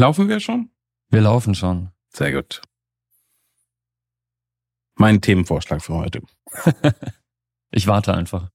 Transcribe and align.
Laufen 0.00 0.30
wir 0.30 0.40
schon? 0.40 0.70
Wir 1.10 1.20
laufen 1.20 1.54
schon. 1.54 1.90
Sehr 2.08 2.32
gut. 2.32 2.62
Mein 4.94 5.20
Themenvorschlag 5.20 5.82
für 5.82 5.92
heute. 5.92 6.22
ich 7.70 7.86
warte 7.86 8.14
einfach. 8.14 8.48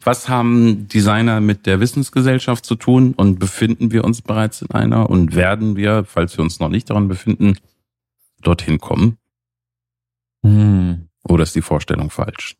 Was 0.00 0.28
haben 0.28 0.88
Designer 0.88 1.40
mit 1.40 1.66
der 1.66 1.78
Wissensgesellschaft 1.78 2.66
zu 2.66 2.74
tun 2.74 3.14
und 3.14 3.38
befinden 3.38 3.92
wir 3.92 4.02
uns 4.02 4.22
bereits 4.22 4.60
in 4.60 4.72
einer 4.72 5.08
und 5.08 5.36
werden 5.36 5.76
wir, 5.76 6.02
falls 6.02 6.36
wir 6.36 6.42
uns 6.42 6.58
noch 6.58 6.68
nicht 6.68 6.90
daran 6.90 7.06
befinden, 7.06 7.56
dorthin 8.42 8.78
kommen? 8.78 9.18
Hm. 10.42 11.10
Oder 11.22 11.44
ist 11.44 11.54
die 11.54 11.62
Vorstellung 11.62 12.10
falsch? 12.10 12.56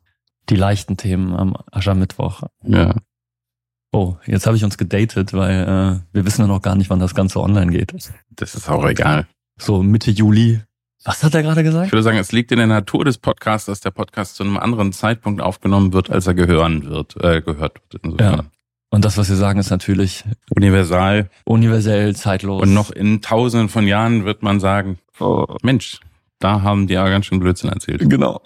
Die 0.48 0.54
leichten 0.54 0.96
Themen 0.96 1.34
am 1.34 1.56
Aschermittwoch. 1.72 2.44
Ja. 2.62 2.94
Oh, 3.92 4.16
jetzt 4.26 4.46
habe 4.46 4.56
ich 4.56 4.64
uns 4.64 4.76
gedatet, 4.76 5.32
weil 5.32 5.62
äh, 5.62 6.14
wir 6.14 6.26
wissen 6.26 6.42
ja 6.42 6.46
noch 6.46 6.60
gar 6.60 6.74
nicht, 6.74 6.90
wann 6.90 7.00
das 7.00 7.14
Ganze 7.14 7.40
online 7.40 7.72
geht. 7.72 7.94
Das 8.30 8.54
ist 8.54 8.68
auch 8.68 8.86
egal. 8.86 9.26
So 9.58 9.82
Mitte 9.82 10.10
Juli. 10.10 10.60
Was 11.04 11.22
hat 11.22 11.34
er 11.34 11.42
gerade 11.42 11.62
gesagt? 11.62 11.86
Ich 11.86 11.92
würde 11.92 12.02
sagen, 12.02 12.18
es 12.18 12.32
liegt 12.32 12.52
in 12.52 12.58
der 12.58 12.66
Natur 12.66 13.04
des 13.04 13.18
Podcasts, 13.18 13.66
dass 13.66 13.80
der 13.80 13.92
Podcast 13.92 14.34
zu 14.34 14.42
einem 14.42 14.58
anderen 14.58 14.92
Zeitpunkt 14.92 15.40
aufgenommen 15.40 15.92
wird, 15.92 16.10
als 16.10 16.26
er 16.26 16.34
gehören 16.34 16.90
wird, 16.90 17.16
äh, 17.22 17.40
gehört 17.40 17.80
wird. 17.90 18.02
Insofern. 18.02 18.34
Ja. 18.34 18.44
Und 18.90 19.04
das, 19.04 19.16
was 19.16 19.28
wir 19.28 19.36
sagen, 19.36 19.58
ist 19.60 19.70
natürlich 19.70 20.24
universal, 20.50 21.30
universell, 21.44 22.16
zeitlos. 22.16 22.62
Und 22.62 22.74
noch 22.74 22.90
in 22.90 23.22
Tausenden 23.22 23.68
von 23.68 23.86
Jahren 23.86 24.24
wird 24.24 24.42
man 24.42 24.60
sagen: 24.60 24.98
oh, 25.20 25.46
Mensch, 25.62 26.00
da 26.40 26.62
haben 26.62 26.86
die 26.88 26.94
ja 26.94 27.08
ganz 27.08 27.26
schön 27.26 27.40
Blödsinn 27.40 27.70
erzählt. 27.70 28.08
Genau. 28.08 28.40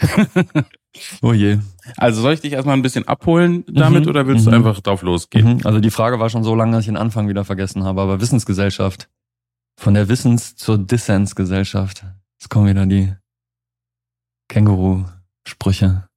oh 1.22 1.32
je. 1.32 1.58
Also 1.96 2.22
soll 2.22 2.34
ich 2.34 2.40
dich 2.40 2.52
erstmal 2.52 2.76
ein 2.76 2.82
bisschen 2.82 3.06
abholen 3.06 3.64
damit 3.68 4.04
mhm. 4.04 4.10
oder 4.10 4.26
willst 4.26 4.46
mhm. 4.46 4.50
du 4.50 4.56
einfach 4.56 4.80
drauf 4.80 5.02
losgehen? 5.02 5.54
Mhm. 5.54 5.60
Also 5.64 5.80
die 5.80 5.90
Frage 5.90 6.18
war 6.18 6.30
schon 6.30 6.44
so 6.44 6.54
lange, 6.54 6.72
dass 6.72 6.80
ich 6.80 6.86
den 6.86 6.96
Anfang 6.96 7.28
wieder 7.28 7.44
vergessen 7.44 7.84
habe, 7.84 8.00
aber 8.00 8.20
Wissensgesellschaft. 8.20 9.08
Von 9.78 9.94
der 9.94 10.08
Wissens- 10.08 10.56
zur 10.56 10.78
Dissensgesellschaft. 10.78 12.04
Jetzt 12.38 12.48
kommen 12.48 12.66
wieder 12.66 12.86
die 12.86 13.14
Känguru-Sprüche. 14.48 16.08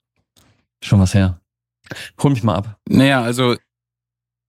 Schon 0.84 1.00
was 1.00 1.14
her. 1.14 1.42
Hol 2.22 2.31
mich 2.31 2.44
mal 2.44 2.56
ab. 2.56 2.80
Naja, 2.88 3.22
also 3.22 3.56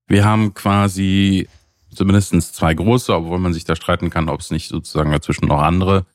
wir 0.07 0.25
haben 0.25 0.53
quasi 0.53 1.47
zumindest 1.93 2.55
zwei 2.55 2.73
große, 2.73 3.13
obwohl 3.13 3.39
man 3.39 3.53
sich 3.53 3.65
da 3.65 3.75
streiten 3.75 4.09
kann, 4.09 4.29
ob 4.29 4.39
es 4.39 4.51
nicht 4.51 4.69
sozusagen 4.69 5.11
dazwischen 5.11 5.47
noch 5.47 5.61
andere 5.61 6.05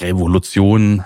Revolutionen 0.00 1.04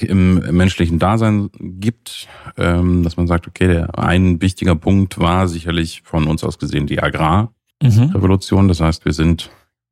im 0.00 0.34
menschlichen 0.56 0.98
Dasein 0.98 1.50
gibt, 1.58 2.28
ähm, 2.56 3.02
dass 3.02 3.16
man 3.16 3.26
sagt, 3.26 3.46
okay, 3.46 3.68
der 3.68 3.98
ein 3.98 4.40
wichtiger 4.40 4.74
Punkt 4.74 5.18
war 5.18 5.48
sicherlich 5.48 6.02
von 6.04 6.26
uns 6.26 6.44
aus 6.44 6.58
gesehen 6.58 6.86
die 6.86 7.02
Agrarrevolution. 7.02 8.64
Mhm. 8.64 8.68
Das 8.68 8.80
heißt, 8.80 9.04
wir 9.04 9.12
sind 9.12 9.50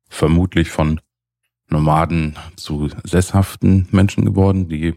vermutlich 0.09 0.69
von 0.69 0.99
Nomaden 1.69 2.35
zu 2.55 2.89
sesshaften 3.03 3.87
Menschen 3.91 4.25
geworden, 4.25 4.67
die 4.67 4.95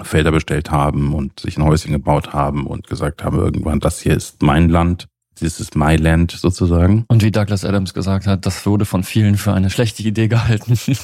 Felder 0.00 0.30
bestellt 0.30 0.70
haben 0.70 1.14
und 1.14 1.40
sich 1.40 1.56
ein 1.56 1.64
Häuschen 1.64 1.92
gebaut 1.92 2.32
haben 2.32 2.66
und 2.66 2.86
gesagt 2.86 3.24
haben, 3.24 3.38
irgendwann, 3.38 3.80
das 3.80 4.00
hier 4.00 4.14
ist 4.14 4.42
mein 4.42 4.68
Land. 4.68 5.08
This 5.38 5.60
is 5.60 5.74
my 5.74 5.96
land 5.96 6.32
sozusagen. 6.32 7.04
Und 7.08 7.22
wie 7.22 7.30
Douglas 7.30 7.64
Adams 7.64 7.94
gesagt 7.94 8.26
hat, 8.26 8.44
das 8.46 8.66
wurde 8.66 8.84
von 8.84 9.02
vielen 9.04 9.36
für 9.36 9.52
eine 9.52 9.70
schlechte 9.70 10.02
Idee 10.02 10.28
gehalten. 10.28 10.74
Sie 10.76 10.96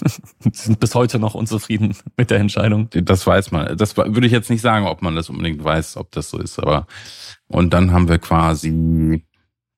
sind 0.52 0.80
bis 0.80 0.94
heute 0.94 1.18
noch 1.18 1.34
unzufrieden 1.34 1.94
mit 2.16 2.30
der 2.30 2.38
Entscheidung. 2.38 2.88
Das 2.90 3.26
weiß 3.26 3.52
man. 3.52 3.76
Das 3.76 3.96
würde 3.96 4.26
ich 4.26 4.32
jetzt 4.32 4.50
nicht 4.50 4.62
sagen, 4.62 4.86
ob 4.86 5.02
man 5.02 5.14
das 5.14 5.30
unbedingt 5.30 5.62
weiß, 5.62 5.96
ob 5.96 6.10
das 6.12 6.30
so 6.30 6.38
ist. 6.38 6.58
Aber 6.58 6.86
und 7.48 7.72
dann 7.72 7.92
haben 7.92 8.08
wir 8.08 8.18
quasi 8.18 9.22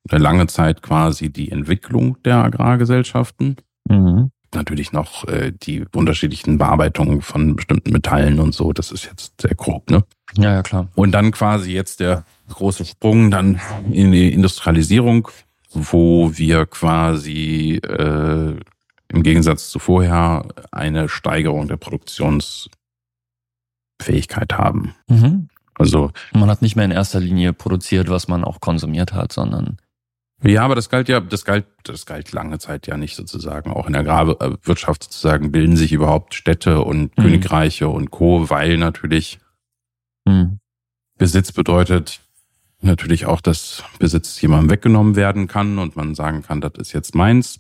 eine 0.09 0.23
lange 0.23 0.47
Zeit 0.47 0.83
quasi 0.83 1.33
die 1.33 1.51
Entwicklung 1.51 2.17
der 2.23 2.37
Agrargesellschaften. 2.37 3.57
Mhm. 3.89 4.31
Natürlich 4.57 4.93
noch 4.93 5.27
äh, 5.29 5.53
die 5.53 5.85
unterschiedlichen 5.95 6.59
Bearbeitungen 6.59 7.23
von 7.23 7.57
bestimmten 7.57 7.93
Metallen 7.93 8.41
und 8.41 8.55
so. 8.55 8.73
Das 8.73 8.91
ist 8.91 9.05
jetzt 9.05 9.41
sehr 9.41 9.55
grob, 9.55 9.91
ne? 9.91 10.05
Ja, 10.37 10.53
ja, 10.53 10.63
klar. 10.63 10.89
Und 10.95 11.13
dann 11.13 11.31
quasi 11.31 11.73
jetzt 11.73 12.01
der 12.01 12.25
große 12.49 12.85
Sprung 12.85 13.31
dann 13.31 13.61
in 13.93 14.13
die 14.13 14.33
Industrialisierung, 14.33 15.29
wo 15.73 16.37
wir 16.37 16.67
quasi 16.67 17.81
äh, 17.87 18.57
im 19.09 19.23
Gegensatz 19.23 19.69
zu 19.69 19.79
vorher 19.79 20.47
eine 20.73 21.09
Steigerung 21.09 21.69
der 21.69 21.77
Produktionsfähigkeit 21.77 24.55
haben. 24.55 24.97
Mhm. 25.09 25.49
Also 25.75 26.11
man 26.33 26.51
hat 26.51 26.63
nicht 26.63 26.75
mehr 26.77 26.87
in 26.87 26.91
erster 26.91 27.21
Linie 27.21 27.53
produziert, 27.53 28.09
was 28.09 28.29
man 28.29 28.45
auch 28.45 28.61
konsumiert 28.61 29.13
hat, 29.13 29.33
sondern 29.33 29.77
ja, 30.47 30.63
aber 30.63 30.75
das 30.75 30.89
galt 30.89 31.09
ja, 31.09 31.21
das 31.21 31.45
galt, 31.45 31.67
das 31.85 32.07
galt 32.07 32.33
lange 32.33 32.59
Zeit 32.59 32.87
ja 32.87 32.97
nicht 32.97 33.17
sozusagen. 33.17 33.71
Auch 33.71 33.87
in 33.87 33.93
der 33.93 34.03
Agrarwirtschaft 34.03 35.05
sozusagen 35.05 35.53
bilden 35.53 35.77
sich 35.77 35.93
überhaupt 35.93 36.35
Städte 36.35 36.83
und 36.83 37.17
mhm. 37.17 37.23
Königreiche 37.23 37.89
und 37.89 38.11
Co., 38.11 38.51
weil 38.51 38.77
natürlich 38.77 39.39
mhm. 40.25 40.59
Besitz 41.19 41.53
bedeutet, 41.53 42.21
natürlich 42.81 43.27
auch, 43.27 43.41
dass 43.41 43.83
Besitz 43.99 44.41
jemandem 44.41 44.71
weggenommen 44.71 45.17
werden 45.17 45.49
kann 45.49 45.79
und 45.79 45.97
man 45.97 46.15
sagen 46.15 46.43
kann, 46.43 46.61
das 46.61 46.73
ist 46.77 46.93
jetzt 46.93 47.15
meins. 47.15 47.59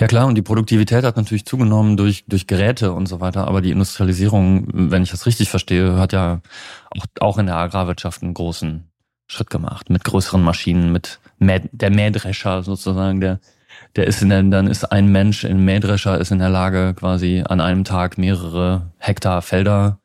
Ja 0.00 0.08
klar, 0.08 0.26
und 0.26 0.34
die 0.34 0.42
Produktivität 0.42 1.04
hat 1.04 1.16
natürlich 1.16 1.46
zugenommen 1.46 1.96
durch, 1.96 2.24
durch 2.26 2.46
Geräte 2.46 2.92
und 2.92 3.06
so 3.06 3.20
weiter, 3.20 3.46
aber 3.46 3.60
die 3.60 3.70
Industrialisierung, 3.70 4.66
wenn 4.72 5.04
ich 5.04 5.10
das 5.10 5.26
richtig 5.26 5.50
verstehe, 5.50 5.96
hat 5.96 6.12
ja 6.12 6.40
auch, 6.90 7.06
auch 7.20 7.38
in 7.38 7.46
der 7.46 7.56
Agrarwirtschaft 7.56 8.22
einen 8.22 8.34
großen 8.34 8.90
Schritt 9.28 9.50
gemacht, 9.50 9.90
mit 9.90 10.04
größeren 10.04 10.42
Maschinen, 10.42 10.92
mit 10.92 11.20
der 11.46 11.90
Mähdrescher 11.90 12.62
sozusagen, 12.62 13.20
der, 13.20 13.40
der 13.96 14.06
ist 14.06 14.22
in 14.22 14.28
der, 14.28 14.42
dann 14.42 14.66
ist 14.66 14.84
ein 14.84 15.08
Mensch, 15.08 15.44
ein 15.44 15.64
Mähdrescher 15.64 16.18
ist 16.20 16.30
in 16.30 16.38
der 16.38 16.50
Lage, 16.50 16.94
quasi 16.94 17.42
an 17.46 17.60
einem 17.60 17.84
Tag 17.84 18.18
mehrere 18.18 18.92
Hektar 18.98 19.42
Felder 19.42 20.00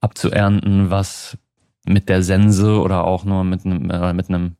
abzuernten, 0.00 0.90
was 0.90 1.38
mit 1.88 2.08
der 2.08 2.22
Sense 2.22 2.80
oder 2.80 3.04
auch 3.04 3.24
nur 3.24 3.44
mit 3.44 3.64
einem, 3.64 3.90
äh, 3.90 4.12
mit 4.12 4.28
einem, 4.28 4.56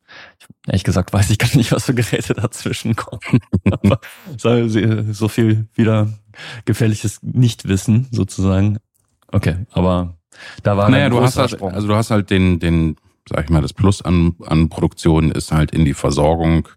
ehrlich 0.67 0.85
gesagt 0.85 1.13
weiß 1.13 1.31
ich 1.31 1.39
gar 1.39 1.55
nicht, 1.57 1.73
was 1.73 1.85
für 1.85 1.95
Geräte 1.95 2.35
dazwischen 2.35 2.95
kommen. 2.95 3.41
Aber 3.83 4.01
so 4.37 5.29
viel 5.29 5.67
wieder 5.75 6.09
gefährliches 6.65 7.21
Nichtwissen 7.23 8.07
sozusagen. 8.11 8.79
Okay, 9.29 9.57
aber 9.73 10.17
da 10.63 10.77
war 10.77 10.89
naja, 10.89 11.09
du 11.09 11.21
hast 11.21 11.37
halt, 11.37 11.61
also 11.61 11.89
du 11.89 11.95
hast 11.95 12.11
halt 12.11 12.31
den, 12.31 12.61
den, 12.61 12.97
sag 13.29 13.45
ich 13.45 13.51
mal, 13.51 13.63
das 13.63 13.73
Plus 13.73 14.03
an, 14.03 14.35
an 14.47 14.69
Produktion 14.69 15.31
ist 15.31 15.53
halt 15.53 15.71
in 15.71 15.85
die 15.85 15.95
Versorgung 15.95 16.69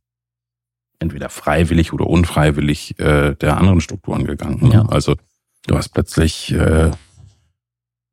entweder 1.00 1.30
freiwillig 1.30 1.94
oder 1.94 2.08
unfreiwillig 2.08 3.00
äh, 3.00 3.36
der 3.36 3.58
anderen 3.58 3.82
Strukturen 3.82 4.26
gegangen. 4.26 4.68
Ne? 4.68 4.74
Ja. 4.74 4.86
Also 4.88 5.16
du 5.68 5.78
hast 5.78 5.90
plötzlich 5.90 6.52
äh, 6.52 6.92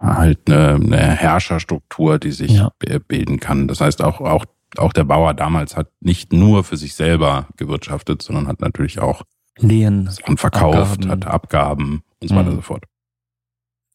halt 0.00 0.50
eine, 0.50 0.74
eine 0.74 0.96
Herrscherstruktur, 0.96 2.18
die 2.18 2.32
sich 2.32 2.52
ja. 2.52 2.70
bilden 3.08 3.40
kann. 3.40 3.66
Das 3.66 3.80
heißt, 3.80 4.02
auch, 4.02 4.20
auch, 4.20 4.44
auch 4.76 4.92
der 4.92 5.04
Bauer 5.04 5.34
damals 5.34 5.76
hat 5.76 5.90
nicht 6.00 6.32
nur 6.32 6.64
für 6.64 6.76
sich 6.76 6.94
selber 6.94 7.48
gewirtschaftet, 7.56 8.22
sondern 8.22 8.46
hat 8.46 8.60
natürlich 8.60 9.00
auch 9.00 9.22
Lehen 9.58 10.10
und 10.26 10.38
verkauft, 10.38 11.06
Abgaben. 11.06 11.10
hat 11.10 11.26
Abgaben 11.26 12.02
und 12.20 12.28
so 12.28 12.34
weiter 12.34 12.44
mhm. 12.44 12.50
und 12.50 12.56
so 12.56 12.62
fort. 12.62 12.84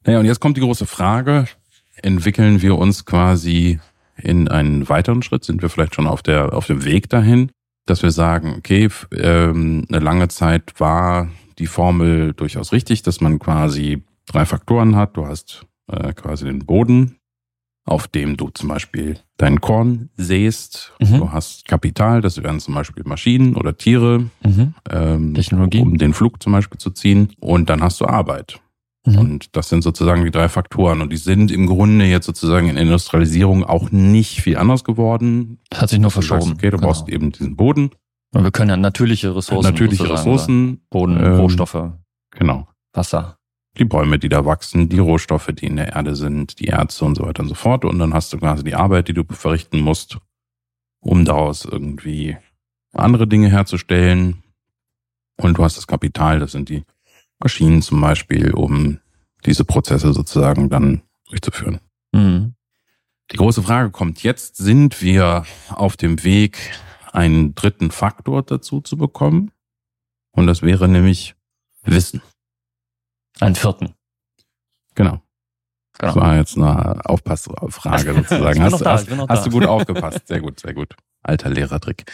Naja, 0.06 0.19
und 0.19 0.25
jetzt 0.25 0.40
kommt 0.40 0.58
die 0.58 0.62
große 0.62 0.88
Frage, 0.88 1.46
entwickeln 2.02 2.63
wir 2.63 2.78
uns 2.79 3.06
quasi 3.06 3.79
in 4.24 4.48
einen 4.48 4.88
weiteren 4.90 5.22
Schritt? 5.22 5.44
Sind 5.44 5.62
wir 5.62 5.70
vielleicht 5.70 5.96
schon 5.96 6.08
auf, 6.08 6.22
der, 6.22 6.54
auf 6.54 6.68
dem 6.68 6.86
Weg 6.86 7.09
dahin, 7.09 7.52
dass 7.86 8.04
wir 8.04 8.12
sagen, 8.12 8.56
okay, 8.58 8.90
ähm, 9.12 9.86
eine 9.90 10.00
lange 10.00 10.28
Zeit 10.28 10.80
war 10.80 11.30
die 11.59 11.68
Formel 11.68 12.34
durchaus 12.34 12.72
richtig, 12.72 13.04
dass 13.04 13.22
man 13.22 13.40
quasi 13.40 14.04
drei 14.26 14.46
Faktoren 14.46 14.96
hat. 14.96 15.18
Du 15.18 15.26
hast 15.26 15.66
äh, 15.92 16.14
quasi 16.14 16.46
den 16.46 16.66
Boden, 16.66 17.18
auf 17.86 18.08
dem 18.08 18.38
du 18.38 18.50
zum 18.50 18.70
Beispiel 18.70 19.18
dein 19.38 19.62
Korn 19.62 20.09
säst. 20.16 20.94
Mhm. 21.00 21.18
Du 21.18 21.32
hast 21.32 21.68
Kapital, 21.68 22.22
das 22.22 22.41
wären 22.41 22.59
zum 22.59 22.76
Beispiel 22.76 23.03
Maschinen 23.06 23.56
oder 23.56 23.78
Tiere, 23.78 24.29
mhm. 24.44 24.73
ähm, 24.90 25.34
Technologie. 25.34 25.82
um 25.82 25.97
den 25.97 26.14
Flug 26.14 26.41
zum 26.41 26.53
Beispiel 26.53 26.78
zu 26.79 26.91
ziehen. 26.91 27.34
Und 27.40 27.70
dann 27.70 27.82
hast 27.82 28.00
du 28.02 28.06
Arbeit. 28.06 28.59
Mhm. 29.06 29.18
Und 29.18 29.56
das 29.56 29.70
sind 29.70 29.82
sozusagen 29.82 30.24
die 30.24 30.32
drei 30.32 30.50
Faktoren. 30.50 31.02
Und 31.02 31.12
die 31.12 31.18
sind 31.18 31.52
im 31.52 31.68
Grunde 31.68 32.06
jetzt 32.06 32.26
sozusagen 32.26 32.70
in 32.70 32.78
Industrialisierung 32.78 33.64
auch 33.64 33.92
nicht 33.92 34.42
viel 34.42 34.58
anders 34.58 34.84
geworden. 34.84 35.59
Das 35.70 35.82
hat 35.82 35.90
sich 35.90 36.00
nur 36.00 36.12
verschoben. 36.12 36.42
Sagst, 36.42 36.53
okay, 36.56 36.70
du 36.70 36.78
genau. 36.78 36.88
brauchst 36.88 37.09
eben 37.09 37.32
diesen 37.32 37.56
Boden. 37.56 37.92
Und 38.34 38.44
wir 38.44 38.52
können 38.52 38.70
ja 38.70 38.78
natürliche 38.78 39.36
Ressourcen. 39.36 39.70
Natürliche 39.70 40.09
Ressourcen. 40.09 40.82
Boden, 40.90 41.18
ähm, 41.18 41.34
Rohstoffe. 41.34 41.92
Genau. 42.32 42.68
Wasser 42.94 43.38
die 43.78 43.86
Bäume, 43.86 44.20
die 44.20 44.30
da 44.30 44.46
wachsen, 44.46 44.90
die 44.90 45.00
Rohstoffe, 45.00 45.50
die 45.54 45.68
in 45.68 45.78
der 45.78 45.94
Erde 45.94 46.16
sind, 46.16 46.59
die 46.59 46.68
Erze 46.68 47.06
und 47.06 47.16
so 47.16 47.24
weiter 47.24 47.44
und 47.44 47.50
so 47.50 47.56
fort. 47.56 47.86
Und 47.86 48.00
dann 48.00 48.14
hast 48.14 48.34
du 48.34 48.38
quasi 48.38 48.64
die 48.64 48.76
Arbeit, 48.76 49.08
die 49.08 49.14
du 49.14 49.24
verrichten 49.30 49.80
musst, 49.80 50.18
um 51.00 51.26
daraus 51.26 51.66
irgendwie 51.66 52.38
andere 52.94 53.28
Dinge 53.28 53.50
herzustellen. 53.50 54.44
Und 55.38 55.58
du 55.58 55.64
hast 55.64 55.78
das 55.78 55.88
Kapital, 55.88 56.40
das 56.40 56.52
sind 56.52 56.70
die 56.70 56.84
Maschinen 57.41 57.82
zum 57.82 57.99
Beispiel, 58.02 58.53
um 58.53 58.99
diese 59.46 59.66
Prozesse 59.66 60.14
sozusagen 60.14 60.70
dann 60.70 61.02
durchzuführen. 61.28 61.79
Mhm. 62.11 62.55
Die 63.32 63.38
große 63.38 63.64
Frage 63.64 63.91
kommt 63.91 64.23
jetzt, 64.23 64.58
sind 64.58 65.02
wir 65.02 65.46
auf 65.70 65.97
dem 65.97 66.23
Weg, 66.23 66.58
einen 67.11 67.55
dritten 67.55 67.91
Faktor 67.91 68.43
dazu 68.43 68.82
zu 68.82 68.97
bekommen? 68.97 69.52
Und 70.32 70.47
das 70.47 70.61
wäre 70.61 70.88
nämlich 70.88 71.35
Wissen. 71.84 72.22
Einen 73.40 73.55
vierten. 73.55 73.96
Genau. 74.96 75.22
Genau. 75.97 76.14
Das 76.14 76.16
war 76.16 76.35
jetzt 76.35 76.58
eine 76.58 77.05
Aufpassfrage 77.05 78.14
sozusagen. 78.16 78.61
hast, 78.61 78.82
da, 78.82 78.94
hast, 78.94 79.09
hast 79.09 79.46
du 79.46 79.49
gut 79.49 79.66
aufgepasst. 79.66 80.28
Sehr 80.28 80.41
gut, 80.41 80.59
sehr 80.59 80.73
gut. 80.73 80.96
Alter 81.22 81.49
Lehrertrick. 81.49 82.05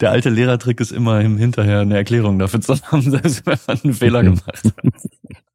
Der 0.00 0.10
alte 0.12 0.30
Lehrertrick 0.30 0.80
ist 0.80 0.92
immer 0.92 1.20
hinterher 1.20 1.80
eine 1.80 1.96
Erklärung 1.96 2.38
dafür 2.38 2.60
zu 2.60 2.80
haben, 2.80 3.02
selbst 3.10 3.44
wenn 3.46 3.58
man 3.66 3.80
einen 3.82 3.94
Fehler 3.94 4.22
gemacht 4.22 4.46
hat. 4.46 4.74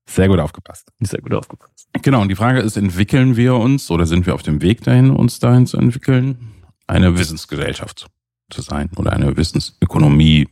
Sehr 0.06 0.28
gut 0.28 0.40
aufgepasst. 0.40 0.92
Sehr 1.00 1.22
gut 1.22 1.34
aufgepasst. 1.34 1.88
Genau, 2.02 2.22
und 2.22 2.30
die 2.30 2.36
Frage 2.36 2.60
ist, 2.60 2.76
entwickeln 2.76 3.38
wir 3.38 3.56
uns 3.56 3.90
oder 3.90 4.06
sind 4.06 4.26
wir 4.26 4.36
auf 4.36 4.44
dem 4.44 4.62
Weg 4.62 4.84
dahin, 4.84 5.12
uns 5.12 5.40
dahin 5.40 5.66
zu 5.66 5.78
entwickeln, 5.78 6.52
eine 6.88 7.18
Wissensgesellschaft 7.18 8.08
zu 8.50 8.62
sein 8.62 8.90
oder 8.98 9.14
eine 9.14 9.38
Wissensökonomie 9.38 10.50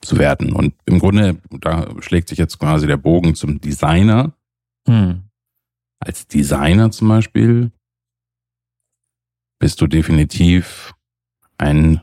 zu 0.00 0.18
werden? 0.18 0.52
Und 0.52 0.74
im 0.86 1.00
Grunde, 1.00 1.38
da 1.50 1.88
schlägt 2.00 2.28
sich 2.28 2.38
jetzt 2.38 2.58
quasi 2.58 2.86
der 2.86 2.96
Bogen 2.96 3.34
zum 3.34 3.60
Designer. 3.60 4.32
Hm. 4.86 5.22
Als 5.98 6.26
Designer 6.28 6.90
zum 6.90 7.08
Beispiel 7.08 7.72
bist 9.58 9.80
du 9.80 9.86
definitiv 9.86 10.94
ein, 11.58 12.02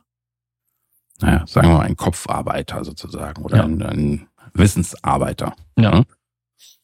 naja, 1.22 1.46
sagen 1.48 1.70
wir 1.70 1.78
mal, 1.78 1.86
ein 1.86 1.98
Kopfarbeiter 1.98 2.84
sozusagen 2.84 3.44
oder 3.44 3.58
ja. 3.58 3.64
ein, 3.64 3.82
ein 3.82 4.28
Wissensarbeiter. 4.54 5.56
Ja. 5.78 5.92
Ne? 5.92 6.06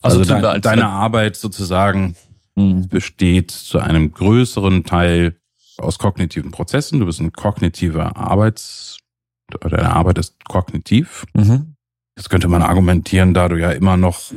Also, 0.01 0.19
also 0.19 0.35
de 0.35 0.59
deine 0.61 0.87
Arbeit 0.87 1.35
sozusagen 1.35 2.15
mhm. 2.55 2.87
besteht 2.87 3.51
zu 3.51 3.79
einem 3.79 4.11
größeren 4.11 4.83
Teil 4.83 5.39
aus 5.77 5.99
kognitiven 5.99 6.51
Prozessen. 6.51 6.99
Du 6.99 7.05
bist 7.05 7.19
ein 7.19 7.33
kognitiver 7.33 8.15
Arbeits, 8.15 8.99
oder 9.53 9.77
deine 9.77 9.93
Arbeit 9.93 10.17
ist 10.17 10.43
kognitiv. 10.45 11.25
Mhm. 11.33 11.75
Jetzt 12.17 12.29
könnte 12.29 12.47
man 12.47 12.61
argumentieren, 12.61 13.33
da 13.33 13.49
du 13.49 13.59
ja 13.59 13.71
immer 13.71 13.97
noch 13.97 14.31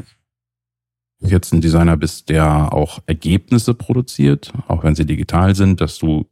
jetzt 1.20 1.52
ein 1.52 1.60
Designer 1.60 1.96
bist, 1.96 2.28
der 2.28 2.72
auch 2.72 3.00
Ergebnisse 3.06 3.74
produziert, 3.74 4.52
auch 4.68 4.84
wenn 4.84 4.94
sie 4.94 5.06
digital 5.06 5.54
sind, 5.54 5.80
dass 5.80 5.98
du 5.98 6.26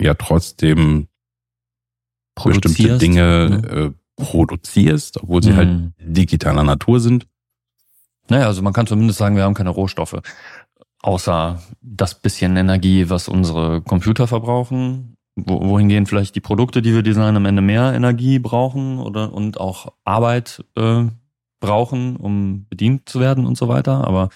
ja 0.00 0.14
trotzdem 0.14 1.08
bestimmte 2.34 2.98
Dinge 2.98 3.48
ne? 3.50 3.68
äh, 3.68 3.90
produzierst, 4.16 5.22
obwohl 5.22 5.42
sie 5.42 5.54
halt 5.54 5.68
mhm. 5.68 5.92
halt 5.98 6.16
digitaler 6.16 6.64
Natur 6.64 7.00
sind. 7.00 7.26
Naja, 8.28 8.46
also 8.46 8.62
man 8.62 8.72
kann 8.72 8.86
zumindest 8.86 9.18
sagen, 9.18 9.36
wir 9.36 9.44
haben 9.44 9.54
keine 9.54 9.70
Rohstoffe. 9.70 10.20
Außer 11.02 11.60
das 11.80 12.14
bisschen 12.14 12.56
Energie, 12.56 13.10
was 13.10 13.28
unsere 13.28 13.82
Computer 13.82 14.26
verbrauchen. 14.26 15.16
wohingehen 15.34 16.06
vielleicht 16.06 16.34
die 16.34 16.40
Produkte, 16.40 16.82
die 16.82 16.94
wir 16.94 17.02
designen, 17.02 17.36
am 17.36 17.46
Ende 17.46 17.62
mehr 17.62 17.94
Energie 17.94 18.38
brauchen 18.38 18.98
oder 18.98 19.32
und 19.32 19.58
auch 19.58 19.92
Arbeit 20.04 20.62
äh, 20.76 21.04
brauchen, 21.60 22.16
um 22.16 22.66
bedient 22.68 23.08
zu 23.08 23.18
werden 23.18 23.46
und 23.46 23.56
so 23.56 23.68
weiter. 23.68 24.06
Aber 24.06 24.28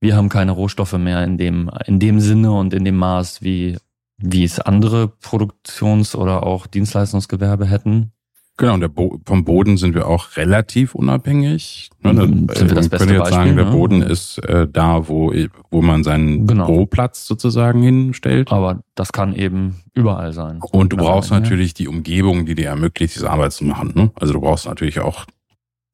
wir 0.00 0.14
haben 0.14 0.28
keine 0.28 0.52
Rohstoffe 0.52 0.92
mehr 0.94 1.24
in 1.24 1.38
dem, 1.38 1.70
in 1.86 1.98
dem 1.98 2.20
Sinne 2.20 2.52
und 2.52 2.74
in 2.74 2.84
dem 2.84 2.96
Maß, 2.96 3.42
wie, 3.42 3.78
wie 4.22 4.44
es 4.44 4.60
andere 4.60 5.08
Produktions- 5.08 6.14
oder 6.14 6.44
auch 6.44 6.66
Dienstleistungsgewerbe 6.66 7.66
hätten. 7.66 8.12
Genau, 8.58 8.74
und 8.74 8.94
Bo 8.94 9.18
vom 9.24 9.44
Boden 9.44 9.76
sind 9.78 9.94
wir 9.94 10.06
auch 10.06 10.36
relativ 10.36 10.94
unabhängig. 10.94 11.90
Ne, 12.02 12.14
sind 12.14 12.50
wir 12.50 12.74
das 12.74 12.88
beste 12.88 13.06
könnte 13.06 13.14
jetzt 13.14 13.22
Beispiel, 13.22 13.36
sagen, 13.36 13.56
der 13.56 13.64
ne? 13.64 13.70
Boden 13.70 14.02
ist 14.02 14.38
äh, 14.44 14.68
da, 14.70 15.08
wo, 15.08 15.32
wo 15.70 15.82
man 15.82 16.04
seinen 16.04 16.46
genau. 16.46 16.66
Büroplatz 16.66 17.26
sozusagen 17.26 17.82
hinstellt. 17.82 18.52
Aber 18.52 18.80
das 18.94 19.12
kann 19.12 19.34
eben 19.34 19.80
überall 19.94 20.32
sein. 20.32 20.60
Und 20.70 20.92
du 20.92 20.98
brauchst 20.98 21.30
natürlich 21.30 21.72
die 21.72 21.88
Umgebung, 21.88 22.44
die 22.44 22.54
dir 22.54 22.68
ermöglicht, 22.68 23.14
diese 23.14 23.30
Arbeit 23.30 23.52
zu 23.52 23.64
machen. 23.64 23.92
Ne? 23.94 24.10
Also 24.16 24.34
du 24.34 24.40
brauchst 24.40 24.66
natürlich 24.66 25.00
auch 25.00 25.24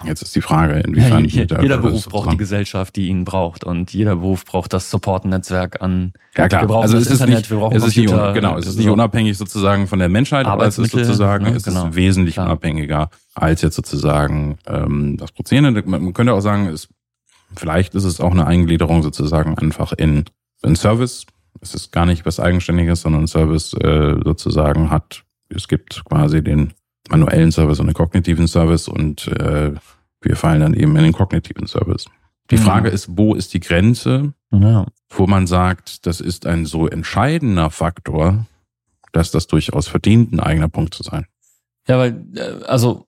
Jetzt 0.04 0.22
ist 0.22 0.36
die 0.36 0.40
Frage, 0.40 0.78
inwiefern 0.80 1.24
ja, 1.24 1.40
jeder, 1.40 1.60
jeder 1.60 1.78
Beruf 1.78 2.06
braucht 2.06 2.30
die 2.30 2.36
Gesellschaft, 2.36 2.94
die 2.94 3.08
ihn 3.08 3.24
braucht, 3.24 3.64
und 3.64 3.92
jeder 3.92 4.14
Beruf 4.14 4.44
braucht 4.44 4.72
das 4.72 4.90
Support-Netzwerk 4.90 5.82
an. 5.82 6.12
Ja 6.36 6.48
klar. 6.48 6.62
Wir 6.62 6.68
brauchen 6.68 6.82
also 6.82 6.98
das 6.98 7.06
es 7.06 7.12
Internet, 7.12 7.34
ist 7.34 7.40
nicht, 7.40 7.50
wir 7.50 7.58
brauchen 7.58 7.76
es 7.76 7.84
ist 7.84 7.94
Computer, 7.94 8.26
nicht, 8.26 8.34
genau, 8.34 8.56
es 8.56 8.66
ist 8.68 8.78
nicht 8.78 8.88
unabhängig 8.88 9.36
sozusagen 9.36 9.88
von 9.88 9.98
der 9.98 10.08
Menschheit, 10.08 10.46
aber 10.46 10.66
es 10.66 10.78
ist 10.78 10.92
sozusagen, 10.92 11.46
ja, 11.46 11.52
es 11.52 11.64
genau. 11.64 11.88
ist 11.88 11.96
wesentlich 11.96 12.34
klar. 12.34 12.46
unabhängiger 12.46 13.10
als 13.34 13.62
jetzt 13.62 13.74
sozusagen 13.74 14.58
ähm, 14.66 15.16
das 15.16 15.32
Prozedere. 15.32 15.82
Man 15.84 16.12
könnte 16.12 16.32
auch 16.32 16.40
sagen, 16.40 16.66
es, 16.66 16.88
vielleicht 17.56 17.96
ist 17.96 18.04
es 18.04 18.20
auch 18.20 18.30
eine 18.30 18.46
Eingliederung 18.46 19.02
sozusagen 19.02 19.58
einfach 19.58 19.92
in 19.92 20.26
in 20.62 20.76
Service. 20.76 21.26
Es 21.60 21.74
ist 21.74 21.92
gar 21.92 22.06
nicht 22.06 22.24
was 22.26 22.40
Eigenständiges, 22.40 23.02
sondern 23.02 23.26
Service 23.26 23.74
äh, 23.74 24.16
sozusagen 24.24 24.90
hat. 24.90 25.24
Es 25.48 25.68
gibt 25.68 26.04
quasi 26.04 26.42
den 26.42 26.72
manuellen 27.10 27.52
Service 27.52 27.81
und 27.81 27.87
den 27.87 27.94
kognitiven 27.94 28.46
Service 28.46 28.88
und 28.88 29.28
äh, 29.28 29.72
wir 30.20 30.37
fallen 30.37 30.60
dann 30.60 30.75
eben 30.75 30.96
in 30.96 31.05
den 31.05 31.12
kognitiven 31.12 31.66
Service. 31.66 32.06
Die 32.50 32.56
mhm. 32.56 32.60
Frage 32.60 32.88
ist, 32.88 33.08
wo 33.16 33.34
ist 33.34 33.55
die 33.55 33.60
Grenze, 33.60 34.32
ja. 34.50 34.87
wo 35.10 35.26
man 35.26 35.46
sagt, 35.46 36.06
das 36.06 36.20
ist 36.20 36.46
ein 36.46 36.66
so 36.66 36.88
entscheidender 36.88 37.70
Faktor, 37.70 38.46
dass 39.12 39.31
das 39.31 39.46
durchaus 39.46 39.88
verdient, 39.88 40.32
ein 40.32 40.40
eigener 40.40 40.69
Punkt 40.69 40.94
zu 40.94 41.02
sein. 41.02 41.26
Ja, 41.87 41.99
weil, 41.99 42.25
äh, 42.34 42.64
also 42.64 43.06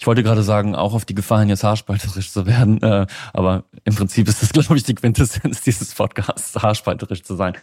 ich 0.00 0.06
wollte 0.06 0.22
gerade 0.22 0.44
sagen, 0.44 0.76
auch 0.76 0.94
auf 0.94 1.04
die 1.04 1.14
Gefahr 1.14 1.40
hin, 1.40 1.48
jetzt 1.48 1.64
haarspalterisch 1.64 2.30
zu 2.30 2.46
werden, 2.46 2.80
äh, 2.82 3.06
aber 3.32 3.64
im 3.84 3.94
Prinzip 3.94 4.28
ist 4.28 4.42
das, 4.42 4.52
glaube 4.52 4.76
ich, 4.76 4.84
die 4.84 4.94
Quintessenz 4.94 5.62
dieses 5.62 5.94
Podcasts, 5.94 6.54
haarspalterisch 6.56 7.22
zu 7.22 7.34
sein. 7.34 7.54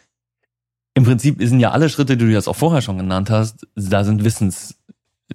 Im 0.98 1.04
Prinzip 1.04 1.42
sind 1.42 1.60
ja 1.60 1.72
alle 1.72 1.90
Schritte, 1.90 2.16
die 2.16 2.26
du 2.26 2.32
jetzt 2.32 2.48
auch 2.48 2.56
vorher 2.56 2.82
schon 2.82 2.98
genannt 2.98 3.30
hast, 3.30 3.68
da 3.76 4.04
sind 4.04 4.24
Wissens, 4.24 4.78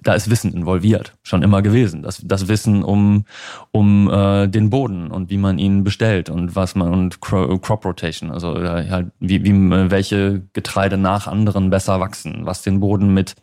da 0.01 0.13
ist 0.13 0.29
Wissen 0.29 0.53
involviert, 0.53 1.13
schon 1.21 1.43
immer 1.43 1.61
gewesen. 1.61 2.01
Das, 2.01 2.21
das 2.23 2.47
Wissen 2.47 2.83
um, 2.83 3.25
um 3.71 4.09
äh, 4.09 4.47
den 4.47 4.69
Boden 4.69 5.11
und 5.11 5.29
wie 5.29 5.37
man 5.37 5.57
ihn 5.57 5.83
bestellt 5.83 6.29
und 6.29 6.55
was 6.55 6.75
man 6.75 6.93
und 6.93 7.19
Crop 7.19 7.85
Rotation, 7.85 8.31
also 8.31 8.57
äh, 8.57 8.89
halt 8.89 9.11
wie, 9.19 9.43
wie 9.43 9.91
welche 9.91 10.43
Getreide 10.53 10.97
nach 10.97 11.27
anderen 11.27 11.69
besser 11.69 11.99
wachsen, 11.99 12.45
was 12.45 12.61
den 12.61 12.79
Boden 12.79 13.13
mit 13.13 13.35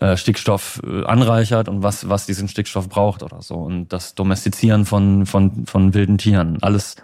äh, 0.00 0.16
Stickstoff 0.16 0.82
äh, 0.84 1.04
anreichert 1.04 1.68
und 1.68 1.82
was, 1.82 2.08
was 2.08 2.26
diesen 2.26 2.48
Stickstoff 2.48 2.88
braucht 2.88 3.22
oder 3.22 3.40
so. 3.40 3.54
Und 3.54 3.92
das 3.92 4.14
Domestizieren 4.14 4.84
von, 4.84 5.24
von, 5.24 5.66
von 5.66 5.94
wilden 5.94 6.18
Tieren. 6.18 6.58
Alles, 6.62 6.96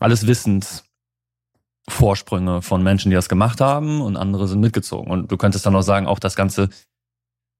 alles 0.00 0.26
Wissensvorsprünge 0.26 2.60
von 2.60 2.82
Menschen, 2.82 3.10
die 3.10 3.14
das 3.14 3.28
gemacht 3.28 3.60
haben 3.60 4.02
und 4.02 4.16
andere 4.16 4.48
sind 4.48 4.60
mitgezogen. 4.60 5.10
Und 5.10 5.32
du 5.32 5.36
könntest 5.36 5.64
dann 5.64 5.76
auch 5.76 5.82
sagen, 5.82 6.06
auch 6.06 6.18
das 6.18 6.36
ganze 6.36 6.68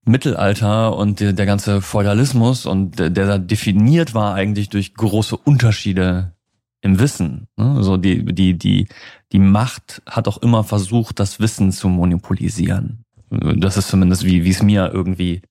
Mittelalter 0.05 0.97
und 0.97 1.20
der, 1.20 1.32
der 1.32 1.47
ganze 1.47 1.83
Feudalismus 1.83 2.66
und 2.66 2.99
der, 2.99 3.11
der 3.11 3.38
definiert 3.38 4.14
war 4.14 4.35
eigentlich 4.35 4.71
durch 4.71 4.95
große 4.95 5.37
Unterschiede 5.37 6.33
im 6.80 6.99
Wissen. 6.99 7.49
Ne? 7.57 7.75
Also 7.76 7.97
die, 7.97 8.25
die, 8.25 8.57
die, 8.57 8.88
die 9.33 9.38
Macht 9.38 10.02
hat 10.07 10.26
auch 10.28 10.38
immer 10.38 10.64
versucht, 10.64 11.21
das 11.21 11.40
Wissen 11.40 11.73
zu 11.73 11.88
monopolisieren. 11.88 13.04
Das 13.30 13.76
ist 13.76 13.88
zumindest, 13.88 14.25
wie, 14.25 14.45
wie 14.45 14.50
es 14.50 14.62
mir 14.62 14.90
irgendwie 14.92 15.42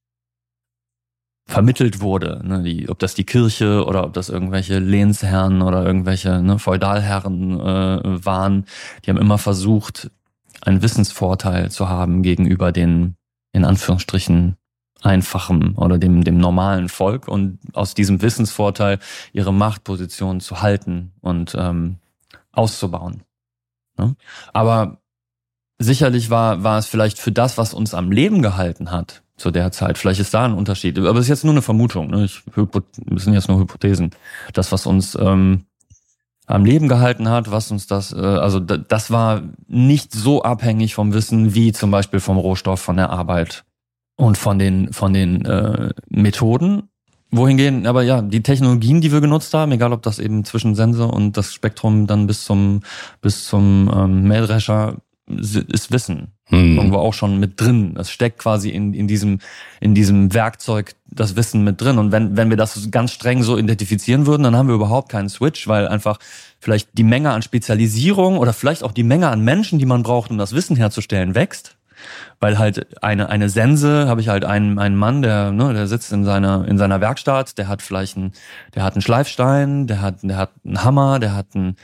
vermittelt 1.47 2.01
wurde. 2.01 2.41
Ne? 2.43 2.63
Die, 2.63 2.89
ob 2.89 2.99
das 2.99 3.15
die 3.15 3.25
Kirche 3.25 3.85
oder 3.85 4.03
ob 4.03 4.13
das 4.13 4.29
irgendwelche 4.29 4.79
Lehnsherren 4.79 5.61
oder 5.61 5.85
irgendwelche 5.85 6.41
ne, 6.41 6.59
Feudalherren 6.59 7.59
äh, 7.59 8.25
waren, 8.25 8.65
die 9.03 9.09
haben 9.09 9.17
immer 9.17 9.37
versucht, 9.37 10.11
einen 10.61 10.81
Wissensvorteil 10.81 11.71
zu 11.71 11.87
haben 11.87 12.21
gegenüber 12.21 12.71
den 12.71 13.15
in 13.51 13.65
Anführungsstrichen 13.65 14.57
einfachem 15.01 15.77
oder 15.77 15.97
dem, 15.97 16.23
dem 16.23 16.37
normalen 16.37 16.89
Volk 16.89 17.27
und 17.27 17.59
aus 17.73 17.93
diesem 17.93 18.21
Wissensvorteil 18.21 18.99
ihre 19.31 19.53
Machtposition 19.53 20.41
zu 20.41 20.61
halten 20.61 21.13
und 21.21 21.55
ähm, 21.57 21.97
auszubauen. 22.51 23.23
Ne? 23.97 24.15
Aber 24.53 25.01
sicherlich 25.77 26.29
war, 26.29 26.63
war 26.63 26.77
es 26.77 26.87
vielleicht 26.87 27.19
für 27.19 27.31
das, 27.31 27.57
was 27.57 27.73
uns 27.73 27.93
am 27.93 28.11
Leben 28.11 28.41
gehalten 28.41 28.91
hat 28.91 29.23
zu 29.37 29.51
der 29.51 29.71
Zeit, 29.71 29.97
vielleicht 29.97 30.19
ist 30.19 30.33
da 30.33 30.43
ein 30.43 30.53
Unterschied, 30.53 30.99
aber 30.99 31.17
es 31.17 31.25
ist 31.25 31.29
jetzt 31.29 31.43
nur 31.45 31.53
eine 31.53 31.61
Vermutung, 31.61 32.09
ne? 32.09 32.25
ich, 32.25 32.43
sind 33.15 33.33
jetzt 33.33 33.47
nur 33.47 33.59
Hypothesen. 33.59 34.11
Das, 34.51 34.73
was 34.73 34.85
uns 34.85 35.17
ähm, 35.19 35.63
am 36.49 36.65
Leben 36.65 36.87
gehalten 36.87 37.29
hat, 37.29 37.51
was 37.51 37.69
uns 37.71 37.85
das, 37.85 38.11
äh, 38.11 38.17
also 38.17 38.59
das 38.59 39.11
war 39.11 39.43
nicht 39.67 40.11
so 40.11 40.41
abhängig 40.41 40.95
vom 40.95 41.13
Wissen 41.13 41.53
wie 41.53 41.71
zum 41.71 41.91
Beispiel 41.91 42.19
vom 42.19 42.37
Rohstoff, 42.37 42.81
von 42.81 42.97
der 42.97 43.11
Arbeit 43.11 43.63
und 44.17 44.37
von 44.37 44.57
den 44.57 44.91
von 44.91 45.13
den 45.13 45.45
äh, 45.45 45.91
Methoden. 46.09 46.89
Wohingehen, 47.31 47.85
aber 47.85 48.01
ja, 48.01 48.23
die 48.23 48.41
Technologien, 48.41 49.01
die 49.01 49.11
wir 49.11 49.21
genutzt 49.21 49.53
haben, 49.53 49.71
egal 49.71 49.93
ob 49.93 50.01
das 50.01 50.17
eben 50.17 50.43
zwischen 50.45 50.73
Sensor 50.73 51.13
und 51.13 51.37
das 51.37 51.53
Spektrum 51.53 52.07
dann 52.07 52.25
bis 52.25 52.43
zum 52.43 52.81
bis 53.21 53.45
zum 53.45 53.91
ähm, 53.93 54.23
Mähdrescher 54.23 54.95
ist 55.29 55.91
Wissen. 55.91 56.33
Hm. 56.45 56.77
Irgendwo 56.77 56.97
auch 56.97 57.13
schon 57.13 57.39
mit 57.39 57.61
drin. 57.61 57.93
Das 57.95 58.09
steckt 58.09 58.39
quasi 58.39 58.69
in, 58.69 58.93
in 58.93 59.07
diesem, 59.07 59.39
in 59.79 59.93
diesem 59.93 60.33
Werkzeug 60.33 60.95
das 61.05 61.35
Wissen 61.35 61.63
mit 61.63 61.79
drin. 61.79 61.97
Und 61.97 62.11
wenn, 62.11 62.35
wenn 62.35 62.49
wir 62.49 62.57
das 62.57 62.89
ganz 62.91 63.11
streng 63.11 63.43
so 63.43 63.57
identifizieren 63.57 64.25
würden, 64.25 64.43
dann 64.43 64.55
haben 64.55 64.67
wir 64.67 64.75
überhaupt 64.75 65.09
keinen 65.09 65.29
Switch, 65.29 65.67
weil 65.67 65.87
einfach 65.87 66.19
vielleicht 66.59 66.89
die 66.97 67.03
Menge 67.03 67.31
an 67.31 67.41
Spezialisierung 67.41 68.37
oder 68.37 68.53
vielleicht 68.53 68.83
auch 68.83 68.91
die 68.91 69.03
Menge 69.03 69.29
an 69.29 69.43
Menschen, 69.43 69.79
die 69.79 69.85
man 69.85 70.03
braucht, 70.03 70.31
um 70.31 70.37
das 70.37 70.53
Wissen 70.53 70.75
herzustellen, 70.75 71.35
wächst. 71.35 71.75
Weil 72.39 72.57
halt 72.57 73.03
eine 73.03 73.29
eine 73.29 73.49
Sense 73.49 74.07
habe 74.07 74.21
ich 74.21 74.29
halt 74.29 74.45
einen 74.45 74.79
einen 74.79 74.95
Mann, 74.95 75.21
der 75.21 75.51
ne, 75.51 75.73
der 75.73 75.87
sitzt 75.87 76.11
in 76.13 76.23
seiner 76.23 76.67
in 76.67 76.77
seiner 76.77 77.01
Werkstatt, 77.01 77.57
der 77.57 77.67
hat 77.67 77.81
vielleicht 77.81 78.17
einen 78.17 78.33
der 78.75 78.83
hat 78.83 78.93
einen 78.93 79.01
Schleifstein, 79.01 79.87
der 79.87 80.01
hat 80.01 80.23
der 80.23 80.37
hat 80.37 80.51
einen 80.65 80.83
Hammer, 80.83 81.19
der 81.19 81.35
hat 81.35 81.47
einen, 81.53 81.75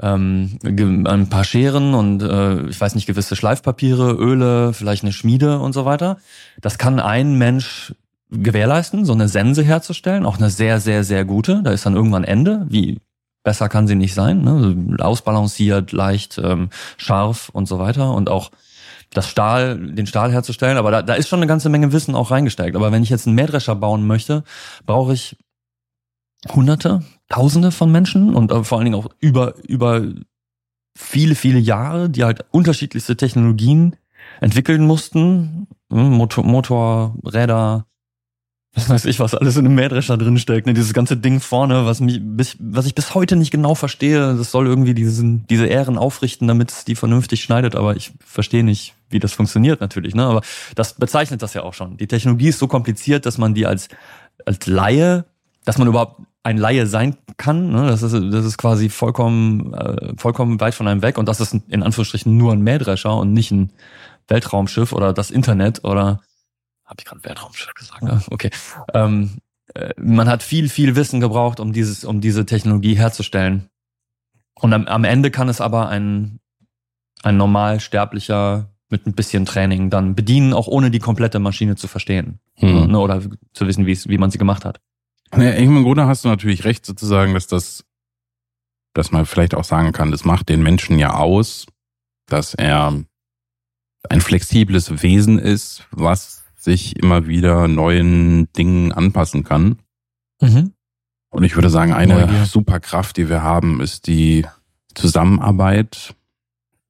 ähm, 0.00 0.58
ein 1.06 1.28
paar 1.28 1.44
Scheren 1.44 1.94
und 1.94 2.22
äh, 2.22 2.66
ich 2.66 2.80
weiß 2.80 2.94
nicht 2.94 3.06
gewisse 3.06 3.36
Schleifpapiere, 3.36 4.12
Öle, 4.12 4.72
vielleicht 4.72 5.02
eine 5.02 5.12
Schmiede 5.12 5.58
und 5.58 5.72
so 5.72 5.84
weiter. 5.84 6.18
Das 6.60 6.78
kann 6.78 7.00
ein 7.00 7.36
Mensch 7.36 7.94
gewährleisten, 8.30 9.04
so 9.04 9.12
eine 9.12 9.28
Sense 9.28 9.62
herzustellen, 9.62 10.26
auch 10.26 10.38
eine 10.38 10.50
sehr 10.50 10.80
sehr 10.80 11.04
sehr 11.04 11.24
gute. 11.24 11.62
Da 11.62 11.70
ist 11.70 11.86
dann 11.86 11.96
irgendwann 11.96 12.24
Ende, 12.24 12.66
wie 12.68 13.00
besser 13.44 13.68
kann 13.68 13.86
sie 13.86 13.94
nicht 13.94 14.14
sein, 14.14 14.42
ne? 14.42 14.96
ausbalanciert, 15.04 15.92
leicht, 15.92 16.38
ähm, 16.42 16.70
scharf 16.96 17.50
und 17.50 17.66
so 17.66 17.78
weiter 17.78 18.12
und 18.12 18.28
auch 18.28 18.50
das 19.16 19.28
Stahl, 19.28 19.78
den 19.78 20.06
Stahl 20.06 20.32
herzustellen, 20.32 20.76
aber 20.76 20.90
da, 20.90 21.02
da 21.02 21.14
ist 21.14 21.28
schon 21.28 21.38
eine 21.38 21.46
ganze 21.46 21.68
Menge 21.68 21.92
Wissen 21.92 22.14
auch 22.14 22.30
reingesteckt. 22.30 22.76
Aber 22.76 22.92
wenn 22.92 23.02
ich 23.02 23.10
jetzt 23.10 23.26
einen 23.26 23.36
Mähdrescher 23.36 23.74
bauen 23.74 24.06
möchte, 24.06 24.44
brauche 24.86 25.14
ich 25.14 25.36
Hunderte, 26.52 27.02
Tausende 27.30 27.70
von 27.70 27.90
Menschen 27.90 28.34
und 28.34 28.52
äh, 28.52 28.64
vor 28.64 28.78
allen 28.78 28.84
Dingen 28.84 28.96
auch 28.96 29.08
über 29.18 29.54
über 29.62 30.02
viele 30.96 31.34
viele 31.34 31.58
Jahre, 31.58 32.10
die 32.10 32.24
halt 32.24 32.44
unterschiedlichste 32.50 33.16
Technologien 33.16 33.96
entwickeln 34.40 34.86
mussten, 34.86 35.68
hm, 35.90 36.10
Motor, 36.12 36.44
Motorräder, 36.44 37.86
was 38.74 38.88
weiß 38.88 39.04
ich, 39.04 39.20
was 39.20 39.34
alles 39.34 39.56
in 39.56 39.66
einem 39.66 39.76
Mähdrescher 39.76 40.16
drinsteckt, 40.16 40.66
ne? 40.66 40.74
Dieses 40.74 40.92
ganze 40.92 41.16
Ding 41.16 41.40
vorne, 41.40 41.86
was 41.86 42.00
mich 42.00 42.20
bis, 42.20 42.56
was 42.58 42.86
ich 42.86 42.94
bis 42.94 43.14
heute 43.14 43.36
nicht 43.36 43.50
genau 43.50 43.74
verstehe. 43.74 44.34
Das 44.34 44.50
soll 44.50 44.66
irgendwie 44.66 44.94
diesen, 44.94 45.46
diese 45.46 45.66
Ähren 45.66 45.96
aufrichten, 45.96 46.48
damit 46.48 46.72
es 46.72 46.84
die 46.84 46.96
vernünftig 46.96 47.42
schneidet, 47.42 47.76
aber 47.76 47.96
ich 47.96 48.12
verstehe 48.24 48.64
nicht, 48.64 48.94
wie 49.10 49.20
das 49.20 49.32
funktioniert 49.32 49.80
natürlich. 49.80 50.14
Ne? 50.14 50.24
Aber 50.24 50.42
das 50.74 50.94
bezeichnet 50.94 51.40
das 51.42 51.54
ja 51.54 51.62
auch 51.62 51.74
schon. 51.74 51.96
Die 51.96 52.08
Technologie 52.08 52.48
ist 52.48 52.58
so 52.58 52.66
kompliziert, 52.66 53.26
dass 53.26 53.38
man 53.38 53.54
die 53.54 53.66
als, 53.66 53.88
als 54.44 54.66
Laie, 54.66 55.24
dass 55.64 55.78
man 55.78 55.86
überhaupt 55.86 56.20
ein 56.42 56.58
Laie 56.58 56.86
sein 56.86 57.16
kann. 57.36 57.70
Ne? 57.70 57.86
Das, 57.86 58.02
ist, 58.02 58.12
das 58.12 58.44
ist 58.44 58.58
quasi 58.58 58.88
vollkommen, 58.88 59.72
äh, 59.72 60.14
vollkommen 60.16 60.60
weit 60.60 60.74
von 60.74 60.88
einem 60.88 61.02
weg. 61.02 61.16
Und 61.16 61.28
das 61.28 61.40
ist 61.40 61.54
in 61.68 61.82
Anführungsstrichen 61.82 62.36
nur 62.36 62.52
ein 62.52 62.60
Mähdrescher 62.60 63.16
und 63.16 63.32
nicht 63.32 63.52
ein 63.52 63.70
Weltraumschiff 64.26 64.92
oder 64.92 65.12
das 65.12 65.30
Internet 65.30 65.84
oder 65.84 66.20
habe 66.84 66.96
ich 66.98 67.04
gerade 67.04 67.24
Weltraumschiff 67.24 67.74
gesagt? 67.74 68.02
Ne? 68.02 68.22
Okay. 68.30 68.50
Ähm, 68.92 69.38
äh, 69.74 69.94
man 69.96 70.28
hat 70.28 70.42
viel, 70.42 70.68
viel 70.68 70.96
Wissen 70.96 71.20
gebraucht, 71.20 71.60
um 71.60 71.72
dieses, 71.72 72.04
um 72.04 72.20
diese 72.20 72.46
Technologie 72.46 72.94
herzustellen. 72.94 73.68
Und 74.54 74.72
am, 74.72 74.86
am 74.86 75.04
Ende 75.04 75.30
kann 75.30 75.48
es 75.48 75.60
aber 75.60 75.88
ein, 75.88 76.40
ein 77.22 77.36
normal 77.36 77.80
sterblicher 77.80 78.70
mit 78.90 79.06
ein 79.06 79.14
bisschen 79.14 79.44
Training 79.46 79.90
dann 79.90 80.14
bedienen, 80.14 80.52
auch 80.52 80.68
ohne 80.68 80.90
die 80.90 80.98
komplette 80.98 81.38
Maschine 81.38 81.74
zu 81.74 81.88
verstehen. 81.88 82.38
Hm. 82.56 82.86
Ne, 82.92 82.98
oder 82.98 83.20
zu 83.52 83.66
wissen, 83.66 83.86
wie 83.86 84.18
man 84.18 84.30
sie 84.30 84.38
gemacht 84.38 84.64
hat. 84.64 84.80
Ja, 85.34 85.50
im 85.50 85.82
Grunde 85.82 86.06
hast 86.06 86.24
du 86.24 86.28
natürlich 86.28 86.64
recht, 86.64 86.86
sozusagen, 86.86 87.34
dass 87.34 87.48
das, 87.48 87.84
dass 88.92 89.10
man 89.10 89.26
vielleicht 89.26 89.54
auch 89.54 89.64
sagen 89.64 89.92
kann, 89.92 90.12
das 90.12 90.24
macht 90.24 90.48
den 90.48 90.62
Menschen 90.62 90.98
ja 90.98 91.14
aus, 91.14 91.66
dass 92.26 92.54
er 92.54 93.02
ein 94.08 94.20
flexibles 94.20 95.02
Wesen 95.02 95.38
ist, 95.38 95.84
was 95.90 96.43
sich 96.64 96.98
immer 96.98 97.26
wieder 97.26 97.68
neuen 97.68 98.52
Dingen 98.54 98.92
anpassen 98.92 99.44
kann. 99.44 99.78
Mhm. 100.40 100.72
Und 101.30 101.44
ich 101.44 101.54
würde 101.56 101.70
sagen, 101.70 101.92
eine 101.92 102.20
Neugier. 102.20 102.46
Superkraft, 102.46 103.16
die 103.16 103.28
wir 103.28 103.42
haben, 103.42 103.80
ist 103.80 104.06
die 104.06 104.46
Zusammenarbeit, 104.94 106.14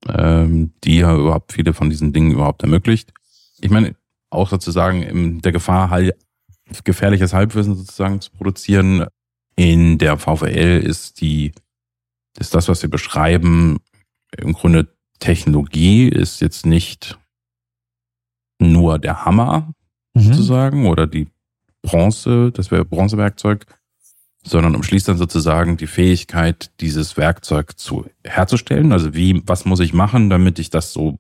ähm, 0.09 0.73
die 0.85 0.99
ja 0.99 1.17
überhaupt 1.17 1.53
viele 1.53 1.73
von 1.73 1.91
diesen 1.91 2.13
Dingen 2.13 2.33
überhaupt 2.33 2.63
ermöglicht. 2.63 3.13
Ich 3.61 3.71
meine, 3.71 3.95
auch 4.31 4.49
sozusagen 4.49 5.03
in 5.03 5.41
der 5.41 5.53
Gefahr, 5.53 5.91
halt 5.91 6.15
gefährliches 6.85 7.33
Halbwissen 7.33 7.75
sozusagen 7.75 8.21
zu 8.21 8.31
produzieren. 8.31 9.07
In 9.57 9.99
der 9.99 10.19
VWL 10.19 10.81
ist 10.81 11.21
die, 11.21 11.53
ist 12.39 12.55
das, 12.55 12.69
was 12.69 12.83
wir 12.83 12.91
beschreiben, 12.91 13.79
im 14.37 14.53
Grunde 14.53 14.89
Technologie 15.21 16.09
ist 16.09 16.41
jetzt 16.41 16.67
nicht 16.67 17.19
nur 18.59 18.99
der 18.99 19.25
Hammer 19.25 19.73
mhm. 20.15 20.23
sozusagen 20.23 20.87
oder 20.87 21.07
die 21.07 21.29
Bronze, 21.83 22.51
das 22.53 22.71
wäre 22.71 22.85
Bronzewerkzeug, 22.85 23.67
sondern 24.43 24.75
umschließt 24.75 25.09
dann 25.09 25.17
sozusagen 25.17 25.77
die 25.77 25.87
Fähigkeit, 25.87 26.71
dieses 26.81 27.17
Werkzeug 27.17 27.79
zu 27.79 28.07
herzustellen. 28.25 28.93
Also 28.93 29.15
wie, 29.15 29.43
was 29.47 29.65
muss 29.65 29.81
ich 29.81 29.95
machen, 29.95 30.31
damit 30.31 30.59
ich 30.59 30.71
das 30.71 30.93
so 30.93 31.19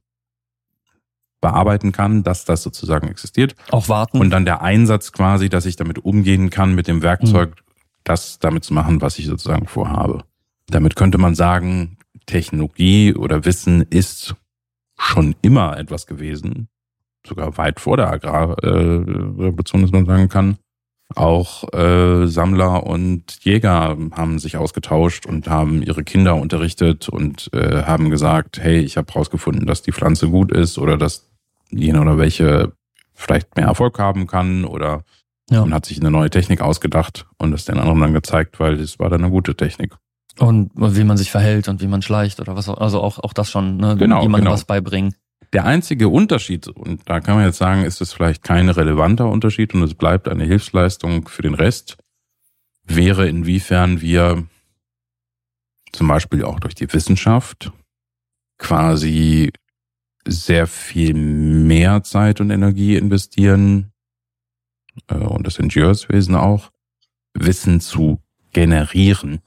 bearbeiten 1.40 1.92
kann, 1.92 2.22
dass 2.22 2.44
das 2.46 2.62
sozusagen 2.62 3.08
existiert. 3.08 3.54
Auch 3.70 3.88
warten. 3.88 4.18
Und 4.18 4.30
dann 4.30 4.46
der 4.46 4.62
Einsatz 4.62 5.12
quasi, 5.12 5.50
dass 5.50 5.66
ich 5.66 5.76
damit 5.76 5.98
umgehen 5.98 6.48
kann 6.48 6.74
mit 6.74 6.88
dem 6.88 7.02
Werkzeug, 7.02 7.50
mhm. 7.50 7.72
das 8.02 8.38
damit 8.38 8.64
zu 8.64 8.72
machen, 8.72 9.02
was 9.02 9.18
ich 9.18 9.26
sozusagen 9.26 9.66
vorhabe. 9.66 10.24
Damit 10.68 10.96
könnte 10.96 11.18
man 11.18 11.34
sagen, 11.34 11.98
Technologie 12.24 13.14
oder 13.14 13.44
Wissen 13.44 13.82
ist 13.82 14.34
schon 14.98 15.34
immer 15.42 15.76
etwas 15.76 16.06
gewesen, 16.06 16.68
sogar 17.26 17.56
weit 17.56 17.80
vor 17.80 17.96
der 17.96 18.10
Agrarrevolution, 18.10 19.82
dass 19.82 19.92
man 19.92 20.06
sagen 20.06 20.28
kann. 20.28 20.58
Auch 21.14 21.72
äh, 21.72 22.26
Sammler 22.26 22.86
und 22.86 23.44
Jäger 23.44 23.96
haben 24.12 24.38
sich 24.38 24.56
ausgetauscht 24.56 25.26
und 25.26 25.48
haben 25.48 25.82
ihre 25.82 26.02
Kinder 26.02 26.36
unterrichtet 26.36 27.08
und 27.08 27.50
äh, 27.52 27.82
haben 27.82 28.10
gesagt, 28.10 28.58
hey, 28.58 28.80
ich 28.80 28.96
habe 28.96 29.12
herausgefunden, 29.12 29.66
dass 29.66 29.82
die 29.82 29.92
Pflanze 29.92 30.28
gut 30.28 30.50
ist 30.50 30.78
oder 30.78 30.96
dass 30.96 31.30
jene 31.70 32.00
oder 32.00 32.18
welche 32.18 32.72
vielleicht 33.12 33.56
mehr 33.56 33.66
Erfolg 33.66 33.98
haben 33.98 34.26
kann 34.26 34.64
oder 34.64 35.02
ja. 35.50 35.60
man 35.60 35.74
hat 35.74 35.86
sich 35.86 36.00
eine 36.00 36.10
neue 36.10 36.30
Technik 36.30 36.60
ausgedacht 36.60 37.26
und 37.38 37.52
das 37.52 37.64
den 37.64 37.78
anderen 37.78 38.00
dann 38.00 38.14
gezeigt, 38.14 38.58
weil 38.58 38.80
es 38.80 38.98
war 38.98 39.10
dann 39.10 39.22
eine 39.22 39.30
gute 39.30 39.54
Technik. 39.54 39.94
Und 40.38 40.72
wie 40.74 41.04
man 41.04 41.16
sich 41.16 41.30
verhält 41.30 41.68
und 41.68 41.80
wie 41.80 41.86
man 41.86 42.02
schleicht 42.02 42.40
oder 42.40 42.56
was 42.56 42.68
auch, 42.68 42.78
also 42.78 43.00
auch, 43.00 43.18
auch 43.20 43.32
das 43.32 43.50
schon, 43.50 43.76
ne? 43.76 43.96
genau, 43.96 44.22
jemandem 44.22 44.46
genau. 44.46 44.52
was 44.52 44.64
beibringen. 44.64 45.14
Der 45.54 45.64
einzige 45.66 46.08
Unterschied, 46.08 46.66
und 46.66 47.08
da 47.08 47.20
kann 47.20 47.36
man 47.36 47.46
jetzt 47.46 47.58
sagen, 47.58 47.84
ist 47.84 48.00
es 48.00 48.12
vielleicht 48.12 48.42
kein 48.42 48.68
relevanter 48.68 49.28
Unterschied 49.28 49.72
und 49.72 49.84
es 49.84 49.94
bleibt 49.94 50.28
eine 50.28 50.44
Hilfsleistung 50.44 51.28
für 51.28 51.42
den 51.42 51.54
Rest, 51.54 51.96
wäre 52.82 53.28
inwiefern 53.28 54.00
wir 54.00 54.48
zum 55.92 56.08
Beispiel 56.08 56.44
auch 56.44 56.58
durch 56.58 56.74
die 56.74 56.92
Wissenschaft 56.92 57.72
quasi 58.58 59.52
sehr 60.26 60.66
viel 60.66 61.14
mehr 61.14 62.02
Zeit 62.02 62.40
und 62.40 62.50
Energie 62.50 62.96
investieren 62.96 63.92
äh, 65.06 65.14
und 65.14 65.46
das 65.46 65.60
Ingenieurswesen 65.60 66.34
auch, 66.34 66.70
Wissen 67.32 67.80
zu 67.80 68.20
generieren. 68.52 69.40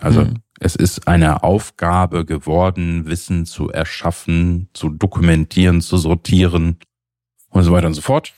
Also 0.00 0.24
mhm. 0.24 0.38
Es 0.64 0.76
ist 0.76 1.08
eine 1.08 1.42
Aufgabe 1.42 2.24
geworden, 2.24 3.06
Wissen 3.06 3.46
zu 3.46 3.70
erschaffen, 3.70 4.68
zu 4.74 4.90
dokumentieren, 4.90 5.80
zu 5.80 5.96
sortieren 5.96 6.76
und 7.48 7.64
so 7.64 7.72
weiter 7.72 7.88
und 7.88 7.94
so 7.94 8.00
fort. 8.00 8.32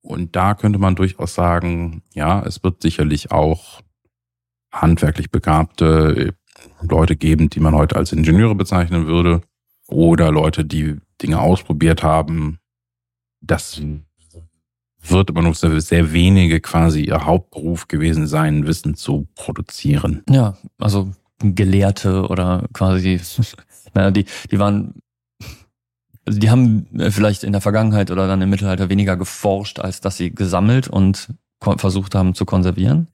Und 0.00 0.34
da 0.34 0.54
könnte 0.54 0.80
man 0.80 0.96
durchaus 0.96 1.34
sagen, 1.34 2.02
ja, 2.12 2.42
es 2.42 2.64
wird 2.64 2.82
sicherlich 2.82 3.30
auch 3.30 3.82
handwerklich 4.72 5.30
begabte 5.30 6.34
Leute 6.82 7.14
geben, 7.14 7.50
die 7.50 7.60
man 7.60 7.76
heute 7.76 7.94
als 7.94 8.10
Ingenieure 8.10 8.56
bezeichnen 8.56 9.06
würde, 9.06 9.42
oder 9.86 10.32
Leute, 10.32 10.64
die 10.64 10.96
Dinge 11.22 11.38
ausprobiert 11.40 12.02
haben. 12.02 12.58
Das 13.40 13.80
wird 15.00 15.30
aber 15.30 15.54
sehr, 15.54 15.80
sehr 15.80 16.12
wenige 16.12 16.60
quasi 16.60 17.02
ihr 17.02 17.24
Hauptberuf 17.24 17.86
gewesen 17.86 18.26
sein, 18.26 18.66
Wissen 18.66 18.96
zu 18.96 19.28
produzieren. 19.36 20.24
Ja, 20.28 20.58
also 20.78 21.12
Gelehrte 21.40 22.28
oder 22.28 22.66
quasi, 22.72 23.20
naja, 23.94 24.10
die, 24.10 24.26
die 24.50 24.58
waren, 24.58 24.94
also 26.26 26.38
die 26.38 26.50
haben 26.50 26.86
vielleicht 27.10 27.44
in 27.44 27.52
der 27.52 27.60
Vergangenheit 27.60 28.10
oder 28.10 28.26
dann 28.26 28.42
im 28.42 28.50
Mittelalter 28.50 28.88
weniger 28.88 29.16
geforscht, 29.16 29.78
als 29.78 30.00
dass 30.00 30.16
sie 30.16 30.34
gesammelt 30.34 30.88
und 30.88 31.28
versucht 31.60 32.14
haben 32.14 32.34
zu 32.34 32.44
konservieren. 32.44 33.08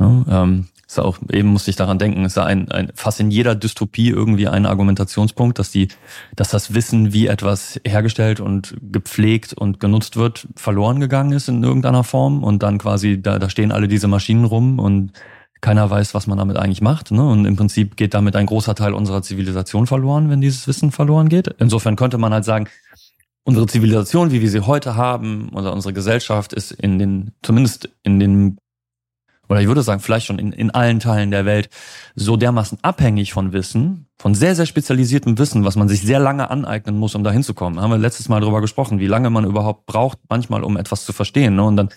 Ja, 0.00 0.24
ähm, 0.28 0.66
ist 0.86 0.98
auch, 0.98 1.18
eben 1.30 1.48
musste 1.48 1.70
ich 1.70 1.76
daran 1.76 1.98
denken, 1.98 2.24
ist 2.24 2.36
ja 2.36 2.44
ein, 2.44 2.70
ein, 2.70 2.90
fast 2.94 3.20
in 3.20 3.30
jeder 3.30 3.54
Dystopie 3.54 4.10
irgendwie 4.10 4.48
ein 4.48 4.66
Argumentationspunkt, 4.66 5.58
dass 5.58 5.70
die, 5.70 5.88
dass 6.36 6.50
das 6.50 6.74
Wissen, 6.74 7.12
wie 7.12 7.26
etwas 7.26 7.80
hergestellt 7.86 8.40
und 8.40 8.76
gepflegt 8.80 9.54
und 9.54 9.80
genutzt 9.80 10.16
wird, 10.16 10.48
verloren 10.56 11.00
gegangen 11.00 11.32
ist 11.32 11.48
in 11.48 11.62
irgendeiner 11.62 12.04
Form 12.04 12.42
und 12.42 12.62
dann 12.62 12.78
quasi, 12.78 13.20
da, 13.20 13.38
da 13.38 13.48
stehen 13.48 13.72
alle 13.72 13.88
diese 13.88 14.08
Maschinen 14.08 14.44
rum 14.44 14.78
und 14.78 15.12
keiner 15.64 15.88
weiß, 15.88 16.12
was 16.12 16.26
man 16.26 16.36
damit 16.36 16.58
eigentlich 16.58 16.82
macht. 16.82 17.10
Ne? 17.10 17.26
Und 17.26 17.46
im 17.46 17.56
Prinzip 17.56 17.96
geht 17.96 18.12
damit 18.12 18.36
ein 18.36 18.44
großer 18.44 18.74
Teil 18.74 18.92
unserer 18.92 19.22
Zivilisation 19.22 19.86
verloren, 19.86 20.28
wenn 20.28 20.42
dieses 20.42 20.68
Wissen 20.68 20.92
verloren 20.92 21.30
geht. 21.30 21.48
Insofern 21.58 21.96
könnte 21.96 22.18
man 22.18 22.34
halt 22.34 22.44
sagen, 22.44 22.68
unsere 23.44 23.66
Zivilisation, 23.66 24.30
wie 24.30 24.42
wir 24.42 24.50
sie 24.50 24.60
heute 24.60 24.94
haben, 24.94 25.48
oder 25.54 25.72
unsere 25.72 25.94
Gesellschaft 25.94 26.52
ist 26.52 26.70
in 26.70 26.98
den, 26.98 27.32
zumindest 27.42 27.88
in 28.02 28.20
den 28.20 28.58
oder 29.48 29.60
ich 29.60 29.66
würde 29.66 29.82
sagen, 29.82 30.00
vielleicht 30.00 30.26
schon 30.26 30.38
in, 30.38 30.52
in 30.52 30.70
allen 30.70 31.00
Teilen 31.00 31.30
der 31.30 31.44
Welt, 31.44 31.68
so 32.14 32.36
dermaßen 32.36 32.78
abhängig 32.80 33.34
von 33.34 33.52
Wissen, 33.52 34.06
von 34.16 34.34
sehr, 34.34 34.54
sehr 34.54 34.64
spezialisiertem 34.64 35.38
Wissen, 35.38 35.64
was 35.64 35.76
man 35.76 35.86
sich 35.86 36.00
sehr 36.00 36.18
lange 36.18 36.50
aneignen 36.50 36.98
muss, 36.98 37.14
um 37.14 37.24
da 37.24 37.30
hinzukommen. 37.30 37.78
Haben 37.78 37.90
wir 37.90 37.98
letztes 37.98 38.30
Mal 38.30 38.40
darüber 38.40 38.62
gesprochen, 38.62 39.00
wie 39.00 39.06
lange 39.06 39.28
man 39.28 39.44
überhaupt 39.44 39.84
braucht, 39.84 40.18
manchmal, 40.30 40.64
um 40.64 40.78
etwas 40.78 41.04
zu 41.04 41.12
verstehen. 41.12 41.56
Ne? 41.56 41.64
Und 41.64 41.76
dann, 41.76 41.90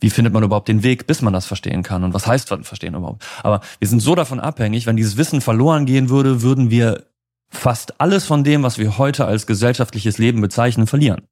wie 0.00 0.10
findet 0.10 0.32
man 0.32 0.42
überhaupt 0.42 0.68
den 0.68 0.82
Weg, 0.82 1.06
bis 1.06 1.22
man 1.22 1.32
das 1.32 1.46
verstehen 1.46 1.82
kann? 1.82 2.04
Und 2.04 2.14
was 2.14 2.26
heißt 2.26 2.48
verstehen 2.62 2.94
überhaupt? 2.94 3.24
Aber 3.42 3.60
wir 3.78 3.88
sind 3.88 4.00
so 4.00 4.14
davon 4.14 4.40
abhängig, 4.40 4.86
wenn 4.86 4.96
dieses 4.96 5.16
Wissen 5.16 5.40
verloren 5.40 5.86
gehen 5.86 6.08
würde, 6.08 6.42
würden 6.42 6.70
wir 6.70 7.06
fast 7.48 8.00
alles 8.00 8.24
von 8.24 8.44
dem, 8.44 8.62
was 8.62 8.78
wir 8.78 8.98
heute 8.98 9.24
als 9.24 9.46
gesellschaftliches 9.46 10.18
Leben 10.18 10.40
bezeichnen, 10.40 10.86
verlieren 10.86 11.22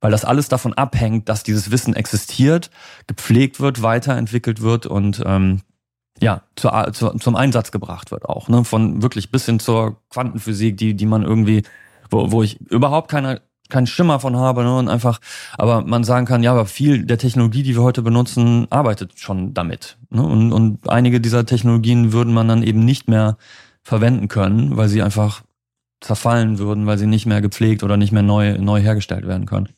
weil 0.00 0.10
das 0.10 0.24
alles 0.24 0.48
davon 0.48 0.74
abhängt, 0.74 1.28
dass 1.28 1.42
dieses 1.42 1.70
Wissen 1.70 1.94
existiert, 1.94 2.70
gepflegt 3.06 3.60
wird, 3.60 3.82
weiterentwickelt 3.82 4.62
wird 4.62 4.86
und 4.86 5.22
ähm, 5.24 5.60
ja 6.20 6.42
zu, 6.56 6.70
zu, 6.92 7.10
zum 7.18 7.36
Einsatz 7.36 7.70
gebracht 7.70 8.10
wird 8.10 8.24
auch. 8.24 8.48
Ne? 8.48 8.64
Von 8.64 9.02
wirklich 9.02 9.30
bis 9.30 9.46
hin 9.46 9.60
zur 9.60 10.00
Quantenphysik, 10.10 10.76
die 10.76 10.94
die 10.94 11.06
man 11.06 11.22
irgendwie, 11.22 11.62
wo, 12.10 12.32
wo 12.32 12.42
ich 12.42 12.60
überhaupt 12.70 13.10
keine 13.10 13.42
keinen 13.70 13.86
Schimmer 13.86 14.20
von 14.20 14.36
habe 14.36 14.62
ne? 14.62 14.76
und 14.76 14.88
einfach, 14.88 15.20
aber 15.56 15.82
man 15.82 16.04
sagen 16.04 16.26
kann, 16.26 16.42
ja, 16.42 16.52
aber 16.52 16.66
viel 16.66 17.04
der 17.04 17.18
Technologie, 17.18 17.62
die 17.62 17.74
wir 17.74 17.82
heute 17.82 18.02
benutzen, 18.02 18.66
arbeitet 18.70 19.18
schon 19.18 19.54
damit. 19.54 19.96
Ne? 20.10 20.22
Und, 20.22 20.52
und 20.52 20.88
einige 20.90 21.20
dieser 21.20 21.46
Technologien 21.46 22.12
würden 22.12 22.34
man 22.34 22.48
dann 22.48 22.62
eben 22.62 22.84
nicht 22.84 23.08
mehr 23.08 23.36
verwenden 23.82 24.28
können, 24.28 24.76
weil 24.76 24.88
sie 24.88 25.02
einfach 25.02 25.42
zerfallen 26.00 26.58
würden, 26.58 26.86
weil 26.86 26.98
sie 26.98 27.06
nicht 27.06 27.26
mehr 27.26 27.40
gepflegt 27.40 27.82
oder 27.82 27.96
nicht 27.96 28.12
mehr 28.12 28.22
neu, 28.22 28.58
neu 28.58 28.80
hergestellt 28.80 29.26
werden 29.26 29.46
können. 29.46 29.68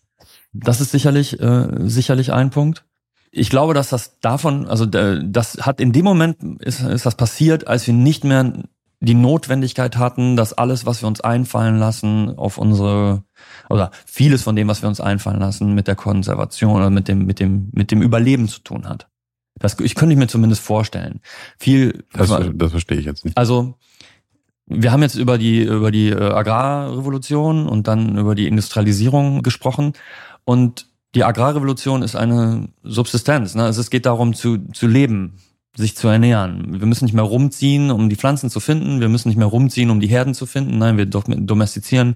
Das 0.52 0.80
ist 0.80 0.92
sicherlich, 0.92 1.40
äh, 1.40 1.68
sicherlich 1.88 2.32
ein 2.32 2.50
Punkt. 2.50 2.84
Ich 3.30 3.48
glaube, 3.48 3.72
dass 3.72 3.88
das 3.88 4.20
davon, 4.20 4.66
also 4.66 4.84
das 4.84 5.56
hat 5.62 5.80
in 5.80 5.92
dem 5.92 6.04
Moment 6.04 6.60
ist, 6.60 6.82
ist 6.82 7.06
das 7.06 7.14
passiert, 7.14 7.66
als 7.66 7.86
wir 7.86 7.94
nicht 7.94 8.24
mehr 8.24 8.52
die 9.02 9.14
Notwendigkeit 9.14 9.96
hatten, 9.96 10.36
dass 10.36 10.52
alles, 10.52 10.86
was 10.86 11.02
wir 11.02 11.08
uns 11.08 11.20
einfallen 11.20 11.78
lassen, 11.78 12.38
auf 12.38 12.56
unsere 12.56 13.24
oder 13.68 13.90
vieles 14.06 14.42
von 14.42 14.54
dem, 14.54 14.68
was 14.68 14.82
wir 14.82 14.88
uns 14.88 15.00
einfallen 15.00 15.40
lassen, 15.40 15.74
mit 15.74 15.88
der 15.88 15.96
Konservation 15.96 16.76
oder 16.76 16.90
mit 16.90 17.08
dem 17.08 17.26
mit 17.26 17.40
dem 17.40 17.68
mit 17.72 17.90
dem 17.90 18.00
Überleben 18.00 18.46
zu 18.46 18.60
tun 18.60 18.88
hat. 18.88 19.08
Das 19.58 19.78
ich 19.80 19.96
könnte 19.96 20.12
ich 20.12 20.18
mir 20.18 20.28
zumindest 20.28 20.62
vorstellen. 20.62 21.20
Viel 21.58 22.04
das, 22.12 22.30
das 22.54 22.70
verstehe 22.70 22.98
ich 22.98 23.04
jetzt 23.04 23.24
nicht. 23.24 23.36
Also 23.36 23.74
wir 24.66 24.92
haben 24.92 25.02
jetzt 25.02 25.16
über 25.16 25.36
die 25.36 25.62
über 25.62 25.90
die 25.90 26.10
äh, 26.10 26.22
Agrarrevolution 26.22 27.68
und 27.68 27.88
dann 27.88 28.16
über 28.16 28.36
die 28.36 28.46
Industrialisierung 28.46 29.42
gesprochen 29.42 29.94
und 30.44 30.86
die 31.16 31.24
Agrarrevolution 31.24 32.02
ist 32.02 32.14
eine 32.14 32.68
Subsistenz. 32.84 33.54
Ne? 33.54 33.64
Also 33.64 33.80
es 33.80 33.90
geht 33.90 34.06
darum 34.06 34.32
zu, 34.32 34.58
zu 34.72 34.86
leben, 34.86 35.38
sich 35.74 35.96
zu 35.96 36.08
ernähren. 36.08 36.80
Wir 36.80 36.86
müssen 36.86 37.04
nicht 37.04 37.14
mehr 37.14 37.24
rumziehen, 37.24 37.90
um 37.90 38.08
die 38.08 38.16
Pflanzen 38.16 38.50
zu 38.50 38.60
finden. 38.60 39.00
Wir 39.00 39.08
müssen 39.08 39.28
nicht 39.28 39.38
mehr 39.38 39.46
rumziehen, 39.46 39.90
um 39.90 40.00
die 40.00 40.08
Herden 40.08 40.34
zu 40.34 40.46
finden. 40.46 40.78
Nein, 40.78 40.98
wir 40.98 41.06
domestizieren. 41.06 42.14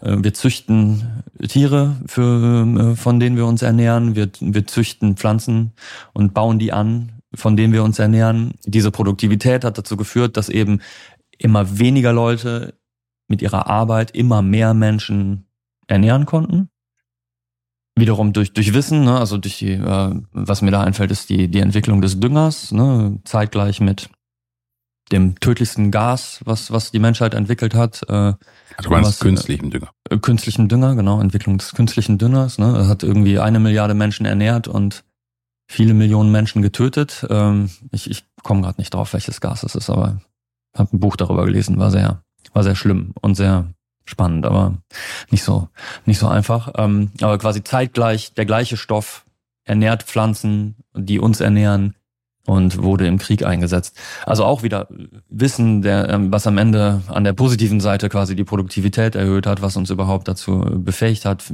Äh, 0.00 0.16
wir 0.20 0.34
züchten 0.34 1.22
Tiere, 1.48 1.96
für, 2.06 2.92
äh, 2.92 2.96
von 2.96 3.20
denen 3.20 3.36
wir 3.36 3.46
uns 3.46 3.62
ernähren. 3.62 4.16
Wir, 4.16 4.28
wir 4.40 4.66
züchten 4.66 5.16
Pflanzen 5.16 5.72
und 6.12 6.34
bauen 6.34 6.58
die 6.58 6.72
an, 6.72 7.12
von 7.34 7.56
denen 7.56 7.72
wir 7.72 7.84
uns 7.84 7.98
ernähren. 7.98 8.52
Diese 8.64 8.90
Produktivität 8.90 9.64
hat 9.64 9.78
dazu 9.78 9.96
geführt, 9.96 10.36
dass 10.36 10.48
eben 10.48 10.80
immer 11.38 11.78
weniger 11.78 12.12
Leute 12.12 12.74
mit 13.28 13.40
ihrer 13.40 13.66
Arbeit 13.68 14.10
immer 14.10 14.42
mehr 14.42 14.74
Menschen 14.74 15.46
ernähren 15.86 16.26
konnten 16.26 16.68
wiederum 18.00 18.32
durch, 18.32 18.52
durch 18.52 18.74
Wissen, 18.74 19.04
ne, 19.04 19.18
also 19.18 19.38
durch 19.38 19.58
die, 19.58 19.72
äh, 19.72 20.14
was 20.32 20.62
mir 20.62 20.70
da 20.70 20.82
einfällt, 20.82 21.10
ist 21.10 21.30
die, 21.30 21.48
die 21.48 21.60
Entwicklung 21.60 22.00
des 22.00 22.18
Düngers, 22.20 22.72
ne, 22.72 23.20
zeitgleich 23.24 23.80
mit 23.80 24.10
dem 25.12 25.38
tödlichsten 25.40 25.90
Gas, 25.90 26.40
was, 26.44 26.70
was 26.70 26.90
die 26.90 26.98
Menschheit 26.98 27.34
entwickelt 27.34 27.74
hat. 27.74 28.02
Äh, 28.08 28.34
also 28.76 28.90
meinst 28.90 29.08
was, 29.08 29.18
künstlichen 29.20 29.70
Dünger. 29.70 29.90
Äh, 30.08 30.18
künstlichen 30.18 30.68
Dünger, 30.68 30.94
genau, 30.94 31.20
Entwicklung 31.20 31.58
des 31.58 31.72
künstlichen 31.72 32.18
Düngers. 32.18 32.58
Ne, 32.58 32.72
das 32.72 32.88
hat 32.88 33.02
irgendwie 33.02 33.38
eine 33.38 33.60
Milliarde 33.60 33.94
Menschen 33.94 34.26
ernährt 34.26 34.68
und 34.68 35.04
viele 35.68 35.94
Millionen 35.94 36.30
Menschen 36.30 36.62
getötet. 36.62 37.26
Ähm, 37.28 37.70
ich 37.92 38.10
ich 38.10 38.24
komme 38.42 38.62
gerade 38.62 38.80
nicht 38.80 38.94
drauf, 38.94 39.12
welches 39.12 39.40
Gas 39.40 39.62
es 39.62 39.74
ist, 39.74 39.90
aber 39.90 40.20
habe 40.76 40.96
ein 40.96 41.00
Buch 41.00 41.16
darüber 41.16 41.44
gelesen, 41.44 41.78
war 41.78 41.90
sehr, 41.90 42.22
war 42.52 42.62
sehr 42.62 42.76
schlimm 42.76 43.12
und 43.20 43.34
sehr 43.34 43.72
spannend, 44.04 44.46
aber 44.46 44.74
nicht 45.30 45.44
so, 45.44 45.68
nicht 46.04 46.18
so 46.18 46.28
einfach. 46.28 46.72
Ähm, 46.76 47.10
aber 47.20 47.38
quasi 47.38 47.62
zeitgleich 47.62 48.34
der 48.34 48.46
gleiche 48.46 48.76
Stoff 48.76 49.24
ernährt 49.64 50.02
Pflanzen, 50.02 50.76
die 50.94 51.18
uns 51.18 51.40
ernähren 51.40 51.94
und 52.46 52.82
wurde 52.82 53.06
im 53.06 53.18
Krieg 53.18 53.44
eingesetzt. 53.44 53.96
Also 54.26 54.44
auch 54.44 54.62
wieder 54.62 54.88
Wissen, 55.28 55.82
der, 55.82 56.08
ähm, 56.08 56.32
was 56.32 56.46
am 56.46 56.58
Ende 56.58 57.02
an 57.06 57.24
der 57.24 57.32
positiven 57.32 57.80
Seite 57.80 58.08
quasi 58.08 58.34
die 58.34 58.44
Produktivität 58.44 59.14
erhöht 59.14 59.46
hat, 59.46 59.62
was 59.62 59.76
uns 59.76 59.90
überhaupt 59.90 60.26
dazu 60.26 60.64
befähigt 60.74 61.24
hat, 61.24 61.44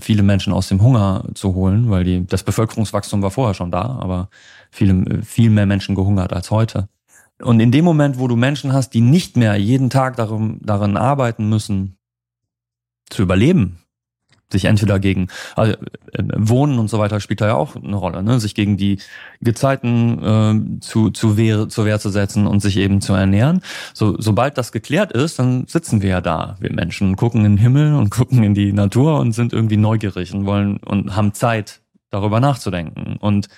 viele 0.00 0.22
Menschen 0.22 0.52
aus 0.52 0.68
dem 0.68 0.80
Hunger 0.80 1.24
zu 1.34 1.54
holen, 1.54 1.90
weil 1.90 2.04
die, 2.04 2.26
das 2.26 2.42
Bevölkerungswachstum 2.42 3.22
war 3.22 3.30
vorher 3.30 3.54
schon 3.54 3.70
da, 3.70 3.82
aber 3.82 4.28
viele, 4.70 5.22
viel 5.22 5.50
mehr 5.50 5.66
Menschen 5.66 5.94
gehungert 5.94 6.32
als 6.32 6.50
heute. 6.50 6.88
Und 7.42 7.60
in 7.60 7.70
dem 7.70 7.84
Moment, 7.84 8.18
wo 8.18 8.28
du 8.28 8.36
Menschen 8.36 8.72
hast, 8.72 8.90
die 8.90 9.00
nicht 9.00 9.36
mehr 9.36 9.56
jeden 9.56 9.90
Tag 9.90 10.16
darum, 10.16 10.58
darin 10.62 10.96
arbeiten 10.96 11.48
müssen, 11.48 11.98
zu 13.10 13.22
überleben, 13.22 13.78
sich 14.50 14.66
entweder 14.66 14.98
gegen 14.98 15.28
also, 15.54 15.72
äh, 16.12 16.22
Wohnen 16.36 16.78
und 16.78 16.88
so 16.88 16.98
weiter 16.98 17.20
spielt 17.20 17.40
da 17.40 17.48
ja 17.48 17.54
auch 17.54 17.76
eine 17.76 17.96
Rolle, 17.96 18.22
ne? 18.22 18.38
sich 18.38 18.54
gegen 18.54 18.76
die 18.76 18.98
Gezeiten 19.40 20.78
äh, 20.78 20.80
zu, 20.80 21.10
zu 21.10 21.36
Wehr, 21.36 21.68
zur 21.68 21.84
Wehr 21.84 21.98
zu 21.98 22.10
setzen 22.10 22.46
und 22.46 22.60
sich 22.60 22.76
eben 22.76 23.00
zu 23.00 23.12
ernähren. 23.12 23.60
So, 23.92 24.16
sobald 24.18 24.56
das 24.56 24.72
geklärt 24.72 25.12
ist, 25.12 25.38
dann 25.38 25.66
sitzen 25.66 26.00
wir 26.00 26.10
ja 26.10 26.20
da, 26.20 26.56
wir 26.60 26.72
Menschen, 26.72 27.16
gucken 27.16 27.44
in 27.44 27.52
den 27.52 27.58
Himmel 27.58 27.94
und 27.94 28.10
gucken 28.10 28.42
in 28.44 28.54
die 28.54 28.72
Natur 28.72 29.18
und 29.18 29.32
sind 29.32 29.52
irgendwie 29.52 29.76
neugierig 29.76 30.32
und 30.32 30.46
wollen 30.46 30.78
und 30.78 31.16
haben 31.16 31.34
Zeit, 31.34 31.80
darüber 32.10 32.38
nachzudenken 32.38 33.16
und 33.16 33.48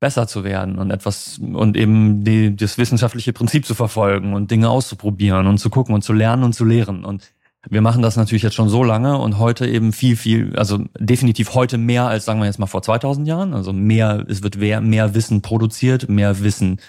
besser 0.00 0.26
zu 0.28 0.44
werden 0.44 0.78
und 0.78 0.90
etwas 0.90 1.38
und 1.38 1.76
eben 1.76 2.22
die, 2.24 2.54
das 2.54 2.78
wissenschaftliche 2.78 3.32
Prinzip 3.32 3.66
zu 3.66 3.74
verfolgen 3.74 4.34
und 4.34 4.50
Dinge 4.50 4.70
auszuprobieren 4.70 5.46
und 5.46 5.58
zu 5.58 5.70
gucken 5.70 5.94
und 5.94 6.02
zu 6.02 6.12
lernen 6.12 6.44
und 6.44 6.52
zu 6.54 6.64
lehren. 6.64 7.04
Und 7.04 7.32
wir 7.68 7.80
machen 7.80 8.02
das 8.02 8.16
natürlich 8.16 8.44
jetzt 8.44 8.54
schon 8.54 8.68
so 8.68 8.84
lange 8.84 9.18
und 9.18 9.38
heute 9.38 9.66
eben 9.66 9.92
viel, 9.92 10.16
viel, 10.16 10.56
also 10.56 10.78
definitiv 10.98 11.54
heute 11.54 11.78
mehr 11.78 12.06
als, 12.06 12.24
sagen 12.24 12.38
wir 12.38 12.46
jetzt 12.46 12.58
mal, 12.58 12.66
vor 12.66 12.82
2000 12.82 13.26
Jahren. 13.26 13.54
Also 13.54 13.72
mehr, 13.72 14.24
es 14.28 14.42
wird 14.42 14.56
mehr, 14.56 14.80
mehr 14.80 15.14
Wissen 15.14 15.42
produziert, 15.42 16.08
mehr 16.08 16.40
Wissen 16.40 16.80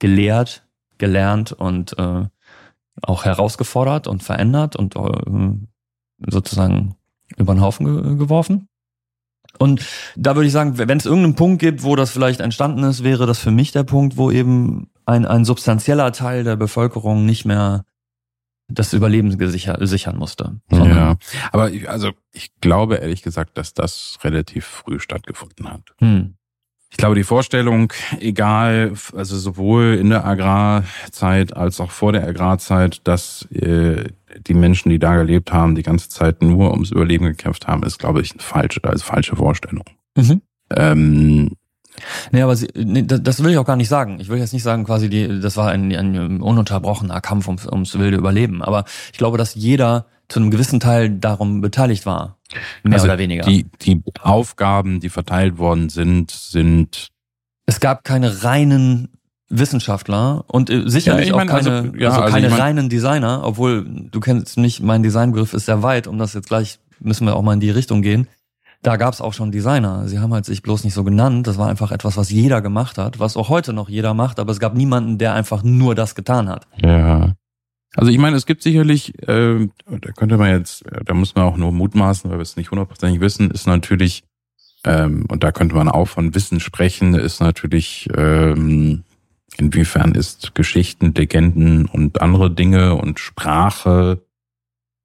gelehrt, 0.00 0.66
gelernt 0.98 1.52
und 1.52 1.96
äh, 1.98 2.24
auch 3.02 3.24
herausgefordert 3.24 4.08
und 4.08 4.22
verändert 4.22 4.74
und 4.74 4.96
äh, 4.96 6.30
sozusagen 6.30 6.96
über 7.36 7.54
den 7.54 7.60
Haufen 7.60 7.86
ge 7.86 8.16
geworfen. 8.16 8.67
Und 9.58 9.84
da 10.16 10.36
würde 10.36 10.46
ich 10.46 10.52
sagen, 10.52 10.78
wenn 10.78 10.98
es 10.98 11.06
irgendeinen 11.06 11.34
Punkt 11.34 11.60
gibt, 11.60 11.82
wo 11.82 11.96
das 11.96 12.10
vielleicht 12.10 12.40
entstanden 12.40 12.84
ist, 12.84 13.04
wäre 13.04 13.26
das 13.26 13.38
für 13.38 13.50
mich 13.50 13.72
der 13.72 13.84
Punkt, 13.84 14.16
wo 14.16 14.30
eben 14.30 14.90
ein, 15.04 15.26
ein 15.26 15.44
substanzieller 15.44 16.12
Teil 16.12 16.44
der 16.44 16.56
Bevölkerung 16.56 17.26
nicht 17.26 17.44
mehr 17.44 17.84
das 18.68 18.92
Überleben 18.92 19.36
gesicher, 19.38 19.78
sichern 19.80 20.16
musste. 20.16 20.60
Ja, 20.70 21.16
aber 21.52 21.70
ich, 21.70 21.88
also 21.88 22.10
ich 22.32 22.50
glaube 22.60 22.96
ehrlich 22.96 23.22
gesagt, 23.22 23.56
dass 23.56 23.72
das 23.72 24.18
relativ 24.22 24.66
früh 24.66 25.00
stattgefunden 25.00 25.72
hat. 25.72 25.82
Hm. 25.98 26.34
Ich 26.90 26.96
glaube, 26.96 27.14
die 27.14 27.24
Vorstellung, 27.24 27.92
egal, 28.18 28.92
also 29.14 29.36
sowohl 29.36 29.98
in 30.00 30.10
der 30.10 30.24
Agrarzeit 30.24 31.56
als 31.56 31.80
auch 31.80 31.90
vor 31.90 32.12
der 32.12 32.26
Agrarzeit, 32.26 33.06
dass 33.06 33.46
äh, 33.52 34.04
die 34.46 34.54
Menschen, 34.54 34.88
die 34.88 34.98
da 34.98 35.16
gelebt 35.16 35.52
haben, 35.52 35.74
die 35.74 35.82
ganze 35.82 36.08
Zeit 36.08 36.42
nur 36.42 36.72
ums 36.72 36.90
Überleben 36.90 37.26
gekämpft 37.26 37.66
haben, 37.66 37.82
ist, 37.82 37.98
glaube 37.98 38.22
ich, 38.22 38.32
eine 38.32 38.42
falsche, 38.42 38.82
also 38.84 39.04
falsche 39.04 39.36
Vorstellung. 39.36 39.84
Mhm. 40.16 40.42
Ähm, 40.74 41.50
Nee, 42.30 42.42
aber 42.42 42.56
sie, 42.56 42.68
nee, 42.76 43.02
das 43.02 43.42
will 43.42 43.50
ich 43.50 43.58
auch 43.58 43.64
gar 43.64 43.76
nicht 43.76 43.88
sagen. 43.88 44.20
Ich 44.20 44.28
will 44.28 44.38
jetzt 44.38 44.52
nicht 44.52 44.62
sagen, 44.62 44.84
quasi, 44.84 45.08
die, 45.08 45.40
das 45.40 45.56
war 45.56 45.70
ein, 45.70 45.92
ein 45.92 46.40
ununterbrochener 46.40 47.20
Kampf 47.20 47.48
ums, 47.48 47.66
ums 47.66 47.98
wilde 47.98 48.16
Überleben. 48.16 48.62
Aber 48.62 48.84
ich 49.12 49.18
glaube, 49.18 49.38
dass 49.38 49.54
jeder 49.54 50.06
zu 50.28 50.40
einem 50.40 50.50
gewissen 50.50 50.80
Teil 50.80 51.10
darum 51.10 51.60
beteiligt 51.60 52.06
war. 52.06 52.37
Mehr 52.82 52.94
also 52.94 53.06
oder 53.06 53.18
weniger. 53.18 53.44
Die, 53.44 53.66
die 53.82 54.02
Aufgaben, 54.20 55.00
die 55.00 55.08
verteilt 55.08 55.58
worden 55.58 55.88
sind, 55.88 56.30
sind. 56.30 57.08
Es 57.66 57.80
gab 57.80 58.04
keine 58.04 58.44
reinen 58.44 59.08
Wissenschaftler 59.48 60.44
und 60.46 60.70
äh, 60.70 60.88
sicherlich 60.88 61.28
ja, 61.28 61.34
auch 61.34 61.46
keine, 61.46 61.52
also, 61.52 61.70
ja, 61.96 62.08
also, 62.08 62.20
also 62.22 62.34
keine 62.34 62.46
ich 62.46 62.52
mein, 62.52 62.60
reinen 62.60 62.88
Designer, 62.88 63.42
obwohl 63.44 63.84
du 63.84 64.20
kennst 64.20 64.58
nicht, 64.58 64.80
mein 64.80 65.02
Designbegriff 65.02 65.54
ist 65.54 65.66
sehr 65.66 65.82
weit, 65.82 66.06
um 66.06 66.18
das 66.18 66.34
jetzt 66.34 66.48
gleich 66.48 66.78
müssen 67.00 67.26
wir 67.26 67.36
auch 67.36 67.42
mal 67.42 67.54
in 67.54 67.60
die 67.60 67.70
Richtung 67.70 68.02
gehen 68.02 68.28
da 68.82 68.96
gab 68.96 69.12
es 69.12 69.20
auch 69.20 69.32
schon 69.32 69.50
Designer. 69.50 70.06
Sie 70.06 70.18
haben 70.18 70.32
halt 70.32 70.44
sich 70.44 70.62
bloß 70.62 70.84
nicht 70.84 70.94
so 70.94 71.04
genannt. 71.04 71.46
Das 71.46 71.58
war 71.58 71.68
einfach 71.68 71.90
etwas, 71.90 72.16
was 72.16 72.30
jeder 72.30 72.62
gemacht 72.62 72.98
hat, 72.98 73.18
was 73.18 73.36
auch 73.36 73.48
heute 73.48 73.72
noch 73.72 73.88
jeder 73.88 74.14
macht, 74.14 74.38
aber 74.38 74.52
es 74.52 74.60
gab 74.60 74.74
niemanden, 74.74 75.18
der 75.18 75.34
einfach 75.34 75.62
nur 75.62 75.94
das 75.94 76.14
getan 76.14 76.48
hat. 76.48 76.66
Ja. 76.76 77.34
Also 77.94 78.10
ich 78.10 78.18
meine, 78.18 78.36
es 78.36 78.46
gibt 78.46 78.62
sicherlich, 78.62 79.20
äh, 79.28 79.68
da 79.86 80.12
könnte 80.12 80.36
man 80.36 80.50
jetzt, 80.50 80.84
da 81.04 81.14
muss 81.14 81.34
man 81.34 81.44
auch 81.44 81.56
nur 81.56 81.72
mutmaßen, 81.72 82.30
weil 82.30 82.38
wir 82.38 82.42
es 82.42 82.56
nicht 82.56 82.70
hundertprozentig 82.70 83.20
wissen, 83.20 83.50
ist 83.50 83.66
natürlich 83.66 84.24
Ähm, 84.84 85.26
und 85.28 85.42
da 85.42 85.50
könnte 85.50 85.74
man 85.74 85.88
auch 85.88 86.06
von 86.06 86.34
Wissen 86.36 86.60
sprechen, 86.60 87.14
ist 87.14 87.40
natürlich, 87.40 88.08
ähm, 88.16 89.02
inwiefern 89.56 90.14
ist 90.14 90.54
Geschichten, 90.54 91.14
Legenden 91.14 91.86
und 91.86 92.22
andere 92.22 92.48
Dinge 92.48 92.94
und 92.94 93.18
Sprache 93.18 94.22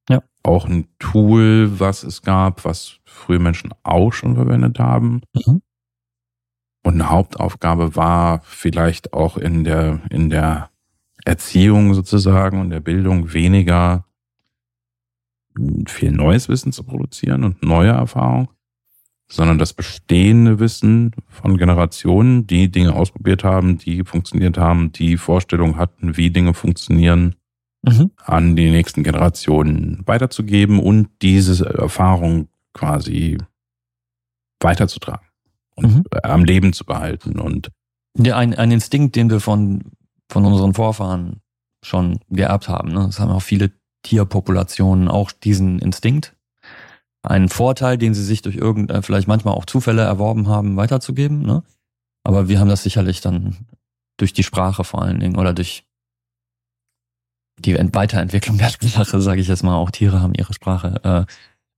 ja. 0.09 0.21
auch 0.43 0.67
ein 0.67 0.87
Tool, 0.99 1.79
was 1.79 2.03
es 2.03 2.21
gab, 2.21 2.65
was 2.65 2.99
frühe 3.03 3.39
Menschen 3.39 3.73
auch 3.81 4.13
schon 4.13 4.35
verwendet 4.35 4.77
haben. 4.77 5.21
Mhm. 5.33 5.63
Und 6.85 6.93
eine 6.93 7.09
Hauptaufgabe 7.09 7.95
war 7.95 8.41
vielleicht 8.43 9.13
auch 9.13 9.37
in 9.37 9.63
der, 9.63 10.01
in 10.11 10.29
der 10.29 10.69
Erziehung 11.25 11.93
sozusagen 11.93 12.59
und 12.59 12.69
der 12.69 12.79
Bildung 12.79 13.33
weniger 13.33 14.05
viel 15.87 16.11
neues 16.11 16.49
Wissen 16.49 16.71
zu 16.71 16.83
produzieren 16.83 17.43
und 17.43 17.63
neue 17.63 17.91
Erfahrungen, 17.91 18.49
sondern 19.29 19.57
das 19.57 19.73
bestehende 19.73 20.59
Wissen 20.59 21.11
von 21.27 21.57
Generationen, 21.57 22.47
die 22.47 22.71
Dinge 22.71 22.93
ausprobiert 22.93 23.43
haben, 23.43 23.77
die 23.77 24.03
funktioniert 24.03 24.57
haben, 24.57 24.91
die 24.91 25.17
Vorstellungen 25.17 25.77
hatten, 25.77 26.17
wie 26.17 26.31
Dinge 26.31 26.53
funktionieren, 26.53 27.35
mhm. 27.83 28.11
an 28.17 28.55
die 28.55 28.71
nächsten 28.71 29.03
Generationen 29.03 30.01
weiterzugeben 30.05 30.79
und 30.79 31.09
diese 31.21 31.65
Erfahrung 31.65 32.49
quasi 32.73 33.37
weiterzutragen 34.59 35.27
und 35.75 35.95
mhm. 35.95 36.03
am 36.23 36.43
Leben 36.43 36.73
zu 36.73 36.85
behalten. 36.85 37.39
Und 37.39 37.69
ja, 38.17 38.37
ein, 38.37 38.55
ein 38.55 38.71
Instinkt, 38.71 39.15
den 39.15 39.29
wir 39.29 39.39
von, 39.39 39.83
von 40.31 40.45
unseren 40.45 40.73
Vorfahren 40.73 41.41
schon 41.83 42.19
geerbt 42.29 42.69
haben. 42.69 42.91
Ne? 42.91 43.05
Das 43.05 43.19
haben 43.19 43.31
auch 43.31 43.41
viele 43.41 43.71
Tierpopulationen 44.03 45.07
auch 45.07 45.31
diesen 45.31 45.79
Instinkt. 45.79 46.35
Einen 47.23 47.49
Vorteil, 47.49 47.97
den 47.97 48.13
sie 48.13 48.23
sich 48.23 48.41
durch 48.41 48.55
irgendein, 48.55 49.03
vielleicht 49.03 49.27
manchmal 49.27 49.53
auch 49.53 49.65
Zufälle 49.65 50.01
erworben 50.01 50.47
haben, 50.47 50.75
weiterzugeben. 50.75 51.41
Ne? 51.41 51.63
Aber 52.23 52.49
wir 52.49 52.59
haben 52.59 52.69
das 52.69 52.83
sicherlich 52.83 53.21
dann 53.21 53.67
durch 54.17 54.33
die 54.33 54.43
Sprache 54.43 54.83
vor 54.83 55.01
allen 55.01 55.19
Dingen 55.19 55.37
oder 55.37 55.53
durch 55.53 55.85
die 57.59 57.75
Weiterentwicklung 57.75 58.57
der 58.57 58.69
Sprache, 58.69 59.21
sage 59.21 59.41
ich 59.41 59.47
jetzt 59.47 59.63
mal, 59.63 59.75
auch 59.75 59.91
Tiere 59.91 60.21
haben 60.21 60.33
ihre 60.33 60.53
Sprache 60.53 61.27
äh, 61.27 61.33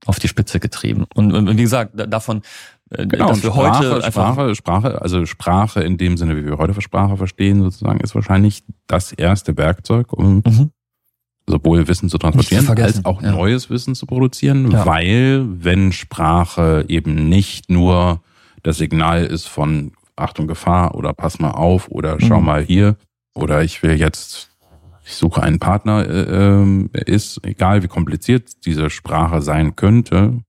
auf 0.05 0.19
die 0.19 0.27
Spitze 0.27 0.59
getrieben. 0.59 1.05
Und, 1.15 1.33
und 1.33 1.57
wie 1.57 1.61
gesagt, 1.61 1.91
davon, 1.95 2.41
äh, 2.91 3.05
genau, 3.05 3.29
dass 3.29 3.43
wir 3.43 3.51
Sprache, 3.51 3.89
heute 3.89 4.11
Sprache, 4.11 4.55
Sprache, 4.55 5.01
also 5.01 5.25
Sprache 5.25 5.81
in 5.81 5.97
dem 5.97 6.17
Sinne, 6.17 6.37
wie 6.37 6.45
wir 6.45 6.57
heute 6.57 6.79
Sprache 6.81 7.17
verstehen, 7.17 7.61
sozusagen, 7.61 7.99
ist 7.99 8.15
wahrscheinlich 8.15 8.63
das 8.87 9.11
erste 9.11 9.57
Werkzeug, 9.57 10.13
um 10.13 10.43
mhm. 10.45 10.71
sowohl 11.47 11.87
Wissen 11.87 12.09
zu 12.09 12.17
transportieren 12.17 12.67
als 12.77 13.03
auch 13.05 13.21
ja. 13.21 13.31
neues 13.31 13.69
Wissen 13.69 13.95
zu 13.95 14.05
produzieren, 14.05 14.71
ja. 14.71 14.85
weil 14.85 15.45
wenn 15.47 15.91
Sprache 15.91 16.85
eben 16.87 17.27
nicht 17.27 17.69
nur 17.69 18.21
das 18.63 18.77
Signal 18.77 19.25
ist 19.25 19.47
von 19.47 19.91
Achtung 20.15 20.47
Gefahr 20.47 20.95
oder 20.95 21.13
pass 21.13 21.39
mal 21.39 21.51
auf 21.51 21.89
oder 21.89 22.17
schau 22.19 22.39
mhm. 22.39 22.45
mal 22.45 22.63
hier 22.63 22.95
oder 23.33 23.63
ich 23.63 23.83
will 23.83 23.99
jetzt 23.99 24.54
ich 25.05 25.13
suche 25.13 25.43
einen 25.43 25.59
Partner, 25.59 26.07
äh, 26.07 26.63
äh, 26.63 26.89
ist, 27.05 27.39
egal 27.43 27.83
wie 27.83 27.87
kompliziert 27.87 28.65
diese 28.65 28.89
Sprache 28.89 29.41
sein 29.41 29.75
könnte, 29.75 30.41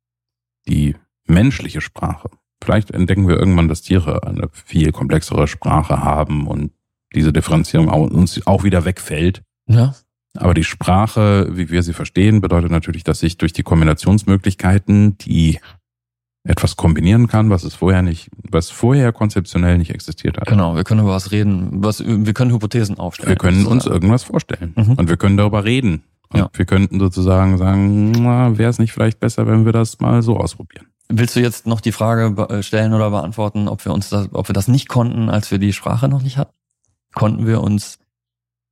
die 0.66 0.96
menschliche 1.26 1.80
Sprache. 1.82 2.30
Vielleicht 2.64 2.90
entdecken 2.90 3.28
wir 3.28 3.36
irgendwann, 3.36 3.68
dass 3.68 3.82
Tiere 3.82 4.26
eine 4.26 4.48
viel 4.52 4.92
komplexere 4.92 5.46
Sprache 5.46 6.02
haben 6.02 6.46
und 6.46 6.72
diese 7.14 7.32
Differenzierung 7.32 7.88
uns 7.88 8.46
auch 8.46 8.64
wieder 8.64 8.84
wegfällt. 8.84 9.42
Ja. 9.68 9.94
Aber 10.34 10.54
die 10.54 10.64
Sprache, 10.64 11.48
wie 11.52 11.70
wir 11.70 11.82
sie 11.82 11.92
verstehen, 11.92 12.40
bedeutet 12.40 12.70
natürlich, 12.70 13.04
dass 13.04 13.20
sich 13.20 13.36
durch 13.38 13.52
die 13.52 13.62
Kombinationsmöglichkeiten, 13.62 15.18
die 15.18 15.60
etwas 16.46 16.76
kombinieren 16.76 17.26
kann, 17.28 17.50
was 17.50 17.64
es 17.64 17.74
vorher 17.74 18.02
nicht, 18.02 18.30
was 18.50 18.70
vorher 18.70 19.12
konzeptionell 19.12 19.78
nicht 19.78 19.90
existiert 19.90 20.38
hat. 20.38 20.46
Genau, 20.46 20.76
wir 20.76 20.84
können 20.84 21.00
über 21.00 21.10
was 21.10 21.32
reden, 21.32 21.68
was, 21.82 22.04
wir 22.06 22.32
können 22.34 22.52
Hypothesen 22.52 22.98
aufstellen. 22.98 23.30
Wir 23.30 23.36
können 23.36 23.66
uns 23.66 23.86
irgendwas 23.86 24.24
vorstellen 24.24 24.72
mhm. 24.76 24.92
und 24.94 25.08
wir 25.08 25.16
können 25.16 25.36
darüber 25.36 25.64
reden. 25.64 26.04
Und 26.30 26.40
ja. 26.40 26.50
wir 26.52 26.64
könnten 26.64 26.98
sozusagen 26.98 27.56
sagen, 27.56 28.24
wäre 28.58 28.70
es 28.70 28.78
nicht 28.78 28.92
vielleicht 28.92 29.20
besser, 29.20 29.46
wenn 29.46 29.64
wir 29.64 29.72
das 29.72 30.00
mal 30.00 30.22
so 30.22 30.36
ausprobieren. 30.36 30.86
Willst 31.08 31.36
du 31.36 31.40
jetzt 31.40 31.66
noch 31.66 31.80
die 31.80 31.92
Frage 31.92 32.48
äh, 32.48 32.62
stellen 32.62 32.92
oder 32.92 33.10
beantworten, 33.10 33.68
ob 33.68 33.84
wir 33.84 33.92
uns 33.92 34.08
das, 34.08 34.28
ob 34.32 34.48
wir 34.48 34.52
das 34.52 34.66
nicht 34.66 34.88
konnten, 34.88 35.30
als 35.30 35.50
wir 35.50 35.58
die 35.58 35.72
Sprache 35.72 36.08
noch 36.08 36.22
nicht 36.22 36.36
hatten? 36.36 36.52
Konnten 37.14 37.46
wir 37.46 37.62
uns 37.62 37.98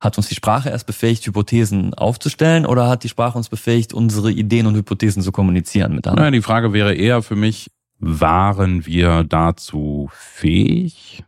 hat 0.05 0.17
uns 0.17 0.27
die 0.29 0.35
Sprache 0.35 0.69
erst 0.69 0.85
befähigt, 0.85 1.25
Hypothesen 1.25 1.93
aufzustellen 1.93 2.65
oder 2.65 2.87
hat 2.87 3.03
die 3.03 3.09
Sprache 3.09 3.37
uns 3.37 3.49
befähigt, 3.49 3.93
unsere 3.93 4.31
Ideen 4.31 4.67
und 4.67 4.75
Hypothesen 4.75 5.21
zu 5.21 5.31
kommunizieren 5.31 5.95
miteinander? 5.95 6.21
Naja, 6.21 6.31
die 6.31 6.41
Frage 6.41 6.71
wäre 6.71 6.93
eher 6.93 7.21
für 7.21 7.35
mich, 7.35 7.71
waren 7.99 8.85
wir 8.85 9.23
dazu 9.23 10.09
fähig 10.13 11.23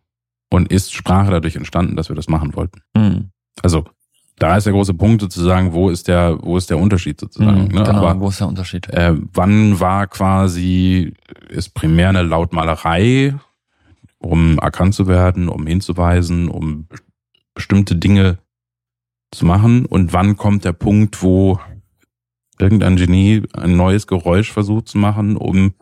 und 0.49 0.71
ist 0.71 0.93
Sprache 0.93 1.31
dadurch 1.31 1.55
entstanden, 1.55 1.95
dass 1.95 2.09
wir 2.09 2.15
das 2.15 2.29
machen 2.29 2.55
wollten? 2.55 2.81
Mhm. 2.95 3.31
Also 3.61 3.85
da 4.39 4.55
ist 4.55 4.65
der 4.65 4.73
große 4.73 4.93
Punkt 4.93 5.21
sozusagen, 5.21 5.73
wo 5.73 5.89
ist 5.89 6.07
der, 6.07 6.37
wo 6.41 6.57
ist 6.57 6.69
der 6.69 6.77
Unterschied 6.77 7.19
sozusagen? 7.19 7.63
Mhm, 7.63 7.75
ne? 7.75 7.83
Genau, 7.83 8.05
Aber, 8.05 8.19
wo 8.19 8.29
ist 8.29 8.39
der 8.39 8.47
Unterschied? 8.47 8.87
Äh, 8.89 9.15
wann 9.33 9.79
war 9.79 10.05
quasi, 10.07 11.13
ist 11.49 11.73
primär 11.73 12.09
eine 12.09 12.21
Lautmalerei, 12.21 13.33
um 14.19 14.59
erkannt 14.59 14.93
zu 14.93 15.07
werden, 15.07 15.49
um 15.49 15.65
hinzuweisen, 15.65 16.49
um 16.49 16.87
bestimmte 17.55 17.95
Dinge 17.95 18.37
zu 19.31 19.45
machen 19.45 19.85
und 19.85 20.13
wann 20.13 20.37
kommt 20.37 20.65
der 20.65 20.73
Punkt, 20.73 21.21
wo 21.21 21.59
irgendein 22.59 22.95
Genie 22.95 23.43
ein 23.53 23.75
neues 23.75 24.07
Geräusch 24.07 24.51
versucht 24.51 24.87
zu 24.87 24.97
machen, 24.97 25.37
um 25.37 25.73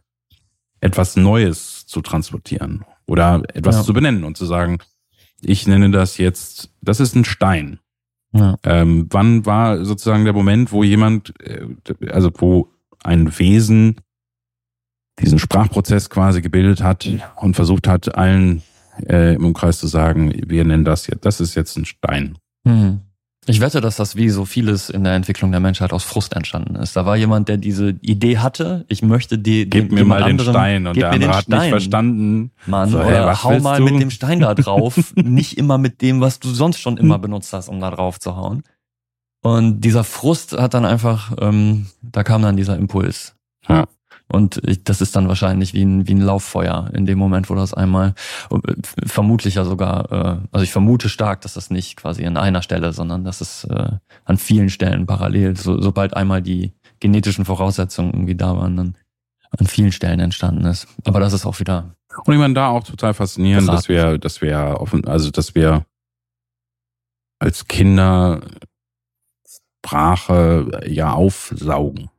etwas 0.81 1.15
Neues 1.15 1.85
zu 1.85 2.01
transportieren 2.01 2.83
oder 3.07 3.43
etwas 3.53 3.77
ja. 3.77 3.83
zu 3.83 3.93
benennen 3.93 4.23
und 4.23 4.37
zu 4.37 4.45
sagen, 4.45 4.79
ich 5.41 5.67
nenne 5.67 5.91
das 5.91 6.17
jetzt, 6.17 6.71
das 6.81 6.99
ist 6.99 7.15
ein 7.15 7.25
Stein. 7.25 7.79
Ja. 8.33 8.57
Ähm, 8.63 9.07
wann 9.11 9.45
war 9.45 9.85
sozusagen 9.85 10.25
der 10.25 10.33
Moment, 10.33 10.71
wo 10.71 10.83
jemand, 10.83 11.33
äh, 11.39 11.67
also 12.09 12.31
wo 12.37 12.71
ein 13.03 13.37
Wesen 13.39 14.01
diesen 15.19 15.39
Sprachprozess 15.39 16.09
quasi 16.09 16.41
gebildet 16.41 16.83
hat 16.83 17.07
und 17.37 17.55
versucht 17.55 17.87
hat, 17.87 18.15
allen 18.15 18.63
äh, 19.07 19.35
im 19.35 19.45
Umkreis 19.45 19.79
zu 19.79 19.87
sagen, 19.87 20.33
wir 20.47 20.65
nennen 20.65 20.83
das 20.83 21.07
jetzt, 21.07 21.25
das 21.25 21.39
ist 21.39 21.55
jetzt 21.55 21.77
ein 21.77 21.85
Stein. 21.85 22.37
Mhm. 22.65 23.01
Ich 23.47 23.61
wette, 23.61 23.79
dass 23.79 23.95
das 23.95 24.15
wie 24.15 24.29
so 24.29 24.45
vieles 24.45 24.89
in 24.89 25.03
der 25.03 25.13
Entwicklung 25.13 25.51
der 25.51 25.59
Menschheit 25.59 25.93
aus 25.93 26.03
Frust 26.03 26.35
entstanden 26.35 26.75
ist. 26.77 26.95
Da 26.95 27.05
war 27.05 27.15
jemand, 27.15 27.47
der 27.47 27.57
diese 27.57 27.89
Idee 28.01 28.39
hatte, 28.39 28.85
ich 28.87 29.03
möchte 29.03 29.37
die 29.37 29.69
Gib 29.69 29.91
mir 29.91 30.03
mal 30.03 30.23
anderen, 30.23 30.37
den 30.37 30.53
Stein 30.53 30.87
und 30.87 30.97
der 30.97 31.11
andere 31.11 31.35
hat 31.35 31.43
Stein. 31.43 31.59
nicht 31.59 31.69
verstanden. 31.69 32.51
Mann, 32.65 32.89
so, 32.89 32.97
oder 32.97 33.27
hey, 33.27 33.35
hau 33.35 33.59
mal 33.59 33.77
du? 33.77 33.85
mit 33.85 34.01
dem 34.01 34.09
Stein 34.09 34.39
da 34.39 34.55
drauf, 34.55 35.13
nicht 35.15 35.57
immer 35.59 35.77
mit 35.77 36.01
dem, 36.01 36.21
was 36.21 36.39
du 36.39 36.49
sonst 36.49 36.79
schon 36.79 36.97
immer 36.97 37.19
benutzt 37.19 37.53
hast, 37.53 37.69
um 37.69 37.79
da 37.79 37.91
drauf 37.91 38.19
zu 38.19 38.35
hauen. 38.35 38.63
Und 39.41 39.81
dieser 39.81 40.03
Frust 40.03 40.53
hat 40.57 40.73
dann 40.73 40.85
einfach, 40.85 41.33
ähm, 41.39 41.85
da 42.01 42.23
kam 42.23 42.41
dann 42.41 42.57
dieser 42.57 42.77
Impuls. 42.77 43.35
Ja. 43.69 43.85
Und 44.27 44.59
ich, 44.65 44.83
das 44.83 45.01
ist 45.01 45.15
dann 45.15 45.27
wahrscheinlich 45.27 45.73
wie 45.73 45.83
ein, 45.83 46.07
wie 46.07 46.13
ein 46.15 46.21
Lauffeuer 46.21 46.89
in 46.93 47.05
dem 47.05 47.17
Moment, 47.19 47.49
wo 47.49 47.55
das 47.55 47.73
einmal, 47.73 48.15
äh, 48.51 48.57
vermutlich 49.05 49.55
ja 49.55 49.65
sogar, 49.65 50.11
äh, 50.11 50.47
also 50.51 50.63
ich 50.63 50.71
vermute 50.71 51.09
stark, 51.09 51.41
dass 51.41 51.53
das 51.53 51.69
nicht 51.69 51.95
quasi 51.95 52.25
an 52.25 52.37
einer 52.37 52.61
Stelle, 52.61 52.91
sondern 52.91 53.23
dass 53.23 53.41
es 53.41 53.65
äh, 53.65 53.91
an 54.25 54.37
vielen 54.37 54.69
Stellen 54.69 55.05
parallel, 55.05 55.55
so, 55.55 55.79
sobald 55.79 56.15
einmal 56.15 56.41
die 56.41 56.73
genetischen 56.99 57.45
Voraussetzungen 57.45 58.13
irgendwie 58.13 58.35
da 58.35 58.57
waren, 58.57 58.75
dann 58.77 58.97
an 59.57 59.67
vielen 59.67 59.91
Stellen 59.91 60.19
entstanden 60.19 60.65
ist. 60.65 60.87
Aber 61.05 61.19
das 61.19 61.33
ist 61.33 61.45
auch 61.45 61.59
wieder. 61.59 61.95
Und 62.25 62.33
ich 62.33 62.39
meine 62.39 62.53
da 62.53 62.69
auch 62.69 62.83
total 62.83 63.13
faszinierend, 63.13 63.67
dass 63.67 63.87
wir, 63.87 64.17
dass 64.17 64.41
wir 64.41 64.77
offen, 64.79 65.05
also 65.05 65.29
dass 65.31 65.53
wir 65.53 65.85
als 67.39 67.67
Kinder 67.67 68.41
Sprache 69.85 70.81
ja 70.87 71.11
aufsaugen. 71.13 72.09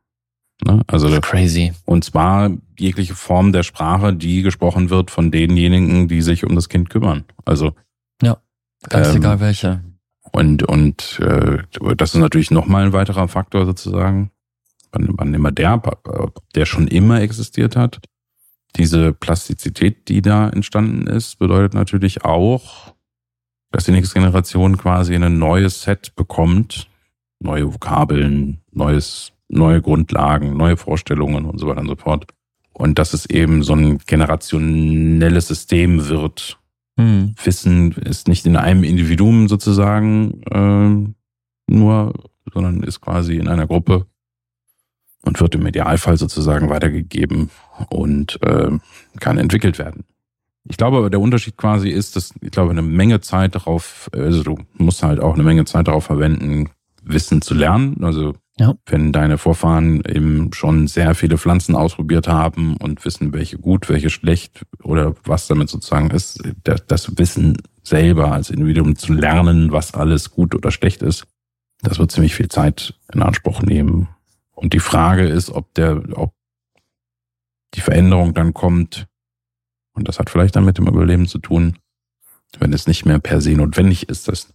Ne? 0.65 0.81
Also 0.87 1.19
crazy. 1.21 1.73
Und 1.85 2.03
zwar 2.03 2.51
jegliche 2.77 3.15
Form 3.15 3.51
der 3.53 3.63
Sprache, 3.63 4.13
die 4.13 4.41
gesprochen 4.41 4.89
wird 4.89 5.11
von 5.11 5.31
denjenigen, 5.31 6.07
die 6.07 6.21
sich 6.21 6.45
um 6.45 6.55
das 6.55 6.69
Kind 6.69 6.89
kümmern. 6.89 7.25
Also 7.45 7.73
ja, 8.21 8.37
ganz 8.89 9.09
ähm, 9.09 9.17
egal 9.17 9.39
welche. 9.39 9.83
Und 10.31 10.63
und 10.63 11.19
äh, 11.21 11.59
das 11.95 12.13
ist 12.13 12.19
natürlich 12.19 12.51
nochmal 12.51 12.85
ein 12.85 12.93
weiterer 12.93 13.27
Faktor 13.27 13.65
sozusagen. 13.65 14.31
Wann, 14.91 15.09
wann 15.17 15.33
immer 15.33 15.51
der, 15.51 15.81
der 16.55 16.65
schon 16.65 16.87
immer 16.87 17.21
existiert 17.21 17.75
hat. 17.75 17.99
Diese 18.77 19.11
Plastizität, 19.11 20.07
die 20.07 20.21
da 20.21 20.49
entstanden 20.49 21.07
ist, 21.07 21.39
bedeutet 21.39 21.73
natürlich 21.73 22.23
auch, 22.23 22.93
dass 23.71 23.83
die 23.83 23.91
nächste 23.91 24.13
Generation 24.13 24.77
quasi 24.77 25.13
ein 25.13 25.37
neues 25.37 25.81
Set 25.81 26.15
bekommt, 26.15 26.89
neue 27.39 27.73
Vokabeln, 27.73 28.61
neues 28.71 29.33
neue 29.49 29.81
Grundlagen, 29.81 30.55
neue 30.57 30.77
Vorstellungen 30.77 31.45
und 31.45 31.59
so 31.59 31.67
weiter 31.67 31.81
und 31.81 31.87
so 31.87 31.95
fort. 31.95 32.25
Und 32.73 32.99
dass 32.99 33.13
es 33.13 33.25
eben 33.25 33.63
so 33.63 33.73
ein 33.73 33.99
generationelles 34.05 35.47
System 35.47 36.07
wird. 36.09 36.59
Mhm. 36.95 37.33
Wissen 37.43 37.91
ist 37.93 38.27
nicht 38.27 38.45
in 38.45 38.55
einem 38.55 38.83
Individuum 38.83 39.47
sozusagen 39.47 40.41
äh, 40.51 41.71
nur, 41.71 42.13
sondern 42.53 42.83
ist 42.83 43.01
quasi 43.01 43.37
in 43.37 43.47
einer 43.47 43.67
Gruppe. 43.67 44.05
und 45.23 45.39
wird 45.39 45.55
im 45.55 45.67
Idealfall 45.67 46.17
sozusagen 46.17 46.69
weitergegeben 46.69 47.49
und 47.89 48.41
äh, 48.41 48.71
kann 49.19 49.37
entwickelt 49.37 49.77
werden. 49.77 50.05
Ich 50.69 50.77
glaube 50.77 50.97
aber, 50.97 51.09
der 51.09 51.19
Unterschied 51.19 51.57
quasi 51.57 51.89
ist, 51.89 52.15
dass 52.15 52.33
ich 52.41 52.51
glaube, 52.51 52.71
eine 52.71 52.81
Menge 52.81 53.21
Zeit 53.21 53.55
darauf, 53.55 54.09
also 54.13 54.43
du 54.43 54.57
musst 54.77 55.03
halt 55.03 55.19
auch 55.19 55.33
eine 55.33 55.43
Menge 55.43 55.65
Zeit 55.65 55.87
darauf 55.87 56.05
verwenden, 56.05 56.69
Wissen 57.03 57.41
zu 57.41 57.53
lernen. 57.53 58.03
Also 58.03 58.35
ja. 58.59 58.75
wenn 58.85 59.11
deine 59.11 59.37
Vorfahren 59.37 60.03
eben 60.05 60.51
schon 60.53 60.87
sehr 60.87 61.15
viele 61.15 61.37
Pflanzen 61.37 61.75
ausprobiert 61.75 62.27
haben 62.27 62.77
und 62.77 63.03
wissen, 63.05 63.33
welche 63.33 63.57
gut, 63.57 63.89
welche 63.89 64.09
schlecht 64.09 64.65
oder 64.83 65.15
was 65.23 65.47
damit 65.47 65.69
sozusagen 65.69 66.11
ist, 66.11 66.41
das 66.63 67.17
Wissen 67.17 67.57
selber 67.83 68.31
als 68.31 68.49
Individuum 68.49 68.95
zu 68.95 69.13
lernen, 69.13 69.71
was 69.71 69.93
alles 69.93 70.31
gut 70.31 70.55
oder 70.55 70.71
schlecht 70.71 71.01
ist, 71.01 71.25
das 71.81 71.99
wird 71.99 72.11
ziemlich 72.11 72.35
viel 72.35 72.49
Zeit 72.49 72.95
in 73.13 73.21
Anspruch 73.21 73.61
nehmen. 73.61 74.09
Und 74.51 74.73
die 74.73 74.79
Frage 74.79 75.27
ist, 75.27 75.51
ob 75.51 75.73
der, 75.75 76.01
ob 76.17 76.33
die 77.75 77.81
Veränderung 77.81 78.33
dann 78.33 78.53
kommt, 78.53 79.07
und 79.93 80.07
das 80.07 80.19
hat 80.19 80.29
vielleicht 80.29 80.55
dann 80.55 80.65
mit 80.65 80.77
dem 80.77 80.87
Überleben 80.87 81.27
zu 81.27 81.37
tun, 81.37 81.77
wenn 82.59 82.73
es 82.73 82.87
nicht 82.87 83.05
mehr 83.05 83.19
per 83.19 83.41
se 83.41 83.51
notwendig 83.51 84.09
ist, 84.09 84.27
dass 84.27 84.53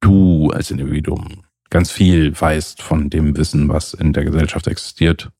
du 0.00 0.50
als 0.50 0.70
Individuum 0.70 1.44
ganz 1.72 1.90
viel 1.90 2.38
weißt 2.38 2.82
von 2.82 3.08
dem 3.08 3.36
Wissen, 3.36 3.68
was 3.68 3.94
in 3.94 4.12
der 4.12 4.24
Gesellschaft 4.24 4.66
existiert. 4.66 5.30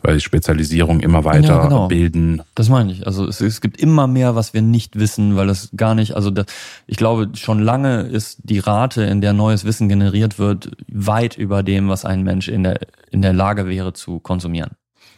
Weil 0.00 0.14
die 0.14 0.20
Spezialisierung 0.20 1.00
immer 1.00 1.22
weiter 1.24 1.48
ja, 1.48 1.62
genau. 1.64 1.86
bilden. 1.86 2.42
Das 2.54 2.70
meine 2.70 2.90
ich. 2.90 3.06
Also 3.06 3.28
es, 3.28 3.42
es, 3.42 3.60
gibt 3.60 3.76
immer 3.76 4.06
mehr, 4.06 4.34
was 4.34 4.54
wir 4.54 4.62
nicht 4.62 4.98
wissen, 4.98 5.36
weil 5.36 5.50
es 5.50 5.68
gar 5.76 5.94
nicht, 5.94 6.16
also 6.16 6.30
das, 6.30 6.46
ich 6.86 6.96
glaube, 6.96 7.28
schon 7.34 7.60
lange 7.60 8.00
ist 8.00 8.40
die 8.42 8.58
Rate, 8.58 9.02
in 9.02 9.20
der 9.20 9.34
neues 9.34 9.64
Wissen 9.64 9.90
generiert 9.90 10.38
wird, 10.38 10.70
weit 10.88 11.36
über 11.36 11.62
dem, 11.62 11.90
was 11.90 12.06
ein 12.06 12.22
Mensch 12.22 12.48
in 12.48 12.62
der, 12.62 12.80
in 13.10 13.20
der 13.20 13.34
Lage 13.34 13.68
wäre 13.68 13.92
zu 13.92 14.18
konsumieren 14.18 14.72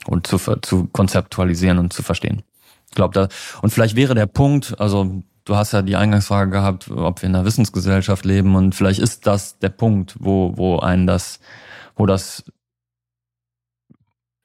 und 0.06 0.26
zu, 0.26 0.38
zu 0.38 0.88
konzeptualisieren 0.88 1.78
und 1.78 1.92
zu 1.92 2.02
verstehen. 2.02 2.42
Ich 2.88 2.96
glaube, 2.96 3.14
da, 3.14 3.28
und 3.62 3.70
vielleicht 3.70 3.94
wäre 3.94 4.16
der 4.16 4.26
Punkt, 4.26 4.78
also 4.80 5.22
du 5.44 5.56
hast 5.56 5.72
ja 5.72 5.82
die 5.82 5.96
Eingangsfrage 5.96 6.50
gehabt, 6.50 6.90
ob 6.90 7.22
wir 7.22 7.28
in 7.28 7.34
einer 7.34 7.44
Wissensgesellschaft 7.44 8.24
leben 8.24 8.56
und 8.56 8.74
vielleicht 8.74 9.00
ist 9.00 9.26
das 9.26 9.58
der 9.58 9.68
Punkt, 9.68 10.16
wo, 10.18 10.56
wo 10.56 10.78
einen 10.78 11.06
das, 11.06 11.40
wo 11.96 12.06
das 12.06 12.44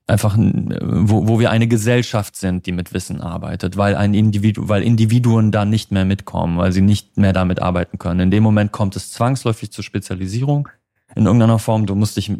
einfach, 0.07 0.37
wo, 0.37 1.27
wo 1.27 1.39
wir 1.39 1.51
eine 1.51 1.67
Gesellschaft 1.67 2.35
sind, 2.35 2.65
die 2.65 2.71
mit 2.71 2.93
Wissen 2.93 3.21
arbeitet, 3.21 3.77
weil 3.77 3.95
ein 3.95 4.13
Individu, 4.13 4.67
weil 4.67 4.83
Individuen 4.83 5.51
da 5.51 5.65
nicht 5.65 5.91
mehr 5.91 6.05
mitkommen, 6.05 6.57
weil 6.57 6.71
sie 6.71 6.81
nicht 6.81 7.17
mehr 7.17 7.31
damit 7.31 7.61
arbeiten 7.61 7.97
können. 7.97 8.19
In 8.19 8.31
dem 8.31 8.43
Moment 8.43 8.71
kommt 8.71 8.95
es 8.95 9.11
zwangsläufig 9.11 9.71
zur 9.71 9.83
Spezialisierung 9.83 10.67
in 11.15 11.25
irgendeiner 11.25 11.59
Form. 11.59 11.85
Du 11.85 11.95
musst 11.95 12.17
dich 12.17 12.31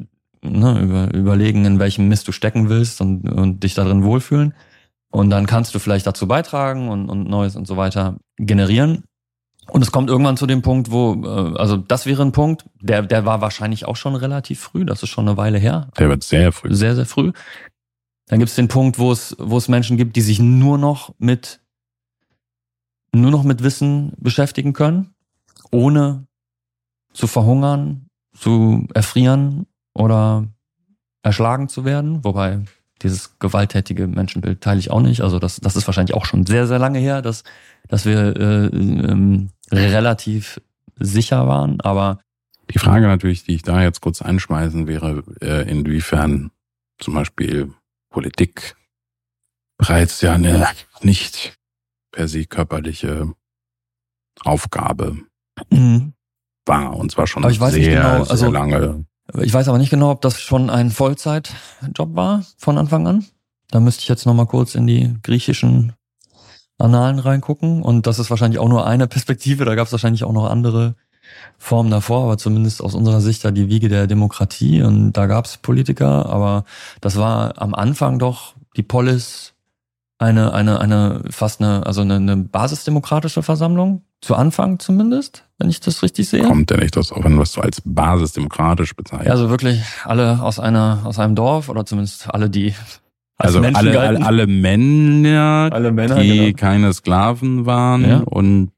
ne, 0.41 0.80
über, 0.82 1.13
überlegen, 1.13 1.65
in 1.65 1.80
welchem 1.80 2.08
Mist 2.08 2.28
du 2.28 2.32
stecken 2.32 2.69
willst 2.69 3.02
und, 3.02 3.30
und 3.30 3.63
dich 3.63 3.76
darin 3.76 4.04
wohlfühlen. 4.04 4.54
Und 5.12 5.30
dann 5.30 5.45
kannst 5.45 5.74
du 5.74 5.80
vielleicht 5.80 6.06
dazu 6.06 6.28
beitragen 6.28 6.89
und, 6.89 7.10
und 7.10 7.28
Neues 7.30 7.56
und 7.56 7.67
so 7.67 7.78
weiter 7.78 8.17
generieren. 8.39 9.04
Und 9.67 9.84
es 9.84 9.91
kommt 9.91 10.10
irgendwann 10.10 10.38
zu 10.38 10.47
dem 10.47 10.62
Punkt, 10.62 10.89
wo, 10.91 11.13
äh, 11.23 11.58
also 11.58 11.78
das 11.78 12.06
wäre 12.06 12.23
ein 12.23 12.32
Punkt, 12.32 12.65
der, 12.82 13.04
der 13.04 13.25
war 13.25 13.41
wahrscheinlich 13.41 13.86
auch 13.86 13.95
schon 13.95 14.15
relativ 14.15 14.60
früh, 14.60 14.86
das 14.86 15.04
ist 15.04 15.10
schon 15.10 15.28
eine 15.28 15.38
Weile 15.38 15.60
her. 15.60 15.89
Der 15.99 16.10
wird 16.10 16.23
sehr 16.23 16.52
früh. 16.52 16.73
Sehr, 16.73 16.95
sehr 16.95 17.06
früh. 17.06 17.32
Dann 18.28 18.39
gibt 18.39 18.49
es 18.49 18.56
den 18.56 18.67
Punkt, 18.67 18.99
wo 18.99 19.12
es, 19.12 19.36
wo 19.39 19.58
es 19.58 19.67
Menschen 19.67 19.97
gibt, 19.97 20.15
die 20.15 20.21
sich 20.21 20.39
nur 20.39 20.78
noch 20.78 21.13
mit, 21.19 21.62
nur 23.13 23.32
noch 23.32 23.43
mit 23.43 23.63
Wissen 23.63 24.13
beschäftigen 24.17 24.73
können, 24.73 25.13
ohne 25.71 26.28
zu 27.13 27.28
verhungern, 27.28 28.08
zu 28.34 28.88
erfrieren 28.93 29.65
oder 29.93 30.47
erschlagen 31.23 31.69
zu 31.69 31.86
werden, 31.86 32.23
wobei 32.23 32.63
dieses 33.02 33.39
gewalttätige 33.39 34.08
Menschenbild 34.08 34.62
teile 34.62 34.80
ich 34.80 34.91
auch 34.91 35.02
nicht. 35.02 35.21
Also 35.21 35.39
das, 35.39 35.60
das 35.60 35.75
ist 35.75 35.88
wahrscheinlich 35.88 36.15
auch 36.15 36.25
schon 36.25 36.45
sehr, 36.45 36.67
sehr 36.67 36.80
lange 36.80 36.99
her, 36.99 37.21
dass, 37.21 37.43
dass 37.89 38.06
wir 38.06 38.38
äh, 38.38 38.65
ähm, 38.67 39.49
relativ 39.71 40.62
sicher 40.97 41.47
waren. 41.47 41.82
Aber 41.82 42.19
die 42.73 42.80
Frage 42.80 43.08
natürlich, 43.08 43.43
die 43.43 43.56
ich 43.56 43.63
da 43.63 43.82
jetzt 43.82 43.99
kurz 43.99 44.21
einschmeißen, 44.21 44.88
wäre, 44.88 45.23
äh, 45.41 45.69
inwiefern 45.69 46.52
zum 46.99 47.15
Beispiel 47.15 47.73
Politik 48.10 48.75
bereits 49.78 50.21
ja 50.21 50.34
eine 50.34 50.67
nicht 51.02 51.58
per 52.12 52.28
se 52.28 52.45
körperliche 52.45 53.34
Aufgabe 54.43 55.17
mhm. 55.71 56.13
war. 56.65 56.95
Und 56.95 57.12
zwar 57.12 57.28
schon 57.28 57.49
sehr, 57.52 57.71
genau, 57.71 58.19
also, 58.19 58.36
sehr 58.36 58.52
lange. 58.52 59.06
Ich 59.41 59.54
weiß 59.54 59.67
aber 59.67 59.78
nicht 59.78 59.89
genau, 59.89 60.12
ob 60.12 60.21
das 60.21 60.41
schon 60.41 60.69
ein 60.69 60.91
Vollzeitjob 60.91 62.15
war 62.15 62.45
von 62.58 62.78
Anfang 62.78 63.08
an. 63.08 63.25
Da 63.69 63.80
müsste 63.80 64.02
ich 64.02 64.08
jetzt 64.08 64.25
nochmal 64.25 64.47
kurz 64.47 64.75
in 64.75 64.88
die 64.88 65.15
griechischen 65.21 65.93
Annalen 66.80 67.20
reingucken. 67.20 67.82
Und 67.84 68.08
das 68.08 68.20
ist 68.20 68.30
wahrscheinlich 68.30 68.60
auch 68.60 68.70
nur 68.70 68.88
eine 68.88 69.08
Perspektive. 69.08 69.65
Da 69.65 69.76
gab 69.76 69.88
es 69.88 69.92
wahrscheinlich 69.92 70.24
auch 70.24 70.34
noch 70.34 70.50
andere 70.50 70.96
Formen 71.58 71.92
davor, 71.92 72.24
aber 72.24 72.38
zumindest 72.38 72.82
aus 72.82 72.96
unserer 72.96 73.22
Sicht 73.22 73.46
da 73.46 73.52
die 73.52 73.70
Wiege 73.70 73.89
der 73.89 74.08
Demokratie. 74.08 74.82
Und 74.82 75.13
da 75.13 75.28
gab 75.28 75.46
es 75.46 75.58
Politiker, 75.58 76.26
aber 76.28 76.63
das 77.02 77.18
war 77.18 77.62
am 77.62 77.76
Anfang 77.76 78.20
doch 78.20 78.56
die 78.76 78.84
Polis 78.84 79.54
eine, 80.18 80.54
eine, 80.54 80.80
eine, 80.80 81.22
fast 81.30 81.62
eine, 81.62 81.86
also 81.86 82.02
eine, 82.02 82.15
eine 82.15 82.38
basisdemokratische 82.38 83.44
Versammlung. 83.44 84.04
Zu 84.22 84.36
Anfang 84.36 84.80
zumindest, 84.80 85.46
wenn 85.60 85.70
ich 85.70 85.80
das 85.80 86.04
richtig 86.04 86.28
sehe. 86.28 86.44
Kommt 86.44 86.70
ja 86.72 86.76
nicht 86.76 86.98
das 86.98 87.13
auch, 87.13 87.24
wenn 87.24 87.36
du 87.36 87.39
was 87.39 87.54
so 87.54 87.62
als 87.62 87.82
basisdemokratisch 87.86 88.94
bezeichnest. 88.94 89.32
Also 89.32 89.50
wirklich 89.50 89.82
alle 90.04 90.42
aus 90.42 90.60
einer, 90.60 91.00
aus 91.06 91.20
einem 91.20 91.36
Dorf 91.36 91.70
oder 91.70 91.86
zumindest 91.86 92.30
alle, 92.30 92.50
die 92.50 92.76
als 93.39 93.56
also 93.56 93.67
alle, 93.67 93.99
alle, 93.99 94.25
alle, 94.25 94.47
Männer, 94.47 95.69
alle 95.71 95.91
Männer 95.91 96.19
die 96.19 96.38
genau. 96.38 96.58
keine 96.58 96.93
Sklaven 96.93 97.65
waren 97.65 98.08
ja. 98.08 98.17
und 98.19 98.71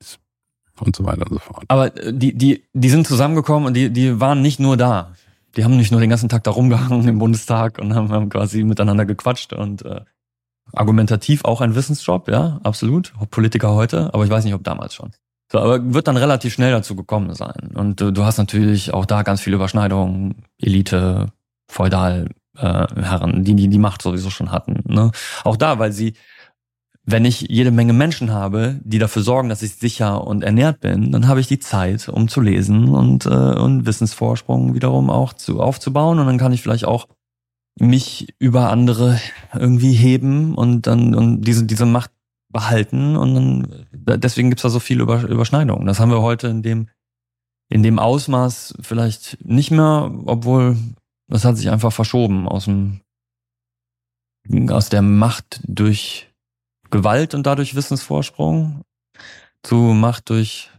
und 0.79 0.95
so 0.95 1.05
weiter 1.05 1.21
und 1.29 1.33
so 1.33 1.39
fort. 1.39 1.63
Aber 1.67 1.95
äh, 1.97 2.13
die, 2.13 2.35
die, 2.35 2.63
die 2.73 2.89
sind 2.89 3.05
zusammengekommen 3.07 3.67
und 3.67 3.73
die, 3.75 3.91
die 3.91 4.19
waren 4.19 4.41
nicht 4.41 4.59
nur 4.59 4.77
da. 4.77 5.13
Die 5.55 5.63
haben 5.63 5.77
nicht 5.77 5.91
nur 5.91 5.99
den 5.99 6.09
ganzen 6.09 6.29
Tag 6.29 6.43
da 6.43 6.51
rumgehangen 6.51 7.07
im 7.07 7.19
Bundestag 7.19 7.77
und 7.79 7.93
haben, 7.93 8.11
haben 8.11 8.29
quasi 8.29 8.63
miteinander 8.63 9.05
gequatscht 9.05 9.53
und 9.53 9.83
äh, 9.85 10.01
argumentativ 10.73 11.43
auch 11.45 11.61
ein 11.61 11.75
Wissensjob, 11.75 12.29
ja, 12.29 12.59
absolut. 12.63 13.13
Politiker 13.29 13.73
heute, 13.73 14.13
aber 14.13 14.23
ich 14.23 14.29
weiß 14.29 14.45
nicht, 14.45 14.53
ob 14.53 14.63
damals 14.63 14.95
schon. 14.95 15.11
So, 15.51 15.59
aber 15.59 15.93
wird 15.93 16.07
dann 16.07 16.17
relativ 16.17 16.53
schnell 16.53 16.71
dazu 16.71 16.95
gekommen 16.95 17.35
sein. 17.35 17.71
Und 17.73 17.99
du, 17.99 18.11
du 18.11 18.23
hast 18.23 18.37
natürlich 18.37 18.93
auch 18.93 19.05
da 19.05 19.23
ganz 19.23 19.41
viele 19.41 19.57
Überschneidungen, 19.57 20.45
Elite, 20.57 21.27
Feudal, 21.67 22.29
äh, 22.57 22.87
Herren, 22.95 23.43
die, 23.43 23.55
die 23.55 23.67
die 23.67 23.79
Macht 23.79 24.01
sowieso 24.01 24.29
schon 24.29 24.51
hatten. 24.51 24.81
Ne? 24.85 25.11
Auch 25.43 25.57
da, 25.57 25.79
weil 25.79 25.91
sie, 25.91 26.13
wenn 27.03 27.25
ich 27.25 27.41
jede 27.41 27.71
Menge 27.71 27.93
Menschen 27.93 28.31
habe, 28.31 28.79
die 28.83 28.99
dafür 28.99 29.23
sorgen, 29.23 29.49
dass 29.49 29.63
ich 29.63 29.75
sicher 29.75 30.25
und 30.25 30.43
ernährt 30.43 30.81
bin, 30.81 31.11
dann 31.11 31.27
habe 31.27 31.39
ich 31.39 31.47
die 31.47 31.59
Zeit, 31.59 32.09
um 32.09 32.27
zu 32.27 32.41
lesen 32.41 32.89
und, 32.89 33.25
äh, 33.25 33.29
und 33.29 33.85
Wissensvorsprung 33.85 34.75
wiederum 34.75 35.09
auch 35.09 35.33
zu, 35.33 35.61
aufzubauen. 35.61 36.19
Und 36.19 36.27
dann 36.27 36.37
kann 36.37 36.53
ich 36.53 36.61
vielleicht 36.61 36.85
auch 36.85 37.07
mich 37.79 38.33
über 38.37 38.69
andere 38.69 39.19
irgendwie 39.53 39.93
heben 39.93 40.55
und 40.55 40.87
dann 40.87 41.15
und 41.15 41.41
diese, 41.41 41.65
diese 41.65 41.85
Macht 41.85 42.11
behalten 42.51 43.15
und 43.15 43.33
dann 43.33 43.85
deswegen 43.93 44.49
gibt's 44.49 44.63
da 44.63 44.69
so 44.69 44.79
viele 44.79 45.03
Überschneidungen. 45.03 45.87
Das 45.87 45.99
haben 45.99 46.11
wir 46.11 46.21
heute 46.21 46.47
in 46.47 46.63
dem 46.63 46.89
in 47.69 47.83
dem 47.83 47.99
Ausmaß 47.99 48.75
vielleicht 48.81 49.37
nicht 49.45 49.71
mehr, 49.71 50.11
obwohl 50.25 50.75
das 51.31 51.45
hat 51.45 51.57
sich 51.57 51.69
einfach 51.69 51.91
verschoben 51.91 52.47
aus 52.47 52.65
dem 52.65 53.01
aus 54.69 54.89
der 54.89 55.01
Macht 55.01 55.61
durch 55.63 56.29
Gewalt 56.89 57.33
und 57.35 57.45
dadurch 57.45 57.75
Wissensvorsprung 57.75 58.81
zu 59.63 59.75
Macht 59.75 60.29
durch 60.29 60.69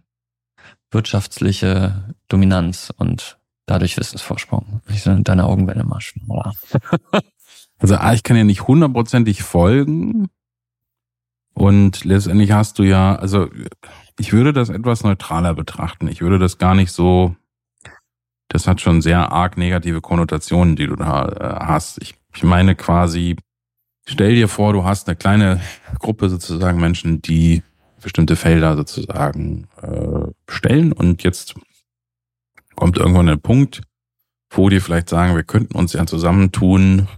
wirtschaftliche 0.90 2.14
Dominanz 2.28 2.92
und 2.96 3.38
dadurch 3.66 3.96
Wissensvorsprung. 3.96 4.82
Ich 4.88 5.02
so 5.02 5.14
deine 5.14 5.46
Augenwelle 5.46 5.84
maschen. 5.84 6.28
also 7.78 7.98
ich 8.12 8.22
kann 8.22 8.36
ja 8.36 8.44
nicht 8.44 8.66
hundertprozentig 8.66 9.42
folgen, 9.42 10.28
und 11.54 12.04
letztendlich 12.04 12.52
hast 12.52 12.78
du 12.78 12.82
ja, 12.82 13.16
also 13.16 13.48
ich 14.18 14.32
würde 14.32 14.52
das 14.52 14.68
etwas 14.68 15.04
neutraler 15.04 15.54
betrachten. 15.54 16.08
Ich 16.08 16.20
würde 16.20 16.38
das 16.38 16.58
gar 16.58 16.74
nicht 16.74 16.92
so, 16.92 17.36
das 18.52 18.66
hat 18.66 18.82
schon 18.82 19.00
sehr 19.00 19.32
arg 19.32 19.56
negative 19.56 20.02
Konnotationen, 20.02 20.76
die 20.76 20.86
du 20.86 20.94
da 20.94 21.26
äh, 21.26 21.64
hast. 21.64 22.02
Ich, 22.02 22.14
ich 22.34 22.42
meine 22.42 22.74
quasi, 22.74 23.36
stell 24.06 24.34
dir 24.34 24.46
vor, 24.46 24.74
du 24.74 24.84
hast 24.84 25.08
eine 25.08 25.16
kleine 25.16 25.62
Gruppe 25.98 26.28
sozusagen 26.28 26.78
Menschen, 26.78 27.22
die 27.22 27.62
bestimmte 28.02 28.36
Felder 28.36 28.76
sozusagen 28.76 29.68
äh, 29.80 30.52
stellen 30.52 30.92
und 30.92 31.22
jetzt 31.22 31.54
kommt 32.74 32.98
irgendwann 32.98 33.30
ein 33.30 33.40
Punkt, 33.40 33.80
wo 34.50 34.68
die 34.68 34.80
vielleicht 34.80 35.08
sagen, 35.08 35.34
wir 35.34 35.44
könnten 35.44 35.78
uns 35.78 35.94
ja 35.94 36.04
zusammentun, 36.04 37.08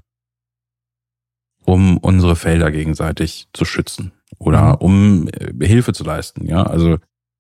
um 1.64 1.98
unsere 1.98 2.36
Felder 2.36 2.70
gegenseitig 2.70 3.48
zu 3.52 3.64
schützen 3.64 4.12
oder 4.38 4.74
mhm. 4.74 4.74
um 4.74 5.28
äh, 5.28 5.66
Hilfe 5.66 5.94
zu 5.94 6.04
leisten. 6.04 6.46
Ja, 6.46 6.62
also 6.62 6.98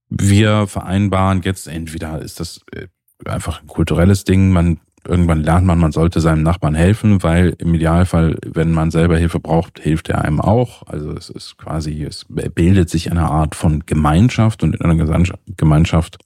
wir 0.08 0.66
vereinbaren 0.66 1.42
jetzt 1.42 1.68
entweder 1.68 2.20
ist 2.20 2.40
das 2.40 2.60
äh, 2.72 2.88
einfach 3.26 3.60
ein 3.60 3.66
kulturelles 3.66 4.24
Ding, 4.24 4.50
man 4.50 4.78
irgendwann 5.06 5.42
lernt 5.42 5.66
man, 5.66 5.78
man 5.78 5.92
sollte 5.92 6.20
seinem 6.20 6.42
Nachbarn 6.42 6.74
helfen, 6.74 7.22
weil 7.22 7.54
im 7.58 7.74
Idealfall, 7.74 8.38
wenn 8.46 8.72
man 8.72 8.90
selber 8.90 9.18
Hilfe 9.18 9.38
braucht, 9.38 9.78
hilft 9.78 10.08
er 10.08 10.22
einem 10.22 10.40
auch. 10.40 10.86
Also 10.86 11.12
es 11.12 11.28
ist 11.28 11.58
quasi, 11.58 12.04
es 12.04 12.26
bildet 12.28 12.90
sich 12.90 13.10
eine 13.10 13.30
Art 13.30 13.54
von 13.54 13.84
Gemeinschaft 13.86 14.62
und 14.62 14.74
in 14.74 14.82
einer 14.82 15.26
Gemeinschaft 15.56 16.18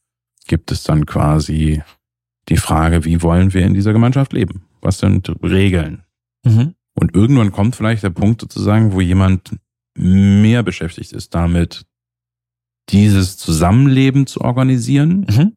gibt 0.46 0.70
es 0.70 0.84
dann 0.84 1.06
quasi 1.06 1.82
die 2.48 2.56
Frage, 2.56 3.04
wie 3.04 3.22
wollen 3.22 3.52
wir 3.52 3.62
in 3.62 3.74
dieser 3.74 3.92
Gemeinschaft 3.92 4.32
leben? 4.32 4.64
Was 4.80 4.98
sind 4.98 5.30
Regeln? 5.42 6.04
Mhm. 6.44 6.74
Und 6.94 7.14
irgendwann 7.14 7.52
kommt 7.52 7.76
vielleicht 7.76 8.02
der 8.02 8.10
Punkt 8.10 8.40
sozusagen, 8.40 8.92
wo 8.92 9.00
jemand 9.00 9.56
mehr 9.96 10.62
beschäftigt 10.62 11.12
ist 11.12 11.34
damit, 11.34 11.84
dieses 12.88 13.36
Zusammenleben 13.36 14.26
zu 14.26 14.40
organisieren, 14.40 15.26
mhm. 15.28 15.52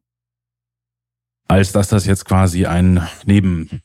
Als 1.52 1.72
dass 1.72 1.88
das 1.88 2.06
jetzt 2.06 2.24
quasi 2.24 2.66
ein 2.66 3.06
Neben 3.26 3.82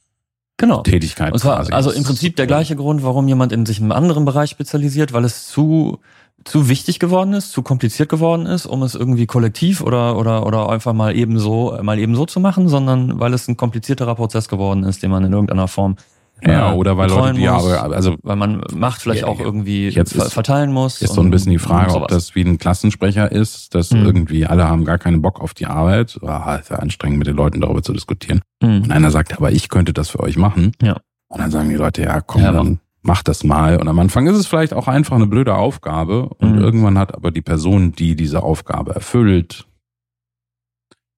genau. 0.57 0.81
Tätigkeit 0.81 1.33
Und 1.33 1.39
zwar, 1.39 1.71
also 1.73 1.91
im 1.91 2.03
Prinzip 2.03 2.35
der 2.35 2.47
gleiche 2.47 2.75
Grund, 2.75 3.03
warum 3.03 3.27
jemand 3.27 3.51
in 3.51 3.65
sich 3.65 3.79
einem 3.79 3.91
anderen 3.91 4.25
Bereich 4.25 4.49
spezialisiert, 4.49 5.13
weil 5.13 5.25
es 5.25 5.47
zu 5.47 5.99
zu 6.45 6.69
wichtig 6.69 6.99
geworden 6.99 7.33
ist, 7.33 7.51
zu 7.51 7.63
kompliziert 7.63 8.09
geworden 8.09 8.45
ist, 8.45 8.67
um 8.67 8.83
es 8.83 8.95
irgendwie 8.95 9.25
kollektiv 9.25 9.81
oder 9.81 10.17
oder 10.17 10.45
oder 10.45 10.69
einfach 10.69 10.93
mal 10.93 11.15
eben 11.15 11.39
so 11.39 11.77
mal 11.81 11.99
eben 11.99 12.15
so 12.15 12.25
zu 12.25 12.39
machen, 12.39 12.69
sondern 12.69 13.19
weil 13.19 13.33
es 13.33 13.47
ein 13.47 13.57
komplizierterer 13.57 14.15
Prozess 14.15 14.47
geworden 14.47 14.83
ist, 14.83 15.03
den 15.03 15.11
man 15.11 15.25
in 15.25 15.33
irgendeiner 15.33 15.67
Form 15.67 15.97
ja, 16.45 16.73
oder 16.73 16.97
weil 16.97 17.09
Leute, 17.09 17.33
die 17.37 17.47
aber, 17.47 17.81
also. 17.81 18.15
Weil 18.21 18.35
man 18.35 18.61
Macht 18.73 19.01
vielleicht 19.01 19.21
ja, 19.21 19.27
auch 19.27 19.39
irgendwie 19.39 19.89
jetzt 19.89 20.13
ist, 20.13 20.33
verteilen 20.33 20.71
muss. 20.71 21.01
Ist 21.01 21.13
so 21.13 21.21
ein 21.21 21.31
bisschen 21.31 21.51
die 21.51 21.57
Frage, 21.57 21.95
ob 21.95 22.07
das 22.07 22.35
wie 22.35 22.41
ein 22.41 22.57
Klassensprecher 22.57 23.31
ist, 23.31 23.73
dass 23.73 23.91
mhm. 23.91 24.05
irgendwie 24.05 24.45
alle 24.45 24.67
haben 24.67 24.85
gar 24.85 24.97
keinen 24.97 25.21
Bock 25.21 25.41
auf 25.41 25.53
die 25.53 25.65
Arbeit. 25.65 26.19
Ah, 26.21 26.55
ist 26.55 26.69
ja 26.69 26.77
anstrengend, 26.77 27.17
mit 27.19 27.27
den 27.27 27.35
Leuten 27.35 27.61
darüber 27.61 27.81
zu 27.81 27.93
diskutieren. 27.93 28.41
Mhm. 28.61 28.83
Und 28.83 28.91
einer 28.91 29.11
sagt, 29.11 29.35
aber 29.35 29.51
ich 29.51 29.69
könnte 29.69 29.93
das 29.93 30.09
für 30.09 30.19
euch 30.19 30.37
machen. 30.37 30.73
Ja. 30.81 30.97
Und 31.29 31.41
dann 31.41 31.51
sagen 31.51 31.69
die 31.69 31.75
Leute, 31.75 32.03
ja, 32.03 32.21
komm, 32.21 32.41
ja, 32.41 32.51
dann 32.51 32.79
mach 33.01 33.23
das 33.23 33.43
mal. 33.43 33.77
Und 33.77 33.87
am 33.87 33.97
Anfang 33.99 34.27
ist 34.27 34.37
es 34.37 34.47
vielleicht 34.47 34.73
auch 34.73 34.87
einfach 34.87 35.15
eine 35.15 35.27
blöde 35.27 35.55
Aufgabe. 35.55 36.29
Und 36.37 36.55
mhm. 36.55 36.61
irgendwann 36.61 36.99
hat 36.99 37.15
aber 37.15 37.31
die 37.31 37.41
Person, 37.41 37.93
die 37.93 38.15
diese 38.15 38.43
Aufgabe 38.43 38.93
erfüllt, 38.93 39.67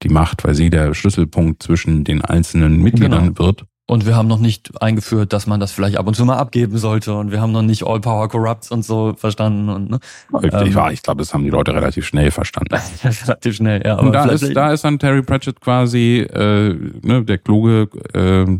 die 0.03 0.09
Macht, 0.09 0.45
weil 0.45 0.55
sie 0.55 0.69
der 0.69 0.93
Schlüsselpunkt 0.93 1.61
zwischen 1.61 2.03
den 2.05 2.23
einzelnen 2.23 2.81
Mitgliedern 2.81 3.33
genau. 3.33 3.39
wird. 3.39 3.65
Und 3.89 4.05
wir 4.05 4.15
haben 4.15 4.27
noch 4.27 4.37
nicht 4.37 4.83
eingeführt, 4.83 5.33
dass 5.33 5.47
man 5.47 5.59
das 5.59 5.71
vielleicht 5.71 5.97
ab 5.97 6.05
und 6.05 6.13
zu 6.13 6.23
mal 6.23 6.37
abgeben 6.37 6.77
sollte. 6.77 7.15
Und 7.15 7.31
wir 7.31 7.41
haben 7.41 7.51
noch 7.51 7.63
nicht 7.63 7.83
All 7.83 7.99
Power 7.99 8.29
Corrupts 8.29 8.69
und 8.69 8.85
so 8.85 9.15
verstanden. 9.17 9.67
Und, 9.67 9.89
ne? 9.89 9.99
Ich, 10.43 10.53
ähm, 10.53 10.91
ich 10.91 11.01
glaube, 11.01 11.17
das 11.17 11.33
haben 11.33 11.43
die 11.43 11.49
Leute 11.49 11.73
relativ 11.73 12.05
schnell 12.05 12.29
verstanden. 12.29 12.75
relativ 13.03 13.55
schnell, 13.55 13.81
ja. 13.83 13.95
Und 13.95 14.11
da 14.11 14.25
ist, 14.25 14.55
da 14.55 14.71
ist 14.71 14.83
dann 14.83 14.99
Terry 14.99 15.23
Pratchett 15.23 15.59
quasi 15.59 16.19
äh, 16.19 16.75
ne, 17.01 17.23
der 17.23 17.39
kluge, 17.39 17.89
äh, 18.13 18.59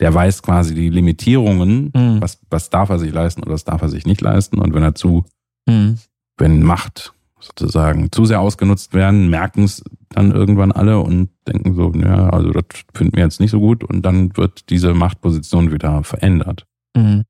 der 0.00 0.14
weiß 0.14 0.42
quasi 0.42 0.74
die 0.74 0.88
Limitierungen, 0.88 1.92
mhm. 1.94 2.22
was, 2.22 2.38
was 2.48 2.70
darf 2.70 2.88
er 2.88 2.98
sich 2.98 3.12
leisten 3.12 3.42
oder 3.42 3.52
was 3.52 3.64
darf 3.64 3.82
er 3.82 3.90
sich 3.90 4.06
nicht 4.06 4.22
leisten. 4.22 4.60
Und 4.60 4.72
wenn 4.72 4.82
er 4.82 4.94
zu, 4.94 5.26
mhm. 5.66 5.98
wenn 6.38 6.62
Macht 6.62 7.12
sozusagen 7.42 8.10
zu 8.12 8.24
sehr 8.24 8.40
ausgenutzt 8.40 8.94
werden, 8.94 9.28
merken 9.28 9.64
es 9.64 9.82
dann 10.10 10.32
irgendwann 10.32 10.72
alle 10.72 11.00
und 11.00 11.30
denken 11.46 11.74
so, 11.74 11.92
ja, 11.94 12.30
also 12.30 12.50
das 12.50 12.64
finden 12.94 13.16
wir 13.16 13.24
jetzt 13.24 13.40
nicht 13.40 13.50
so 13.50 13.60
gut 13.60 13.84
und 13.84 14.02
dann 14.02 14.36
wird 14.36 14.70
diese 14.70 14.94
Machtposition 14.94 15.72
wieder 15.72 16.04
verändert. 16.04 16.66
Mhm. 16.96 17.24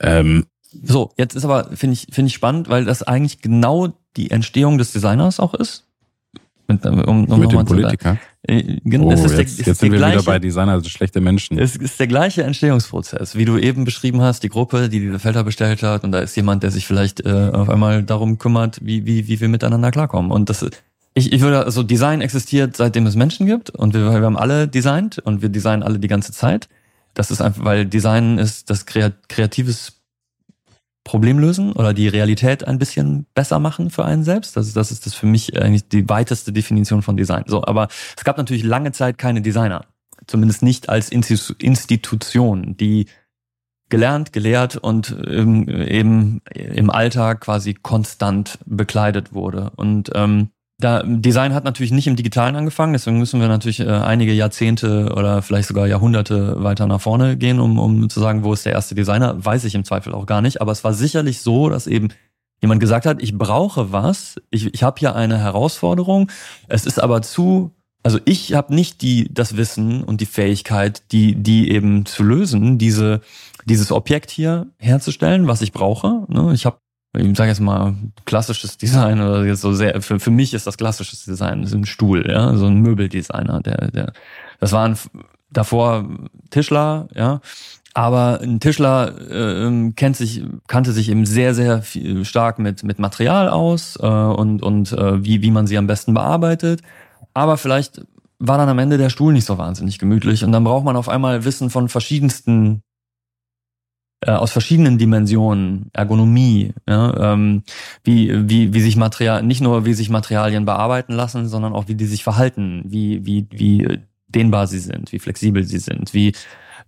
Ähm, 0.00 0.44
so, 0.70 1.12
jetzt 1.16 1.34
ist 1.34 1.44
aber, 1.44 1.76
finde 1.76 1.94
ich, 1.94 2.08
finde 2.10 2.28
ich 2.28 2.34
spannend, 2.34 2.68
weil 2.68 2.84
das 2.84 3.02
eigentlich 3.02 3.40
genau 3.40 3.88
die 4.16 4.30
Entstehung 4.30 4.78
des 4.78 4.92
Designers 4.92 5.40
auch 5.40 5.54
ist. 5.54 5.87
Mit, 6.70 6.84
um, 6.84 7.24
um 7.24 7.40
mit 7.40 7.50
dem 7.50 7.64
Politiker? 7.64 8.18
Äh, 8.42 8.78
oh, 8.98 9.10
es 9.10 9.24
ist 9.24 9.38
jetzt, 9.38 9.58
der, 9.58 9.66
jetzt 9.66 9.80
sind 9.80 9.90
wir 9.90 9.98
gleiche, 9.98 10.18
wieder 10.18 10.24
bei 10.24 10.38
Designer, 10.38 10.72
also 10.72 10.88
schlechte 10.90 11.20
Menschen. 11.22 11.58
Es 11.58 11.76
ist 11.76 11.98
der 11.98 12.06
gleiche 12.06 12.42
Entstehungsprozess, 12.42 13.36
wie 13.36 13.46
du 13.46 13.56
eben 13.56 13.86
beschrieben 13.86 14.20
hast, 14.20 14.42
die 14.42 14.50
Gruppe, 14.50 14.90
die 14.90 15.00
diese 15.00 15.18
Felder 15.18 15.44
bestellt 15.44 15.82
hat 15.82 16.04
und 16.04 16.12
da 16.12 16.18
ist 16.18 16.36
jemand, 16.36 16.62
der 16.62 16.70
sich 16.70 16.86
vielleicht 16.86 17.24
äh, 17.24 17.50
auf 17.52 17.70
einmal 17.70 18.02
darum 18.02 18.36
kümmert, 18.36 18.80
wie, 18.82 19.06
wie, 19.06 19.28
wie 19.28 19.40
wir 19.40 19.48
miteinander 19.48 19.90
klarkommen. 19.90 20.30
Und 20.30 20.50
das 20.50 20.64
ich, 21.14 21.32
ich 21.32 21.40
würde, 21.40 21.64
also 21.64 21.82
Design 21.82 22.20
existiert, 22.20 22.76
seitdem 22.76 23.06
es 23.06 23.16
Menschen 23.16 23.46
gibt 23.46 23.70
und 23.70 23.94
wir, 23.94 24.12
wir 24.12 24.20
haben 24.20 24.36
alle 24.36 24.68
designt 24.68 25.18
und 25.18 25.42
wir 25.42 25.48
designen 25.48 25.82
alle 25.82 25.98
die 25.98 26.08
ganze 26.08 26.32
Zeit. 26.32 26.68
Das 27.14 27.30
ist 27.30 27.40
einfach, 27.40 27.64
weil 27.64 27.86
Design 27.86 28.38
ist 28.38 28.70
das 28.70 28.86
kreatives 28.86 29.97
Problem 31.08 31.38
lösen 31.38 31.72
oder 31.72 31.94
die 31.94 32.06
Realität 32.06 32.68
ein 32.68 32.78
bisschen 32.78 33.24
besser 33.34 33.58
machen 33.58 33.88
für 33.88 34.04
einen 34.04 34.24
selbst. 34.24 34.58
Das 34.58 34.66
ist, 34.66 34.76
das 34.76 34.90
ist 34.90 35.06
das 35.06 35.14
für 35.14 35.24
mich 35.24 35.58
eigentlich 35.58 35.88
die 35.88 36.06
weiteste 36.06 36.52
Definition 36.52 37.00
von 37.00 37.16
Design. 37.16 37.44
So, 37.46 37.64
aber 37.64 37.88
es 38.14 38.24
gab 38.24 38.36
natürlich 38.36 38.62
lange 38.62 38.92
Zeit 38.92 39.16
keine 39.16 39.40
Designer. 39.40 39.86
Zumindest 40.26 40.62
nicht 40.62 40.90
als 40.90 41.08
Institution, 41.08 42.76
die 42.76 43.06
gelernt, 43.88 44.34
gelehrt 44.34 44.76
und 44.76 45.16
ähm, 45.26 45.66
eben 45.66 46.42
im 46.52 46.90
Alltag 46.90 47.40
quasi 47.40 47.72
konstant 47.72 48.58
bekleidet 48.66 49.32
wurde. 49.32 49.72
Und 49.76 50.10
ähm, 50.14 50.50
da, 50.80 51.02
Design 51.04 51.54
hat 51.54 51.64
natürlich 51.64 51.90
nicht 51.90 52.06
im 52.06 52.14
Digitalen 52.14 52.54
angefangen, 52.54 52.92
deswegen 52.92 53.18
müssen 53.18 53.40
wir 53.40 53.48
natürlich 53.48 53.80
äh, 53.80 53.88
einige 53.88 54.32
Jahrzehnte 54.32 55.12
oder 55.16 55.42
vielleicht 55.42 55.68
sogar 55.68 55.88
Jahrhunderte 55.88 56.62
weiter 56.62 56.86
nach 56.86 57.00
vorne 57.00 57.36
gehen, 57.36 57.58
um, 57.58 57.78
um 57.78 58.08
zu 58.08 58.20
sagen, 58.20 58.44
wo 58.44 58.52
ist 58.52 58.64
der 58.64 58.74
erste 58.74 58.94
Designer, 58.94 59.44
weiß 59.44 59.64
ich 59.64 59.74
im 59.74 59.84
Zweifel 59.84 60.14
auch 60.14 60.26
gar 60.26 60.40
nicht. 60.40 60.60
Aber 60.60 60.70
es 60.70 60.84
war 60.84 60.94
sicherlich 60.94 61.40
so, 61.40 61.68
dass 61.68 61.88
eben 61.88 62.10
jemand 62.62 62.80
gesagt 62.80 63.06
hat, 63.06 63.20
ich 63.20 63.36
brauche 63.36 63.90
was, 63.92 64.36
ich, 64.50 64.72
ich 64.72 64.82
habe 64.84 65.00
hier 65.00 65.16
eine 65.16 65.38
Herausforderung, 65.38 66.30
es 66.68 66.86
ist 66.86 67.00
aber 67.00 67.22
zu, 67.22 67.72
also 68.04 68.20
ich 68.24 68.54
habe 68.54 68.72
nicht 68.72 69.02
die 69.02 69.28
das 69.34 69.56
Wissen 69.56 70.04
und 70.04 70.20
die 70.20 70.26
Fähigkeit, 70.26 71.02
die 71.10 71.34
die 71.34 71.72
eben 71.72 72.06
zu 72.06 72.22
lösen, 72.22 72.78
diese 72.78 73.20
dieses 73.64 73.90
Objekt 73.90 74.30
hier 74.30 74.68
herzustellen, 74.78 75.48
was 75.48 75.60
ich 75.60 75.72
brauche. 75.72 76.24
Ne? 76.28 76.52
Ich 76.54 76.66
habe 76.66 76.78
ich 77.16 77.36
sage 77.36 77.48
jetzt 77.48 77.60
mal 77.60 77.94
klassisches 78.24 78.76
Design 78.76 79.20
oder 79.20 79.44
jetzt 79.44 79.62
so 79.62 79.72
sehr 79.72 80.00
für, 80.02 80.20
für 80.20 80.30
mich 80.30 80.54
ist 80.54 80.66
das 80.66 80.76
klassisches 80.76 81.24
Design 81.24 81.62
ist 81.62 81.74
ein 81.74 81.86
Stuhl 81.86 82.28
ja 82.28 82.54
so 82.56 82.66
ein 82.66 82.80
Möbeldesigner 82.80 83.60
der 83.60 83.90
der 83.90 84.12
das 84.60 84.72
waren 84.72 84.96
davor 85.50 86.08
Tischler 86.50 87.08
ja 87.14 87.40
aber 87.94 88.40
ein 88.42 88.60
Tischler 88.60 89.14
äh, 89.30 89.92
kennt 89.96 90.16
sich 90.16 90.44
kannte 90.66 90.92
sich 90.92 91.08
eben 91.08 91.24
sehr 91.24 91.54
sehr 91.54 91.82
viel, 91.82 92.24
stark 92.24 92.58
mit 92.58 92.84
mit 92.84 92.98
Material 92.98 93.48
aus 93.48 93.96
äh, 94.00 94.06
und 94.06 94.62
und 94.62 94.92
äh, 94.92 95.24
wie 95.24 95.40
wie 95.42 95.50
man 95.50 95.66
sie 95.66 95.78
am 95.78 95.86
besten 95.86 96.12
bearbeitet 96.12 96.82
aber 97.32 97.56
vielleicht 97.56 98.02
war 98.38 98.58
dann 98.58 98.68
am 98.68 98.78
Ende 98.78 98.98
der 98.98 99.10
Stuhl 99.10 99.32
nicht 99.32 99.46
so 99.46 99.58
wahnsinnig 99.58 99.98
gemütlich 99.98 100.44
und 100.44 100.52
dann 100.52 100.64
braucht 100.64 100.84
man 100.84 100.96
auf 100.96 101.08
einmal 101.08 101.44
Wissen 101.44 101.70
von 101.70 101.88
verschiedensten 101.88 102.82
äh, 104.20 104.32
aus 104.32 104.50
verschiedenen 104.50 104.98
Dimensionen, 104.98 105.90
Ergonomie, 105.92 106.72
ja, 106.88 107.32
ähm, 107.32 107.62
wie, 108.02 108.48
wie, 108.48 108.74
wie 108.74 108.80
sich 108.80 108.96
Material, 108.96 109.42
nicht 109.42 109.60
nur 109.60 109.84
wie 109.84 109.94
sich 109.94 110.10
Materialien 110.10 110.64
bearbeiten 110.64 111.12
lassen, 111.12 111.48
sondern 111.48 111.72
auch 111.72 111.88
wie 111.88 111.94
die 111.94 112.06
sich 112.06 112.24
verhalten, 112.24 112.82
wie, 112.86 113.24
wie, 113.24 113.46
wie 113.50 114.00
dehnbar 114.28 114.66
sie 114.66 114.80
sind, 114.80 115.12
wie 115.12 115.18
flexibel 115.18 115.64
sie 115.64 115.78
sind, 115.78 116.14
wie, 116.14 116.32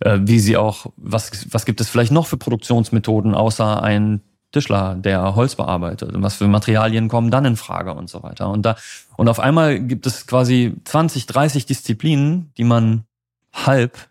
äh, 0.01 0.19
wie 0.21 0.39
sie 0.39 0.57
auch, 0.57 0.87
was, 0.97 1.47
was 1.51 1.65
gibt 1.65 1.79
es 1.81 1.89
vielleicht 1.89 2.11
noch 2.11 2.27
für 2.27 2.37
Produktionsmethoden 2.37 3.33
außer 3.33 3.81
ein 3.81 4.21
Tischler, 4.51 4.95
der 4.95 5.35
Holz 5.35 5.55
bearbeitet 5.55 6.13
und 6.13 6.23
was 6.23 6.35
für 6.35 6.47
Materialien 6.47 7.07
kommen 7.07 7.31
dann 7.31 7.45
in 7.45 7.55
Frage 7.55 7.93
und 7.93 8.09
so 8.09 8.21
weiter. 8.23 8.49
Und 8.49 8.65
da, 8.65 8.75
und 9.15 9.29
auf 9.29 9.39
einmal 9.39 9.79
gibt 9.79 10.05
es 10.05 10.27
quasi 10.27 10.73
20, 10.83 11.25
30 11.27 11.65
Disziplinen, 11.65 12.51
die 12.57 12.65
man 12.65 13.05
halb 13.53 14.10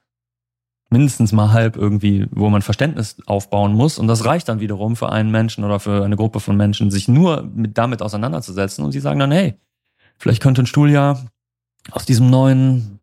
mindestens 0.90 1.32
mal 1.32 1.52
halb 1.52 1.76
irgendwie, 1.76 2.26
wo 2.32 2.50
man 2.50 2.62
Verständnis 2.62 3.16
aufbauen 3.26 3.72
muss. 3.72 3.98
Und 3.98 4.08
das 4.08 4.24
reicht 4.24 4.48
dann 4.48 4.60
wiederum 4.60 4.96
für 4.96 5.10
einen 5.10 5.30
Menschen 5.30 5.64
oder 5.64 5.78
für 5.78 6.04
eine 6.04 6.16
Gruppe 6.16 6.40
von 6.40 6.56
Menschen, 6.56 6.90
sich 6.90 7.08
nur 7.08 7.48
mit, 7.54 7.78
damit 7.78 8.02
auseinanderzusetzen. 8.02 8.84
Und 8.84 8.92
sie 8.92 9.00
sagen 9.00 9.20
dann, 9.20 9.30
hey, 9.30 9.54
vielleicht 10.18 10.42
könnte 10.42 10.62
ein 10.62 10.66
Stuhl 10.66 10.90
ja 10.90 11.18
aus 11.92 12.04
diesem 12.04 12.28
neuen, 12.28 12.98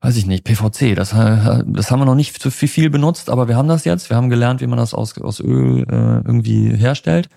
weiß 0.00 0.16
ich 0.16 0.26
nicht, 0.26 0.44
PVC, 0.44 0.96
das, 0.96 1.10
das 1.10 1.90
haben 1.90 2.00
wir 2.00 2.04
noch 2.04 2.14
nicht 2.16 2.40
zu 2.42 2.50
viel 2.50 2.90
benutzt, 2.90 3.30
aber 3.30 3.46
wir 3.46 3.56
haben 3.56 3.68
das 3.68 3.84
jetzt. 3.84 4.10
Wir 4.10 4.16
haben 4.16 4.30
gelernt, 4.30 4.60
wie 4.60 4.66
man 4.66 4.78
das 4.78 4.92
aus, 4.92 5.16
aus 5.18 5.40
Öl 5.40 5.82
äh, 5.82 6.26
irgendwie 6.26 6.74
herstellt. 6.74 7.28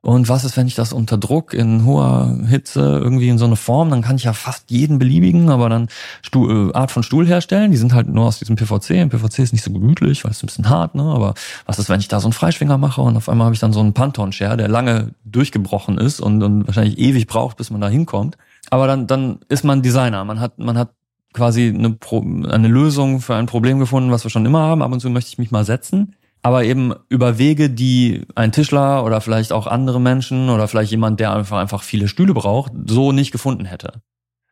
Und 0.00 0.28
was 0.28 0.44
ist, 0.44 0.56
wenn 0.56 0.68
ich 0.68 0.76
das 0.76 0.92
unter 0.92 1.18
Druck 1.18 1.52
in 1.52 1.84
hoher 1.84 2.38
Hitze 2.46 2.80
irgendwie 2.80 3.28
in 3.28 3.36
so 3.36 3.46
eine 3.46 3.56
Form, 3.56 3.90
dann 3.90 4.00
kann 4.00 4.14
ich 4.14 4.24
ja 4.24 4.32
fast 4.32 4.70
jeden 4.70 5.00
beliebigen, 5.00 5.50
aber 5.50 5.68
dann 5.68 5.88
Stuhl, 6.22 6.70
äh, 6.70 6.72
Art 6.72 6.92
von 6.92 7.02
Stuhl 7.02 7.26
herstellen. 7.26 7.72
Die 7.72 7.76
sind 7.76 7.92
halt 7.92 8.06
nur 8.08 8.26
aus 8.26 8.38
diesem 8.38 8.54
PVC. 8.54 9.02
Und 9.02 9.08
PVC 9.08 9.40
ist 9.40 9.52
nicht 9.52 9.64
so 9.64 9.72
gemütlich, 9.72 10.22
weil 10.24 10.30
es 10.30 10.42
ein 10.42 10.46
bisschen 10.46 10.68
hart, 10.68 10.94
ne? 10.94 11.02
Aber 11.02 11.34
was 11.66 11.80
ist, 11.80 11.88
wenn 11.88 11.98
ich 11.98 12.06
da 12.06 12.20
so 12.20 12.28
einen 12.28 12.32
Freischwinger 12.32 12.78
mache 12.78 13.00
und 13.00 13.16
auf 13.16 13.28
einmal 13.28 13.46
habe 13.46 13.54
ich 13.54 13.60
dann 13.60 13.72
so 13.72 13.80
einen 13.80 13.92
Pantone-Share, 13.92 14.56
der 14.56 14.68
lange 14.68 15.14
durchgebrochen 15.24 15.98
ist 15.98 16.20
und, 16.20 16.42
und 16.44 16.68
wahrscheinlich 16.68 16.98
ewig 16.98 17.26
braucht, 17.26 17.56
bis 17.56 17.70
man 17.70 17.80
da 17.80 17.88
hinkommt. 17.88 18.38
Aber 18.70 18.86
dann, 18.86 19.08
dann 19.08 19.40
ist 19.48 19.64
man 19.64 19.82
Designer. 19.82 20.24
Man 20.24 20.38
hat, 20.38 20.60
man 20.60 20.78
hat 20.78 20.90
quasi 21.32 21.72
eine, 21.74 21.90
Pro 21.90 22.20
eine 22.20 22.68
Lösung 22.68 23.20
für 23.20 23.34
ein 23.34 23.46
Problem 23.46 23.80
gefunden, 23.80 24.12
was 24.12 24.24
wir 24.24 24.30
schon 24.30 24.46
immer 24.46 24.60
haben. 24.60 24.82
Ab 24.82 24.92
und 24.92 25.00
zu 25.00 25.10
möchte 25.10 25.30
ich 25.30 25.38
mich 25.38 25.50
mal 25.50 25.64
setzen 25.64 26.14
aber 26.42 26.64
eben 26.64 26.94
über 27.08 27.38
Wege, 27.38 27.70
die 27.70 28.22
ein 28.34 28.52
Tischler 28.52 29.04
oder 29.04 29.20
vielleicht 29.20 29.52
auch 29.52 29.66
andere 29.66 30.00
Menschen 30.00 30.50
oder 30.50 30.68
vielleicht 30.68 30.90
jemand, 30.90 31.20
der 31.20 31.34
einfach 31.34 31.58
einfach 31.58 31.82
viele 31.82 32.08
Stühle 32.08 32.34
braucht, 32.34 32.72
so 32.86 33.12
nicht 33.12 33.32
gefunden 33.32 33.64
hätte. 33.64 34.00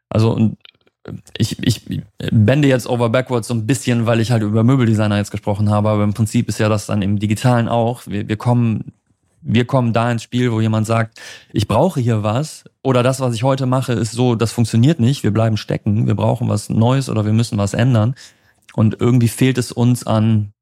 Also 0.08 0.32
und 0.32 0.56
ich, 1.38 1.62
ich 1.62 2.02
bände 2.30 2.68
jetzt 2.68 2.88
over 2.88 3.10
backwards 3.10 3.48
so 3.48 3.54
ein 3.54 3.66
bisschen, 3.66 4.06
weil 4.06 4.20
ich 4.20 4.30
halt 4.30 4.42
über 4.42 4.64
Möbeldesigner 4.64 5.16
jetzt 5.16 5.30
gesprochen 5.30 5.70
habe, 5.70 5.88
aber 5.88 6.04
im 6.04 6.14
Prinzip 6.14 6.48
ist 6.48 6.58
ja 6.58 6.68
das 6.68 6.86
dann 6.86 7.02
im 7.02 7.18
Digitalen 7.18 7.68
auch. 7.68 8.06
Wir, 8.06 8.28
wir 8.28 8.36
kommen, 8.36 8.92
wir 9.40 9.64
kommen 9.64 9.92
da 9.92 10.10
ins 10.10 10.24
Spiel, 10.24 10.50
wo 10.50 10.60
jemand 10.60 10.86
sagt, 10.86 11.20
ich 11.52 11.68
brauche 11.68 12.00
hier 12.00 12.22
was 12.22 12.64
oder 12.82 13.02
das, 13.02 13.20
was 13.20 13.34
ich 13.34 13.44
heute 13.44 13.66
mache, 13.66 13.92
ist 13.92 14.12
so, 14.12 14.34
das 14.34 14.52
funktioniert 14.52 14.98
nicht, 14.98 15.22
wir 15.22 15.30
bleiben 15.30 15.56
stecken, 15.56 16.06
wir 16.06 16.16
brauchen 16.16 16.48
was 16.48 16.68
Neues 16.68 17.08
oder 17.08 17.24
wir 17.24 17.32
müssen 17.32 17.58
was 17.58 17.74
ändern. 17.74 18.14
Und 18.74 19.00
irgendwie 19.00 19.28
fehlt 19.28 19.58
es 19.58 19.72
uns 19.72 20.06
an 20.06 20.52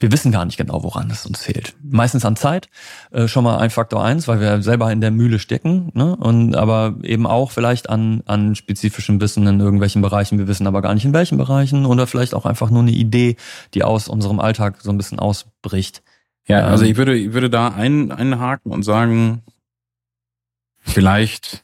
wir 0.00 0.10
wissen 0.10 0.32
gar 0.32 0.46
nicht 0.46 0.56
genau, 0.56 0.82
woran 0.82 1.10
es 1.10 1.26
uns 1.26 1.42
fehlt. 1.42 1.74
Meistens 1.82 2.24
an 2.24 2.34
Zeit, 2.34 2.70
äh, 3.10 3.28
schon 3.28 3.44
mal 3.44 3.58
ein 3.58 3.68
Faktor 3.68 4.02
eins, 4.02 4.26
weil 4.26 4.40
wir 4.40 4.62
selber 4.62 4.90
in 4.90 5.02
der 5.02 5.10
Mühle 5.10 5.38
stecken, 5.38 5.90
ne? 5.92 6.16
Und 6.16 6.56
aber 6.56 6.96
eben 7.02 7.26
auch 7.26 7.50
vielleicht 7.50 7.90
an, 7.90 8.22
an 8.24 8.54
spezifischem 8.54 9.20
Wissen 9.20 9.46
in 9.46 9.60
irgendwelchen 9.60 10.00
Bereichen. 10.00 10.38
Wir 10.38 10.48
wissen 10.48 10.66
aber 10.66 10.80
gar 10.80 10.94
nicht 10.94 11.04
in 11.04 11.12
welchen 11.12 11.36
Bereichen 11.36 11.84
oder 11.84 12.06
vielleicht 12.06 12.34
auch 12.34 12.46
einfach 12.46 12.70
nur 12.70 12.80
eine 12.80 12.92
Idee, 12.92 13.36
die 13.74 13.84
aus 13.84 14.08
unserem 14.08 14.40
Alltag 14.40 14.78
so 14.80 14.90
ein 14.90 14.96
bisschen 14.96 15.18
ausbricht. 15.18 16.02
Ja, 16.46 16.66
also 16.66 16.84
ähm, 16.84 16.90
ich 16.90 16.96
würde, 16.96 17.14
ich 17.14 17.32
würde 17.34 17.50
da 17.50 17.68
ein, 17.68 18.10
einhaken 18.10 18.72
und 18.72 18.82
sagen, 18.82 19.42
vielleicht 20.78 21.62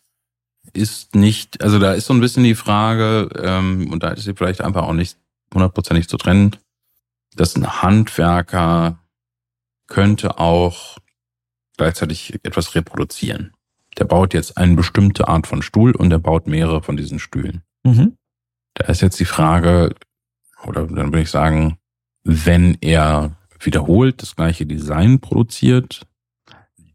ist 0.74 1.14
nicht, 1.14 1.62
also 1.62 1.78
da 1.78 1.94
ist 1.94 2.04
so 2.04 2.12
ein 2.12 2.20
bisschen 2.20 2.44
die 2.44 2.54
Frage, 2.54 3.30
ähm, 3.42 3.90
und 3.90 4.02
da 4.02 4.10
ist 4.10 4.24
sie 4.24 4.34
vielleicht 4.34 4.60
einfach 4.60 4.82
auch 4.82 4.92
nicht 4.92 5.16
hundertprozentig 5.54 6.06
zu 6.08 6.18
trennen, 6.18 6.54
dass 7.36 7.56
ein 7.56 7.82
Handwerker 7.82 8.98
könnte 9.86 10.38
auch 10.38 10.98
gleichzeitig 11.76 12.40
etwas 12.42 12.74
reproduzieren. 12.74 13.52
Der 13.98 14.04
baut 14.04 14.34
jetzt 14.34 14.56
eine 14.56 14.74
bestimmte 14.74 15.28
Art 15.28 15.46
von 15.46 15.62
Stuhl 15.62 15.92
und 15.92 16.10
er 16.10 16.18
baut 16.18 16.46
mehrere 16.46 16.82
von 16.82 16.96
diesen 16.96 17.18
Stühlen. 17.18 17.62
Mhm. 17.84 18.16
Da 18.74 18.86
ist 18.86 19.00
jetzt 19.00 19.20
die 19.20 19.24
Frage, 19.24 19.94
oder 20.64 20.86
dann 20.86 21.12
würde 21.12 21.22
ich 21.22 21.30
sagen, 21.30 21.78
wenn 22.24 22.76
er 22.80 23.36
wiederholt 23.60 24.20
das 24.20 24.36
gleiche 24.36 24.66
Design 24.66 25.20
produziert, 25.20 26.06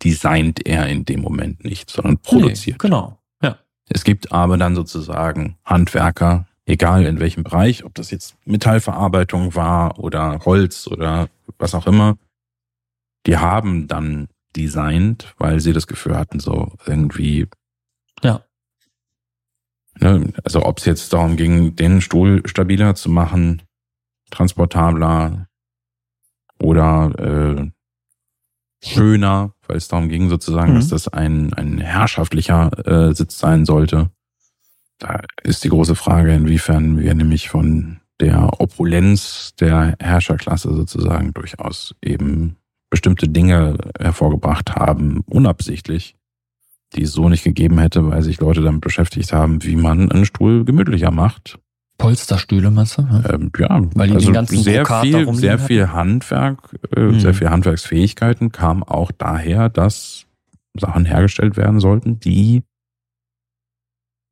designt 0.04 0.66
er 0.66 0.88
in 0.88 1.06
dem 1.06 1.22
Moment 1.22 1.64
nicht, 1.64 1.90
sondern 1.90 2.18
produziert. 2.18 2.82
Nee, 2.84 2.88
genau. 2.88 3.20
Ja. 3.42 3.58
Es 3.90 4.04
gibt 4.04 4.32
aber 4.32 4.58
dann 4.58 4.76
sozusagen 4.76 5.58
Handwerker, 5.64 6.48
egal 6.66 7.06
in 7.06 7.20
welchem 7.20 7.44
Bereich, 7.44 7.84
ob 7.84 7.94
das 7.96 8.12
jetzt 8.12 8.36
Metallverarbeitung 8.46 9.56
war 9.56 10.00
oder 10.00 10.40
Holz 10.46 10.88
oder 10.88 11.30
was 11.58 11.76
auch 11.76 11.88
immer, 11.88 12.18
die 13.26 13.38
haben 13.38 13.88
dann 13.88 14.28
designt, 14.56 15.34
weil 15.38 15.60
sie 15.60 15.74
das 15.74 15.88
Gefühl 15.88 16.18
hatten, 16.18 16.40
so 16.40 16.74
irgendwie. 16.86 17.48
Ja. 18.24 18.44
Ne, 20.00 20.34
also 20.44 20.66
ob 20.66 20.80
es 20.80 20.86
jetzt 20.86 21.14
darum 21.14 21.36
ging, 21.38 21.76
den 21.76 22.02
Stuhl 22.02 22.42
stabiler 22.46 22.96
zu 22.96 23.10
machen, 23.10 23.62
transportabler 24.30 25.48
oder 26.60 27.12
äh, 27.20 27.72
schöner, 28.84 29.54
weil 29.68 29.78
es 29.78 29.88
darum 29.88 30.10
ging 30.10 30.30
sozusagen, 30.30 30.74
mhm. 30.74 30.76
dass 30.76 30.88
das 30.88 31.08
ein, 31.08 31.54
ein 31.54 31.78
herrschaftlicher 31.80 32.72
äh, 32.88 33.14
Sitz 33.14 33.38
sein 33.38 33.66
sollte. 33.66 34.12
Da 35.02 35.22
ist 35.42 35.64
die 35.64 35.70
große 35.70 35.96
Frage, 35.96 36.32
inwiefern 36.32 37.00
wir 37.00 37.16
nämlich 37.16 37.50
von 37.50 38.02
der 38.20 38.62
Opulenz 38.62 39.56
der 39.60 39.96
Herrscherklasse 40.00 40.72
sozusagen 40.76 41.34
durchaus 41.34 41.96
eben 42.04 42.58
bestimmte 42.92 43.28
Dinge 43.28 43.78
hervorgebracht 44.00 44.76
haben, 44.76 45.22
unabsichtlich, 45.26 46.16
die 46.94 47.02
es 47.02 47.14
so 47.14 47.30
nicht 47.30 47.44
gegeben 47.44 47.80
hätte, 47.80 48.08
weil 48.08 48.22
sich 48.22 48.40
Leute 48.40 48.62
damit 48.62 48.82
beschäftigt 48.82 49.34
haben, 49.34 49.64
wie 49.64 49.76
man 49.76 50.12
einen 50.12 50.26
Stuhl 50.26 50.66
gemütlicher 50.66 51.10
macht. 51.10 51.58
Polsterstühle, 51.98 52.70
meinst 52.70 53.00
du? 53.00 53.02
Ja, 53.02 53.34
ähm, 53.34 53.52
ja 53.58 53.82
weil 53.96 54.10
die 54.10 54.16
also 54.16 54.28
den 54.28 54.34
ganzen 54.36 54.62
sehr 54.62 54.86
viel, 54.86 55.34
sehr 55.34 55.58
viel 55.58 55.92
Handwerk, 55.92 56.76
äh, 56.96 57.00
hm. 57.00 57.20
sehr 57.20 57.34
viel 57.34 57.50
Handwerksfähigkeiten 57.50 58.52
kam 58.52 58.84
auch 58.84 59.12
daher, 59.12 59.70
dass 59.70 60.28
Sachen 60.78 61.06
hergestellt 61.06 61.58
werden 61.58 61.80
sollten, 61.80 62.20
die 62.20 62.64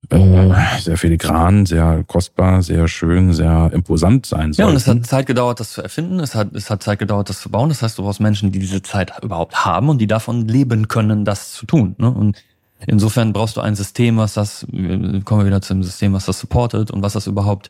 äh, 0.07 0.79
sehr 0.79 0.97
filigran, 0.97 1.65
sehr 1.65 2.03
kostbar, 2.07 2.63
sehr 2.63 2.87
schön, 2.87 3.33
sehr 3.33 3.69
imposant 3.73 4.25
sein 4.25 4.53
soll. 4.53 4.65
Ja, 4.65 4.69
und 4.69 4.75
es 4.75 4.87
hat 4.87 5.05
Zeit 5.05 5.27
gedauert, 5.27 5.59
das 5.59 5.73
zu 5.73 5.81
erfinden. 5.81 6.19
Es 6.19 6.35
hat, 6.35 6.55
es 6.55 6.69
hat 6.69 6.81
Zeit 6.81 6.99
gedauert, 6.99 7.29
das 7.29 7.41
zu 7.41 7.49
bauen. 7.49 7.69
Das 7.69 7.81
heißt, 7.81 7.97
du 7.97 8.03
brauchst 8.03 8.19
Menschen, 8.19 8.51
die 8.51 8.59
diese 8.59 8.81
Zeit 8.81 9.11
überhaupt 9.21 9.65
haben 9.65 9.89
und 9.89 9.99
die 9.99 10.07
davon 10.07 10.47
leben 10.47 10.87
können, 10.87 11.25
das 11.25 11.51
zu 11.51 11.65
tun. 11.65 11.95
Ne? 11.97 12.09
Und 12.09 12.41
insofern 12.87 13.33
brauchst 13.33 13.57
du 13.57 13.61
ein 13.61 13.75
System, 13.75 14.17
was 14.17 14.33
das, 14.33 14.65
kommen 14.71 15.41
wir 15.41 15.45
wieder 15.45 15.61
zu 15.61 15.73
dem 15.73 15.83
System, 15.83 16.13
was 16.13 16.25
das 16.25 16.39
supportet 16.39 16.91
und 16.91 17.03
was 17.03 17.13
das 17.13 17.27
überhaupt 17.27 17.69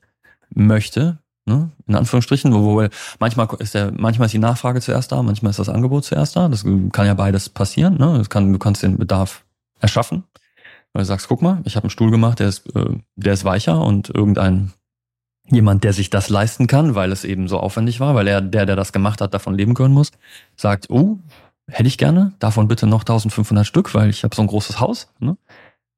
möchte. 0.54 1.18
Ne? 1.46 1.72
In 1.88 1.96
Anführungsstrichen, 1.96 2.54
wo, 2.54 2.76
wo 2.76 2.88
manchmal 3.20 3.48
ist 3.58 3.74
der, 3.74 3.92
manchmal 3.92 4.28
ist 4.28 4.34
die 4.34 4.40
Nachfrage 4.40 4.82
zuerst 4.82 5.12
da, 5.12 5.22
manchmal 5.24 5.50
ist 5.50 5.60
das 5.60 5.68
Angebot 5.68 6.06
zuerst 6.06 6.36
da. 6.36 6.48
Das 6.48 6.64
kann 6.92 7.08
ja 7.08 7.16
beides 7.16 7.50
passieren. 7.50 7.98
Ne? 7.98 8.18
Das 8.20 8.30
kann, 8.30 8.54
du 8.54 8.60
kannst 8.60 8.84
den 8.84 8.98
Bedarf 8.98 9.44
erschaffen 9.82 10.24
weil 10.94 11.04
du 11.04 11.06
sagst, 11.06 11.28
guck 11.28 11.42
mal, 11.42 11.62
ich 11.66 11.76
habe 11.76 11.86
einen 11.86 11.92
Stuhl 11.92 12.12
gemacht, 12.12 12.40
der 12.40 12.48
ist, 12.50 12.76
äh, 12.76 12.98
der 13.16 13.34
ist 13.34 13.46
weicher 13.46 13.82
und 13.82 14.10
irgendein 14.10 14.74
jemand, 15.52 15.84
der 15.84 15.94
sich 15.94 16.10
das 16.10 16.30
leisten 16.30 16.68
kann, 16.68 16.96
weil 16.96 17.12
es 17.12 17.24
eben 17.24 17.48
so 17.48 17.60
aufwendig 17.60 18.00
war, 18.00 18.16
weil 18.16 18.28
er, 18.28 18.42
der, 18.42 18.66
der 18.66 18.76
das 18.76 18.94
gemacht 18.94 19.22
hat, 19.22 19.34
davon 19.34 19.56
leben 19.56 19.74
können 19.74 19.94
muss, 19.94 20.12
sagt, 20.56 20.90
oh, 20.90 21.20
hätte 21.68 21.88
ich 21.88 21.98
gerne, 21.98 22.34
davon 22.40 22.68
bitte 22.68 22.88
noch 22.88 23.02
1500 23.02 23.66
Stück, 23.66 23.94
weil 23.94 24.10
ich 24.10 24.24
habe 24.24 24.36
so 24.36 24.42
ein 24.42 24.48
großes 24.48 24.80
Haus. 24.80 25.12
Ne? 25.20 25.38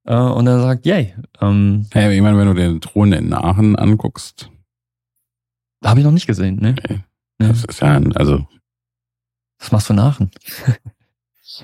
Äh, 0.05 0.15
und 0.15 0.47
er 0.47 0.61
sagt, 0.61 0.85
yay. 0.85 1.15
Ähm, 1.39 1.87
hey, 1.91 2.15
ich 2.15 2.21
meine, 2.21 2.37
wenn 2.37 2.47
du 2.47 2.53
den 2.53 2.81
Thron 2.81 3.13
in 3.13 3.33
Aachen 3.33 3.75
anguckst. 3.75 4.49
Habe 5.83 5.99
ich 5.99 6.05
noch 6.05 6.11
nicht 6.11 6.27
gesehen, 6.27 6.57
ne? 6.57 6.75
Okay. 6.77 7.03
Das 7.39 7.65
ist 7.65 7.81
ja, 7.81 7.95
ein, 7.95 8.15
also. 8.15 8.47
Was 9.59 9.71
machst 9.71 9.89
du 9.89 9.93
in 9.93 9.99
Aachen? 9.99 10.31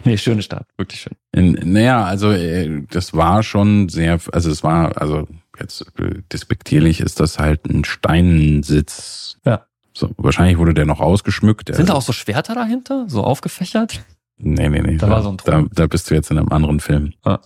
Nee, 0.05 0.17
schöne 0.17 0.41
Stadt, 0.41 0.67
wirklich 0.77 1.01
schön. 1.01 1.13
In, 1.31 1.73
naja, 1.73 2.05
also 2.05 2.31
äh, 2.31 2.83
das 2.89 3.13
war 3.13 3.43
schon 3.43 3.89
sehr, 3.89 4.19
also 4.31 4.49
es 4.49 4.63
war, 4.63 5.01
also 5.01 5.27
jetzt 5.59 5.85
despektierlich 6.31 6.99
ist 6.99 7.19
das 7.19 7.39
halt 7.39 7.65
ein 7.65 7.83
Steinsitz. 7.83 9.37
Ja. 9.45 9.65
So, 9.93 10.11
wahrscheinlich 10.17 10.57
wurde 10.57 10.73
der 10.73 10.85
noch 10.85 10.99
ausgeschmückt. 10.99 11.73
Sind 11.73 11.89
da 11.89 11.93
auch 11.93 12.01
so 12.01 12.13
Schwerter 12.13 12.53
dahinter, 12.53 13.05
so 13.07 13.23
aufgefächert? 13.23 14.01
Nee, 14.37 14.69
nee, 14.69 14.81
nee. 14.81 14.97
Da, 14.97 15.07
da 15.07 15.11
war 15.11 15.23
so 15.23 15.29
ein 15.29 15.37
Thron. 15.37 15.69
Da, 15.69 15.83
da 15.83 15.87
bist 15.87 16.09
du 16.09 16.13
jetzt 16.13 16.29
in 16.29 16.37
einem 16.37 16.49
anderen 16.49 16.79
Film. 16.79 17.13
Ah. 17.23 17.39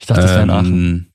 Ich 0.00 0.06
dachte, 0.06 0.22
das 0.22 0.30
wäre 0.32 0.42
in 0.42 0.48
ähm, 0.48 0.54
Aachen. 0.54 1.13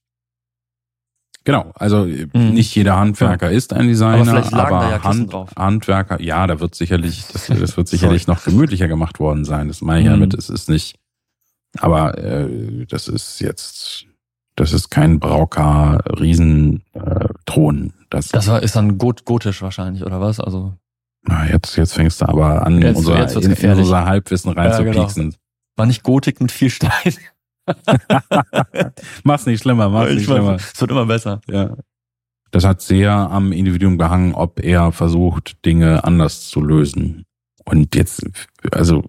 Genau, 1.50 1.72
also 1.74 2.06
mhm. 2.06 2.54
nicht 2.54 2.76
jeder 2.76 2.97
Handwerker 2.97 3.50
ja. 3.50 3.58
ist 3.58 3.74
ein 3.74 3.88
Designer, 3.88 4.45
aber, 4.54 4.68
aber 4.68 4.89
ja 4.91 5.04
Hand, 5.04 5.34
Handwerker, 5.56 6.22
ja, 6.22 6.45
da 6.45 6.60
wird 6.60 6.76
sicherlich, 6.76 7.26
das, 7.34 7.47
das 7.47 7.76
wird 7.76 7.88
sicherlich 7.88 8.28
noch 8.28 8.43
gemütlicher 8.43 8.88
gemacht 8.88 9.20
worden 9.20 9.45
sein. 9.45 9.68
Das 9.68 9.82
meine 9.82 10.02
ich 10.02 10.06
mhm. 10.06 10.12
damit, 10.12 10.36
es 10.36 10.52
ist 10.52 10.70
nicht, 10.70 11.00
aber 11.80 12.20
äh, 12.20 12.86
das 12.86 13.08
ist 13.08 13.41
jetzt, 13.41 14.06
das 14.56 14.74
ist 14.74 14.91
kein 14.91 15.20
Brauker 15.20 16.04
Riesenthron. 16.20 17.88
Äh, 17.88 18.06
das, 18.12 18.28
das 18.28 18.47
war, 18.47 18.62
ist 18.62 18.76
dann 18.76 19.00
got, 19.00 19.26
gotisch 19.26 19.64
wahrscheinlich, 19.64 20.06
oder 20.06 20.22
was? 20.22 20.39
Also. 20.39 20.76
Na, 21.24 21.47
jetzt, 21.47 21.76
jetzt 21.78 21.95
fängst 21.95 22.22
du 22.22 22.30
aber 22.30 22.64
an, 22.64 22.80
jetzt, 22.80 22.95
unser, 22.95 23.18
jetzt 23.18 23.36
in, 23.38 23.54
in 23.54 23.72
unser 23.72 24.06
Halbwissen 24.06 24.52
reinzupieksen. 24.52 25.24
Ja, 25.24 25.30
genau. 25.30 25.36
War 25.78 25.88
nicht 25.88 26.04
Gotik 26.04 26.41
mit 26.41 26.52
viel 26.52 26.70
Stein? 26.70 27.16
mach's 29.24 29.45
nicht 29.45 29.61
schlimmer, 29.61 29.89
mach's 29.89 30.13
nicht 30.13 30.26
schlimmer. 30.26 30.55
Es 30.55 30.80
wird 30.80 30.91
immer 30.91 31.05
besser. 31.05 31.41
Ja. 31.49 31.76
Das 32.51 32.65
hat 32.65 32.82
sehr 32.82 33.11
am 33.11 33.51
Individuum 33.51 33.97
gehangen, 33.97 34.34
ob 34.34 34.63
er 34.63 34.91
versucht, 34.91 35.63
Dinge 35.65 36.03
anders 36.03 36.47
zu 36.49 36.61
lösen. 36.61 37.26
Und 37.65 37.95
jetzt, 37.95 38.26
also, 38.72 39.03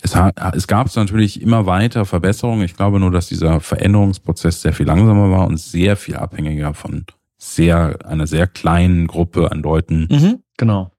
es, 0.00 0.16
hat, 0.16 0.36
es 0.54 0.66
gab 0.66 0.94
natürlich 0.96 1.42
immer 1.42 1.66
weiter 1.66 2.04
Verbesserungen. 2.04 2.64
Ich 2.64 2.76
glaube 2.76 3.00
nur, 3.00 3.10
dass 3.10 3.28
dieser 3.28 3.60
Veränderungsprozess 3.60 4.62
sehr 4.62 4.72
viel 4.72 4.86
langsamer 4.86 5.30
war 5.30 5.46
und 5.46 5.58
sehr 5.58 5.96
viel 5.96 6.16
abhängiger 6.16 6.72
von 6.72 7.04
sehr, 7.36 7.98
einer 8.04 8.26
sehr 8.26 8.46
kleinen 8.46 9.06
Gruppe 9.06 9.50
an 9.50 9.62
Leuten. 9.62 10.08
Mhm, 10.10 10.42
genau. 10.56 10.92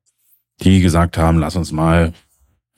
Die 0.61 0.81
gesagt 0.81 1.17
haben, 1.17 1.39
lass 1.39 1.55
uns 1.55 1.71
mal 1.71 2.13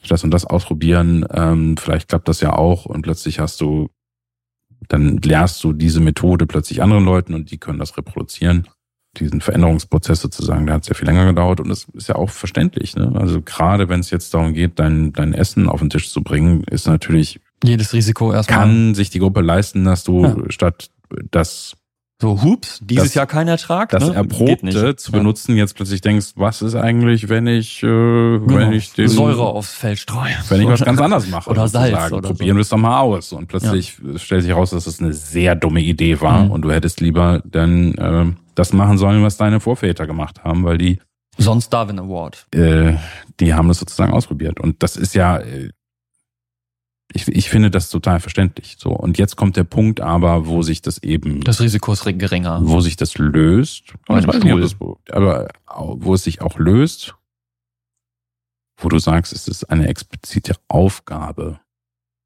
das 0.09 0.23
und 0.23 0.31
das 0.31 0.45
ausprobieren, 0.45 1.25
ähm, 1.31 1.77
vielleicht 1.77 2.09
klappt 2.09 2.27
das 2.27 2.41
ja 2.41 2.53
auch 2.53 2.85
und 2.85 3.03
plötzlich 3.03 3.39
hast 3.39 3.61
du, 3.61 3.89
dann 4.87 5.17
lehrst 5.17 5.63
du 5.63 5.73
diese 5.73 5.99
Methode 5.99 6.47
plötzlich 6.47 6.81
anderen 6.81 7.05
Leuten 7.05 7.33
und 7.33 7.51
die 7.51 7.57
können 7.57 7.79
das 7.79 7.97
reproduzieren. 7.97 8.67
Diesen 9.17 9.41
Veränderungsprozess 9.41 10.21
sozusagen, 10.21 10.65
der 10.65 10.75
hat 10.75 10.85
sehr 10.85 10.95
viel 10.95 11.07
länger 11.07 11.25
gedauert 11.25 11.59
und 11.59 11.67
das 11.67 11.85
ist 11.93 12.07
ja 12.07 12.15
auch 12.15 12.29
verständlich. 12.29 12.95
Ne? 12.95 13.11
Also 13.15 13.41
gerade 13.41 13.89
wenn 13.89 13.99
es 13.99 14.09
jetzt 14.09 14.33
darum 14.33 14.53
geht, 14.53 14.79
dein, 14.79 15.11
dein 15.11 15.33
Essen 15.33 15.67
auf 15.67 15.81
den 15.81 15.89
Tisch 15.89 16.09
zu 16.11 16.21
bringen, 16.21 16.63
ist 16.63 16.87
natürlich 16.87 17.41
jedes 17.63 17.93
Risiko 17.93 18.31
erstmal. 18.31 18.59
Kann 18.59 18.95
sich 18.95 19.09
die 19.09 19.19
Gruppe 19.19 19.41
leisten, 19.41 19.83
dass 19.83 20.05
du 20.05 20.23
ja. 20.23 20.35
statt 20.49 20.89
das 21.29 21.75
So, 22.21 22.39
hups, 22.43 22.79
dieses 22.83 23.05
das, 23.05 23.13
Jahr 23.15 23.25
kein 23.25 23.47
Ertrag. 23.47 23.89
Das 23.89 24.07
ne? 24.07 24.13
Erprobte 24.13 24.95
zu 24.95 25.11
benutzen, 25.11 25.55
ja. 25.55 25.63
jetzt 25.63 25.75
plötzlich 25.75 26.01
denkst, 26.01 26.33
was 26.35 26.61
ist 26.61 26.75
eigentlich, 26.75 27.29
wenn 27.29 27.47
ich, 27.47 27.81
äh, 27.81 27.87
genau. 27.87 28.47
wenn 28.47 28.73
ich 28.73 28.93
den 28.93 29.07
Säure 29.07 29.41
aufs 29.41 29.73
Feld 29.73 29.97
streue. 29.97 30.35
Wenn 30.47 30.61
ich 30.61 30.67
was 30.67 30.85
ganz 30.85 31.01
anderes 31.01 31.27
mache. 31.29 31.49
oder 31.49 31.67
Salz. 31.67 32.11
Oder 32.11 32.29
Probieren 32.29 32.49
so. 32.51 32.55
wir 32.57 32.61
es 32.61 32.69
doch 32.69 32.77
mal 32.77 32.99
aus. 32.99 33.33
Und 33.33 33.47
plötzlich 33.47 33.97
ja. 33.97 34.19
stellt 34.19 34.43
sich 34.43 34.51
heraus, 34.51 34.69
dass 34.69 34.85
es 34.85 34.99
eine 34.99 35.13
sehr 35.13 35.55
dumme 35.55 35.81
Idee 35.81 36.21
war 36.21 36.43
mhm. 36.43 36.51
und 36.51 36.61
du 36.61 36.71
hättest 36.71 37.01
lieber 37.01 37.41
dann 37.43 37.95
äh, 37.95 38.25
das 38.53 38.71
machen 38.71 38.99
sollen, 38.99 39.23
was 39.23 39.37
deine 39.37 39.59
Vorväter 39.59 40.05
gemacht 40.05 40.43
haben, 40.43 40.63
weil 40.63 40.77
die 40.77 40.99
Sonst 41.37 41.69
Darwin 41.69 41.97
Award. 41.97 42.45
Äh, 42.53 42.97
die 43.39 43.53
haben 43.53 43.67
das 43.67 43.79
sozusagen 43.79 44.13
ausprobiert. 44.13 44.59
Und 44.59 44.83
das 44.83 44.95
ist 44.95 45.15
ja, 45.15 45.37
äh, 45.37 45.69
ich, 47.13 47.27
ich 47.27 47.49
finde 47.49 47.71
das 47.71 47.89
total 47.89 48.19
verständlich. 48.19 48.75
So 48.77 48.91
und 48.91 49.17
jetzt 49.17 49.35
kommt 49.35 49.57
der 49.57 49.63
Punkt, 49.63 50.01
aber 50.01 50.47
wo 50.47 50.61
sich 50.61 50.81
das 50.81 51.01
eben 51.03 51.41
das 51.41 51.61
Risiko 51.61 51.93
ist 51.93 52.03
geringer, 52.03 52.61
wo 52.63 52.81
sich 52.81 52.95
das 52.95 53.17
löst, 53.17 53.93
aber, 54.07 54.21
das, 54.21 54.75
aber 55.09 55.47
wo 55.65 56.13
es 56.13 56.23
sich 56.23 56.41
auch 56.41 56.57
löst, 56.57 57.15
wo 58.77 58.89
du 58.89 58.99
sagst, 58.99 59.33
es 59.33 59.47
ist 59.47 59.65
eine 59.65 59.87
explizite 59.87 60.55
Aufgabe 60.67 61.59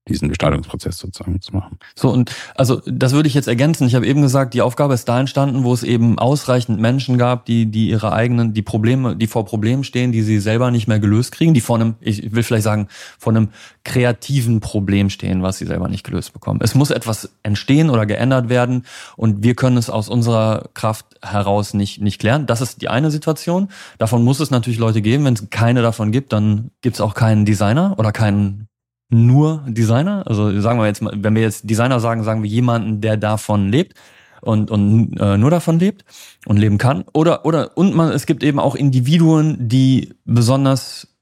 diesen 0.08 0.30
Gestaltungsprozess 0.30 0.97
sozusagen 0.97 1.41
zu 1.41 1.53
machen. 1.53 1.80
So, 1.95 2.10
und 2.10 2.32
also 2.53 2.82
das 2.86 3.14
würde 3.14 3.28
ich 3.28 3.34
jetzt 3.34 3.47
ergänzen. 3.47 3.88
Ich 3.88 3.95
habe 3.95 4.06
eben 4.06 4.22
gesagt, 4.22 4.53
die 4.53 4.62
Aufgabe 4.62 4.93
ist 4.93 5.10
da 5.10 5.20
entstanden, 5.20 5.64
wo 5.64 5.74
es 5.74 5.84
eben 5.84 6.20
ausreichend 6.20 6.80
Menschen 6.80 7.18
gab, 7.18 7.45
die, 7.45 7.66
die 7.66 7.89
ihre 7.89 8.14
eigenen, 8.14 8.53
die 8.53 8.62
Probleme, 8.62 9.16
die 9.16 9.28
vor 9.28 9.45
Problemen 9.45 9.84
stehen, 9.84 10.12
die 10.12 10.22
sie 10.22 10.39
selber 10.39 10.70
nicht 10.70 10.88
mehr 10.88 10.99
gelöst 10.99 11.32
kriegen, 11.32 11.56
die 11.56 11.62
vor 11.62 11.78
einem, 11.78 11.95
ich 12.01 12.36
will 12.36 12.43
vielleicht 12.43 12.64
sagen, 12.64 12.88
vor 13.18 13.34
einem 13.34 13.49
kreativen 13.84 14.60
Problem 14.60 15.10
stehen, 15.10 15.41
was 15.41 15.58
sie 15.58 15.66
selber 15.66 15.88
nicht 15.88 16.03
gelöst 16.03 16.34
bekommen. 16.34 16.60
Es 16.62 16.76
muss 16.76 16.91
etwas 16.91 17.32
entstehen 17.41 17.89
oder 17.89 18.06
geändert 18.06 18.47
werden 18.47 18.86
und 19.18 19.43
wir 19.43 19.56
können 19.56 19.78
es 19.78 19.89
aus 19.89 20.08
unserer 20.08 20.70
Kraft 20.76 21.06
heraus 21.24 21.74
nicht, 21.74 22.01
nicht 22.01 22.20
klären. 22.20 22.45
Das 22.45 22.62
ist 22.62 22.82
die 22.82 22.89
eine 22.89 23.10
Situation. 23.10 23.70
Davon 23.97 24.24
muss 24.24 24.39
es 24.39 24.51
natürlich 24.51 24.80
Leute 24.80 25.01
geben. 25.01 25.26
Wenn 25.26 25.34
es 25.34 25.49
keine 25.49 25.82
davon 25.82 26.12
gibt, 26.12 26.32
dann 26.32 26.72
gibt 26.82 26.95
es 26.95 27.01
auch 27.01 27.16
keinen 27.16 27.45
Designer 27.45 27.95
oder 27.97 28.12
keinen 28.12 28.68
nur 29.10 29.64
Designer. 29.68 30.24
Also 30.26 30.60
sagen 30.60 30.80
wir 30.80 30.88
jetzt 30.88 31.01
mal, 31.01 31.14
wenn 31.16 31.36
wir 31.36 31.41
jetzt 31.41 31.70
Designer 31.70 31.99
sagen, 31.99 32.24
sagen 32.24 32.43
wir 32.43 32.49
jemanden, 32.49 33.01
der 33.01 33.18
davon 33.18 33.70
lebt 33.70 33.93
und, 34.41 34.72
und 34.72 35.18
äh, 35.20 35.38
nur 35.38 35.51
davon 35.51 35.80
lebt 35.80 36.06
und 36.45 36.58
leben 36.58 36.78
kann. 36.78 37.06
Oder, 37.14 37.45
oder, 37.45 37.78
und 37.78 37.95
man, 37.95 38.12
es 38.12 38.26
gibt 38.26 38.43
eben 38.43 38.60
auch 38.60 38.76
Individuen, 38.76 39.68
die 39.68 40.14
besonders 40.26 41.16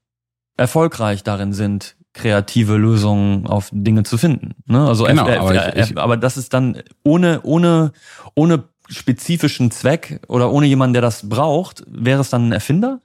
erfolgreich 0.56 1.22
darin 1.22 1.52
sind, 1.52 1.96
kreative 2.12 2.76
Lösungen 2.76 3.46
auf 3.46 3.70
Dinge 3.72 4.04
zu 4.04 4.16
finden. 4.18 4.54
Ne? 4.66 4.86
Also 4.86 5.04
genau, 5.04 5.28
äh, 5.28 5.36
aber, 5.36 5.76
ich, 5.76 5.90
ich, 5.90 5.98
aber 5.98 6.16
das 6.16 6.36
ist 6.36 6.54
dann 6.54 6.80
ohne, 7.02 7.40
ohne, 7.42 7.92
ohne 8.34 8.64
spezifischen 8.88 9.70
Zweck 9.70 10.20
oder 10.28 10.52
ohne 10.52 10.66
jemanden, 10.66 10.94
der 10.94 11.02
das 11.02 11.28
braucht, 11.28 11.82
wäre 11.88 12.20
es 12.20 12.30
dann 12.30 12.48
ein 12.48 12.52
Erfinder? 12.52 13.00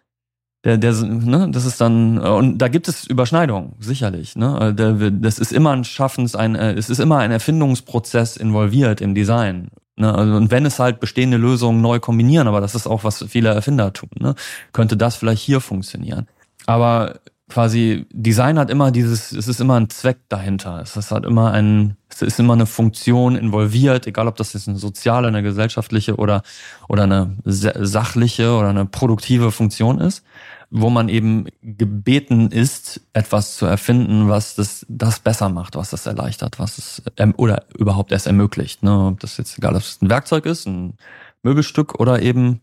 Der, 0.66 0.78
der, 0.78 0.92
ne, 0.94 1.50
das 1.52 1.66
ist 1.66 1.80
dann, 1.80 2.18
und 2.18 2.58
da 2.58 2.68
gibt 2.68 2.88
es 2.88 3.08
Überschneidungen, 3.08 3.76
sicherlich. 3.80 4.36
Ne? 4.36 4.74
Der, 4.74 5.12
das 5.12 5.40
ist 5.40 5.54
immer 5.54 5.72
ein 5.72 5.86
Schaffens, 5.86 6.36
ein, 6.36 6.56
äh, 6.56 6.74
es 6.74 6.90
ist 6.90 7.00
immer 7.00 7.20
ein 7.20 7.32
Erfindungsprozess 7.32 8.36
involviert 8.36 9.00
im 9.00 9.16
Design. 9.16 9.70
Ne? 9.96 10.14
Also, 10.14 10.36
und 10.36 10.52
wenn 10.52 10.66
es 10.66 10.80
halt 10.80 11.00
bestehende 11.00 11.38
Lösungen 11.38 11.82
neu 11.82 12.00
kombinieren, 12.00 12.48
aber 12.48 12.60
das 12.60 12.76
ist 12.76 12.88
auch, 12.88 13.06
was 13.06 13.24
viele 13.30 13.50
Erfinder 13.50 13.94
tun, 13.94 14.10
ne? 14.20 14.36
könnte 14.74 14.98
das 14.98 15.16
vielleicht 15.16 15.42
hier 15.42 15.62
funktionieren. 15.62 16.28
Aber 16.66 17.20
quasi 17.50 18.06
Design 18.12 18.58
hat 18.58 18.70
immer 18.70 18.92
dieses, 18.92 19.32
es 19.32 19.48
ist 19.48 19.60
immer 19.60 19.80
ein 19.80 19.90
Zweck 19.90 20.20
dahinter. 20.30 20.82
Es 20.82 20.96
ist 20.96 21.12
halt 21.12 21.26
immer 21.26 21.52
ein, 21.52 21.98
es 22.10 22.22
ist 22.22 22.40
immer 22.40 22.54
eine 22.54 22.66
Funktion 22.66 23.36
involviert, 23.36 24.08
egal 24.08 24.28
ob 24.28 24.38
das 24.38 24.54
jetzt 24.54 24.68
eine 24.68 24.78
soziale, 24.78 25.28
eine 25.28 25.44
gesellschaftliche 25.44 26.16
oder, 26.16 26.44
oder 26.88 27.04
eine 27.04 27.36
sachliche 27.44 28.54
oder 28.54 28.70
eine 28.70 28.86
produktive 28.86 29.52
Funktion 29.52 30.00
ist 30.00 30.24
wo 30.72 30.90
man 30.90 31.10
eben 31.10 31.48
gebeten 31.62 32.52
ist, 32.52 33.02
etwas 33.14 33.58
zu 33.58 33.66
erfinden, 33.66 34.30
was 34.30 34.56
das, 34.56 34.86
das 34.88 35.20
besser 35.20 35.50
macht, 35.50 35.76
was 35.76 35.90
das 35.90 36.06
erleichtert, 36.06 36.60
was 36.60 36.78
es 36.78 37.02
ähm, 37.18 37.34
oder 37.38 37.66
überhaupt 37.78 38.12
erst 38.12 38.28
ermöglicht. 38.28 38.84
Ne? 38.84 39.08
Ob 39.08 39.20
das 39.20 39.38
jetzt 39.38 39.58
egal, 39.58 39.76
ob 39.76 39.82
es 39.82 40.02
ein 40.02 40.10
Werkzeug 40.10 40.46
ist, 40.46 40.68
ein 40.68 40.96
Möbelstück 41.42 42.00
oder 42.00 42.22
eben 42.22 42.62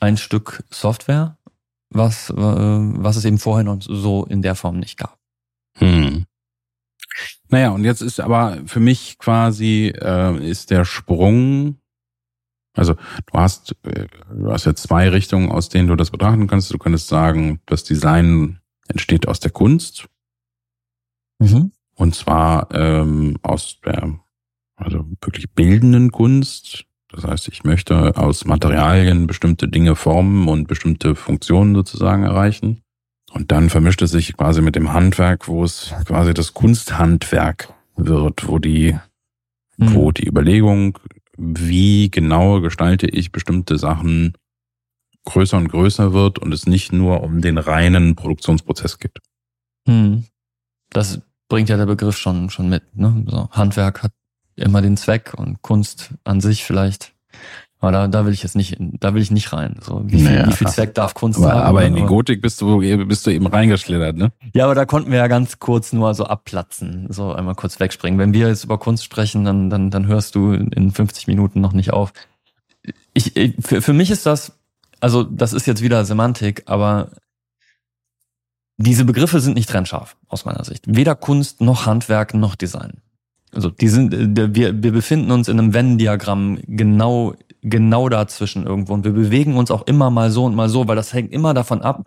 ein 0.00 0.16
Stück 0.16 0.64
Software, 0.70 1.36
was, 1.90 2.30
äh, 2.30 2.34
was 2.36 3.16
es 3.16 3.24
eben 3.24 3.38
vorher 3.38 3.64
noch 3.64 3.80
so 3.80 4.24
in 4.24 4.42
der 4.42 4.54
Form 4.54 4.78
nicht 4.78 4.98
gab. 4.98 5.18
Hm. 5.78 6.26
Naja, 7.48 7.70
und 7.70 7.84
jetzt 7.84 8.00
ist 8.00 8.20
aber 8.20 8.58
für 8.66 8.80
mich 8.80 9.18
quasi 9.18 9.92
äh, 9.94 10.48
ist 10.48 10.70
der 10.70 10.84
Sprung 10.84 11.80
also 12.74 12.94
du 12.94 13.32
hast, 13.34 13.76
äh, 13.82 14.06
du 14.32 14.50
hast 14.50 14.64
ja 14.64 14.74
zwei 14.74 15.08
Richtungen, 15.08 15.50
aus 15.50 15.68
denen 15.68 15.88
du 15.88 15.96
das 15.96 16.10
betrachten 16.10 16.46
kannst. 16.46 16.72
Du 16.72 16.78
könntest 16.78 17.08
sagen, 17.08 17.60
das 17.66 17.84
Design 17.84 18.60
entsteht 18.88 19.28
aus 19.28 19.40
der 19.40 19.50
Kunst. 19.50 20.08
Mhm. 21.38 21.72
Und 21.94 22.14
zwar 22.14 22.68
ähm, 22.72 23.38
aus 23.42 23.80
der 23.84 24.20
also 24.76 25.04
wirklich 25.20 25.52
bildenden 25.52 26.10
Kunst. 26.10 26.86
Das 27.12 27.24
heißt, 27.24 27.48
ich 27.48 27.64
möchte 27.64 28.16
aus 28.16 28.44
Materialien 28.44 29.26
bestimmte 29.26 29.68
Dinge 29.68 29.96
formen 29.96 30.48
und 30.48 30.68
bestimmte 30.68 31.16
Funktionen 31.16 31.74
sozusagen 31.74 32.22
erreichen. 32.22 32.82
Und 33.32 33.52
dann 33.52 33.70
vermischt 33.70 34.02
es 34.02 34.10
sich 34.10 34.36
quasi 34.36 34.60
mit 34.60 34.76
dem 34.76 34.92
Handwerk, 34.92 35.48
wo 35.48 35.64
es 35.64 35.92
quasi 36.04 36.34
das 36.34 36.54
Kunsthandwerk 36.54 37.72
wird, 37.96 38.48
wo 38.48 38.58
die, 38.58 38.96
mhm. 39.76 39.94
wo 39.94 40.12
die 40.12 40.26
Überlegung 40.26 40.98
wie 41.36 42.10
genau 42.10 42.60
gestalte 42.60 43.06
ich 43.06 43.32
bestimmte 43.32 43.78
Sachen 43.78 44.34
größer 45.24 45.56
und 45.56 45.68
größer 45.68 46.12
wird 46.12 46.38
und 46.38 46.52
es 46.52 46.66
nicht 46.66 46.92
nur 46.92 47.22
um 47.22 47.40
den 47.40 47.56
reinen 47.56 48.14
Produktionsprozess 48.14 48.98
geht. 48.98 49.18
Hm. 49.86 50.24
Das 50.90 51.20
bringt 51.48 51.68
ja 51.68 51.76
der 51.76 51.86
Begriff 51.86 52.16
schon, 52.18 52.50
schon 52.50 52.68
mit. 52.68 52.94
Ne? 52.96 53.24
So, 53.26 53.48
Handwerk 53.50 54.02
hat 54.02 54.12
immer 54.60 54.82
den 54.82 54.96
Zweck 54.96 55.34
und 55.36 55.62
Kunst 55.62 56.10
an 56.24 56.40
sich 56.40 56.64
vielleicht 56.64 57.12
aber 57.80 57.92
da, 57.92 58.08
da 58.08 58.26
will 58.26 58.34
ich 58.34 58.42
jetzt 58.42 58.56
nicht, 58.56 58.76
da 58.78 59.14
will 59.14 59.22
ich 59.22 59.30
nicht 59.30 59.54
rein. 59.54 59.76
So, 59.80 60.02
wie, 60.04 60.18
viel, 60.18 60.24
naja, 60.24 60.46
wie 60.46 60.52
viel 60.52 60.68
Zweck 60.68 60.94
darf 60.94 61.14
Kunst 61.14 61.38
aber, 61.38 61.52
haben? 61.52 61.62
Aber 61.62 61.84
in 61.84 61.94
die 61.94 62.02
Gotik 62.02 62.42
bist 62.42 62.60
du, 62.60 62.78
bist 63.06 63.26
du 63.26 63.30
eben 63.30 63.46
reingeschlittert, 63.46 64.16
ne? 64.16 64.32
Ja, 64.52 64.64
aber 64.64 64.74
da 64.74 64.84
konnten 64.84 65.10
wir 65.10 65.16
ja 65.16 65.28
ganz 65.28 65.60
kurz 65.60 65.94
nur 65.94 66.12
so 66.12 66.24
abplatzen, 66.24 67.06
so 67.08 67.32
einmal 67.32 67.54
kurz 67.54 67.80
wegspringen. 67.80 68.20
Wenn 68.20 68.34
wir 68.34 68.48
jetzt 68.48 68.64
über 68.64 68.76
Kunst 68.76 69.04
sprechen, 69.04 69.44
dann, 69.44 69.70
dann, 69.70 69.90
dann 69.90 70.06
hörst 70.06 70.34
du 70.34 70.52
in 70.52 70.90
50 70.90 71.26
Minuten 71.26 71.62
noch 71.62 71.72
nicht 71.72 71.94
auf. 71.94 72.12
Ich, 73.14 73.34
ich 73.34 73.54
für, 73.60 73.80
für 73.80 73.94
mich 73.94 74.10
ist 74.10 74.26
das, 74.26 74.52
also 75.00 75.22
das 75.22 75.54
ist 75.54 75.66
jetzt 75.66 75.82
wieder 75.82 76.04
Semantik, 76.04 76.64
aber 76.66 77.12
diese 78.76 79.06
Begriffe 79.06 79.40
sind 79.40 79.54
nicht 79.54 79.70
trennscharf 79.70 80.16
aus 80.28 80.44
meiner 80.44 80.64
Sicht. 80.64 80.84
Weder 80.86 81.14
Kunst 81.14 81.62
noch 81.62 81.86
Handwerk 81.86 82.34
noch 82.34 82.56
Design. 82.56 83.00
Also 83.54 83.70
die 83.70 83.88
sind, 83.88 84.14
äh, 84.14 84.54
wir, 84.54 84.82
wir 84.82 84.92
befinden 84.92 85.30
uns 85.30 85.48
in 85.48 85.58
einem 85.58 85.74
Venn-Diagramm 85.74 86.58
genau 86.66 87.34
genau 87.62 88.08
dazwischen 88.08 88.66
irgendwo. 88.66 88.94
Und 88.94 89.04
wir 89.04 89.12
bewegen 89.12 89.56
uns 89.56 89.70
auch 89.70 89.86
immer 89.86 90.10
mal 90.10 90.30
so 90.30 90.44
und 90.44 90.54
mal 90.54 90.68
so, 90.68 90.88
weil 90.88 90.96
das 90.96 91.12
hängt 91.12 91.32
immer 91.32 91.54
davon 91.54 91.82
ab, 91.82 92.06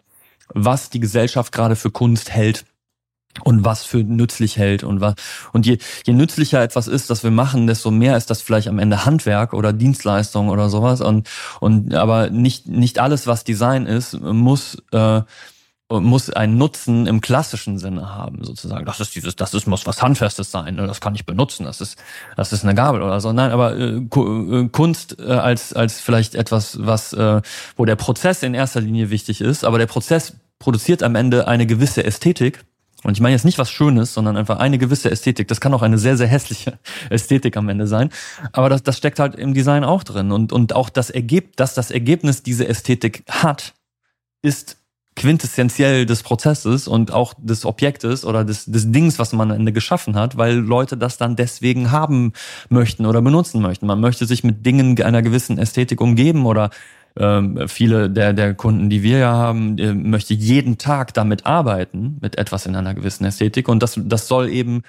was 0.49 0.89
die 0.89 0.99
Gesellschaft 0.99 1.51
gerade 1.51 1.75
für 1.75 1.91
Kunst 1.91 2.31
hält 2.31 2.65
und 3.43 3.65
was 3.65 3.83
für 3.83 3.97
nützlich 3.97 4.57
hält 4.57 4.83
und 4.83 5.01
was 5.01 5.15
und 5.53 5.65
je, 5.65 5.79
je 6.05 6.13
nützlicher 6.13 6.61
etwas 6.61 6.87
ist, 6.87 7.09
das 7.09 7.23
wir 7.23 7.31
machen, 7.31 7.65
desto 7.65 7.89
mehr 7.89 8.15
ist 8.15 8.29
das 8.29 8.43
vielleicht 8.43 8.67
am 8.67 8.77
Ende 8.77 9.05
Handwerk 9.05 9.53
oder 9.53 9.73
Dienstleistung 9.73 10.49
oder 10.49 10.69
sowas 10.69 11.01
und 11.01 11.27
und 11.59 11.95
aber 11.95 12.29
nicht 12.29 12.67
nicht 12.67 12.99
alles 12.99 13.25
was 13.25 13.43
Design 13.43 13.87
ist 13.87 14.19
muss 14.21 14.77
äh, 14.91 15.21
muss 15.99 16.29
einen 16.29 16.57
Nutzen 16.57 17.07
im 17.07 17.21
klassischen 17.21 17.77
Sinne 17.77 18.15
haben, 18.15 18.43
sozusagen. 18.43 18.85
Das 18.85 18.99
ist 18.99 19.15
dieses, 19.15 19.35
das 19.35 19.53
ist, 19.53 19.67
muss 19.67 19.85
was 19.85 20.01
Handfestes 20.01 20.51
sein, 20.51 20.75
ne? 20.75 20.87
das 20.87 21.01
kann 21.01 21.15
ich 21.15 21.25
benutzen, 21.25 21.65
das 21.65 21.81
ist, 21.81 21.97
das 22.35 22.53
ist 22.53 22.63
eine 22.63 22.75
Gabel 22.75 23.01
oder 23.01 23.19
so. 23.19 23.33
Nein, 23.33 23.51
aber 23.51 23.75
äh, 23.75 23.97
äh, 23.97 24.69
Kunst 24.69 25.19
äh, 25.19 25.23
als, 25.23 25.73
als 25.73 25.99
vielleicht 25.99 26.35
etwas, 26.35 26.77
was, 26.81 27.13
äh, 27.13 27.41
wo 27.75 27.85
der 27.85 27.95
Prozess 27.95 28.43
in 28.43 28.53
erster 28.53 28.81
Linie 28.81 29.09
wichtig 29.09 29.41
ist, 29.41 29.63
aber 29.63 29.77
der 29.77 29.87
Prozess 29.87 30.33
produziert 30.59 31.03
am 31.03 31.15
Ende 31.15 31.47
eine 31.47 31.65
gewisse 31.65 32.03
Ästhetik. 32.03 32.63
Und 33.03 33.11
ich 33.13 33.21
meine 33.21 33.35
jetzt 33.35 33.43
nicht 33.43 33.57
was 33.57 33.69
Schönes, 33.69 34.13
sondern 34.13 34.37
einfach 34.37 34.59
eine 34.59 34.77
gewisse 34.77 35.11
Ästhetik. 35.11 35.49
Das 35.49 35.59
kann 35.59 35.73
auch 35.73 35.81
eine 35.81 35.97
sehr, 35.97 36.15
sehr 36.15 36.27
hässliche 36.27 36.79
Ästhetik 37.09 37.57
am 37.57 37.67
Ende 37.67 37.85
sein. 37.85 38.09
Aber 38.53 38.69
das, 38.69 38.81
das 38.81 38.97
steckt 38.97 39.19
halt 39.19 39.35
im 39.35 39.53
Design 39.53 39.83
auch 39.83 40.03
drin. 40.03 40.31
Und, 40.31 40.53
und 40.53 40.73
auch 40.73 40.89
das 40.89 41.09
Ergebnis, 41.09 41.55
dass 41.57 41.73
das 41.73 41.91
Ergebnis 41.91 42.43
diese 42.43 42.65
Ästhetik 42.65 43.25
hat, 43.29 43.73
ist 44.41 44.77
quintessentiell 45.15 46.05
des 46.05 46.23
Prozesses 46.23 46.87
und 46.87 47.11
auch 47.11 47.33
des 47.37 47.65
Objektes 47.65 48.25
oder 48.25 48.43
des, 48.43 48.65
des 48.65 48.91
Dings, 48.91 49.19
was 49.19 49.33
man 49.33 49.51
am 49.51 49.57
Ende 49.57 49.73
geschaffen 49.73 50.15
hat, 50.15 50.37
weil 50.37 50.55
Leute 50.55 50.97
das 50.97 51.17
dann 51.17 51.35
deswegen 51.35 51.91
haben 51.91 52.33
möchten 52.69 53.05
oder 53.05 53.21
benutzen 53.21 53.61
möchten. 53.61 53.85
Man 53.85 54.01
möchte 54.01 54.25
sich 54.25 54.43
mit 54.43 54.65
Dingen 54.65 55.01
einer 55.01 55.21
gewissen 55.21 55.57
Ästhetik 55.57 56.01
umgeben 56.01 56.45
oder 56.45 56.69
ähm, 57.15 57.67
viele 57.67 58.09
der, 58.09 58.33
der 58.33 58.55
Kunden, 58.55 58.89
die 58.89 59.03
wir 59.03 59.19
ja 59.19 59.33
haben, 59.33 59.77
äh, 59.77 59.93
möchte 59.93 60.33
jeden 60.33 60.77
Tag 60.77 61.13
damit 61.13 61.45
arbeiten, 61.45 62.17
mit 62.21 62.37
etwas 62.37 62.65
in 62.65 62.75
einer 62.75 62.95
gewissen 62.95 63.25
Ästhetik. 63.25 63.67
Und 63.67 63.83
das, 63.83 63.99
das 64.03 64.27
soll 64.27 64.49
eben 64.49 64.81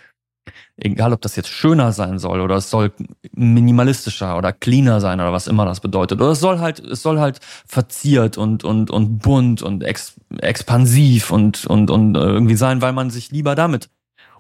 egal 0.77 1.13
ob 1.13 1.21
das 1.21 1.37
jetzt 1.37 1.49
schöner 1.49 1.93
sein 1.93 2.19
soll 2.19 2.41
oder 2.41 2.57
es 2.57 2.71
soll 2.71 2.93
minimalistischer 3.33 4.37
oder 4.37 4.53
cleaner 4.53 5.01
sein 5.01 5.21
oder 5.21 5.33
was 5.33 5.47
immer 5.47 5.65
das 5.65 5.81
bedeutet. 5.81 6.21
Oder 6.21 6.33
es 6.33 6.41
soll 6.41 6.59
halt, 6.59 6.81
es 6.81 7.03
soll 7.03 7.21
halt 7.21 7.41
verziert 7.67 8.39
und, 8.39 8.65
und, 8.65 8.91
und 8.91 9.19
bunt 9.19 9.63
und 9.63 9.83
ex, 9.83 10.15
expansiv 10.39 11.31
und, 11.31 11.67
und, 11.67 11.91
und 11.91 12.15
irgendwie 12.17 12.57
sein, 12.57 12.83
weil 12.83 12.93
man 12.93 13.11
sich 13.11 13.31
lieber 13.31 13.55
damit 13.55 13.89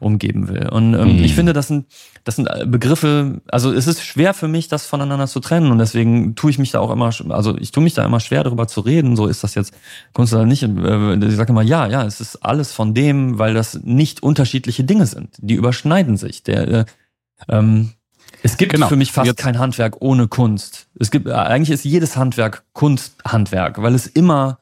umgeben 0.05 0.48
will. 0.48 0.68
Und 0.68 0.94
ähm, 0.94 1.16
mhm. 1.16 1.24
ich 1.24 1.34
finde, 1.34 1.52
das 1.52 1.68
sind, 1.68 1.86
das 2.22 2.36
sind 2.36 2.48
Begriffe, 2.66 3.40
also 3.50 3.72
es 3.72 3.86
ist 3.86 4.02
schwer 4.02 4.34
für 4.34 4.48
mich, 4.48 4.68
das 4.68 4.86
voneinander 4.86 5.26
zu 5.26 5.40
trennen. 5.40 5.72
Und 5.72 5.78
deswegen 5.78 6.34
tue 6.34 6.50
ich 6.50 6.59
mich 6.59 6.70
da 6.70 6.80
auch 6.80 6.90
immer, 6.90 7.11
also 7.30 7.57
ich 7.57 7.72
tue 7.72 7.82
mich 7.82 7.94
da 7.94 8.05
immer 8.05 8.20
schwer, 8.20 8.44
darüber 8.44 8.68
zu 8.68 8.80
reden. 8.80 9.16
So 9.16 9.26
ist 9.26 9.42
das 9.42 9.55
jetzt 9.55 9.74
Kunst 10.12 10.32
oder 10.32 10.46
nicht. 10.46 10.62
Äh, 10.62 11.14
ich 11.26 11.36
sage 11.36 11.50
immer, 11.50 11.62
ja, 11.62 11.86
ja, 11.86 12.05
es 12.05 12.20
ist 12.20 12.36
alles 12.36 12.72
von 12.72 12.94
dem, 12.94 13.38
weil 13.38 13.55
das 13.55 13.80
nicht 13.82 14.22
unterschiedliche 14.22 14.84
Dinge 14.84 15.07
sind. 15.07 15.36
Die 15.38 15.55
überschneiden 15.55 16.16
sich. 16.16 16.42
Der, 16.42 16.68
äh, 16.68 16.84
ähm, 17.48 17.92
es 18.42 18.59
gibt 18.59 18.72
genau. 18.72 18.88
für 18.88 18.96
mich 18.96 19.11
fast 19.11 19.26
Jetzt. 19.26 19.38
kein 19.38 19.59
Handwerk 19.59 19.96
ohne 20.00 20.28
Kunst. 20.28 20.88
Es 21.00 21.11
gibt, 21.11 21.28
eigentlich 21.28 21.70
ist 21.70 21.84
jedes 21.84 22.16
Handwerk 22.16 22.64
Kunsthandwerk, 22.74 23.80
weil 23.80 23.94
es 23.94 24.07
immer, 24.07 24.59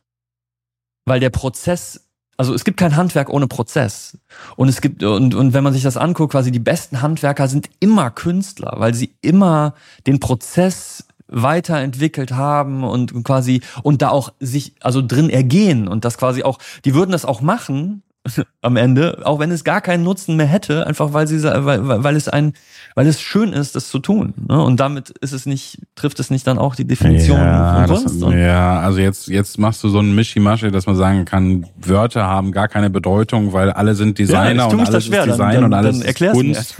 weil 1.04 1.18
der 1.18 1.30
Prozess 1.30 2.01
also 2.42 2.54
es 2.54 2.64
gibt 2.64 2.76
kein 2.76 2.96
Handwerk 2.96 3.30
ohne 3.30 3.46
Prozess. 3.46 4.18
Und 4.56 4.68
es 4.68 4.80
gibt, 4.80 5.04
und, 5.04 5.32
und 5.36 5.52
wenn 5.52 5.62
man 5.62 5.72
sich 5.72 5.84
das 5.84 5.96
anguckt, 5.96 6.32
quasi 6.32 6.50
die 6.50 6.58
besten 6.58 7.00
Handwerker 7.00 7.46
sind 7.46 7.70
immer 7.78 8.10
Künstler, 8.10 8.74
weil 8.78 8.94
sie 8.94 9.14
immer 9.20 9.74
den 10.08 10.18
Prozess 10.18 11.06
weiterentwickelt 11.28 12.32
haben 12.32 12.82
und 12.82 13.22
quasi 13.22 13.62
und 13.84 14.02
da 14.02 14.08
auch 14.08 14.32
sich 14.40 14.74
also 14.80 15.06
drin 15.06 15.30
ergehen 15.30 15.86
und 15.86 16.04
das 16.04 16.18
quasi 16.18 16.42
auch 16.42 16.58
die 16.84 16.94
würden 16.94 17.12
das 17.12 17.24
auch 17.24 17.40
machen 17.40 18.02
am 18.60 18.76
Ende, 18.76 19.22
auch 19.24 19.38
wenn 19.38 19.50
es 19.50 19.64
gar 19.64 19.80
keinen 19.80 20.04
Nutzen 20.04 20.36
mehr 20.36 20.46
hätte, 20.46 20.86
einfach 20.86 21.12
weil 21.12 21.26
sie 21.26 21.42
weil, 21.42 22.04
weil 22.04 22.16
es 22.16 22.28
ein 22.28 22.54
weil 22.94 23.06
es 23.06 23.20
schön 23.20 23.52
ist, 23.52 23.74
das 23.74 23.88
zu 23.88 23.98
tun. 23.98 24.34
Ne? 24.48 24.62
Und 24.62 24.78
damit 24.78 25.10
ist 25.10 25.32
es 25.32 25.46
nicht, 25.46 25.78
trifft 25.94 26.20
es 26.20 26.30
nicht 26.30 26.46
dann 26.46 26.58
auch 26.58 26.74
die 26.74 26.86
Definition 26.86 27.38
ja, 27.38 27.86
von 27.86 27.96
Kunst. 27.96 28.22
Das, 28.22 28.34
ja, 28.34 28.80
also 28.80 28.98
jetzt, 28.98 29.28
jetzt 29.28 29.58
machst 29.58 29.82
du 29.82 29.88
so 29.88 30.00
ein 30.00 30.14
Mischimasche, 30.14 30.70
dass 30.70 30.86
man 30.86 30.96
sagen 30.96 31.24
kann, 31.24 31.66
Wörter 31.76 32.24
haben 32.24 32.52
gar 32.52 32.68
keine 32.68 32.90
Bedeutung, 32.90 33.52
weil 33.52 33.70
alle 33.70 33.94
sind 33.94 34.18
Designer 34.18 34.54
ja, 34.54 34.64
und 34.66 34.80
alles 34.80 35.06
schwer. 35.06 35.24
ist 35.24 35.32
Design 35.32 35.54
dann, 35.54 35.64
und 35.64 35.74
alles 35.74 35.98
dann 36.00 36.08
ist 36.08 36.18
Kunst. 36.32 36.76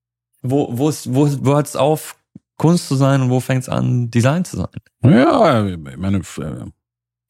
wo, 0.42 0.68
wo, 0.70 0.88
ist, 0.88 1.12
wo, 1.12 1.28
wo 1.40 1.54
hört 1.54 1.66
es 1.66 1.76
auf, 1.76 2.16
Kunst 2.58 2.88
zu 2.88 2.94
sein 2.94 3.20
und 3.20 3.30
wo 3.30 3.40
fängt 3.40 3.62
es 3.62 3.68
an, 3.68 4.10
Design 4.10 4.44
zu 4.44 4.56
sein? 4.56 4.68
Ja, 5.02 5.66
ich 5.66 5.78
meine, 5.96 6.22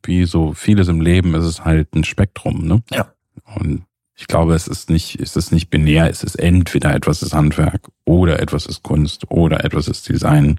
wie 0.05 0.25
so 0.25 0.53
vieles 0.53 0.89
im 0.89 1.01
Leben 1.01 1.35
ist 1.35 1.45
es 1.45 1.65
halt 1.65 1.95
ein 1.95 2.05
Spektrum, 2.05 2.67
ne? 2.67 2.83
Ja. 2.93 3.09
Und 3.55 3.87
ich 4.19 4.27
glaube, 4.27 4.55
es 4.55 4.67
ist 4.67 4.89
nicht, 4.91 5.21
es 5.21 5.37
ist 5.37 5.53
nicht 5.53 5.69
binär, 5.69 6.09
es 6.09 6.23
ist 6.23 6.37
entweder 6.37 6.95
etwas 6.95 7.23
ist 7.23 7.35
Handwerk 7.35 7.89
oder 8.05 8.41
etwas 8.41 8.67
ist 8.67 8.83
Kunst 8.83 9.31
oder 9.31 9.65
etwas 9.65 9.89
ist 9.89 10.09
Design. 10.09 10.59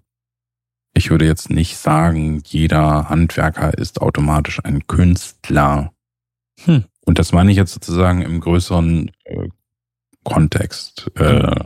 Ich 0.94 1.10
würde 1.10 1.26
jetzt 1.26 1.50
nicht 1.50 1.78
sagen, 1.78 2.42
jeder 2.46 3.10
Handwerker 3.10 3.78
ist 3.78 4.02
automatisch 4.02 4.64
ein 4.64 4.86
Künstler. 4.88 5.92
Hm. 6.64 6.86
Und 7.06 7.20
das 7.20 7.34
meine 7.34 7.52
ich 7.52 7.58
jetzt 7.58 7.74
sozusagen 7.74 8.22
im 8.22 8.40
größeren 8.40 9.12
äh, 9.24 9.50
Kontext. 10.24 11.12
Äh, 11.16 11.66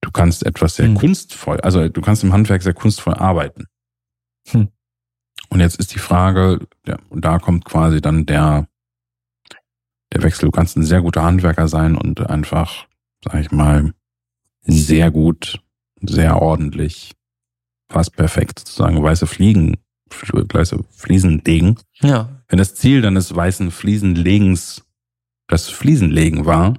du 0.00 0.10
kannst 0.12 0.46
etwas 0.46 0.76
sehr 0.76 0.86
hm. 0.86 0.96
kunstvoll, 0.96 1.60
also 1.60 1.88
du 1.88 2.00
kannst 2.00 2.24
im 2.24 2.32
Handwerk 2.32 2.62
sehr 2.62 2.74
kunstvoll 2.74 3.14
arbeiten. 3.14 3.66
Hm. 4.50 4.68
Und 5.50 5.60
jetzt 5.60 5.78
ist 5.78 5.94
die 5.94 5.98
Frage, 5.98 6.66
ja, 6.86 6.98
und 7.10 7.24
da 7.24 7.38
kommt 7.38 7.64
quasi 7.64 8.00
dann 8.00 8.26
der 8.26 8.66
der 10.14 10.22
Wechsel. 10.22 10.46
Du 10.46 10.50
kannst 10.50 10.76
ein 10.76 10.84
sehr 10.84 11.02
guter 11.02 11.22
Handwerker 11.22 11.68
sein 11.68 11.96
und 11.96 12.20
einfach, 12.28 12.86
sag 13.22 13.34
ich 13.40 13.50
mal, 13.50 13.92
sehr 14.62 15.10
gut, 15.10 15.60
sehr 16.00 16.40
ordentlich, 16.40 17.12
fast 17.90 18.16
perfekt 18.16 18.60
sozusagen 18.60 19.02
weiße 19.02 19.26
Fliegen, 19.26 19.76
weiße 20.10 20.84
Fliesen 20.90 21.42
legen. 21.44 21.76
Ja. 22.00 22.28
Wenn 22.48 22.58
das 22.58 22.74
Ziel 22.74 23.02
deines 23.02 23.34
weißen 23.34 23.70
Fliesenlegens 23.70 24.84
das 25.48 25.68
Fliesenlegen 25.68 26.46
war, 26.46 26.74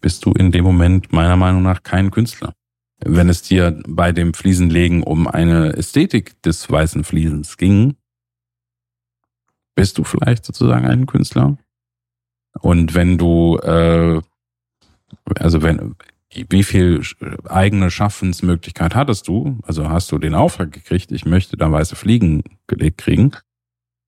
bist 0.00 0.24
du 0.24 0.32
in 0.32 0.52
dem 0.52 0.64
Moment 0.64 1.12
meiner 1.12 1.36
Meinung 1.36 1.62
nach 1.62 1.82
kein 1.82 2.10
Künstler. 2.10 2.52
Wenn 3.04 3.28
es 3.28 3.42
dir 3.42 3.80
bei 3.88 4.12
dem 4.12 4.34
Fliesenlegen 4.34 5.02
um 5.02 5.26
eine 5.26 5.72
Ästhetik 5.74 6.40
des 6.42 6.70
weißen 6.70 7.04
Fliesens 7.04 7.56
ging, 7.56 7.96
bist 9.74 9.98
du 9.98 10.04
vielleicht 10.04 10.44
sozusagen 10.44 10.86
ein 10.86 11.06
Künstler. 11.06 11.56
Und 12.60 12.94
wenn 12.94 13.18
du, 13.18 13.58
äh, 13.58 14.20
also 15.38 15.62
wenn, 15.62 15.94
wie 16.34 16.62
viel 16.62 17.02
eigene 17.48 17.90
Schaffensmöglichkeit 17.90 18.94
hattest 18.94 19.28
du? 19.28 19.58
Also 19.62 19.88
hast 19.88 20.10
du 20.12 20.18
den 20.18 20.34
Auftrag 20.34 20.72
gekriegt, 20.72 21.12
ich 21.12 21.24
möchte 21.24 21.56
da 21.56 21.70
weiße 21.70 21.96
Fliegen 21.96 22.42
gelegt 22.66 22.98
kriegen? 22.98 23.32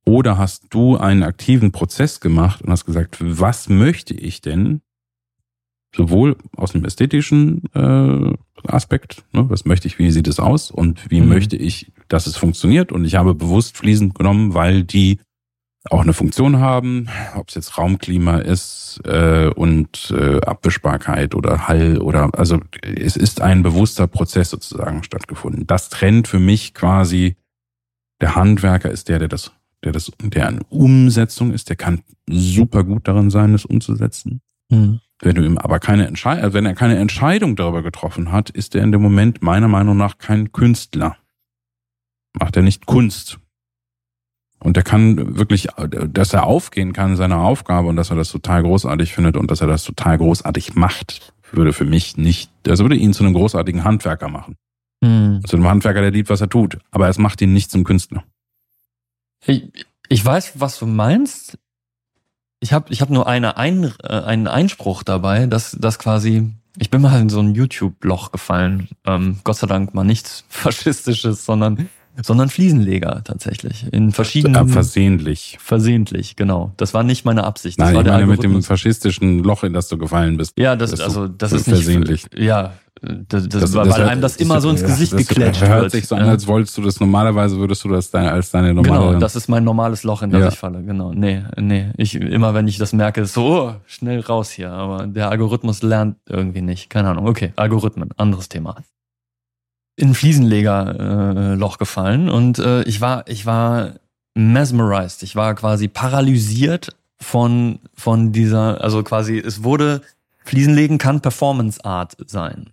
Oder 0.07 0.37
hast 0.39 0.67
du 0.71 0.97
einen 0.97 1.23
aktiven 1.23 1.73
Prozess 1.73 2.21
gemacht 2.21 2.63
und 2.63 2.71
hast 2.71 2.85
gesagt, 2.85 3.19
was 3.21 3.69
möchte 3.69 4.15
ich 4.15 4.41
denn? 4.41 4.81
Sowohl 5.95 6.37
aus 6.57 6.73
dem 6.73 6.85
ästhetischen 6.85 7.63
äh, 7.73 8.33
Aspekt, 8.67 9.25
ne, 9.33 9.49
was 9.49 9.65
möchte 9.65 9.87
ich, 9.87 9.99
wie 9.99 10.11
sieht 10.11 10.27
es 10.27 10.41
aus 10.41 10.71
und 10.71 11.11
wie 11.11 11.21
mhm. 11.21 11.29
möchte 11.29 11.57
ich, 11.57 11.93
dass 12.09 12.27
es 12.27 12.37
funktioniert? 12.37 12.91
Und 12.91 13.05
ich 13.05 13.15
habe 13.15 13.35
bewusst 13.35 13.77
Fliesen 13.77 14.13
genommen, 14.13 14.55
weil 14.55 14.83
die 14.83 15.21
auch 15.91 16.01
eine 16.01 16.15
Funktion 16.15 16.61
haben, 16.61 17.09
ob 17.37 17.49
es 17.51 17.55
jetzt 17.57 17.77
Raumklima 17.77 18.39
ist 18.39 19.01
äh, 19.05 19.49
und 19.49 20.15
äh, 20.17 20.41
Abwischbarkeit 20.41 21.35
oder 21.35 21.69
Hall 21.69 21.99
oder 21.99 22.31
also 22.39 22.61
es 22.83 23.17
ist 23.17 23.43
ein 23.43 23.63
bewusster 23.63 24.07
Prozess 24.07 24.51
sozusagen 24.51 25.03
stattgefunden. 25.03 25.67
Das 25.67 25.91
trennt 25.91 26.27
für 26.27 26.39
mich 26.39 26.73
quasi 26.73 27.37
der 28.21 28.35
Handwerker 28.35 28.91
ist 28.91 29.09
der, 29.09 29.19
der 29.19 29.29
das, 29.29 29.53
der 29.85 29.93
das, 29.93 30.11
der 30.23 30.49
eine 30.49 30.63
Umsetzung 30.71 31.53
ist, 31.53 31.69
der 31.69 31.77
kann 31.77 32.01
super 32.29 32.85
gut 32.85 33.07
darin 33.07 33.29
sein, 33.29 33.53
das 33.53 33.67
umzusetzen. 33.67 34.41
Mhm. 34.71 35.01
Wenn 35.21 35.35
du 35.35 35.45
ihm 35.45 35.59
aber 35.59 35.81
keine 35.81 36.07
Entscheidung, 36.07 36.45
also 36.45 36.55
wenn 36.55 36.67
er 36.67 36.75
keine 36.75 36.97
Entscheidung 36.97 37.57
darüber 37.57 37.83
getroffen 37.83 38.33
hat, 38.33 38.51
ist 38.51 38.75
er 38.75 38.83
in 38.83 38.93
dem 38.93 39.03
Moment 39.03 39.43
meiner 39.43 39.69
Meinung 39.69 39.97
nach 39.97 40.17
kein 40.17 40.53
Künstler. 40.53 41.17
Macht 42.33 42.57
er 42.57 42.63
nicht 42.63 42.87
Kunst. 42.87 43.39
Und 44.61 44.77
er 44.77 44.83
kann 44.83 45.37
wirklich, 45.37 45.69
dass 45.89 46.33
er 46.33 46.45
aufgehen 46.45 46.93
kann 46.93 47.13
in 47.13 47.17
seiner 47.17 47.41
Aufgabe 47.41 47.89
und 47.89 47.97
dass 47.97 48.11
er 48.11 48.17
das 48.17 48.31
total 48.31 48.63
großartig 48.63 49.13
findet 49.13 49.37
und 49.37 49.51
dass 49.51 49.61
er 49.61 49.67
das 49.67 49.85
total 49.85 50.19
großartig 50.19 50.75
macht, 50.75 51.35
würde 51.53 51.73
für 51.73 51.85
mich 51.85 52.17
nicht, 52.17 52.51
das 52.63 52.81
würde 52.81 52.97
ihn 52.97 53.13
zu 53.13 53.25
einem 53.25 53.35
großartigen 53.35 53.85
Handwerker 53.85 54.29
machen. 54.29 54.57
Hm. 55.05 55.43
Zu 55.47 55.57
einem 55.57 55.69
Handwerker, 55.69 56.01
der 56.01 56.11
liebt, 56.11 56.31
was 56.31 56.41
er 56.41 56.49
tut. 56.49 56.79
Aber 56.91 57.09
es 57.09 57.19
macht 57.19 57.41
ihn 57.43 57.53
nicht 57.53 57.71
zum 57.71 57.85
Künstler. 57.85 58.25
Ich, 59.47 59.71
ich 60.09 60.25
weiß, 60.25 60.61
was 60.61 60.79
du 60.79 60.87
meinst. 60.87 61.59
Ich 62.61 62.73
habe 62.73 62.93
ich 62.93 63.03
hab 63.03 63.11
nur 63.11 63.27
eine 63.27 63.57
Ein, 63.57 63.93
äh, 64.03 64.09
einen 64.09 64.49
Einspruch 64.49 65.03
dabei, 65.03 65.47
dass, 65.47 65.73
dass 65.73 65.99
quasi, 65.99 66.51
ich 66.79 66.91
bin 66.91 67.03
mal 67.03 67.21
in 67.21 67.29
so 67.29 67.41
ein 67.41 67.55
YouTube-Loch 67.55 68.33
gefallen. 68.33 68.89
Ähm, 69.05 69.41
Gott 69.45 69.57
sei 69.57 69.67
Dank 69.67 69.95
mal 69.95 70.05
nichts 70.05 70.45
Faschistisches, 70.49 71.45
sondern 71.45 71.91
sondern 72.23 72.49
Fliesenleger 72.49 73.23
tatsächlich. 73.25 73.87
In 73.93 74.13
verschiedenen. 74.13 74.69
Äh, 74.69 74.73
versehentlich. 74.73 75.59
Versehentlich, 75.61 76.37
genau. 76.37 76.73
Das 76.77 76.95
war 76.95 77.03
nicht 77.03 77.25
meine 77.25 77.45
Absicht. 77.45 77.81
Das 77.81 77.87
Nein, 77.87 77.97
war 77.97 78.03
ich 78.03 78.09
meine 78.09 78.27
mit 78.27 78.43
dem 78.43 78.63
faschistischen 78.63 79.43
Loch, 79.43 79.65
in 79.65 79.73
das 79.73 79.89
du 79.89 79.99
gefallen 79.99 80.37
bist. 80.37 80.59
Ja, 80.59 80.77
das, 80.77 81.01
also, 81.01 81.29
das 81.29 81.53
ist 81.53 81.67
nicht. 81.67 81.77
Versehentlich. 81.77 82.27
Ja, 82.37 82.75
das, 83.03 83.49
das, 83.49 83.61
das, 83.61 83.75
weil 83.75 83.89
das, 83.89 83.99
einem 83.99 84.21
das 84.21 84.37
immer 84.37 84.61
so 84.61 84.71
ins 84.71 84.83
Gesicht 84.83 85.13
ja, 85.13 85.19
geklatscht 85.19 85.61
wird. 85.61 85.71
hört 85.71 85.91
sich 85.91 86.07
so 86.07 86.15
an, 86.15 86.29
als 86.29 86.47
wolltest 86.47 86.79
du 86.79 86.83
das 86.83 87.01
normalerweise, 87.01 87.57
würdest 87.59 87.85
du 87.85 87.89
das 87.89 88.11
deine, 88.11 88.31
als 88.31 88.51
deine 88.51 88.73
normale... 88.73 89.07
Genau, 89.09 89.19
das 89.19 89.37
ist 89.37 89.49
mein 89.49 89.65
normales 89.65 90.05
Loch, 90.05 90.23
in 90.23 90.31
das 90.31 90.41
ja. 90.41 90.49
ich 90.49 90.59
falle, 90.59 90.83
genau. 90.83 91.13
Nee, 91.13 91.43
nee, 91.59 91.91
ich, 91.97 92.15
immer 92.15 92.55
wenn 92.55 92.69
ich 92.69 92.79
das 92.79 92.93
merke, 92.93 93.23
ist 93.23 93.35
so, 93.35 93.45
oh, 93.45 93.75
schnell 93.87 94.21
raus 94.21 94.51
hier, 94.51 94.71
aber 94.71 95.07
der 95.07 95.31
Algorithmus 95.31 95.83
lernt 95.83 96.17
irgendwie 96.29 96.63
nicht, 96.63 96.89
keine 96.89 97.09
Ahnung. 97.09 97.27
Okay, 97.27 97.53
Algorithmen, 97.57 98.11
anderes 98.17 98.49
Thema 98.49 98.77
in 99.97 100.09
ein 100.09 100.15
Fliesenlegerloch 100.15 101.75
äh, 101.75 101.79
gefallen 101.79 102.29
und 102.29 102.59
äh, 102.59 102.83
ich 102.83 103.01
war 103.01 103.29
ich 103.29 103.47
war 103.47 103.95
mesmerized, 104.35 105.23
ich 105.23 105.37
war 105.37 105.55
quasi 105.55 105.89
paralysiert 105.89 106.97
von 107.21 107.79
von 107.95 108.33
dieser 108.33 108.83
also 108.83 109.03
quasi 109.03 109.39
es 109.39 109.63
wurde 109.63 110.03
Fliesenlegen 110.45 110.99
kann 110.99 111.21
Performance 111.21 111.85
Art 111.85 112.17
sein. 112.27 112.71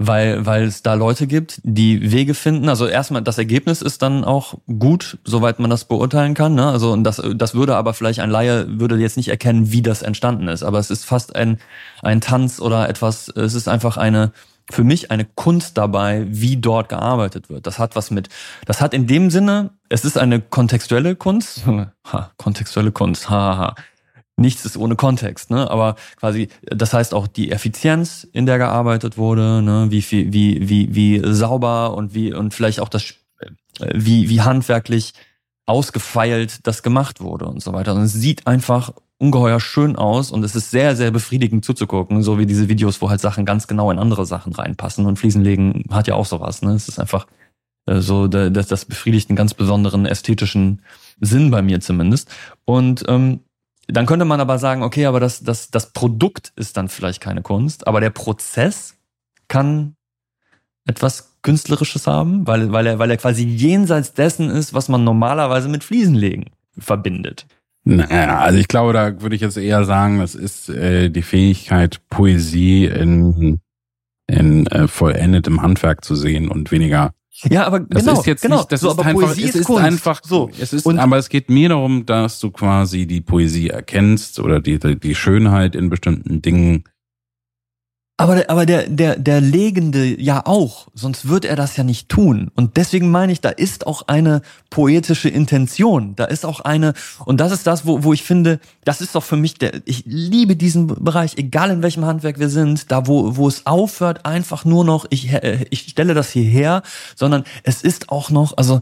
Weil, 0.00 0.46
weil 0.46 0.62
es 0.62 0.82
da 0.82 0.94
Leute 0.94 1.26
gibt, 1.26 1.60
die 1.64 2.12
Wege 2.12 2.34
finden. 2.34 2.68
Also 2.68 2.86
erstmal, 2.86 3.20
das 3.20 3.36
Ergebnis 3.36 3.82
ist 3.82 4.00
dann 4.00 4.24
auch 4.24 4.54
gut, 4.78 5.18
soweit 5.24 5.58
man 5.58 5.70
das 5.70 5.86
beurteilen 5.86 6.34
kann. 6.34 6.54
Ne? 6.54 6.68
Also 6.68 6.92
und 6.92 7.02
das, 7.02 7.20
das 7.34 7.54
würde 7.54 7.74
aber 7.74 7.94
vielleicht 7.94 8.20
ein 8.20 8.30
Laie 8.30 8.78
würde 8.78 8.96
jetzt 8.96 9.16
nicht 9.16 9.26
erkennen, 9.26 9.72
wie 9.72 9.82
das 9.82 10.02
entstanden 10.02 10.46
ist. 10.46 10.62
Aber 10.62 10.78
es 10.78 10.90
ist 10.90 11.04
fast 11.04 11.34
ein, 11.34 11.58
ein 12.00 12.20
Tanz 12.20 12.60
oder 12.60 12.88
etwas, 12.88 13.28
es 13.28 13.54
ist 13.54 13.66
einfach 13.66 13.96
eine, 13.96 14.30
für 14.70 14.84
mich 14.84 15.10
eine 15.10 15.24
Kunst 15.24 15.78
dabei, 15.78 16.26
wie 16.28 16.56
dort 16.56 16.88
gearbeitet 16.88 17.48
wird. 17.48 17.66
Das 17.66 17.78
hat 17.78 17.96
was 17.96 18.10
mit, 18.10 18.28
das 18.66 18.80
hat 18.80 18.94
in 18.94 19.06
dem 19.06 19.30
Sinne, 19.30 19.70
es 19.88 20.04
ist 20.04 20.18
eine 20.18 20.40
kontextuelle 20.40 21.16
Kunst, 21.16 21.62
ha, 22.06 22.30
kontextuelle 22.36 22.92
Kunst, 22.92 23.30
haha. 23.30 23.58
Ha. 23.58 23.74
nichts 24.36 24.64
ist 24.64 24.76
ohne 24.76 24.96
Kontext, 24.96 25.50
ne? 25.50 25.70
Aber 25.70 25.96
quasi, 26.16 26.48
das 26.62 26.92
heißt 26.92 27.14
auch 27.14 27.26
die 27.26 27.50
Effizienz, 27.50 28.26
in 28.32 28.46
der 28.46 28.58
gearbeitet 28.58 29.16
wurde, 29.16 29.62
ne? 29.62 29.86
Wie 29.90 30.02
viel, 30.02 30.32
wie, 30.32 30.68
wie, 30.68 30.94
wie 30.94 31.22
sauber 31.24 31.94
und 31.94 32.14
wie, 32.14 32.32
und 32.32 32.54
vielleicht 32.54 32.80
auch 32.80 32.88
das, 32.88 33.14
äh, 33.40 33.90
wie, 33.94 34.28
wie 34.28 34.42
handwerklich 34.42 35.14
ausgefeilt 35.66 36.66
das 36.66 36.82
gemacht 36.82 37.20
wurde 37.20 37.46
und 37.46 37.62
so 37.62 37.72
weiter. 37.72 37.94
Und 37.94 38.02
es 38.02 38.12
sieht 38.12 38.46
einfach 38.46 38.92
ungeheuer 39.18 39.60
schön 39.60 39.96
aus 39.96 40.30
und 40.30 40.44
es 40.44 40.54
ist 40.54 40.70
sehr, 40.70 40.94
sehr 40.94 41.10
befriedigend 41.10 41.64
zuzugucken, 41.64 42.22
so 42.22 42.38
wie 42.38 42.46
diese 42.46 42.68
Videos, 42.68 43.02
wo 43.02 43.10
halt 43.10 43.20
Sachen 43.20 43.44
ganz 43.44 43.66
genau 43.66 43.90
in 43.90 43.98
andere 43.98 44.24
Sachen 44.26 44.52
reinpassen 44.52 45.06
und 45.06 45.18
Fliesenlegen 45.18 45.84
hat 45.90 46.06
ja 46.06 46.14
auch 46.14 46.26
sowas, 46.26 46.62
ne? 46.62 46.72
Es 46.72 46.88
ist 46.88 47.00
einfach 47.00 47.26
äh, 47.86 48.00
so, 48.00 48.28
das, 48.28 48.68
das 48.68 48.84
befriedigt 48.84 49.28
einen 49.28 49.36
ganz 49.36 49.54
besonderen 49.54 50.06
ästhetischen 50.06 50.82
Sinn 51.20 51.50
bei 51.50 51.62
mir 51.62 51.80
zumindest. 51.80 52.30
Und 52.64 53.04
ähm, 53.08 53.40
dann 53.88 54.06
könnte 54.06 54.24
man 54.24 54.40
aber 54.40 54.58
sagen, 54.58 54.82
okay, 54.82 55.06
aber 55.06 55.18
das, 55.18 55.42
das, 55.42 55.70
das 55.70 55.92
Produkt 55.92 56.52
ist 56.56 56.76
dann 56.76 56.88
vielleicht 56.88 57.20
keine 57.20 57.42
Kunst, 57.42 57.86
aber 57.86 58.00
der 58.00 58.10
Prozess 58.10 58.96
kann 59.48 59.94
etwas 60.86 61.38
Künstlerisches 61.42 62.06
haben, 62.06 62.46
weil, 62.46 62.72
weil, 62.72 62.86
er, 62.86 62.98
weil 62.98 63.10
er 63.10 63.16
quasi 63.16 63.44
jenseits 63.44 64.12
dessen 64.12 64.50
ist, 64.50 64.74
was 64.74 64.88
man 64.88 65.04
normalerweise 65.04 65.68
mit 65.68 65.84
Fliesenlegen 65.84 66.50
verbindet. 66.78 67.46
Naja, 67.84 68.38
also 68.38 68.58
ich 68.58 68.68
glaube, 68.68 68.92
da 68.92 69.20
würde 69.22 69.34
ich 69.34 69.40
jetzt 69.40 69.56
eher 69.56 69.84
sagen, 69.84 70.18
das 70.18 70.34
ist 70.34 70.68
äh, 70.68 71.08
die 71.10 71.22
Fähigkeit, 71.22 72.00
Poesie 72.10 72.84
in, 72.86 73.60
in 74.26 74.66
äh, 74.66 74.88
vollendetem 74.88 75.62
Handwerk 75.62 76.04
zu 76.04 76.14
sehen 76.14 76.48
und 76.48 76.70
weniger 76.70 77.14
ja, 77.44 77.66
aber 77.66 77.80
das 77.80 78.04
genau, 78.04 78.18
ist 78.18 78.26
jetzt 78.26 78.42
genau. 78.42 78.56
nicht, 78.56 78.72
das 78.72 78.80
so, 78.80 78.90
ist 78.90 78.98
einfach, 78.98 79.12
Poesie 79.12 79.44
es 79.44 79.54
ist, 79.54 79.66
Kunst. 79.66 79.84
einfach 79.84 80.20
so. 80.24 80.50
Es 80.58 80.72
ist, 80.72 80.86
Und- 80.86 80.98
aber 80.98 81.18
es 81.18 81.28
geht 81.28 81.48
mir 81.50 81.68
darum, 81.68 82.04
dass 82.04 82.40
du 82.40 82.50
quasi 82.50 83.06
die 83.06 83.20
Poesie 83.20 83.68
erkennst 83.68 84.40
oder 84.40 84.60
die, 84.60 84.78
die 84.78 85.14
Schönheit 85.14 85.76
in 85.76 85.88
bestimmten 85.88 86.42
Dingen. 86.42 86.84
Aber, 88.20 88.34
der- 88.34 88.50
aber 88.50 88.66
der, 88.66 88.88
der, 88.88 89.16
der 89.16 89.40
Legende 89.40 90.20
ja 90.20 90.44
auch, 90.44 90.88
sonst 90.92 91.28
wird 91.28 91.44
er 91.44 91.54
das 91.54 91.76
ja 91.76 91.84
nicht 91.84 92.08
tun. 92.08 92.50
Und 92.56 92.76
deswegen 92.76 93.12
meine 93.12 93.30
ich, 93.32 93.40
da 93.40 93.50
ist 93.50 93.86
auch 93.86 94.08
eine 94.08 94.42
poetische 94.70 95.28
Intention. 95.28 96.16
Da 96.16 96.24
ist 96.24 96.44
auch 96.44 96.58
eine, 96.58 96.94
und 97.26 97.38
das 97.40 97.52
ist 97.52 97.64
das, 97.68 97.86
wo, 97.86 98.02
wo 98.02 98.12
ich 98.12 98.24
finde, 98.24 98.58
das 98.84 99.00
ist 99.00 99.14
doch 99.14 99.22
für 99.22 99.36
mich 99.36 99.54
der, 99.54 99.82
ich 99.84 100.02
liebe 100.04 100.56
diesen 100.56 100.88
Bereich, 100.88 101.36
egal 101.38 101.70
in 101.70 101.80
welchem 101.84 102.04
Handwerk 102.04 102.40
wir 102.40 102.48
sind, 102.48 102.90
da 102.90 103.06
wo, 103.06 103.36
wo 103.36 103.46
es 103.46 103.66
aufhört, 103.66 104.26
einfach 104.26 104.64
nur 104.64 104.84
noch, 104.84 105.06
ich, 105.10 105.32
äh, 105.32 105.66
ich 105.70 105.82
stelle 105.82 106.14
das 106.14 106.28
hierher, 106.30 106.82
sondern 107.14 107.44
es 107.62 107.82
ist 107.82 108.08
auch 108.10 108.30
noch, 108.30 108.56
also, 108.56 108.80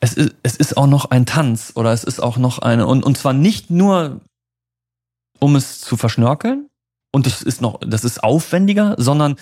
es 0.00 0.14
ist, 0.14 0.36
es 0.44 0.56
ist 0.56 0.76
auch 0.76 0.86
noch 0.86 1.10
ein 1.10 1.26
Tanz 1.26 1.72
oder 1.74 1.92
es 1.92 2.04
ist 2.04 2.20
auch 2.20 2.36
noch 2.36 2.60
eine, 2.60 2.86
und, 2.86 3.04
und 3.04 3.18
zwar 3.18 3.32
nicht 3.32 3.70
nur, 3.70 4.20
um 5.40 5.56
es 5.56 5.80
zu 5.80 5.96
verschnörkeln, 5.96 6.68
und 7.12 7.26
das 7.26 7.42
ist 7.42 7.60
noch, 7.60 7.78
das 7.86 8.04
ist 8.04 8.24
aufwendiger, 8.24 8.94
sondern 8.98 9.36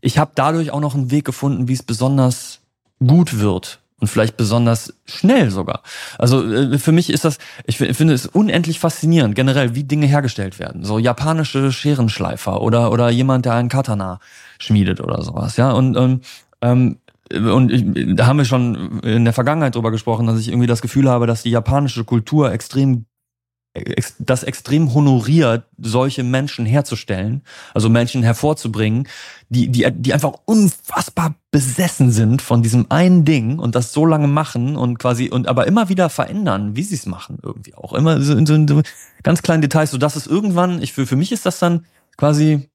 ich 0.00 0.18
habe 0.18 0.32
dadurch 0.34 0.70
auch 0.70 0.80
noch 0.80 0.94
einen 0.94 1.10
Weg 1.10 1.24
gefunden, 1.24 1.66
wie 1.68 1.72
es 1.72 1.82
besonders 1.82 2.60
gut 3.04 3.40
wird 3.40 3.80
und 4.00 4.08
vielleicht 4.08 4.36
besonders 4.36 4.92
schnell 5.06 5.50
sogar. 5.50 5.82
Also 6.18 6.44
äh, 6.52 6.78
für 6.78 6.92
mich 6.92 7.10
ist 7.10 7.24
das, 7.24 7.38
ich 7.66 7.78
fi- 7.78 7.94
finde 7.94 8.12
es 8.14 8.26
unendlich 8.26 8.78
faszinierend 8.78 9.34
generell, 9.34 9.74
wie 9.74 9.84
Dinge 9.84 10.06
hergestellt 10.06 10.58
werden. 10.58 10.84
So 10.84 10.98
japanische 10.98 11.72
Scherenschleifer 11.72 12.60
oder 12.60 12.92
oder 12.92 13.08
jemand, 13.10 13.46
der 13.46 13.54
einen 13.54 13.68
Katana 13.70 14.20
schmiedet 14.58 15.00
oder 15.00 15.22
sowas. 15.22 15.56
Ja 15.56 15.72
und 15.72 15.96
ähm, 15.96 16.20
ähm, 16.60 16.98
und 17.30 17.72
ich, 17.72 18.16
da 18.16 18.26
haben 18.26 18.36
wir 18.36 18.44
schon 18.44 19.00
in 19.00 19.24
der 19.24 19.32
Vergangenheit 19.32 19.74
drüber 19.74 19.90
gesprochen, 19.90 20.26
dass 20.26 20.38
ich 20.38 20.48
irgendwie 20.48 20.66
das 20.66 20.82
Gefühl 20.82 21.08
habe, 21.08 21.26
dass 21.26 21.42
die 21.42 21.50
japanische 21.50 22.04
Kultur 22.04 22.52
extrem 22.52 22.90
ex- 22.92 23.06
das 24.20 24.44
extrem 24.44 24.94
honoriert, 24.94 25.64
solche 25.78 26.22
Menschen 26.22 26.64
herzustellen, 26.64 27.42
also 27.74 27.88
Menschen 27.88 28.22
hervorzubringen, 28.22 29.08
die, 29.48 29.68
die, 29.68 29.90
die 29.90 30.14
einfach 30.14 30.34
unfassbar 30.44 31.34
besessen 31.50 32.12
sind 32.12 32.40
von 32.40 32.62
diesem 32.62 32.86
einen 32.90 33.24
Ding 33.24 33.58
und 33.58 33.74
das 33.74 33.92
so 33.92 34.06
lange 34.06 34.28
machen 34.28 34.76
und 34.76 34.98
quasi, 34.98 35.28
und 35.28 35.48
aber 35.48 35.66
immer 35.66 35.88
wieder 35.88 36.08
verändern, 36.08 36.76
wie 36.76 36.84
sie 36.84 36.94
es 36.94 37.06
machen, 37.06 37.38
irgendwie 37.42 37.74
auch. 37.74 37.92
Immer 37.94 38.20
so 38.20 38.36
in 38.36 38.46
so, 38.46 38.54
so 38.66 38.82
ganz 39.24 39.42
kleinen 39.42 39.62
Details, 39.62 39.90
so 39.90 39.98
dass 39.98 40.14
es 40.14 40.28
irgendwann, 40.28 40.80
ich 40.80 40.92
für, 40.92 41.06
für 41.06 41.16
mich 41.16 41.32
ist 41.32 41.44
das 41.44 41.58
dann 41.58 41.84
quasi, 42.16 42.68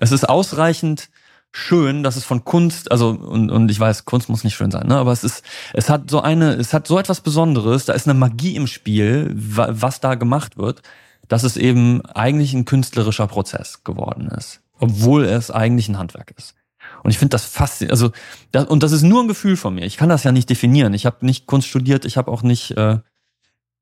es 0.00 0.10
ist 0.10 0.26
ausreichend 0.26 1.10
schön, 1.56 2.02
dass 2.02 2.16
es 2.16 2.24
von 2.24 2.44
Kunst, 2.44 2.90
also 2.92 3.10
und, 3.10 3.50
und 3.50 3.70
ich 3.70 3.80
weiß, 3.80 4.04
Kunst 4.04 4.28
muss 4.28 4.44
nicht 4.44 4.54
schön 4.54 4.70
sein, 4.70 4.86
ne? 4.86 4.96
Aber 4.96 5.12
es 5.12 5.24
ist, 5.24 5.42
es 5.72 5.88
hat 5.88 6.10
so 6.10 6.20
eine, 6.20 6.52
es 6.54 6.74
hat 6.74 6.86
so 6.86 6.98
etwas 6.98 7.22
Besonderes, 7.22 7.86
da 7.86 7.94
ist 7.94 8.06
eine 8.06 8.18
Magie 8.18 8.56
im 8.56 8.66
Spiel, 8.66 9.32
wa- 9.34 9.70
was 9.70 10.00
da 10.00 10.16
gemacht 10.16 10.58
wird, 10.58 10.82
dass 11.28 11.44
es 11.44 11.56
eben 11.56 12.04
eigentlich 12.06 12.52
ein 12.52 12.66
künstlerischer 12.66 13.26
Prozess 13.26 13.82
geworden 13.84 14.28
ist, 14.28 14.60
obwohl 14.78 15.24
es 15.24 15.50
eigentlich 15.50 15.88
ein 15.88 15.98
Handwerk 15.98 16.34
ist. 16.36 16.54
Und 17.02 17.10
ich 17.10 17.18
finde 17.18 17.30
das 17.30 17.46
faszinierend, 17.46 17.92
also 17.92 18.12
das, 18.52 18.66
und 18.66 18.82
das 18.82 18.92
ist 18.92 19.02
nur 19.02 19.22
ein 19.22 19.28
Gefühl 19.28 19.56
von 19.56 19.74
mir. 19.74 19.86
Ich 19.86 19.96
kann 19.96 20.08
das 20.10 20.24
ja 20.24 20.32
nicht 20.32 20.50
definieren. 20.50 20.94
Ich 20.94 21.06
habe 21.06 21.24
nicht 21.24 21.46
Kunst 21.46 21.68
studiert, 21.68 22.04
ich 22.04 22.16
habe 22.16 22.30
auch 22.30 22.42
nicht, 22.42 22.76
äh, 22.76 22.98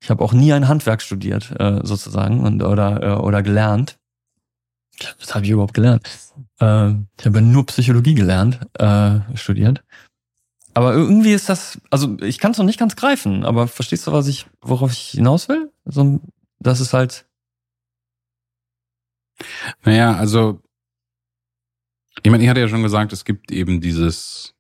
ich 0.00 0.10
habe 0.10 0.24
auch 0.24 0.32
nie 0.32 0.52
ein 0.52 0.68
Handwerk 0.68 1.02
studiert 1.02 1.50
äh, 1.58 1.80
sozusagen 1.82 2.40
und 2.40 2.62
oder 2.62 3.02
äh, 3.02 3.20
oder 3.20 3.42
gelernt. 3.42 3.98
Was 5.18 5.34
habe 5.34 5.44
ich 5.44 5.50
überhaupt 5.50 5.74
gelernt? 5.74 6.06
Äh, 6.60 6.90
ich 7.18 7.26
habe 7.26 7.42
nur 7.42 7.66
Psychologie 7.66 8.14
gelernt, 8.14 8.60
äh, 8.78 9.20
studiert. 9.36 9.82
Aber 10.74 10.92
irgendwie 10.92 11.32
ist 11.32 11.48
das, 11.48 11.80
also 11.90 12.16
ich 12.20 12.38
kann 12.38 12.50
es 12.50 12.58
noch 12.58 12.64
nicht 12.64 12.80
ganz 12.80 12.96
greifen, 12.96 13.44
aber 13.44 13.68
verstehst 13.68 14.06
du, 14.06 14.12
was 14.12 14.26
ich, 14.26 14.46
worauf 14.60 14.92
ich 14.92 15.10
hinaus 15.10 15.48
will? 15.48 15.72
So, 15.84 16.20
das 16.58 16.80
ist 16.80 16.92
halt, 16.92 17.26
Naja, 19.84 20.16
also 20.16 20.60
ich 22.22 22.30
meine, 22.30 22.42
ich 22.42 22.48
hatte 22.48 22.60
ja 22.60 22.68
schon 22.68 22.82
gesagt, 22.82 23.12
es 23.12 23.24
gibt 23.24 23.50
eben 23.50 23.80
dieses, 23.80 24.54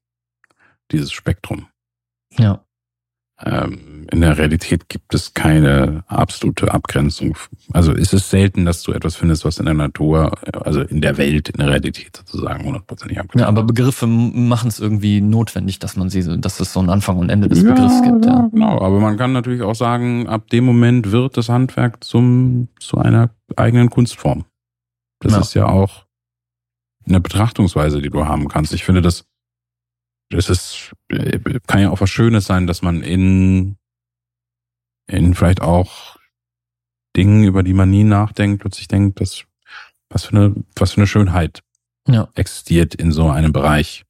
dieses 0.90 1.12
Spektrum. 1.12 1.68
ja. 2.30 2.64
Ähm, 3.42 4.06
in 4.12 4.20
der 4.20 4.38
Realität 4.38 4.88
gibt 4.88 5.12
es 5.12 5.34
keine 5.34 6.04
absolute 6.06 6.72
Abgrenzung. 6.72 7.36
Also 7.72 7.92
ist 7.92 8.14
es 8.14 8.30
selten, 8.30 8.64
dass 8.64 8.82
du 8.84 8.92
etwas 8.92 9.16
findest, 9.16 9.44
was 9.44 9.58
in 9.58 9.64
der 9.64 9.74
Natur, 9.74 10.32
also 10.64 10.82
in 10.82 11.00
der 11.00 11.16
Welt, 11.18 11.48
in 11.48 11.58
der 11.58 11.68
Realität 11.70 12.16
sozusagen 12.16 12.64
hundertprozentig 12.64 13.18
abgrenzt. 13.18 13.40
Ja, 13.42 13.48
aber 13.48 13.64
Begriffe 13.64 14.06
machen 14.06 14.68
es 14.68 14.78
irgendwie 14.78 15.20
notwendig, 15.20 15.80
dass 15.80 15.96
man 15.96 16.10
sie, 16.10 16.40
dass 16.40 16.60
es 16.60 16.72
so 16.72 16.78
einen 16.78 16.90
Anfang 16.90 17.18
und 17.18 17.28
Ende 17.28 17.48
des 17.48 17.64
Begriffs 17.64 18.02
gibt. 18.02 18.24
Ja, 18.24 18.32
Ja. 18.34 18.48
genau. 18.52 18.80
Aber 18.80 19.00
man 19.00 19.16
kann 19.16 19.32
natürlich 19.32 19.62
auch 19.62 19.74
sagen, 19.74 20.28
ab 20.28 20.48
dem 20.50 20.64
Moment 20.64 21.10
wird 21.10 21.36
das 21.36 21.48
Handwerk 21.48 22.04
zum, 22.04 22.68
zu 22.78 22.98
einer 22.98 23.30
eigenen 23.56 23.90
Kunstform. 23.90 24.44
Das 25.20 25.32
Ja. 25.32 25.40
ist 25.40 25.54
ja 25.54 25.66
auch 25.66 26.04
eine 27.06 27.20
Betrachtungsweise, 27.20 28.00
die 28.00 28.10
du 28.10 28.26
haben 28.26 28.46
kannst. 28.48 28.72
Ich 28.74 28.84
finde, 28.84 29.02
das, 29.02 29.26
das 30.34 30.50
ist, 30.50 30.92
äh, 31.08 31.38
kann 31.66 31.80
ja 31.80 31.90
auch 31.90 32.00
was 32.00 32.10
Schönes 32.10 32.46
sein, 32.46 32.66
dass 32.66 32.82
man 32.82 33.02
in, 33.02 33.76
in 35.06 35.34
vielleicht 35.34 35.62
auch 35.62 36.16
Dingen, 37.16 37.44
über 37.44 37.62
die 37.62 37.74
man 37.74 37.90
nie 37.90 38.04
nachdenkt, 38.04 38.60
plötzlich 38.60 38.88
denkt, 38.88 39.20
dass, 39.20 39.44
was 40.08 40.24
für 40.24 40.36
eine, 40.36 40.54
was 40.76 40.92
für 40.92 40.98
eine 40.98 41.06
Schönheit 41.06 41.62
ja. 42.08 42.28
existiert 42.34 42.94
in 42.94 43.12
so 43.12 43.28
einem 43.30 43.52
Bereich. 43.52 44.04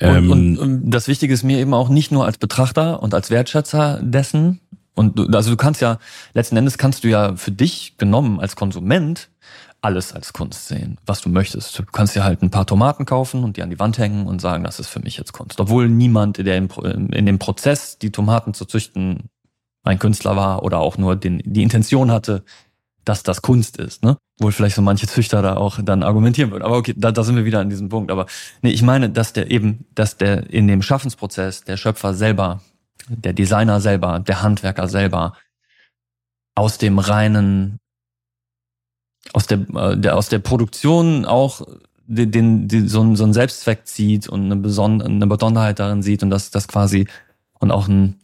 Und, 0.00 0.06
Ähm, 0.06 0.30
und, 0.30 0.58
und 0.58 0.90
das 0.90 1.08
Wichtige 1.08 1.32
ist 1.32 1.42
mir 1.42 1.58
eben 1.58 1.74
auch 1.74 1.88
nicht 1.88 2.12
nur 2.12 2.24
als 2.24 2.38
Betrachter 2.38 3.02
und 3.02 3.14
als 3.14 3.30
Wertschätzer 3.30 4.00
dessen. 4.02 4.60
Und 4.94 5.18
du, 5.18 5.26
also 5.26 5.50
du 5.50 5.56
kannst 5.56 5.80
ja, 5.80 5.98
letzten 6.32 6.56
Endes 6.56 6.78
kannst 6.78 7.04
du 7.04 7.08
ja 7.08 7.36
für 7.36 7.52
dich 7.52 7.96
genommen 7.98 8.40
als 8.40 8.56
Konsument 8.56 9.30
alles 9.82 10.12
als 10.12 10.32
Kunst 10.32 10.68
sehen, 10.68 10.98
was 11.06 11.20
du 11.20 11.28
möchtest. 11.28 11.78
Du 11.78 11.84
kannst 11.84 12.16
dir 12.16 12.24
halt 12.24 12.42
ein 12.42 12.50
paar 12.50 12.66
Tomaten 12.66 13.04
kaufen 13.04 13.44
und 13.44 13.56
die 13.56 13.62
an 13.62 13.70
die 13.70 13.78
Wand 13.78 13.98
hängen 13.98 14.26
und 14.26 14.40
sagen, 14.40 14.64
das 14.64 14.80
ist 14.80 14.88
für 14.88 15.00
mich 15.00 15.16
jetzt 15.16 15.32
Kunst. 15.32 15.60
Obwohl 15.60 15.88
niemand, 15.88 16.38
der 16.38 16.60
Pro- 16.62 16.82
in 16.82 17.26
dem 17.26 17.38
Prozess, 17.38 17.98
die 17.98 18.10
Tomaten 18.10 18.54
zu 18.54 18.64
züchten, 18.64 19.28
ein 19.84 19.98
Künstler 19.98 20.34
war 20.34 20.64
oder 20.64 20.80
auch 20.80 20.98
nur 20.98 21.14
den, 21.14 21.40
die 21.44 21.62
Intention 21.62 22.10
hatte, 22.10 22.42
dass 23.04 23.22
das 23.22 23.40
Kunst 23.40 23.76
ist, 23.76 24.02
ne? 24.02 24.16
Wohl 24.38 24.52
vielleicht 24.52 24.74
so 24.74 24.82
manche 24.82 25.06
Züchter 25.06 25.40
da 25.40 25.56
auch 25.56 25.78
dann 25.80 26.02
argumentieren 26.02 26.50
würden. 26.50 26.64
Aber 26.64 26.76
okay, 26.76 26.92
da, 26.96 27.12
da 27.12 27.22
sind 27.22 27.36
wir 27.36 27.44
wieder 27.44 27.60
an 27.60 27.70
diesem 27.70 27.88
Punkt. 27.88 28.10
Aber 28.10 28.26
nee, 28.62 28.70
ich 28.70 28.82
meine, 28.82 29.08
dass 29.08 29.32
der 29.32 29.50
eben, 29.50 29.86
dass 29.94 30.16
der 30.16 30.50
in 30.50 30.66
dem 30.66 30.82
Schaffensprozess 30.82 31.62
der 31.62 31.76
Schöpfer 31.76 32.12
selber, 32.14 32.60
der 33.08 33.32
Designer 33.32 33.80
selber, 33.80 34.18
der 34.18 34.42
Handwerker 34.42 34.88
selber 34.88 35.34
aus 36.56 36.78
dem 36.78 36.98
reinen, 36.98 37.78
aus 39.32 39.46
der, 39.46 39.58
äh, 39.74 39.96
der 39.96 40.16
aus 40.16 40.28
der 40.28 40.38
Produktion 40.38 41.24
auch 41.24 41.62
den, 42.06 42.30
den, 42.30 42.68
den 42.68 42.88
so, 42.88 43.00
einen, 43.00 43.16
so 43.16 43.24
einen 43.24 43.32
Selbstzweck 43.32 43.86
zieht 43.86 44.28
und 44.28 44.44
eine, 44.44 44.56
Beson 44.56 45.02
eine 45.02 45.26
Besonderheit 45.26 45.78
darin 45.78 46.02
sieht 46.02 46.22
und 46.22 46.30
dass 46.30 46.50
das 46.50 46.68
quasi 46.68 47.06
und 47.58 47.70
auch 47.70 47.88
ein, 47.88 48.20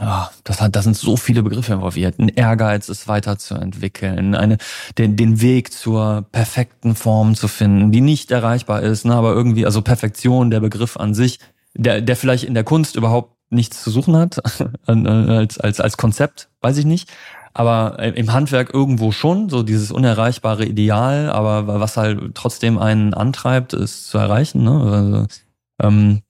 ja, 0.00 0.30
das 0.44 0.60
hat, 0.60 0.74
da 0.74 0.82
sind 0.82 0.96
so 0.96 1.16
viele 1.16 1.42
Begriffe 1.42 1.74
involviert. 1.74 2.18
Ein 2.18 2.28
Ehrgeiz, 2.28 2.88
es 2.88 3.06
weiterzuentwickeln, 3.06 4.34
eine, 4.34 4.56
den, 4.96 5.16
den 5.16 5.40
Weg 5.40 5.72
zur 5.72 6.24
perfekten 6.32 6.94
Form 6.94 7.34
zu 7.34 7.48
finden, 7.48 7.92
die 7.92 8.00
nicht 8.00 8.30
erreichbar 8.30 8.82
ist, 8.82 9.04
ne, 9.04 9.14
aber 9.14 9.34
irgendwie, 9.34 9.66
also 9.66 9.82
Perfektion, 9.82 10.50
der 10.50 10.60
Begriff 10.60 10.96
an 10.96 11.14
sich, 11.14 11.38
der, 11.74 12.00
der 12.00 12.16
vielleicht 12.16 12.44
in 12.44 12.54
der 12.54 12.64
Kunst 12.64 12.96
überhaupt 12.96 13.36
nichts 13.50 13.82
zu 13.82 13.90
suchen 13.90 14.16
hat, 14.16 14.40
als, 14.86 15.58
als, 15.58 15.80
als 15.80 15.96
Konzept, 15.96 16.48
weiß 16.62 16.78
ich 16.78 16.86
nicht. 16.86 17.10
Aber 17.58 17.98
im 18.00 18.34
Handwerk 18.34 18.74
irgendwo 18.74 19.12
schon, 19.12 19.48
so 19.48 19.62
dieses 19.62 19.90
unerreichbare 19.90 20.66
Ideal, 20.66 21.30
aber 21.30 21.80
was 21.80 21.96
halt 21.96 22.34
trotzdem 22.34 22.76
einen 22.76 23.14
antreibt, 23.14 23.72
ist 23.72 24.08
zu 24.08 24.18
erreichen. 24.18 24.62
Ne? 24.62 24.78
Also, 24.92 25.26
ähm, 25.82 26.20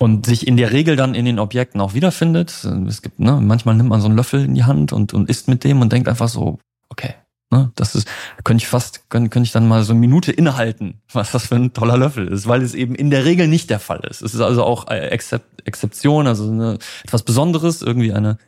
und 0.00 0.26
sich 0.26 0.44
in 0.44 0.56
der 0.56 0.72
Regel 0.72 0.96
dann 0.96 1.14
in 1.14 1.24
den 1.24 1.38
Objekten 1.38 1.80
auch 1.80 1.94
wiederfindet. 1.94 2.64
Es 2.88 3.00
gibt, 3.00 3.20
ne, 3.20 3.40
manchmal 3.40 3.76
nimmt 3.76 3.90
man 3.90 4.00
so 4.00 4.08
einen 4.08 4.16
Löffel 4.16 4.44
in 4.44 4.56
die 4.56 4.64
Hand 4.64 4.92
und, 4.92 5.14
und 5.14 5.30
isst 5.30 5.46
mit 5.46 5.62
dem 5.62 5.80
und 5.82 5.92
denkt 5.92 6.08
einfach 6.08 6.28
so, 6.28 6.58
okay, 6.88 7.14
ne, 7.52 7.70
das 7.76 7.94
ist, 7.94 8.08
könnte 8.42 8.64
ich 8.64 8.68
fast, 8.68 9.08
könnte, 9.08 9.30
könnte 9.30 9.46
ich 9.46 9.52
dann 9.52 9.68
mal 9.68 9.84
so 9.84 9.92
eine 9.92 10.00
Minute 10.00 10.32
innehalten, 10.32 11.00
was 11.12 11.30
das 11.30 11.46
für 11.46 11.54
ein 11.54 11.74
toller 11.74 11.96
Löffel 11.96 12.26
ist, 12.26 12.48
weil 12.48 12.62
es 12.62 12.74
eben 12.74 12.96
in 12.96 13.10
der 13.10 13.24
Regel 13.24 13.46
nicht 13.46 13.70
der 13.70 13.78
Fall 13.78 14.00
ist. 14.10 14.20
Es 14.20 14.34
ist 14.34 14.40
also 14.40 14.64
auch 14.64 14.88
Exzept, 14.88 15.64
Exzeption, 15.64 16.26
also 16.26 16.50
eine, 16.50 16.78
etwas 17.04 17.22
Besonderes, 17.22 17.82
irgendwie 17.82 18.12
eine, 18.12 18.38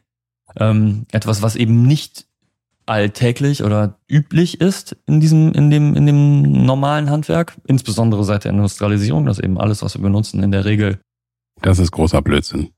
ähm, 0.59 1.07
etwas, 1.13 1.43
was 1.43 1.57
eben 1.57 1.83
nicht 1.83 2.27
alltäglich 2.87 3.63
oder 3.63 3.99
üblich 4.09 4.61
ist 4.61 4.97
in 5.07 5.21
diesem, 5.21 5.53
in 5.53 5.71
dem, 5.71 5.95
in 5.95 6.07
dem 6.07 6.65
normalen 6.65 7.11
Handwerk, 7.11 7.57
insbesondere 7.67 8.25
seit 8.25 8.45
der 8.45 8.53
Industrialisierung, 8.53 9.27
dass 9.27 9.39
eben 9.39 9.59
alles, 9.59 9.83
was 9.83 9.95
wir 9.95 10.03
benutzen, 10.03 10.43
in 10.43 10.53
der 10.53 10.65
Regel 10.65 10.99
das 11.63 11.79
ist 11.79 11.91
großer 11.91 12.23
Blödsinn. 12.23 12.71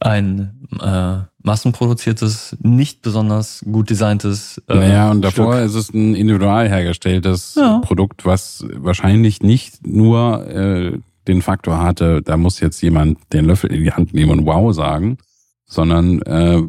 Ein 0.00 0.66
äh, 0.80 1.18
massenproduziertes, 1.42 2.56
nicht 2.62 3.02
besonders 3.02 3.64
gut 3.70 3.90
designtes. 3.90 4.60
Äh, 4.68 4.76
naja, 4.76 5.10
und 5.10 5.22
davor 5.22 5.54
Stück. 5.54 5.66
ist 5.66 5.74
es 5.74 5.94
ein 5.94 6.14
individual 6.14 6.68
hergestelltes 6.68 7.54
ja. 7.56 7.78
Produkt, 7.80 8.24
was 8.24 8.64
wahrscheinlich 8.74 9.42
nicht 9.42 9.86
nur 9.86 10.46
äh, 10.48 10.98
den 11.28 11.42
Faktor 11.42 11.80
hatte, 11.80 12.22
da 12.22 12.36
muss 12.36 12.60
jetzt 12.60 12.80
jemand 12.82 13.18
den 13.32 13.44
Löffel 13.44 13.72
in 13.72 13.84
die 13.84 13.92
Hand 13.92 14.14
nehmen 14.14 14.30
und 14.30 14.46
wow 14.46 14.74
sagen, 14.74 15.18
sondern 15.66 16.22
äh, 16.22 16.62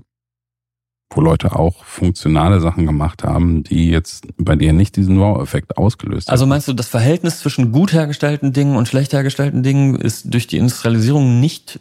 wo 1.15 1.21
Leute 1.21 1.55
auch 1.55 1.83
funktionale 1.83 2.59
Sachen 2.59 2.85
gemacht 2.85 3.23
haben, 3.23 3.63
die 3.63 3.89
jetzt 3.89 4.27
bei 4.37 4.55
dir 4.55 4.73
nicht 4.73 4.95
diesen 4.95 5.19
Wow-Effekt 5.19 5.77
ausgelöst 5.77 6.27
haben. 6.27 6.33
Also 6.33 6.45
meinst 6.45 6.67
du, 6.67 6.73
das 6.73 6.87
Verhältnis 6.87 7.39
zwischen 7.39 7.71
gut 7.71 7.93
hergestellten 7.93 8.53
Dingen 8.53 8.75
und 8.75 8.87
schlecht 8.87 9.13
hergestellten 9.13 9.63
Dingen 9.63 9.95
ist 9.95 10.33
durch 10.33 10.47
die 10.47 10.57
Industrialisierung 10.57 11.39
nicht 11.39 11.79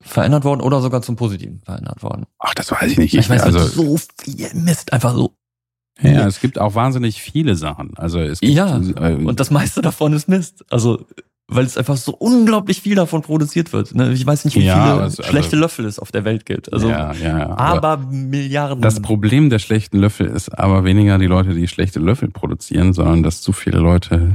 verändert 0.00 0.44
worden 0.44 0.60
oder 0.60 0.80
sogar 0.80 1.02
zum 1.02 1.16
Positiven 1.16 1.60
verändert 1.64 2.02
worden? 2.02 2.26
Ach, 2.38 2.54
das 2.54 2.70
weiß 2.70 2.92
ich 2.92 2.98
nicht. 2.98 3.14
Ich, 3.14 3.20
ich 3.20 3.30
weiß, 3.30 3.42
also 3.42 3.60
so 3.60 3.98
viel 4.18 4.48
Mist, 4.54 4.92
einfach 4.92 5.14
so. 5.14 5.32
Ja, 6.00 6.26
es 6.26 6.40
gibt 6.40 6.58
auch 6.58 6.74
wahnsinnig 6.74 7.22
viele 7.22 7.56
Sachen. 7.56 7.96
Also 7.96 8.20
es 8.20 8.40
gibt, 8.40 8.52
ja, 8.52 8.78
äh, 8.78 9.14
und 9.14 9.40
das 9.40 9.50
meiste 9.50 9.80
davon 9.80 10.12
ist 10.12 10.28
Mist. 10.28 10.64
Also 10.70 11.06
weil 11.48 11.64
es 11.64 11.76
einfach 11.76 11.96
so 11.96 12.12
unglaublich 12.12 12.82
viel 12.82 12.96
davon 12.96 13.22
produziert 13.22 13.72
wird. 13.72 13.94
Ne? 13.94 14.12
Ich 14.12 14.26
weiß 14.26 14.44
nicht, 14.44 14.56
wie 14.56 14.64
ja, 14.64 14.74
viele 14.74 15.02
also, 15.02 15.22
schlechte 15.22 15.56
Löffel 15.56 15.84
es 15.86 15.98
auf 15.98 16.10
der 16.10 16.24
Welt 16.24 16.44
gibt. 16.44 16.72
Also, 16.72 16.88
ja, 16.88 17.12
ja. 17.12 17.56
Aber, 17.56 17.88
aber 17.88 18.06
Milliarden. 18.10 18.82
Das 18.82 19.00
Problem 19.00 19.48
der 19.48 19.60
schlechten 19.60 19.98
Löffel 19.98 20.26
ist 20.26 20.48
aber 20.48 20.84
weniger 20.84 21.18
die 21.18 21.26
Leute, 21.26 21.54
die 21.54 21.68
schlechte 21.68 22.00
Löffel 22.00 22.30
produzieren, 22.30 22.92
sondern 22.92 23.22
dass 23.22 23.42
zu 23.42 23.52
viele 23.52 23.78
Leute, 23.78 24.34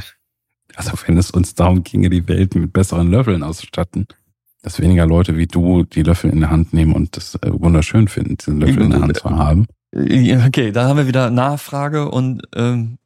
also 0.76 0.92
wenn 1.06 1.18
es 1.18 1.32
uns 1.32 1.54
darum 1.54 1.84
ginge, 1.84 2.10
die 2.10 2.28
Welt 2.28 2.56
mit 2.56 2.72
besseren 2.72 3.12
Löffeln 3.12 3.44
auszustatten, 3.44 4.08
dass 4.62 4.80
weniger 4.80 5.06
Leute 5.06 5.38
wie 5.38 5.48
du 5.48 5.84
die 5.84 6.04
Löffel 6.04 6.30
in 6.30 6.40
der 6.40 6.52
Hand 6.52 6.74
nehmen 6.74 6.94
und 6.94 7.18
das 7.18 7.36
äh, 7.36 7.52
wunderschön 7.52 8.08
finden, 8.08 8.38
diesen 8.38 8.62
Löffel 8.62 8.84
in 8.84 8.92
der 8.92 9.02
Hand 9.02 9.18
zu 9.18 9.30
haben. 9.30 9.68
Okay, 9.94 10.72
da 10.72 10.88
haben 10.88 10.98
wir 10.98 11.08
wieder 11.08 11.30
Nachfrage 11.30 12.10
und 12.10 12.44
ähm, 12.56 12.98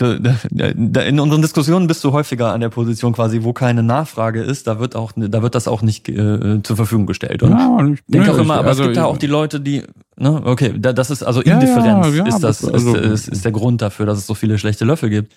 in 0.00 1.20
unseren 1.20 1.42
Diskussionen 1.42 1.86
bist 1.86 2.02
du 2.04 2.12
häufiger 2.12 2.52
an 2.52 2.60
der 2.60 2.68
Position 2.68 3.12
quasi, 3.12 3.42
wo 3.42 3.52
keine 3.52 3.82
Nachfrage 3.82 4.42
ist, 4.42 4.66
da 4.66 4.78
wird 4.78 4.96
auch, 4.96 5.12
da 5.16 5.42
wird 5.42 5.54
das 5.54 5.68
auch 5.68 5.82
nicht 5.82 6.08
äh, 6.08 6.62
zur 6.62 6.76
Verfügung 6.76 7.06
gestellt. 7.06 7.42
Und 7.42 7.52
ja, 7.52 7.86
ich 7.92 8.00
denke 8.06 8.32
auch 8.32 8.38
immer, 8.38 8.56
aber 8.56 8.68
also, 8.68 8.82
es 8.82 8.88
gibt 8.88 8.96
da 8.96 9.04
auch 9.04 9.18
die 9.18 9.26
Leute, 9.26 9.60
die, 9.60 9.82
ne, 10.16 10.42
okay, 10.44 10.74
das 10.78 11.10
ist 11.10 11.22
also 11.22 11.40
Indifferenz 11.40 12.06
ja, 12.08 12.24
ja, 12.24 12.26
ist 12.26 12.40
das, 12.40 12.64
also, 12.64 12.96
ist, 12.96 13.28
ist, 13.28 13.44
der 13.44 13.52
Grund 13.52 13.82
dafür, 13.82 14.06
dass 14.06 14.18
es 14.18 14.26
so 14.26 14.34
viele 14.34 14.58
schlechte 14.58 14.84
Löffel 14.84 15.10
gibt. 15.10 15.34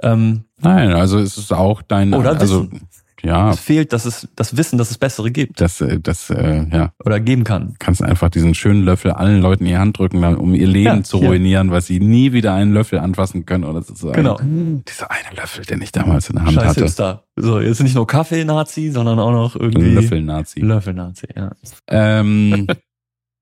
Ähm, 0.00 0.44
Nein, 0.60 0.92
also 0.92 1.18
es 1.18 1.36
ist 1.38 1.52
auch 1.52 1.82
dein, 1.82 2.14
oder 2.14 2.38
also 2.38 2.70
Wissen 2.70 2.88
ja. 3.22 3.50
Es 3.50 3.60
fehlt 3.60 3.92
dass 3.92 4.04
es, 4.04 4.28
das 4.36 4.56
Wissen, 4.56 4.78
dass 4.78 4.90
es 4.90 4.98
bessere 4.98 5.30
gibt. 5.30 5.60
Das, 5.60 5.80
äh, 5.80 6.00
das, 6.00 6.30
äh, 6.30 6.66
ja. 6.70 6.92
Oder 7.04 7.20
geben 7.20 7.44
kann. 7.44 7.74
Kannst 7.78 8.02
einfach 8.02 8.28
diesen 8.28 8.54
schönen 8.54 8.84
Löffel 8.84 9.12
allen 9.12 9.40
Leuten 9.40 9.64
in 9.64 9.70
die 9.70 9.78
Hand 9.78 9.98
drücken, 9.98 10.22
um 10.36 10.54
ihr 10.54 10.66
Leben 10.66 10.98
ja, 10.98 11.02
zu 11.02 11.18
ruinieren, 11.18 11.68
ja. 11.68 11.72
weil 11.72 11.80
sie 11.82 12.00
nie 12.00 12.32
wieder 12.32 12.54
einen 12.54 12.72
Löffel 12.72 12.98
anfassen 12.98 13.46
können 13.46 13.64
oder 13.64 13.82
sozusagen. 13.82 14.16
Genau. 14.16 14.38
Dieser 14.40 15.10
eine 15.10 15.36
Löffel, 15.36 15.64
den 15.64 15.82
ich 15.82 15.92
damals 15.92 16.28
in 16.30 16.36
der 16.36 16.44
Hand 16.44 16.54
Scheiß 16.54 16.68
hatte. 16.68 16.80
Hipster. 16.80 17.24
So, 17.36 17.60
jetzt 17.60 17.82
nicht 17.82 17.94
nur 17.94 18.06
Kaffee-Nazi, 18.06 18.90
sondern 18.90 19.18
auch 19.18 19.32
noch 19.32 19.56
irgendwie. 19.56 19.90
Löffel-Nazi. 19.90 20.60
Löffel-Nazi, 20.60 21.28
ja. 21.36 21.52
Ähm, 21.88 22.66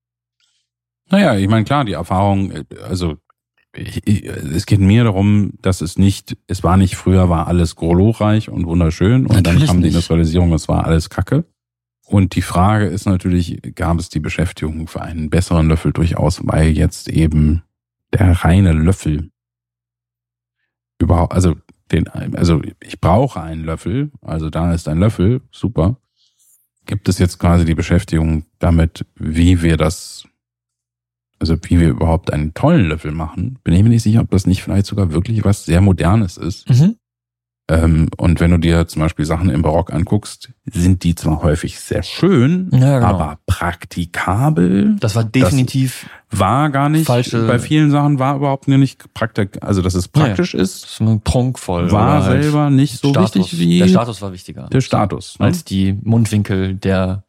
naja, 1.11 1.37
ich 1.37 1.49
meine, 1.49 1.64
klar, 1.64 1.85
die 1.85 1.93
Erfahrung, 1.93 2.51
äh, 2.51 2.64
also 2.89 3.16
es 3.77 4.66
geht 4.66 4.81
mir 4.81 5.05
darum, 5.05 5.53
dass 5.61 5.81
es 5.81 5.99
nicht, 5.99 6.37
es 6.47 6.62
war 6.62 6.77
nicht 6.77 6.97
früher, 6.97 7.29
war 7.29 7.47
alles 7.47 7.77
glorreich 7.77 8.49
und 8.49 8.66
wunderschön 8.66 9.27
und 9.27 9.35
natürlich 9.35 9.61
dann 9.61 9.66
kam 9.66 9.83
die 9.83 9.89
Industrialisierung, 9.89 10.53
es 10.53 10.68
war 10.68 10.85
alles 10.85 11.11
Kacke. 11.11 11.45
Und 12.07 12.37
die 12.37 12.43
Frage 12.43 12.87
ist 12.87 13.07
natürlich, 13.07 13.61
gab 13.74 13.99
es 13.99 14.09
die 14.09 14.20
Beschäftigung 14.20 14.87
für 14.87 15.03
einen 15.03 15.29
besseren 15.29 15.68
Löffel 15.68 15.93
durchaus, 15.93 16.41
weil 16.45 16.68
jetzt 16.68 17.09
eben 17.09 17.62
der 18.12 18.31
reine 18.45 18.72
Löffel 18.72 19.31
überhaupt, 20.99 21.35
also 21.35 21.57
den, 21.91 22.09
also 22.09 22.62
ich 22.81 23.01
brauche 23.01 23.43
einen 23.43 23.64
Löffel, 23.64 24.12
also 24.22 24.51
da 24.51 24.72
ist 24.72 24.89
ein 24.89 24.99
Löffel, 24.99 25.43
super. 25.51 25.99
Gibt 26.87 27.09
es 27.09 27.18
jetzt 27.18 27.39
quasi 27.39 27.64
die 27.64 27.74
Beschäftigung 27.74 28.47
damit, 28.61 29.05
wie 29.16 29.62
wir 29.62 29.77
das 29.77 30.29
also 31.51 31.63
wie 31.69 31.81
wir 31.81 31.89
überhaupt 31.89 32.33
einen 32.33 32.55
tollen 32.55 32.89
Löffel 32.89 33.13
machen, 33.13 33.59
bin 33.65 33.75
ich 33.75 33.83
mir 33.83 33.89
nicht 33.89 34.03
sicher, 34.03 34.21
ob 34.21 34.31
das 34.31 34.47
nicht 34.47 34.63
vielleicht 34.63 34.87
sogar 34.87 35.13
wirklich 35.13 35.45
was 35.45 35.65
sehr 35.65 35.81
Modernes 35.81 36.37
ist. 36.37 36.69
Mhm. 36.69 36.97
Ähm, 37.69 38.09
und 38.17 38.39
wenn 38.39 38.53
du 38.53 38.59
dir 38.59 38.87
zum 38.87 39.03
Beispiel 39.03 39.25
Sachen 39.25 39.51
im 39.51 39.63
Barock 39.63 39.93
anguckst, 39.93 40.53
sind 40.73 41.03
die 41.03 41.17
zwar 41.17 41.43
häufig 41.43 41.81
sehr 41.81 42.05
schön, 42.05 42.71
ja, 42.73 43.01
genau. 43.01 43.07
aber 43.07 43.39
praktikabel. 43.47 44.97
Das 45.01 45.17
war 45.17 45.25
definitiv 45.25 46.09
das 46.31 46.41
war 46.41 46.71
gar 46.71 46.89
nicht. 46.89 47.07
Falsche 47.07 47.45
bei 47.47 47.59
vielen 47.59 47.91
Sachen 47.91 48.21
war 48.21 48.37
überhaupt 48.37 48.69
nicht 48.69 49.13
praktik, 49.15 49.59
also 49.63 49.83
dass 49.83 49.95
es 49.95 50.07
praktisch 50.07 50.55
ja, 50.55 50.61
ist. 50.61 51.01
Ist 51.01 51.25
prunkvoll. 51.25 51.91
War 51.91 52.25
halt 52.25 52.43
selber 52.45 52.71
nicht 52.71 53.01
so 53.01 53.11
Status. 53.11 53.35
wichtig 53.35 53.59
wie. 53.59 53.79
Der 53.81 53.89
Status 53.89 54.23
war 54.23 54.33
wichtiger. 54.33 54.69
Der 54.69 54.81
Status. 54.81 55.37
Ne? 55.41 55.47
Als 55.47 55.65
die 55.65 55.99
Mundwinkel 56.03 56.75
der 56.75 57.25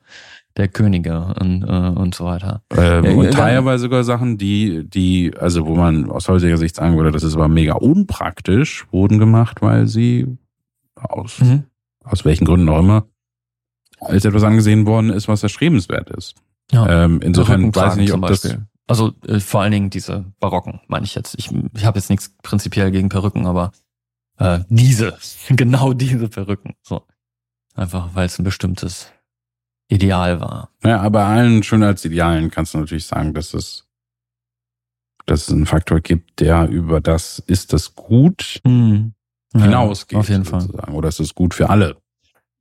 der 0.58 0.68
Könige 0.68 1.36
und, 1.40 1.64
äh, 1.64 2.00
und 2.00 2.16
so 2.16 2.26
weiter. 2.26 2.64
Ähm, 2.76 3.06
ja, 3.06 3.12
und 3.12 3.32
teilweise 3.32 3.84
sogar 3.84 4.04
Sachen, 4.04 4.38
die, 4.38 4.88
die, 4.90 5.34
also 5.40 5.66
wo 5.66 5.76
man 5.76 6.10
aus 6.10 6.28
heutiger 6.28 6.58
Sicht 6.58 6.76
sagen 6.76 6.98
würde, 6.98 7.12
das 7.12 7.24
ist 7.24 7.36
aber 7.36 7.48
mega 7.48 7.74
unpraktisch, 7.74 8.88
wurden 8.92 9.20
gemacht, 9.20 9.62
weil 9.62 9.88
sie 9.88 10.38
aus, 10.96 11.40
mhm. 11.40 11.64
aus 12.04 12.26
welchen 12.26 12.46
Gründen 12.46 12.68
auch 12.70 12.80
immer, 12.80 13.06
als 14.00 14.26
etwas 14.26 14.44
angesehen 14.44 14.86
worden 14.86 15.12
ist, 15.12 15.28
was 15.28 15.44
erstrebenswert 15.44 16.10
ist. 16.10 16.36
Ja, 16.72 17.06
ähm, 17.06 17.22
insofern 17.22 17.74
weiß 17.74 17.94
ich 17.94 18.02
nicht, 18.02 18.14
ob 18.14 18.28
das. 18.28 18.58
Also 18.88 19.14
äh, 19.28 19.40
vor 19.40 19.62
allen 19.62 19.72
Dingen 19.72 19.90
diese 19.90 20.26
Barocken, 20.40 20.80
meine 20.88 21.06
ich 21.06 21.14
jetzt. 21.14 21.36
Ich, 21.38 21.52
ich 21.74 21.86
habe 21.86 22.00
jetzt 22.00 22.10
nichts 22.10 22.34
prinzipiell 22.42 22.90
gegen 22.92 23.10
Perücken, 23.10 23.46
aber 23.46 23.72
äh, 24.38 24.60
diese, 24.70 25.18
genau 25.50 25.94
diese 25.94 26.30
Perücken. 26.30 26.74
So. 26.82 27.04
Einfach 27.76 28.16
weil 28.16 28.26
es 28.26 28.40
ein 28.40 28.44
bestimmtes 28.44 29.12
Ideal 29.90 30.40
war. 30.40 30.70
Ja, 30.84 31.00
aber 31.00 31.26
allen 31.26 31.64
Schönheitsidealen 31.64 32.52
kannst 32.52 32.74
du 32.74 32.80
natürlich 32.80 33.06
sagen, 33.06 33.34
dass 33.34 33.54
es, 33.54 33.86
dass 35.26 35.44
es 35.44 35.54
einen 35.54 35.66
Faktor 35.66 36.02
gibt, 36.02 36.40
der 36.40 36.68
über 36.68 37.00
das 37.00 37.40
ist 37.48 37.74
das 37.74 37.96
gut 37.96 38.60
mhm. 38.66 39.14
hinausgeht. 39.54 40.14
Ja, 40.14 40.20
auf 40.20 40.30
jeden 40.30 40.46
Fall. 40.46 40.68
Oder 40.92 41.10
ist 41.10 41.20
es 41.20 41.34
gut 41.34 41.54
für 41.54 41.70
alle. 41.70 41.98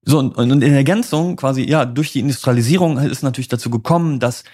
So, 0.03 0.21
und, 0.21 0.37
und 0.37 0.63
in 0.63 0.73
Ergänzung 0.73 1.35
quasi, 1.35 1.63
ja, 1.63 1.85
durch 1.85 2.13
die 2.13 2.21
Industrialisierung 2.21 2.99
ist 2.99 3.23
natürlich 3.23 3.49
dazu 3.49 3.71
gekommen, 3.71 4.21
dass 4.21 4.45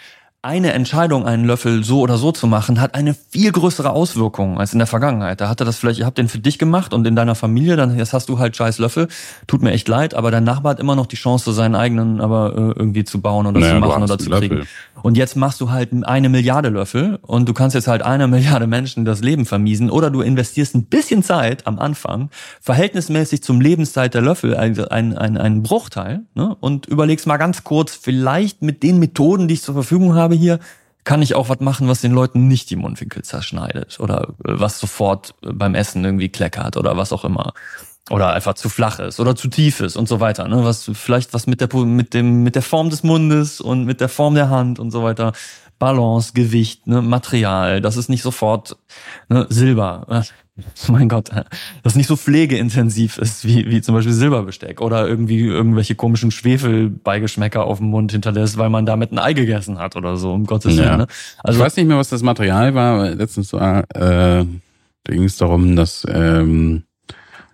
eine 0.45 0.73
Entscheidung, 0.73 1.25
einen 1.25 1.45
Löffel 1.45 1.85
so 1.85 2.01
oder 2.01 2.17
so 2.17 2.33
zu 2.33 2.49
machen, 2.49 2.81
hat 2.81 2.97
eine 2.97 3.15
viel 3.15 3.53
größere 3.53 3.91
Auswirkung 3.91 4.59
als 4.59 4.73
in 4.73 4.81
der 4.81 4.89
Vergangenheit. 4.89 5.41
Da 5.41 5.49
hatte 5.49 5.65
das 5.65 5.79
vielleicht, 5.79 6.01
ihr 6.01 6.05
habt 6.07 6.19
den 6.19 6.29
für 6.29 6.41
dich 6.41 6.59
gemacht 6.59 6.93
und 6.93 7.07
in 7.07 7.15
deiner 7.15 7.37
Familie, 7.37 7.77
dann 7.77 7.97
jetzt 7.97 8.13
hast 8.13 8.29
du 8.29 8.41
halt 8.41 8.57
scheiß 8.57 8.79
Löffel. 8.79 9.07
Tut 9.47 9.63
mir 9.63 9.71
echt 9.71 9.87
leid, 9.87 10.15
aber 10.15 10.33
dein 10.33 10.43
Nachbar 10.43 10.73
hat 10.73 10.81
immer 10.81 10.97
noch 10.97 11.07
die 11.07 11.15
Chance, 11.15 11.53
seinen 11.53 11.77
eigenen 11.77 12.21
aber 12.21 12.55
äh, 12.57 12.61
irgendwie 12.77 13.05
zu 13.05 13.21
bauen 13.21 13.47
oder 13.47 13.61
naja, 13.61 13.75
zu 13.75 13.81
machen 13.81 14.03
oder 14.03 14.19
zu 14.19 14.31
kriegen. 14.31 14.57
Löffel. 14.57 14.69
Und 15.03 15.17
jetzt 15.17 15.37
machst 15.37 15.61
du 15.61 15.71
halt 15.71 15.91
eine 16.05 16.29
Milliarde 16.29 16.71
Löffel 16.71 17.21
und 17.23 17.49
du 17.49 17.53
kannst 17.53 17.75
jetzt 17.75 17.87
halt 17.87 18.03
einer 18.03 18.27
Milliarde 18.33 18.67
Menschen 18.67 19.05
das 19.05 19.21
Leben 19.21 19.47
vermiesen 19.47 19.91
oder 19.91 20.11
du 20.11 20.23
investierst 20.23 20.75
ein 20.75 20.85
bisschen 20.85 21.23
Zeit 21.23 21.69
am 21.69 21.79
Anfang, 21.79 22.31
verhältnismäßig 22.61 23.45
zum 23.45 23.61
Lebenszeit 23.61 24.13
der 24.13 24.23
Löffel, 24.23 24.57
also 24.57 24.89
ein, 24.89 25.17
ein, 25.17 25.37
ein 25.37 25.63
Bruchteil, 25.63 26.23
ne? 26.35 26.57
und 26.59 26.87
überlegst 26.87 27.29
mal 27.29 27.37
ganz 27.37 27.63
kurz, 27.63 27.95
vielleicht 27.95 28.63
mit 28.63 28.83
den 28.83 28.99
Methoden, 28.99 29.47
die 29.47 29.55
ich 29.55 29.63
zur 29.63 29.75
Verfügung 29.75 30.15
habe 30.15 30.32
hier, 30.35 30.59
kann 31.05 31.23
ich 31.23 31.35
auch 31.35 31.49
was 31.49 31.61
machen, 31.61 31.89
was 31.89 32.01
den 32.01 32.13
Leuten 32.13 32.47
nicht 32.47 32.71
die 32.71 32.77
Mundwinkel 32.77 33.23
zerschneidet 33.23 33.99
oder 34.01 34.35
äh, 34.45 34.61
was 34.61 34.79
sofort 34.79 35.35
beim 35.43 35.75
Essen 35.75 36.05
irgendwie 36.05 36.29
kleckert 36.29 36.77
oder 36.77 36.97
was 36.97 37.13
auch 37.13 37.25
immer 37.25 37.55
oder 38.11 38.33
einfach 38.33 38.55
zu 38.55 38.69
flach 38.69 38.99
ist 38.99 39.21
oder 39.21 39.37
zu 39.37 39.49
tief 39.49 39.81
ist 39.81 39.97
und 39.97 40.09
so 40.09 40.21
weiter. 40.21 40.49
Ne? 40.49 40.65
Was 40.65 40.91
vielleicht 40.93 41.35
was 41.35 41.47
mit 41.47 41.61
der 41.61 41.75
mit 41.75 42.15
dem 42.15 42.43
mit 42.43 42.55
der 42.55 42.63
Form 42.63 42.91
des 42.91 43.03
Mundes 43.03 43.61
und 43.61 43.85
mit 43.85 44.01
der 44.01 44.09
Form 44.09 44.35
der 44.35 44.51
Hand 44.51 44.79
und 44.79 44.91
so 44.91 45.03
weiter 45.03 45.33
Balance, 45.79 46.33
Gewicht, 46.33 46.87
ne, 46.87 47.03
Material, 47.03 47.81
das 47.81 47.97
ist 47.97 48.09
nicht 48.09 48.23
sofort 48.23 48.77
ne, 49.29 49.47
Silber. 49.49 50.25
Mein 50.89 51.09
Gott, 51.09 51.31
äh, 51.31 51.45
das 51.83 51.95
nicht 51.95 52.07
so 52.07 52.17
pflegeintensiv 52.17 53.19
ist 53.19 53.47
wie, 53.47 53.71
wie 53.71 53.81
zum 53.81 53.95
Beispiel 53.95 54.13
Silberbesteck 54.13 54.81
oder 54.81 55.09
irgendwie 55.09 55.41
irgendwelche 55.41 55.95
komischen 55.95 56.31
Schwefelbeigeschmäcker 56.31 57.65
auf 57.65 57.79
dem 57.79 57.89
Mund 57.89 58.13
hinterlässt, 58.13 58.59
weil 58.59 58.69
man 58.69 58.85
damit 58.85 59.13
ein 59.13 59.19
Ei 59.19 59.33
gegessen 59.33 59.79
hat 59.79 59.97
oder 59.97 60.17
so, 60.17 60.33
um 60.33 60.45
Gottes 60.45 60.77
Willen. 60.77 60.87
Ja. 60.87 60.97
Ne? 60.99 61.07
Also, 61.43 61.59
ich 61.59 61.65
weiß 61.65 61.77
nicht 61.77 61.87
mehr, 61.87 61.97
was 61.97 62.11
das 62.11 62.23
Material 62.23 62.75
war. 62.75 63.11
Letztens 63.11 63.53
war, 63.53 63.85
äh, 63.95 64.45
da 65.05 65.13
ging 65.13 65.25
es 65.25 65.37
darum, 65.39 65.75
dass 65.75 66.07
ähm, 66.09 66.85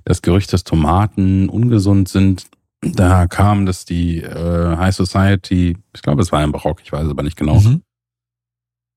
das 0.04 0.22
Gerücht, 0.22 0.52
dass 0.52 0.64
Tomaten 0.64 1.48
ungesund 1.48 2.08
sind, 2.08 2.46
da 2.80 3.26
kam, 3.26 3.66
dass 3.66 3.84
die 3.84 4.22
äh, 4.22 4.76
High 4.76 4.94
Society, 4.94 5.76
ich 5.94 6.02
glaube, 6.02 6.22
es 6.22 6.32
war 6.32 6.40
ein 6.40 6.52
Barock, 6.52 6.80
ich 6.82 6.92
weiß 6.92 7.04
es 7.04 7.10
aber 7.10 7.22
nicht 7.22 7.36
genau, 7.36 7.60
mhm. 7.60 7.82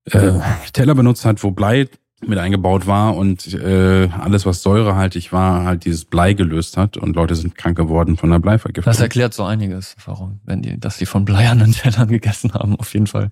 äh, 0.05 0.39
Teller 0.73 0.95
benutzt 0.95 1.25
hat, 1.25 1.43
wo 1.43 1.51
Blei 1.51 1.87
mit 2.25 2.37
eingebaut 2.37 2.87
war 2.87 3.15
und 3.15 3.53
äh, 3.53 4.09
alles, 4.09 4.45
was 4.45 4.61
säurehaltig 4.61 5.33
war, 5.33 5.65
halt 5.65 5.85
dieses 5.85 6.05
Blei 6.05 6.33
gelöst 6.33 6.77
hat 6.77 6.97
und 6.97 7.15
Leute 7.15 7.35
sind 7.35 7.55
krank 7.55 7.77
geworden 7.77 8.17
von 8.17 8.29
der 8.29 8.39
Bleivergiftung. 8.39 8.91
Das 8.91 8.99
erklärt 8.99 9.33
so 9.33 9.43
einiges, 9.43 9.95
warum, 10.05 10.39
wenn 10.45 10.61
die, 10.61 10.79
dass 10.79 10.97
die 10.97 11.05
von 11.05 11.25
bleiernen 11.25 11.71
Tellern 11.73 12.07
gegessen 12.07 12.53
haben, 12.53 12.75
auf 12.75 12.93
jeden 12.93 13.07
Fall. 13.07 13.31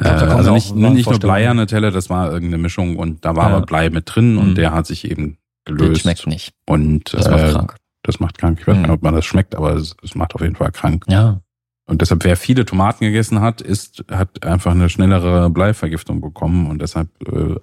Äh, 0.00 0.08
also 0.08 0.52
nicht, 0.52 0.74
nicht 0.74 1.08
nur 1.08 1.20
bleierne 1.20 1.66
Teller, 1.66 1.90
das 1.90 2.10
war 2.10 2.32
irgendeine 2.32 2.60
Mischung 2.62 2.96
und 2.96 3.24
da 3.24 3.36
war 3.36 3.50
ja. 3.50 3.56
aber 3.56 3.66
Blei 3.66 3.90
mit 3.90 4.04
drin 4.12 4.32
mhm. 4.32 4.38
und 4.38 4.54
der 4.56 4.72
hat 4.72 4.86
sich 4.86 5.08
eben 5.08 5.38
gelöst. 5.64 5.92
Das 5.92 6.00
schmeckt 6.00 6.26
nicht. 6.26 6.52
Und 6.66 7.14
das 7.14 7.28
macht 7.28 7.40
äh, 7.40 7.52
krank. 7.52 7.76
Das 8.02 8.20
macht 8.20 8.38
krank. 8.38 8.58
Ich 8.60 8.66
weiß 8.66 8.76
nicht, 8.76 8.88
mhm. 8.88 8.92
ob 8.92 9.02
man 9.02 9.14
das 9.14 9.24
schmeckt, 9.24 9.54
aber 9.54 9.74
es, 9.74 9.96
es 10.02 10.14
macht 10.14 10.34
auf 10.34 10.40
jeden 10.40 10.56
Fall 10.56 10.72
krank. 10.72 11.04
Ja. 11.08 11.40
Und 11.86 12.00
deshalb, 12.00 12.24
wer 12.24 12.36
viele 12.36 12.64
Tomaten 12.64 13.04
gegessen 13.04 13.40
hat, 13.40 13.60
ist, 13.60 14.04
hat 14.10 14.44
einfach 14.44 14.72
eine 14.72 14.88
schnellere 14.88 15.50
Bleivergiftung 15.50 16.20
bekommen 16.20 16.66
und 16.70 16.80
deshalb 16.80 17.08
äh, 17.30 17.56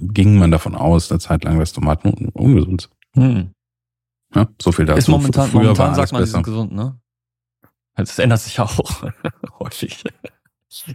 ging 0.00 0.38
man 0.38 0.50
davon 0.50 0.74
aus, 0.74 1.10
eine 1.10 1.20
Zeit 1.20 1.44
lang, 1.44 1.58
dass 1.58 1.72
Tomaten 1.72 2.08
un 2.08 2.28
ungesund 2.30 2.88
sind. 3.14 3.24
Hm. 3.24 3.50
Ja, 4.34 4.48
so 4.60 4.72
viel 4.72 4.86
dazu. 4.86 4.98
Ist 4.98 5.08
momentan, 5.08 5.50
Früher 5.50 5.62
momentan 5.62 5.94
sagt 5.94 6.12
man, 6.12 6.24
sie 6.24 6.30
sind 6.30 6.42
gesund, 6.42 6.72
ne? 6.72 6.98
Das 7.94 8.18
ändert 8.18 8.40
sich 8.40 8.58
auch 8.58 9.02
häufig. 9.60 10.02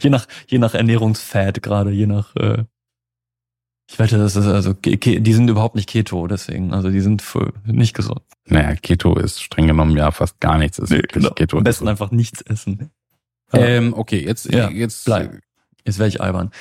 je 0.01 0.09
nach, 0.09 0.27
je 0.47 0.57
nach 0.57 0.73
Ernährungsfad 0.73 1.61
gerade, 1.61 1.91
je 1.91 2.07
nach, 2.07 2.35
äh, 2.35 2.63
ich 3.89 3.99
wette, 3.99 4.17
das 4.17 4.35
ist 4.35 4.47
also, 4.47 4.73
die 4.73 5.33
sind 5.33 5.49
überhaupt 5.49 5.75
nicht 5.75 5.87
Keto, 5.87 6.27
deswegen, 6.27 6.73
also 6.73 6.89
die 6.89 6.99
sind 6.99 7.23
nicht 7.65 7.95
gesund. 7.95 8.21
Naja, 8.45 8.75
Keto 8.75 9.15
ist 9.15 9.41
streng 9.41 9.67
genommen 9.67 9.95
ja 9.95 10.11
fast 10.11 10.39
gar 10.39 10.57
nichts. 10.57 10.79
Ist 10.79 10.89
nee, 10.89 11.01
genau. 11.01 11.29
Keto 11.31 11.57
Am 11.57 11.63
besten 11.63 11.87
einfach 11.87 12.11
nichts 12.11 12.41
essen. 12.41 12.91
Ähm, 13.53 13.93
okay, 13.93 14.25
jetzt, 14.25 14.51
ja, 14.51 14.69
jetzt, 14.69 15.05
bleib. 15.05 15.39
Jetzt 15.85 15.99
wäre 15.99 16.09
ich 16.09 16.19
albern. 16.19 16.51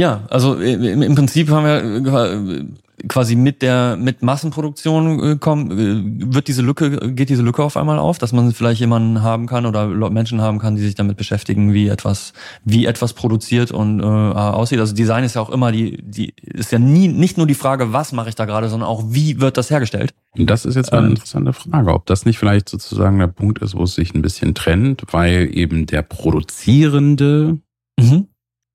Ja, 0.00 0.24
also 0.30 0.60
äh, 0.60 0.74
im 0.74 1.14
Prinzip 1.16 1.50
haben 1.50 1.64
wir 1.64 2.14
äh, 2.14 2.64
quasi 3.08 3.34
mit 3.34 3.62
der 3.62 3.96
mit 3.96 4.22
Massenproduktion 4.22 5.22
äh, 5.22 5.36
kommen, 5.36 6.32
wird 6.32 6.46
diese 6.46 6.62
Lücke 6.62 7.12
geht 7.14 7.30
diese 7.30 7.42
Lücke 7.42 7.64
auf 7.64 7.76
einmal 7.76 7.98
auf, 7.98 8.18
dass 8.18 8.32
man 8.32 8.52
vielleicht 8.52 8.80
jemanden 8.80 9.22
haben 9.22 9.46
kann 9.46 9.66
oder 9.66 9.88
Menschen 10.10 10.40
haben 10.40 10.60
kann, 10.60 10.76
die 10.76 10.82
sich 10.82 10.94
damit 10.94 11.16
beschäftigen, 11.16 11.74
wie 11.74 11.88
etwas 11.88 12.32
wie 12.64 12.86
etwas 12.86 13.12
produziert 13.12 13.72
und 13.72 13.98
äh, 13.98 14.04
aussieht. 14.04 14.78
Also 14.78 14.94
Design 14.94 15.24
ist 15.24 15.34
ja 15.34 15.42
auch 15.42 15.50
immer 15.50 15.72
die 15.72 16.00
die 16.00 16.32
ist 16.42 16.70
ja 16.70 16.78
nie 16.78 17.08
nicht 17.08 17.36
nur 17.36 17.48
die 17.48 17.54
Frage, 17.54 17.92
was 17.92 18.12
mache 18.12 18.28
ich 18.28 18.36
da 18.36 18.44
gerade, 18.44 18.68
sondern 18.68 18.88
auch 18.88 19.02
wie 19.08 19.40
wird 19.40 19.56
das 19.56 19.68
hergestellt. 19.68 20.14
Und 20.36 20.48
das 20.48 20.64
ist 20.64 20.76
jetzt 20.76 20.92
eine 20.92 21.06
ähm, 21.06 21.12
interessante 21.14 21.52
Frage, 21.52 21.92
ob 21.92 22.06
das 22.06 22.24
nicht 22.24 22.38
vielleicht 22.38 22.68
sozusagen 22.68 23.18
der 23.18 23.26
Punkt 23.26 23.58
ist, 23.62 23.74
wo 23.74 23.82
es 23.82 23.94
sich 23.94 24.14
ein 24.14 24.22
bisschen 24.22 24.54
trennt, 24.54 25.02
weil 25.10 25.50
eben 25.52 25.86
der 25.86 26.02
Produzierende 26.02 27.58
mhm 27.98 28.27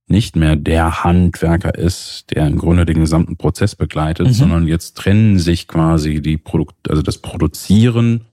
nicht 0.08 0.36
mehr 0.36 0.56
der 0.56 1.04
Handwerker 1.04 1.76
ist, 1.76 2.32
der 2.32 2.48
im 2.48 2.58
Grunde 2.58 2.86
den 2.86 3.00
gesamten 3.00 3.38
Prozess 3.38 3.76
begleitet, 3.76 4.28
mhm. 4.28 4.34
sondern 4.34 4.68
jetzt 4.68 4.98
trennen 4.98 5.40
sich 5.40 5.68
quasi 5.68 6.22
die 6.22 6.38
Produkt, 6.38 6.90
also 6.90 7.02
das 7.02 7.20
Produzieren 7.20 8.26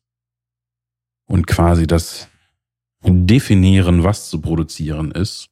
und 1.27 1.47
quasi 1.47 1.87
das 1.87 2.29
Definieren, 3.03 4.05
was 4.05 4.29
zu 4.29 4.43
produzieren 4.43 5.11
ist, 5.11 5.47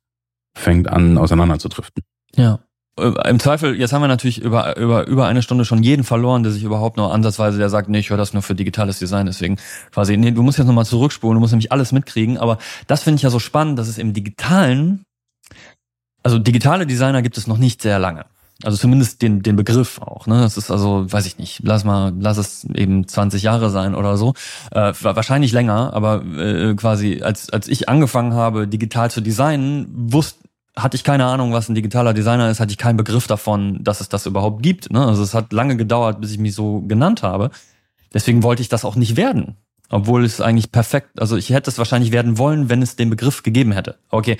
fängt 0.54 0.88
an 0.88 1.16
auseinanderzudriften. 1.16 2.02
Ja. 2.36 2.58
Äh, 2.98 3.30
Im 3.30 3.38
Zweifel, 3.38 3.74
jetzt 3.76 3.92
haben 3.92 4.02
wir 4.02 4.08
natürlich 4.08 4.42
über, 4.42 4.76
über, 4.76 5.06
über 5.06 5.26
eine 5.26 5.40
Stunde 5.40 5.64
schon 5.64 5.82
jeden 5.82 6.04
verloren, 6.04 6.42
der 6.42 6.52
sich 6.52 6.62
überhaupt 6.62 6.98
nur 6.98 7.12
ansatzweise, 7.14 7.56
der 7.56 7.70
sagt, 7.70 7.88
nee, 7.88 8.00
ich 8.00 8.10
höre 8.10 8.18
das 8.18 8.34
nur 8.34 8.42
für 8.42 8.54
digitales 8.54 8.98
Design, 8.98 9.26
deswegen 9.26 9.56
quasi, 9.92 10.18
nee, 10.18 10.30
du 10.30 10.42
musst 10.42 10.58
jetzt 10.58 10.66
nochmal 10.66 10.84
zurückspulen, 10.84 11.36
du 11.36 11.40
musst 11.40 11.52
nämlich 11.52 11.72
alles 11.72 11.92
mitkriegen, 11.92 12.36
aber 12.36 12.58
das 12.86 13.04
finde 13.04 13.16
ich 13.16 13.22
ja 13.22 13.30
so 13.30 13.38
spannend, 13.38 13.78
dass 13.78 13.88
es 13.88 13.96
im 13.96 14.12
Digitalen 14.12 15.04
also 16.22 16.38
digitale 16.38 16.86
Designer 16.86 17.22
gibt 17.22 17.38
es 17.38 17.46
noch 17.46 17.58
nicht 17.58 17.82
sehr 17.82 17.98
lange. 17.98 18.24
Also 18.64 18.76
zumindest 18.76 19.22
den, 19.22 19.42
den 19.42 19.54
Begriff 19.54 20.00
auch. 20.00 20.26
Ne? 20.26 20.40
Das 20.40 20.56
ist 20.56 20.70
also, 20.72 21.10
weiß 21.10 21.26
ich 21.26 21.38
nicht, 21.38 21.60
lass 21.62 21.84
mal, 21.84 22.12
lass 22.18 22.38
es 22.38 22.64
eben 22.74 23.06
20 23.06 23.44
Jahre 23.44 23.70
sein 23.70 23.94
oder 23.94 24.16
so. 24.16 24.34
Äh, 24.72 24.92
wahrscheinlich 25.00 25.52
länger, 25.52 25.92
aber 25.94 26.24
äh, 26.24 26.74
quasi 26.74 27.22
als, 27.22 27.50
als 27.50 27.68
ich 27.68 27.88
angefangen 27.88 28.34
habe, 28.34 28.66
digital 28.66 29.12
zu 29.12 29.20
designen, 29.20 29.86
wusste, 29.92 30.48
hatte 30.76 30.96
ich 30.96 31.04
keine 31.04 31.26
Ahnung, 31.26 31.52
was 31.52 31.68
ein 31.68 31.74
digitaler 31.74 32.14
Designer 32.14 32.50
ist, 32.50 32.58
hatte 32.58 32.72
ich 32.72 32.78
keinen 32.78 32.96
Begriff 32.96 33.26
davon, 33.26 33.82
dass 33.84 34.00
es 34.00 34.08
das 34.08 34.26
überhaupt 34.26 34.62
gibt. 34.62 34.92
Ne? 34.92 35.06
Also 35.06 35.22
es 35.22 35.34
hat 35.34 35.52
lange 35.52 35.76
gedauert, 35.76 36.20
bis 36.20 36.32
ich 36.32 36.38
mich 36.38 36.54
so 36.54 36.80
genannt 36.82 37.22
habe. 37.22 37.50
Deswegen 38.12 38.42
wollte 38.42 38.62
ich 38.62 38.68
das 38.68 38.84
auch 38.84 38.96
nicht 38.96 39.16
werden. 39.16 39.56
Obwohl 39.90 40.24
es 40.24 40.40
eigentlich 40.40 40.70
perfekt, 40.70 41.20
also 41.20 41.36
ich 41.36 41.50
hätte 41.50 41.70
es 41.70 41.78
wahrscheinlich 41.78 42.12
werden 42.12 42.38
wollen, 42.38 42.68
wenn 42.68 42.82
es 42.82 42.96
den 42.96 43.08
Begriff 43.08 43.42
gegeben 43.42 43.72
hätte. 43.72 43.96
Okay, 44.10 44.36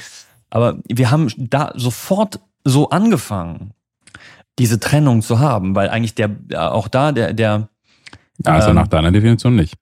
aber 0.51 0.79
wir 0.89 1.11
haben 1.11 1.31
da 1.37 1.73
sofort 1.75 2.41
so 2.65 2.91
angefangen, 2.91 3.73
diese 4.59 4.81
Trennung 4.81 5.23
zu 5.23 5.39
haben, 5.39 5.75
weil 5.75 5.89
eigentlich 5.89 6.15
der 6.15 6.31
auch 6.57 6.89
da 6.89 7.13
der 7.13 7.33
der 7.33 7.69
also 8.45 8.71
ähm, 8.71 8.77
nach 8.77 8.89
deiner 8.89 9.11
Definition 9.11 9.57
nicht. 9.57 9.75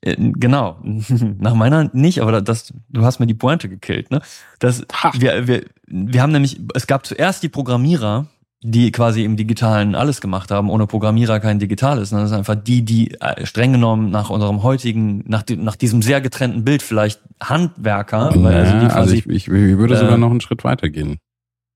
Äh, 0.00 0.16
genau, 0.18 0.78
nach 0.82 1.54
meiner 1.54 1.90
nicht, 1.92 2.20
aber 2.20 2.40
das 2.40 2.72
du 2.88 3.04
hast 3.04 3.20
mir 3.20 3.26
die 3.26 3.34
Pointe 3.34 3.68
gekillt, 3.68 4.10
ne? 4.10 4.20
Das 4.58 4.84
wir 5.14 5.46
wir 5.46 5.64
wir 5.86 6.22
haben 6.22 6.32
nämlich 6.32 6.60
es 6.74 6.86
gab 6.86 7.06
zuerst 7.06 7.42
die 7.42 7.48
Programmierer, 7.48 8.26
die 8.66 8.90
quasi 8.92 9.24
im 9.24 9.36
Digitalen 9.36 9.94
alles 9.94 10.22
gemacht 10.22 10.50
haben, 10.50 10.70
ohne 10.70 10.86
Programmierer 10.86 11.38
kein 11.38 11.58
Digitales. 11.58 12.08
Das 12.10 12.28
sind 12.30 12.38
einfach 12.38 12.54
die, 12.54 12.82
die 12.82 13.12
äh, 13.20 13.44
streng 13.44 13.72
genommen 13.72 14.10
nach 14.10 14.30
unserem 14.30 14.62
heutigen, 14.62 15.22
nach, 15.26 15.44
nach 15.58 15.76
diesem 15.76 16.00
sehr 16.00 16.22
getrennten 16.22 16.64
Bild 16.64 16.82
vielleicht 16.82 17.20
Handwerker. 17.42 18.34
Ja, 18.34 18.46
also, 18.48 18.72
die 18.72 18.86
quasi, 18.86 18.98
also 18.98 19.14
ich, 19.14 19.26
ich, 19.26 19.48
ich 19.48 19.48
würde 19.48 19.94
äh, 19.94 19.98
sogar 19.98 20.16
noch 20.16 20.30
einen 20.30 20.40
Schritt 20.40 20.64
weiter 20.64 20.88
gehen. 20.88 21.18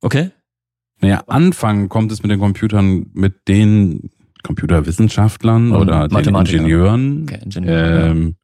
Okay. 0.00 0.30
Naja, 1.00 1.24
anfangen 1.26 1.90
kommt 1.90 2.10
es 2.10 2.22
mit 2.22 2.30
den 2.30 2.40
Computern, 2.40 3.10
mit 3.12 3.46
den 3.48 4.10
Computerwissenschaftlern 4.42 5.72
Und 5.72 5.82
oder 5.82 6.08
den 6.08 6.34
Ingenieuren. 6.34 7.24
Okay, 7.24 7.40
Ingenieur, 7.44 8.06
ähm, 8.06 8.28
ja. 8.28 8.34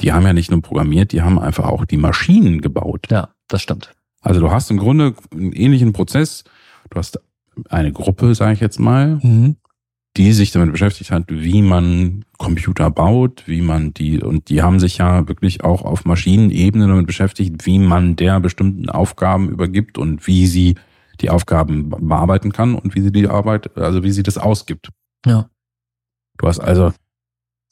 Die 0.00 0.12
haben 0.12 0.26
ja 0.26 0.32
nicht 0.32 0.50
nur 0.50 0.60
programmiert, 0.62 1.12
die 1.12 1.22
haben 1.22 1.38
einfach 1.38 1.66
auch 1.66 1.84
die 1.84 1.96
Maschinen 1.96 2.60
gebaut. 2.60 3.06
Ja, 3.08 3.28
das 3.46 3.62
stimmt. 3.62 3.94
Also 4.20 4.40
du 4.40 4.50
hast 4.50 4.68
im 4.72 4.78
Grunde 4.78 5.14
einen 5.30 5.52
ähnlichen 5.52 5.92
Prozess. 5.92 6.42
Du 6.90 6.98
hast 6.98 7.20
eine 7.68 7.92
Gruppe, 7.92 8.34
sage 8.34 8.52
ich 8.52 8.60
jetzt 8.60 8.78
mal, 8.78 9.18
mhm. 9.22 9.56
die 10.16 10.32
sich 10.32 10.50
damit 10.50 10.72
beschäftigt 10.72 11.10
hat, 11.10 11.24
wie 11.28 11.62
man 11.62 12.24
Computer 12.38 12.90
baut, 12.90 13.44
wie 13.46 13.62
man 13.62 13.94
die, 13.94 14.22
und 14.22 14.48
die 14.48 14.62
haben 14.62 14.80
sich 14.80 14.98
ja 14.98 15.28
wirklich 15.28 15.64
auch 15.64 15.82
auf 15.82 16.04
Maschinenebene 16.04 16.86
damit 16.86 17.06
beschäftigt, 17.06 17.66
wie 17.66 17.78
man 17.78 18.16
der 18.16 18.40
bestimmten 18.40 18.90
Aufgaben 18.90 19.48
übergibt 19.48 19.98
und 19.98 20.26
wie 20.26 20.46
sie 20.46 20.74
die 21.20 21.30
Aufgaben 21.30 21.88
bearbeiten 21.88 22.52
kann 22.52 22.74
und 22.74 22.94
wie 22.94 23.00
sie 23.00 23.12
die 23.12 23.28
Arbeit, 23.28 23.76
also 23.76 24.02
wie 24.02 24.10
sie 24.10 24.22
das 24.22 24.38
ausgibt. 24.38 24.90
Ja. 25.24 25.48
Du 26.38 26.46
hast 26.46 26.60
also, 26.60 26.92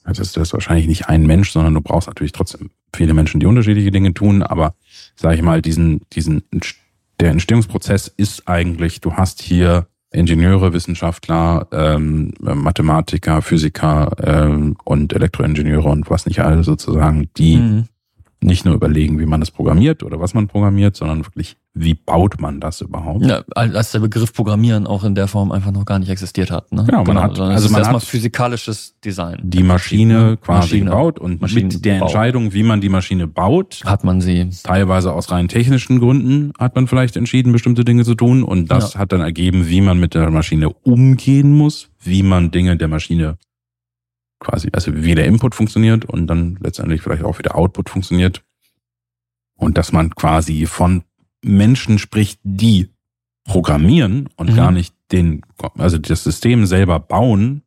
das 0.04 0.18
ist 0.18 0.52
wahrscheinlich 0.52 0.86
nicht 0.86 1.08
ein 1.08 1.26
Mensch, 1.26 1.50
sondern 1.50 1.74
du 1.74 1.80
brauchst 1.80 2.08
natürlich 2.08 2.32
trotzdem 2.32 2.70
viele 2.94 3.14
Menschen, 3.14 3.40
die 3.40 3.46
unterschiedliche 3.46 3.90
Dinge 3.90 4.14
tun, 4.14 4.42
aber 4.42 4.74
sag 5.16 5.34
ich 5.34 5.42
mal, 5.42 5.60
diesen, 5.60 6.00
diesen 6.12 6.44
der 7.20 7.30
Entstehungsprozess 7.30 8.08
ist 8.08 8.48
eigentlich, 8.48 9.00
du 9.00 9.14
hast 9.14 9.42
hier 9.42 9.86
Ingenieure, 10.10 10.72
Wissenschaftler, 10.72 11.66
ähm, 11.72 12.32
Mathematiker, 12.38 13.42
Physiker 13.42 14.12
ähm, 14.22 14.76
und 14.84 15.12
Elektroingenieure 15.12 15.88
und 15.88 16.08
was 16.08 16.26
nicht 16.26 16.40
alle 16.40 16.62
sozusagen, 16.62 17.28
die 17.36 17.56
mhm. 17.56 17.84
nicht 18.40 18.64
nur 18.64 18.74
überlegen, 18.74 19.18
wie 19.18 19.26
man 19.26 19.40
das 19.40 19.50
programmiert 19.50 20.02
oder 20.02 20.20
was 20.20 20.34
man 20.34 20.46
programmiert, 20.46 20.96
sondern 20.96 21.26
wirklich, 21.26 21.56
wie 21.76 21.94
baut 21.94 22.40
man 22.40 22.60
das 22.60 22.80
überhaupt? 22.80 23.26
Ja, 23.26 23.42
als 23.56 23.90
der 23.90 23.98
Begriff 23.98 24.32
Programmieren 24.32 24.86
auch 24.86 25.02
in 25.02 25.16
der 25.16 25.26
Form 25.26 25.50
einfach 25.50 25.72
noch 25.72 25.84
gar 25.84 25.98
nicht 25.98 26.08
existiert 26.08 26.52
hat. 26.52 26.70
Ne? 26.72 26.84
Genau, 26.84 26.98
man 26.98 27.06
genau, 27.06 27.22
hat 27.22 27.40
also 27.40 27.68
man 27.68 27.80
erstmal 27.80 28.00
physikalisches 28.00 28.94
Design. 29.04 29.40
Die 29.42 29.64
Maschine 29.64 30.36
quasi 30.36 30.60
Maschine, 30.60 30.84
gebaut 30.90 31.18
und 31.18 31.42
mit 31.42 31.84
der 31.84 31.96
Entscheidung, 31.96 32.52
wie 32.52 32.62
man 32.62 32.80
die 32.80 32.88
Maschine 32.88 33.26
baut, 33.26 33.82
hat 33.84 34.04
man 34.04 34.20
sie 34.20 34.48
teilweise 34.62 35.12
aus 35.12 35.32
rein 35.32 35.48
technischen 35.48 35.98
Gründen 35.98 36.52
hat 36.58 36.76
man 36.76 36.86
vielleicht 36.86 37.16
entschieden, 37.16 37.52
bestimmte 37.52 37.84
Dinge 37.84 38.04
zu 38.04 38.14
tun 38.14 38.44
und 38.44 38.70
das 38.70 38.94
ja. 38.94 39.00
hat 39.00 39.12
dann 39.12 39.20
ergeben, 39.20 39.68
wie 39.68 39.80
man 39.80 39.98
mit 39.98 40.14
der 40.14 40.30
Maschine 40.30 40.70
umgehen 40.70 41.56
muss, 41.56 41.90
wie 42.00 42.22
man 42.22 42.52
Dinge 42.52 42.76
der 42.76 42.88
Maschine 42.88 43.36
quasi, 44.38 44.68
also 44.72 44.92
wie 44.94 45.14
der 45.14 45.26
Input 45.26 45.54
funktioniert 45.56 46.04
und 46.04 46.28
dann 46.28 46.56
letztendlich 46.60 47.02
vielleicht 47.02 47.24
auch 47.24 47.38
wie 47.38 47.42
der 47.42 47.56
Output 47.56 47.90
funktioniert. 47.90 48.42
Und 49.56 49.78
dass 49.78 49.92
man 49.92 50.14
quasi 50.14 50.66
von 50.66 51.04
Menschen 51.44 51.98
spricht, 51.98 52.40
die 52.42 52.90
programmieren 53.44 54.28
und 54.36 54.50
mhm. 54.50 54.56
gar 54.56 54.70
nicht 54.72 54.94
den, 55.12 55.42
also 55.78 55.98
das 55.98 56.24
System 56.24 56.66
selber 56.66 56.98
bauen, 56.98 57.62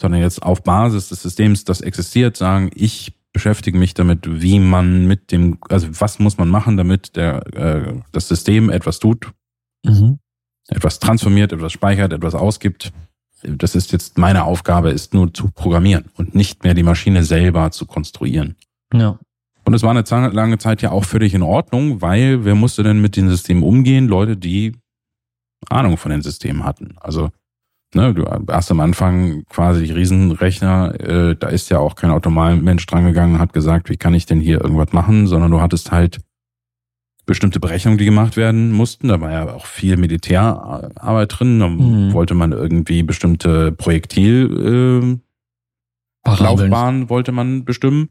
sondern 0.00 0.20
jetzt 0.20 0.42
auf 0.42 0.62
Basis 0.62 1.08
des 1.08 1.22
Systems, 1.22 1.64
das 1.64 1.80
existiert, 1.80 2.36
sagen, 2.36 2.70
ich 2.74 3.12
beschäftige 3.32 3.78
mich 3.78 3.94
damit, 3.94 4.40
wie 4.42 4.58
man 4.58 5.06
mit 5.06 5.30
dem, 5.30 5.58
also 5.68 5.88
was 6.00 6.18
muss 6.18 6.38
man 6.38 6.48
machen, 6.48 6.76
damit 6.76 7.16
der, 7.16 7.46
äh, 7.54 7.94
das 8.12 8.28
System 8.28 8.70
etwas 8.70 8.98
tut, 8.98 9.32
mhm. 9.84 10.18
etwas 10.68 10.98
transformiert, 10.98 11.52
etwas 11.52 11.72
speichert, 11.72 12.12
etwas 12.12 12.34
ausgibt. 12.34 12.92
Das 13.42 13.74
ist 13.74 13.92
jetzt 13.92 14.18
meine 14.18 14.44
Aufgabe, 14.44 14.90
ist 14.90 15.14
nur 15.14 15.32
zu 15.32 15.50
programmieren 15.50 16.10
und 16.16 16.34
nicht 16.34 16.64
mehr 16.64 16.74
die 16.74 16.82
Maschine 16.82 17.24
selber 17.24 17.70
zu 17.70 17.86
konstruieren. 17.86 18.56
Ja. 18.92 19.18
Und 19.70 19.74
es 19.74 19.84
war 19.84 19.92
eine 19.92 20.28
lange 20.30 20.58
Zeit 20.58 20.82
ja 20.82 20.90
auch 20.90 21.04
völlig 21.04 21.32
in 21.32 21.42
Ordnung, 21.42 22.02
weil 22.02 22.44
wer 22.44 22.56
musste 22.56 22.82
denn 22.82 23.00
mit 23.00 23.14
den 23.14 23.28
Systemen 23.28 23.62
umgehen? 23.62 24.08
Leute, 24.08 24.36
die 24.36 24.72
Ahnung 25.68 25.96
von 25.96 26.10
den 26.10 26.22
Systemen 26.22 26.64
hatten. 26.64 26.96
Also 26.98 27.30
ne, 27.94 28.12
du 28.12 28.24
hast 28.48 28.72
am 28.72 28.80
Anfang 28.80 29.44
quasi 29.48 29.84
die 29.84 29.92
Riesenrechner, 29.92 30.98
äh, 30.98 31.36
da 31.36 31.46
ist 31.46 31.70
ja 31.70 31.78
auch 31.78 31.94
kein 31.94 32.10
Mensch 32.64 32.84
drangegangen 32.84 33.36
und 33.36 33.40
hat 33.40 33.52
gesagt, 33.52 33.90
wie 33.90 33.96
kann 33.96 34.12
ich 34.12 34.26
denn 34.26 34.40
hier 34.40 34.60
irgendwas 34.60 34.92
machen, 34.92 35.28
sondern 35.28 35.52
du 35.52 35.60
hattest 35.60 35.92
halt 35.92 36.18
bestimmte 37.24 37.60
Berechnungen, 37.60 37.98
die 37.98 38.06
gemacht 38.06 38.36
werden 38.36 38.72
mussten. 38.72 39.06
Da 39.06 39.20
war 39.20 39.30
ja 39.30 39.54
auch 39.54 39.66
viel 39.66 39.96
Militärarbeit 39.96 41.38
drin. 41.38 41.60
Da 41.60 41.68
mhm. 41.68 42.12
wollte 42.12 42.34
man 42.34 42.50
irgendwie 42.50 43.04
bestimmte 43.04 43.70
Projektil 43.70 45.20
äh, 46.26 46.40
Laufbahnen 46.42 47.08
wollte 47.08 47.30
man 47.30 47.64
bestimmen. 47.64 48.08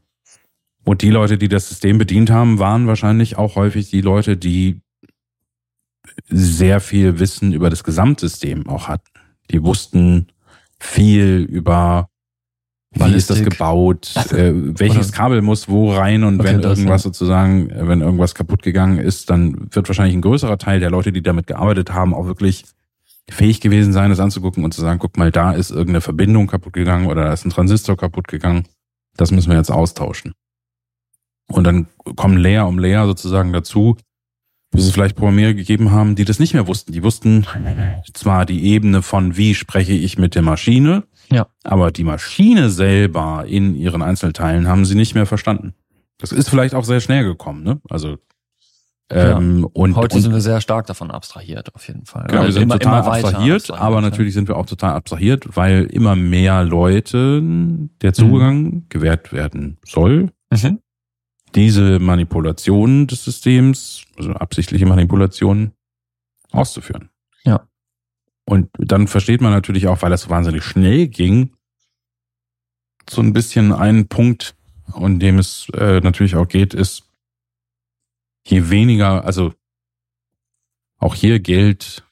Und 0.84 1.02
die 1.02 1.10
Leute, 1.10 1.38
die 1.38 1.48
das 1.48 1.68
System 1.68 1.98
bedient 1.98 2.30
haben, 2.30 2.58
waren 2.58 2.86
wahrscheinlich 2.86 3.36
auch 3.36 3.56
häufig 3.56 3.90
die 3.90 4.00
Leute, 4.00 4.36
die 4.36 4.80
sehr 6.28 6.80
viel 6.80 7.18
Wissen 7.18 7.52
über 7.52 7.70
das 7.70 7.84
Gesamtsystem 7.84 8.66
auch 8.68 8.88
hatten. 8.88 9.10
Die 9.50 9.62
wussten 9.62 10.28
viel 10.78 11.46
über 11.48 12.08
wie 12.92 12.98
Ballistik. 12.98 13.36
ist 13.36 13.46
das 13.46 13.52
gebaut, 13.52 14.14
äh, 14.32 14.52
welches 14.54 15.12
Kabel 15.12 15.42
muss 15.42 15.68
wo 15.68 15.92
rein 15.92 16.24
und 16.24 16.40
okay, 16.40 16.54
wenn 16.54 16.60
irgendwas 16.60 17.02
sozusagen, 17.02 17.70
wenn 17.72 18.00
irgendwas 18.00 18.34
kaputt 18.34 18.62
gegangen 18.62 18.98
ist, 18.98 19.30
dann 19.30 19.68
wird 19.72 19.88
wahrscheinlich 19.88 20.16
ein 20.16 20.22
größerer 20.22 20.58
Teil 20.58 20.80
der 20.80 20.90
Leute, 20.90 21.12
die 21.12 21.22
damit 21.22 21.46
gearbeitet 21.46 21.92
haben, 21.92 22.14
auch 22.14 22.26
wirklich 22.26 22.64
fähig 23.28 23.60
gewesen 23.60 23.92
sein, 23.92 24.10
das 24.10 24.18
anzugucken 24.18 24.64
und 24.64 24.74
zu 24.74 24.80
sagen, 24.80 24.98
guck 24.98 25.16
mal, 25.16 25.30
da 25.30 25.52
ist 25.52 25.70
irgendeine 25.70 26.00
Verbindung 26.00 26.48
kaputt 26.48 26.72
gegangen 26.72 27.06
oder 27.06 27.26
da 27.26 27.32
ist 27.32 27.44
ein 27.44 27.50
Transistor 27.50 27.96
kaputt 27.96 28.26
gegangen. 28.26 28.64
Das 29.16 29.30
müssen 29.30 29.50
wir 29.50 29.56
jetzt 29.56 29.70
austauschen. 29.70 30.32
Und 31.50 31.64
dann 31.64 31.86
kommen 32.16 32.38
Layer 32.38 32.66
um 32.66 32.78
Layer 32.78 33.06
sozusagen 33.06 33.52
dazu, 33.52 33.96
bis 34.70 34.84
es 34.84 34.92
vielleicht 34.92 35.16
Programmierer 35.16 35.54
gegeben 35.54 35.90
haben, 35.90 36.14
die 36.14 36.24
das 36.24 36.38
nicht 36.38 36.54
mehr 36.54 36.66
wussten. 36.66 36.92
Die 36.92 37.02
wussten 37.02 37.44
zwar 38.14 38.46
die 38.46 38.64
Ebene 38.64 39.02
von, 39.02 39.36
wie 39.36 39.54
spreche 39.54 39.92
ich 39.92 40.16
mit 40.16 40.34
der 40.34 40.42
Maschine, 40.42 41.04
ja. 41.30 41.46
aber 41.64 41.90
die 41.90 42.04
Maschine 42.04 42.70
selber 42.70 43.44
in 43.48 43.74
ihren 43.74 44.02
Einzelteilen 44.02 44.68
haben 44.68 44.84
sie 44.84 44.94
nicht 44.94 45.14
mehr 45.14 45.26
verstanden. 45.26 45.74
Das 46.18 46.32
ist 46.32 46.48
vielleicht 46.48 46.74
auch 46.74 46.84
sehr 46.84 47.00
schnell 47.00 47.24
gekommen, 47.24 47.64
ne? 47.64 47.80
Also 47.88 48.18
ähm, 49.12 49.62
ja. 49.62 49.68
und, 49.72 49.96
Heute 49.96 50.16
und, 50.16 50.22
sind 50.22 50.32
wir 50.32 50.40
sehr 50.40 50.60
stark 50.60 50.86
davon 50.86 51.10
abstrahiert, 51.10 51.74
auf 51.74 51.88
jeden 51.88 52.06
Fall. 52.06 52.26
Genau, 52.28 52.44
wir 52.44 52.52
sind 52.52 52.62
immer, 52.62 52.78
total 52.78 53.00
immer 53.00 53.12
abstrahiert, 53.12 53.56
abstrahiert, 53.62 53.82
aber 53.82 54.00
natürlich 54.02 54.34
sind 54.34 54.46
wir 54.46 54.56
auch 54.56 54.66
total 54.66 54.92
abstrahiert, 54.92 55.56
weil 55.56 55.86
immer 55.86 56.14
mehr 56.14 56.62
Leute 56.62 57.42
der 58.02 58.12
Zugang 58.12 58.62
mhm. 58.62 58.86
gewährt 58.88 59.32
werden 59.32 59.78
soll. 59.84 60.28
Mhm 60.52 60.78
diese 61.54 61.98
Manipulation 61.98 63.06
des 63.06 63.24
Systems, 63.24 64.04
also 64.16 64.32
absichtliche 64.32 64.86
Manipulation, 64.86 65.72
auszuführen. 66.52 67.10
Ja. 67.44 67.68
Und 68.44 68.68
dann 68.78 69.08
versteht 69.08 69.40
man 69.40 69.52
natürlich 69.52 69.86
auch, 69.86 70.02
weil 70.02 70.10
das 70.10 70.22
so 70.22 70.30
wahnsinnig 70.30 70.64
schnell 70.64 71.08
ging, 71.08 71.54
so 73.08 73.22
ein 73.22 73.32
bisschen 73.32 73.72
einen 73.72 74.08
Punkt, 74.08 74.54
um 74.92 75.18
dem 75.18 75.38
es 75.38 75.68
äh, 75.74 76.00
natürlich 76.00 76.36
auch 76.36 76.48
geht, 76.48 76.74
ist, 76.74 77.04
je 78.46 78.70
weniger, 78.70 79.24
also 79.24 79.52
auch 80.98 81.14
hier 81.14 81.40
gilt, 81.40 82.04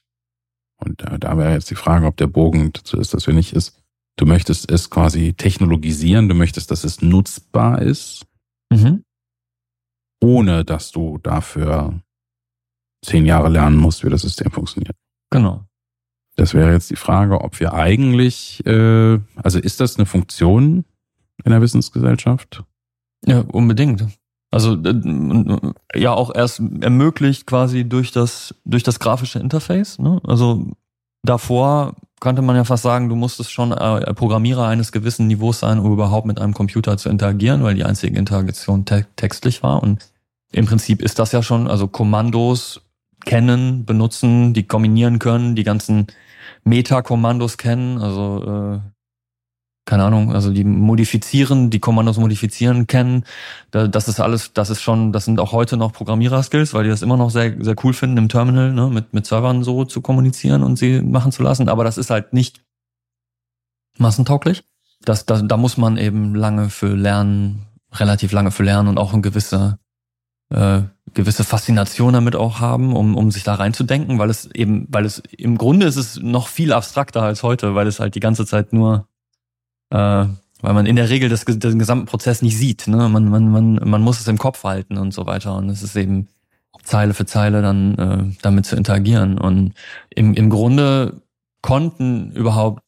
und 0.77 1.01
da, 1.01 1.17
da 1.17 1.37
wäre 1.37 1.53
jetzt 1.53 1.69
die 1.69 1.75
Frage, 1.75 2.05
ob 2.05 2.17
der 2.17 2.27
Bogen 2.27 2.71
dazu 2.73 2.97
ist, 2.97 3.13
dass 3.13 3.27
wir 3.27 3.33
nicht 3.33 3.53
ist, 3.53 3.81
du 4.15 4.25
möchtest 4.25 4.69
es 4.71 4.89
quasi 4.89 5.33
technologisieren, 5.33 6.29
du 6.29 6.35
möchtest, 6.35 6.71
dass 6.71 6.83
es 6.83 7.01
nutzbar 7.01 7.81
ist. 7.81 8.25
Mhm 8.69 9.03
ohne 10.21 10.65
dass 10.65 10.91
du 10.91 11.17
dafür 11.19 11.99
zehn 13.03 13.25
Jahre 13.25 13.49
lernen 13.49 13.77
musst, 13.77 14.03
wie 14.03 14.09
das 14.09 14.21
System 14.21 14.51
funktioniert. 14.51 14.95
Genau. 15.29 15.63
Das 16.35 16.53
wäre 16.53 16.71
jetzt 16.71 16.89
die 16.89 16.95
Frage, 16.95 17.41
ob 17.41 17.59
wir 17.59 17.73
eigentlich, 17.73 18.65
äh, 18.65 19.19
also 19.35 19.59
ist 19.59 19.79
das 19.79 19.97
eine 19.97 20.05
Funktion 20.05 20.85
in 21.43 21.51
der 21.51 21.61
Wissensgesellschaft? 21.61 22.63
Ja, 23.25 23.41
unbedingt. 23.41 24.05
Also 24.51 24.73
äh, 24.73 25.73
ja 25.95 26.13
auch 26.13 26.33
erst 26.33 26.61
ermöglicht 26.81 27.45
quasi 27.45 27.87
durch 27.87 28.11
das 28.11 28.55
durch 28.65 28.83
das 28.83 28.99
grafische 28.99 29.39
Interface. 29.39 29.99
Ne? 29.99 30.21
Also 30.23 30.65
davor 31.23 31.95
könnte 32.19 32.41
man 32.41 32.55
ja 32.55 32.63
fast 32.63 32.83
sagen, 32.83 33.09
du 33.09 33.15
musstest 33.15 33.51
schon 33.51 33.71
äh, 33.71 34.13
Programmierer 34.13 34.67
eines 34.67 34.91
gewissen 34.91 35.27
Niveaus 35.27 35.59
sein, 35.59 35.79
um 35.79 35.91
überhaupt 35.91 36.27
mit 36.27 36.39
einem 36.39 36.53
Computer 36.53 36.97
zu 36.97 37.09
interagieren, 37.09 37.63
weil 37.63 37.75
die 37.75 37.85
einzige 37.85 38.17
Interaktion 38.17 38.85
te 38.85 39.05
textlich 39.15 39.63
war. 39.63 39.81
Und 39.81 40.11
im 40.51 40.65
Prinzip 40.65 41.01
ist 41.01 41.19
das 41.19 41.31
ja 41.31 41.41
schon, 41.43 41.67
also 41.67 41.87
Kommandos 41.87 42.81
kennen, 43.25 43.85
benutzen, 43.85 44.53
die 44.53 44.63
kombinieren 44.63 45.19
können, 45.19 45.55
die 45.55 45.63
ganzen 45.63 46.07
Meta-Kommandos 46.63 47.57
kennen, 47.57 47.99
also 47.99 48.43
äh, 48.75 48.79
keine 49.89 50.03
Ahnung, 50.03 50.35
also 50.35 50.51
die 50.51 50.63
modifizieren, 50.63 51.71
die 51.71 51.79
Kommandos 51.79 52.19
modifizieren 52.19 52.85
kennen. 52.85 53.23
Das 53.71 54.07
ist 54.07 54.19
alles, 54.19 54.53
das 54.53 54.69
ist 54.69 54.83
schon, 54.83 55.11
das 55.11 55.25
sind 55.25 55.39
auch 55.39 55.51
heute 55.51 55.77
noch 55.77 55.93
Programmierer-Skills, 55.93 56.75
weil 56.75 56.83
die 56.83 56.91
das 56.91 57.01
immer 57.01 57.17
noch 57.17 57.31
sehr, 57.31 57.55
sehr 57.59 57.73
cool 57.83 57.93
finden, 57.93 58.17
im 58.17 58.29
Terminal 58.29 58.71
ne, 58.71 58.87
mit, 58.87 59.15
mit 59.15 59.25
Servern 59.25 59.63
so 59.63 59.85
zu 59.85 60.01
kommunizieren 60.01 60.61
und 60.61 60.75
sie 60.75 61.01
machen 61.01 61.31
zu 61.31 61.41
lassen. 61.41 61.69
Aber 61.69 61.83
das 61.83 61.97
ist 61.97 62.11
halt 62.11 62.33
nicht 62.33 62.61
massentauglich. 63.97 64.63
Das, 65.05 65.25
das, 65.25 65.41
da 65.47 65.57
muss 65.57 65.75
man 65.75 65.97
eben 65.97 66.35
lange 66.35 66.69
für 66.69 66.95
lernen, 66.95 67.65
relativ 67.91 68.31
lange 68.31 68.51
für 68.51 68.61
lernen 68.61 68.89
und 68.89 68.99
auch 68.99 69.15
ein 69.15 69.23
gewisse, 69.23 69.79
äh, 70.51 70.81
gewisse 71.15 71.43
Faszination 71.43 72.13
damit 72.13 72.35
auch 72.35 72.59
haben, 72.59 72.95
um, 72.95 73.17
um 73.17 73.31
sich 73.31 73.43
da 73.43 73.55
reinzudenken, 73.55 74.19
weil 74.19 74.29
es 74.29 74.51
eben, 74.53 74.85
weil 74.91 75.05
es 75.05 75.17
im 75.35 75.57
Grunde 75.57 75.87
ist 75.87 75.95
es 75.95 76.17
noch 76.17 76.47
viel 76.47 76.73
abstrakter 76.73 77.23
als 77.23 77.41
heute, 77.41 77.73
weil 77.73 77.87
es 77.87 77.99
halt 77.99 78.13
die 78.13 78.19
ganze 78.19 78.45
Zeit 78.45 78.71
nur 78.71 79.07
äh, 79.91 80.25
weil 80.61 80.73
man 80.73 80.85
in 80.85 80.95
der 80.95 81.09
Regel 81.09 81.29
das, 81.29 81.45
den 81.45 81.79
gesamten 81.79 82.05
Prozess 82.05 82.41
nicht 82.41 82.57
sieht. 82.57 82.87
Ne? 82.87 83.09
Man, 83.09 83.29
man, 83.29 83.51
man, 83.51 83.75
man 83.83 84.01
muss 84.01 84.19
es 84.19 84.27
im 84.27 84.37
Kopf 84.37 84.63
halten 84.63 84.97
und 84.97 85.13
so 85.13 85.25
weiter. 85.25 85.55
Und 85.55 85.69
es 85.69 85.83
ist 85.83 85.95
eben 85.95 86.27
Zeile 86.83 87.13
für 87.13 87.25
Zeile 87.25 87.61
dann 87.61 87.97
äh, 87.97 88.35
damit 88.41 88.65
zu 88.65 88.75
interagieren. 88.75 89.37
Und 89.37 89.73
im, 90.09 90.33
im 90.33 90.49
Grunde 90.49 91.21
konnten 91.61 92.31
überhaupt, 92.31 92.83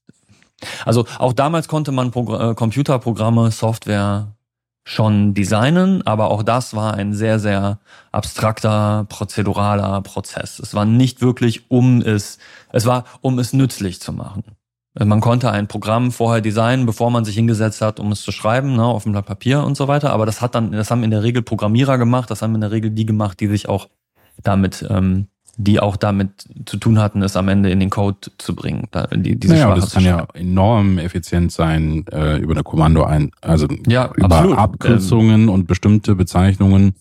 also 0.85 1.05
auch 1.17 1.33
damals 1.33 1.67
konnte 1.67 1.91
man 1.91 2.11
Pro 2.11 2.35
äh, 2.35 2.55
Computerprogramme, 2.55 3.51
Software 3.51 4.35
schon 4.83 5.33
designen, 5.33 6.05
aber 6.07 6.31
auch 6.31 6.43
das 6.43 6.75
war 6.75 6.95
ein 6.95 7.13
sehr, 7.13 7.39
sehr 7.39 7.79
abstrakter, 8.11 9.05
prozeduraler 9.09 10.01
Prozess. 10.01 10.59
Es 10.59 10.73
war 10.73 10.85
nicht 10.85 11.21
wirklich 11.21 11.69
um 11.69 12.01
es, 12.01 12.39
es 12.71 12.85
war 12.85 13.05
um 13.21 13.37
es 13.37 13.53
nützlich 13.53 14.01
zu 14.01 14.11
machen. 14.11 14.43
Äh, 14.95 15.05
man 15.05 15.21
konnte 15.21 15.51
ein 15.51 15.67
Programm 15.67 16.11
vorher 16.11 16.41
designen, 16.41 16.85
bevor 16.85 17.11
man 17.11 17.25
sich 17.25 17.35
hingesetzt 17.35 17.81
hat, 17.81 17.99
um 17.99 18.11
es 18.11 18.21
zu 18.21 18.31
schreiben, 18.31 18.75
ne, 18.75 18.83
auf 18.83 19.03
dem 19.03 19.13
Blatt 19.13 19.25
Papier 19.25 19.63
und 19.63 19.75
so 19.75 19.87
weiter. 19.87 20.11
Aber 20.11 20.25
das 20.25 20.41
hat 20.41 20.55
dann, 20.55 20.71
das 20.71 20.91
haben 20.91 21.03
in 21.03 21.11
der 21.11 21.23
Regel 21.23 21.41
Programmierer 21.41 21.97
gemacht, 21.97 22.29
das 22.29 22.41
haben 22.41 22.55
in 22.55 22.61
der 22.61 22.71
Regel 22.71 22.91
die 22.91 23.05
gemacht, 23.05 23.39
die 23.39 23.47
sich 23.47 23.69
auch 23.69 23.89
damit, 24.43 24.85
ähm, 24.89 25.27
die 25.57 25.79
auch 25.79 25.97
damit 25.97 26.45
zu 26.65 26.77
tun 26.77 26.99
hatten, 26.99 27.21
es 27.21 27.35
am 27.35 27.47
Ende 27.47 27.69
in 27.69 27.79
den 27.79 27.89
Code 27.89 28.31
zu 28.37 28.55
bringen. 28.55 28.87
Die, 29.13 29.37
diese 29.37 29.53
naja, 29.53 29.75
das 29.75 29.91
kann 29.91 30.03
ja 30.03 30.25
enorm 30.33 30.97
effizient 30.97 31.51
sein 31.51 32.05
äh, 32.11 32.37
über 32.37 32.53
eine 32.53 32.63
Kommando 32.63 33.03
ein, 33.03 33.31
also 33.41 33.67
ja, 33.85 34.11
über 34.15 34.37
absolut. 34.37 34.57
Abkürzungen 34.57 35.43
ähm, 35.43 35.49
und 35.49 35.67
bestimmte 35.67 36.15
Bezeichnungen 36.15 36.95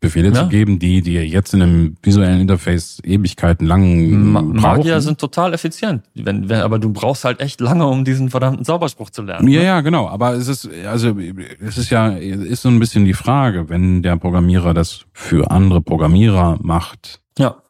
Befehle 0.00 0.28
ja. 0.28 0.34
zu 0.34 0.48
geben, 0.48 0.78
die 0.78 1.02
dir 1.02 1.26
jetzt 1.26 1.52
in 1.54 1.62
einem 1.62 1.96
visuellen 2.02 2.40
Interface 2.40 3.00
Ewigkeiten 3.02 3.66
lang 3.66 4.32
Ma 4.32 4.40
brauchen. 4.40 4.60
Magier 4.60 5.00
sind 5.00 5.18
total 5.18 5.54
effizient, 5.54 6.04
wenn, 6.14 6.48
wenn, 6.48 6.60
aber 6.60 6.78
du 6.78 6.92
brauchst 6.92 7.24
halt 7.24 7.40
echt 7.40 7.60
lange, 7.60 7.86
um 7.86 8.04
diesen 8.04 8.30
verdammten 8.30 8.64
Zauberspruch 8.64 9.10
zu 9.10 9.22
lernen. 9.22 9.48
Ja, 9.48 9.60
ne? 9.60 9.66
ja, 9.66 9.80
genau. 9.80 10.08
Aber 10.08 10.34
es 10.34 10.46
ist, 10.46 10.68
also, 10.86 11.16
es 11.18 11.78
ist 11.78 11.90
ja, 11.90 12.08
ist 12.10 12.62
so 12.62 12.68
ein 12.68 12.78
bisschen 12.78 13.04
die 13.04 13.14
Frage, 13.14 13.68
wenn 13.68 14.02
der 14.02 14.16
Programmierer 14.16 14.72
das 14.72 15.04
für 15.12 15.50
andere 15.50 15.80
Programmierer 15.80 16.58
macht. 16.62 17.20
Ja. 17.36 17.62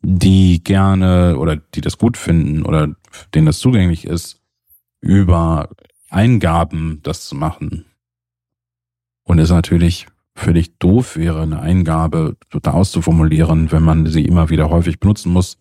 Die 0.00 0.62
gerne 0.62 1.36
oder 1.38 1.56
die 1.56 1.80
das 1.80 1.98
gut 1.98 2.16
finden 2.16 2.62
oder 2.64 2.94
denen 3.34 3.46
das 3.46 3.58
zugänglich 3.58 4.06
ist, 4.06 4.40
über 5.00 5.68
Eingaben 6.08 7.00
das 7.02 7.26
zu 7.26 7.34
machen. 7.34 7.84
Und 9.24 9.38
ist 9.38 9.50
natürlich 9.50 10.06
völlig 10.34 10.78
doof 10.78 11.16
wäre, 11.16 11.42
eine 11.42 11.60
Eingabe 11.60 12.36
total 12.50 12.74
auszuformulieren, 12.74 13.70
wenn 13.72 13.82
man 13.82 14.06
sie 14.06 14.24
immer 14.24 14.50
wieder 14.50 14.70
häufig 14.70 15.00
benutzen 15.00 15.32
muss. 15.32 15.58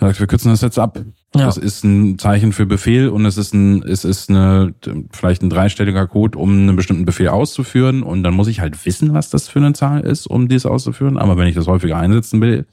Sagt, 0.00 0.20
wir 0.20 0.28
kürzen 0.28 0.50
das 0.50 0.60
jetzt 0.60 0.78
ab. 0.78 1.00
Ja. 1.34 1.46
Das 1.46 1.56
ist 1.56 1.82
ein 1.82 2.18
Zeichen 2.18 2.52
für 2.52 2.66
Befehl 2.66 3.08
und 3.08 3.26
es 3.26 3.36
ist 3.36 3.52
ein, 3.52 3.82
es 3.82 4.04
ist 4.04 4.30
eine, 4.30 4.72
vielleicht 5.10 5.42
ein 5.42 5.50
dreistelliger 5.50 6.06
Code, 6.06 6.38
um 6.38 6.50
einen 6.50 6.76
bestimmten 6.76 7.04
Befehl 7.04 7.28
auszuführen. 7.28 8.04
Und 8.04 8.22
dann 8.22 8.34
muss 8.34 8.46
ich 8.46 8.60
halt 8.60 8.86
wissen, 8.86 9.12
was 9.12 9.30
das 9.30 9.48
für 9.48 9.58
eine 9.58 9.72
Zahl 9.72 10.02
ist, 10.02 10.28
um 10.28 10.46
dies 10.46 10.66
auszuführen. 10.66 11.18
Aber 11.18 11.36
wenn 11.36 11.48
ich 11.48 11.56
das 11.56 11.66
häufiger 11.66 11.96
einsetzen 11.96 12.40
will 12.40 12.66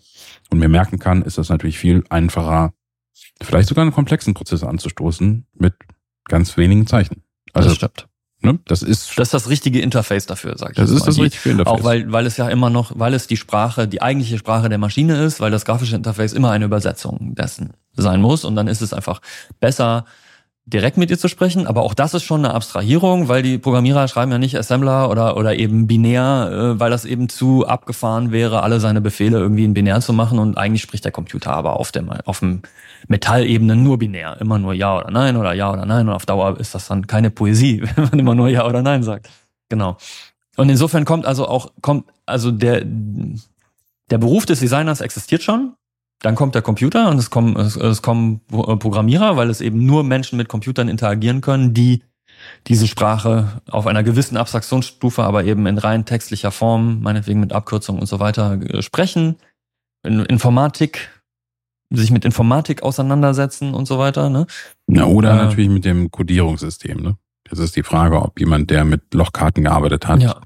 und 0.51 0.59
mir 0.59 0.69
merken 0.69 0.99
kann, 0.99 1.23
ist 1.23 1.39
das 1.39 1.49
natürlich 1.49 1.79
viel 1.79 2.03
einfacher, 2.09 2.73
vielleicht 3.41 3.69
sogar 3.69 3.81
einen 3.81 3.93
komplexen 3.93 4.35
Prozess 4.35 4.63
anzustoßen 4.63 5.47
mit 5.55 5.73
ganz 6.25 6.55
wenigen 6.57 6.85
Zeichen. 6.85 7.23
Also, 7.53 7.69
das 7.69 7.77
stimmt. 7.77 8.07
Ne? 8.45 8.59
Das 8.65 8.81
ist 8.81 9.17
das 9.17 9.27
ist 9.27 9.33
das 9.33 9.49
richtige 9.49 9.81
Interface 9.81 10.25
dafür, 10.25 10.57
sag 10.57 10.71
ich. 10.71 10.75
Das 10.77 10.89
ist 10.89 11.07
das 11.07 11.19
richtige 11.19 11.51
Interface. 11.51 11.79
Auch 11.79 11.83
weil 11.83 12.11
weil 12.11 12.25
es 12.25 12.37
ja 12.37 12.49
immer 12.49 12.69
noch, 12.69 12.91
weil 12.95 13.13
es 13.13 13.27
die 13.27 13.37
Sprache, 13.37 13.87
die 13.87 14.01
eigentliche 14.01 14.37
Sprache 14.37 14.69
der 14.69 14.77
Maschine 14.77 15.23
ist, 15.23 15.39
weil 15.39 15.51
das 15.51 15.65
grafische 15.65 15.95
Interface 15.95 16.33
immer 16.33 16.51
eine 16.51 16.65
Übersetzung 16.65 17.35
dessen 17.35 17.73
sein 17.95 18.21
muss 18.21 18.45
und 18.45 18.55
dann 18.55 18.67
ist 18.67 18.81
es 18.81 18.93
einfach 18.93 19.21
besser 19.59 20.05
direkt 20.67 20.97
mit 20.97 21.11
ihr 21.11 21.19
zu 21.19 21.27
sprechen, 21.27 21.67
aber 21.67 21.83
auch 21.83 21.93
das 21.93 22.15
ist 22.15 22.23
schon 22.23 22.43
eine 22.43 22.53
Abstrahierung, 22.53 23.27
weil 23.27 23.43
die 23.43 23.59
Programmierer 23.59 24.07
schreiben 24.07 24.31
ja 24.31 24.39
nicht 24.39 24.57
Assembler 24.57 25.11
oder 25.11 25.37
oder 25.37 25.55
eben 25.55 25.85
binär, 25.85 26.49
äh, 26.51 26.79
weil 26.79 26.89
das 26.89 27.05
eben 27.05 27.29
zu 27.29 27.67
abgefahren 27.67 28.31
wäre, 28.31 28.63
alle 28.63 28.79
seine 28.79 28.99
Befehle 28.99 29.37
irgendwie 29.37 29.63
in 29.63 29.75
binär 29.75 30.01
zu 30.01 30.11
machen 30.11 30.39
und 30.39 30.57
eigentlich 30.57 30.81
spricht 30.81 31.05
der 31.05 31.11
Computer 31.11 31.51
aber 31.51 31.79
auf 31.79 31.91
dem 31.91 32.09
auf 32.09 32.39
dem 32.39 32.63
Metallebene 33.07 33.75
nur 33.75 33.99
binär, 33.99 34.37
immer 34.41 34.57
nur 34.57 34.73
ja 34.73 34.97
oder 34.97 35.11
nein 35.11 35.37
oder 35.37 35.53
ja 35.53 35.71
oder 35.71 35.85
nein 35.85 36.07
und 36.07 36.15
auf 36.15 36.25
Dauer 36.25 36.59
ist 36.59 36.73
das 36.73 36.87
dann 36.87 37.05
keine 37.05 37.29
Poesie, 37.29 37.83
wenn 37.95 38.05
man 38.05 38.19
immer 38.19 38.35
nur 38.35 38.49
ja 38.49 38.65
oder 38.65 38.81
nein 38.81 39.03
sagt. 39.03 39.29
Genau. 39.69 39.97
Und 40.57 40.69
insofern 40.69 41.05
kommt 41.05 41.27
also 41.27 41.47
auch 41.47 41.73
kommt 41.81 42.05
also 42.25 42.49
der 42.49 42.83
der 44.09 44.17
Beruf 44.17 44.47
des 44.47 44.61
Designers 44.61 45.01
existiert 45.01 45.43
schon, 45.43 45.75
dann 46.21 46.35
kommt 46.35 46.55
der 46.55 46.61
Computer 46.61 47.09
und 47.09 47.17
es 47.17 47.29
kommen, 47.29 47.55
es, 47.57 47.75
es 47.75 48.01
kommen 48.01 48.41
äh, 48.51 48.75
Programmierer, 48.77 49.37
weil 49.37 49.49
es 49.49 49.61
eben 49.61 49.85
nur 49.85 50.03
Menschen 50.03 50.37
mit 50.37 50.47
Computern 50.47 50.87
interagieren 50.87 51.41
können, 51.41 51.73
die 51.73 52.03
diese 52.67 52.87
Sprache 52.87 53.61
auf 53.69 53.87
einer 53.87 54.03
gewissen 54.03 54.37
Abstraktionsstufe, 54.37 55.23
aber 55.23 55.43
eben 55.45 55.65
in 55.67 55.77
rein 55.77 56.05
textlicher 56.05 56.51
Form, 56.51 57.01
meinetwegen 57.01 57.39
mit 57.39 57.53
Abkürzungen 57.53 58.01
und 58.01 58.07
so 58.07 58.19
weiter, 58.19 58.59
äh, 58.61 58.81
sprechen. 58.81 59.37
In 60.03 60.19
Informatik, 60.19 61.09
sich 61.89 62.11
mit 62.11 62.25
Informatik 62.25 62.83
auseinandersetzen 62.83 63.73
und 63.73 63.87
so 63.87 63.97
weiter. 63.97 64.29
Ne? 64.29 64.45
Ja, 64.87 65.05
oder 65.05 65.31
äh, 65.31 65.35
natürlich 65.35 65.69
mit 65.69 65.85
dem 65.85 66.11
Codierungssystem. 66.11 67.01
Ne? 67.01 67.17
Das 67.49 67.59
ist 67.59 67.75
die 67.75 67.83
Frage, 67.83 68.21
ob 68.21 68.39
jemand, 68.39 68.69
der 68.69 68.85
mit 68.85 69.13
Lochkarten 69.13 69.63
gearbeitet 69.63 70.07
hat, 70.07 70.21
ja. 70.21 70.41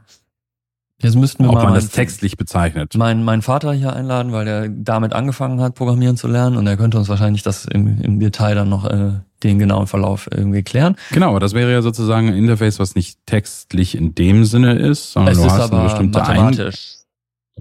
Jetzt 1.01 1.15
müssten 1.15 1.43
wir 1.43 1.49
Ob 1.49 1.55
mal 1.55 1.63
man 1.65 1.75
das 1.75 1.89
textlich 1.89 2.35
bezeichnet. 2.35 2.95
Meinen 2.97 3.23
mein 3.23 3.41
Vater 3.41 3.71
hier 3.73 3.93
einladen, 3.93 4.33
weil 4.33 4.43
der 4.45 4.67
damit 4.69 5.13
angefangen 5.13 5.61
hat, 5.61 5.75
Programmieren 5.75 6.17
zu 6.17 6.27
lernen 6.27 6.57
und 6.57 6.67
er 6.67 6.75
könnte 6.75 6.97
uns 6.97 7.07
wahrscheinlich 7.07 7.41
das 7.41 7.65
im, 7.65 8.01
im 8.01 8.19
Detail 8.19 8.55
dann 8.55 8.69
noch 8.69 8.85
äh, 8.85 9.11
den 9.43 9.59
genauen 9.59 9.87
Verlauf 9.87 10.27
irgendwie 10.29 10.61
klären. 10.63 10.97
Genau, 11.11 11.29
aber 11.29 11.39
das 11.39 11.53
wäre 11.53 11.71
ja 11.71 11.81
sozusagen 11.81 12.27
ein 12.27 12.35
Interface, 12.35 12.79
was 12.79 12.95
nicht 12.95 13.17
textlich 13.25 13.95
in 13.95 14.13
dem 14.13 14.43
Sinne 14.43 14.73
ist, 14.73 15.13
sondern 15.13 15.31
es 15.33 15.39
du 15.39 15.45
ist 15.45 15.53
hast 15.53 15.61
aber 15.61 15.77
eine 15.79 15.89
bestimmte 15.89 16.19
mathematisch 16.19 16.95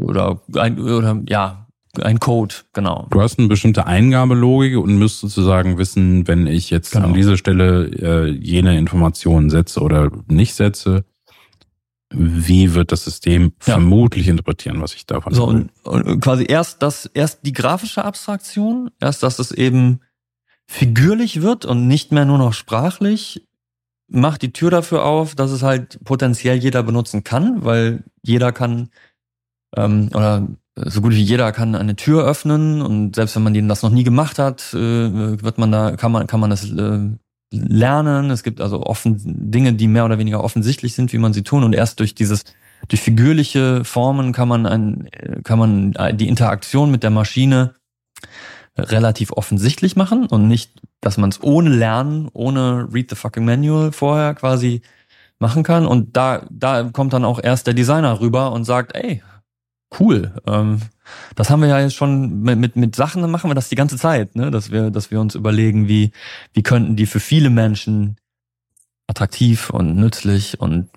oder 0.01 0.41
ein, 0.57 0.81
oder 0.81 1.21
ja 1.29 1.67
ein 2.03 2.21
Code, 2.21 2.55
genau. 2.73 3.07
Du 3.11 3.21
hast 3.21 3.39
eine 3.39 3.49
bestimmte 3.49 3.87
Eingabelogik 3.87 4.77
und 4.77 4.99
müsst 4.99 5.21
sozusagen 5.21 5.79
wissen, 5.79 6.27
wenn 6.29 6.47
ich 6.47 6.71
jetzt 6.71 6.93
Genau. 6.93 7.07
an 7.07 7.15
dieser 7.15 7.37
Stelle 7.37 7.87
äh, 7.87 8.31
jene 8.31 8.77
Informationen 8.79 9.49
setze 9.51 9.81
oder 9.81 10.11
nicht 10.29 10.55
setze, 10.55 11.05
wie 12.11 12.75
wird 12.75 12.93
das 12.93 13.05
System 13.05 13.53
Ja. 13.67 13.75
vermutlich 13.75 14.29
interpretieren, 14.29 14.81
was 14.81 14.95
ich 14.95 15.07
davon 15.07 15.35
So 15.35 15.45
und, 15.45 15.71
und 15.85 16.21
quasi 16.21 16.47
erst 16.49 16.83
das, 16.83 17.07
erst 17.07 17.45
die 17.45 17.53
grafische 17.53 18.05
Abstraktion, 18.05 18.91
erst 19.01 19.23
dass 19.23 19.39
es 19.39 19.53
eben 19.53 20.01
figürlich 20.67 21.43
wird 21.43 21.65
und 21.65 21.87
nicht 21.87 22.13
mehr 22.13 22.25
nur 22.25 22.39
noch 22.39 22.53
sprachlich, 22.53 23.47
macht 24.11 24.43
die 24.43 24.53
Tür 24.53 24.71
dafür 24.71 25.05
auf, 25.05 25.35
dass 25.35 25.51
es 25.51 25.63
halt 25.63 26.03
potenziell 26.05 26.57
jeder 26.57 26.83
benutzen 26.83 27.25
kann, 27.25 27.65
weil 27.65 28.05
jeder 28.23 28.53
kann 28.53 28.89
ähm, 29.77 30.11
oder 30.15 30.49
so 30.77 31.01
gut 31.03 31.13
wie 31.13 31.23
jeder 31.23 31.53
kann 31.53 31.75
eine 31.75 31.97
Tür 31.97 32.25
öffnen 32.25 32.81
und 32.81 33.17
selbst 33.17 33.35
wenn 33.37 33.43
man 33.43 33.53
denen 33.53 33.69
das 33.69 33.83
noch 33.83 33.91
nie 33.91 34.05
gemacht 34.05 34.39
hat, 34.39 34.73
äh, 34.73 35.43
wird 35.43 35.59
man 35.59 35.73
da 35.73 35.97
kann 35.97 36.13
man 36.13 36.27
kann 36.27 36.41
man 36.41 36.51
das 36.51 36.71
äh, 36.71 37.11
lernen. 37.51 38.31
Es 38.31 38.43
gibt 38.43 38.61
also 38.61 38.83
offen 38.83 39.17
Dinge, 39.51 39.73
die 39.73 39.89
mehr 39.89 40.05
oder 40.05 40.19
weniger 40.19 40.43
offensichtlich 40.43 40.95
sind, 40.95 41.13
wie 41.13 41.19
man 41.19 41.33
sie 41.33 41.43
tun 41.43 41.65
und 41.65 41.75
erst 41.75 42.01
durch 42.01 42.15
dieses 42.15 42.45
durch 42.87 43.01
figürliche 43.01 43.85
Formen 43.85 44.33
kann 44.33 44.47
man 44.47 44.65
ein, 44.65 45.09
äh, 45.13 45.43
kann 45.43 45.59
man 45.59 46.17
die 46.17 46.29
Interaktion 46.29 46.93
mit 46.93 47.03
der 47.03 47.11
Maschine 47.11 47.75
relativ 48.79 49.33
offensichtlich 49.33 49.97
machen 49.97 50.27
und 50.27 50.47
nicht, 50.47 50.81
dass 51.01 51.17
man 51.19 51.31
es 51.31 51.43
ohne 51.43 51.71
Lernen, 51.71 52.29
ohne 52.33 52.89
Read 52.93 53.11
the 53.11 53.17
fucking 53.17 53.45
Manual 53.45 53.93
vorher 53.93 54.35
quasi 54.35 54.83
machen 55.39 55.63
kann. 55.63 55.87
Und 55.87 56.17
da, 56.17 56.47
da 56.51 56.85
kommt 56.85 57.13
dann 57.13 57.25
auch 57.25 57.41
erst 57.43 57.67
der 57.67 57.75
Designer 57.75 58.21
rüber 58.21 58.53
und 58.53 58.65
sagt, 58.65 58.95
ey, 58.95 59.23
cool, 59.99 60.35
ähm, 60.47 60.81
das 61.35 61.51
haben 61.51 61.63
wir 61.63 61.69
ja 61.69 61.81
jetzt 61.81 61.95
schon 61.95 62.43
mit, 62.43 62.59
mit, 62.59 62.77
mit 62.77 62.95
Sachen, 62.95 63.23
dann 63.23 63.31
machen 63.31 63.51
wir 63.51 63.55
das 63.55 63.69
die 63.69 63.77
ganze 63.77 63.97
Zeit, 63.97 64.37
ne? 64.37 64.51
dass 64.51 64.71
wir, 64.71 64.91
dass 64.91 65.11
wir 65.11 65.21
uns 65.21 65.35
überlegen, 65.35 65.89
wie, 65.89 66.13
wie 66.53 66.63
könnten 66.63 66.97
die 66.97 67.07
für 67.07 67.21
viele 67.21 67.51
Menschen 67.51 68.17
attraktiv 69.07 69.71
und 69.71 69.97
nützlich 69.97 70.61
und 70.61 70.91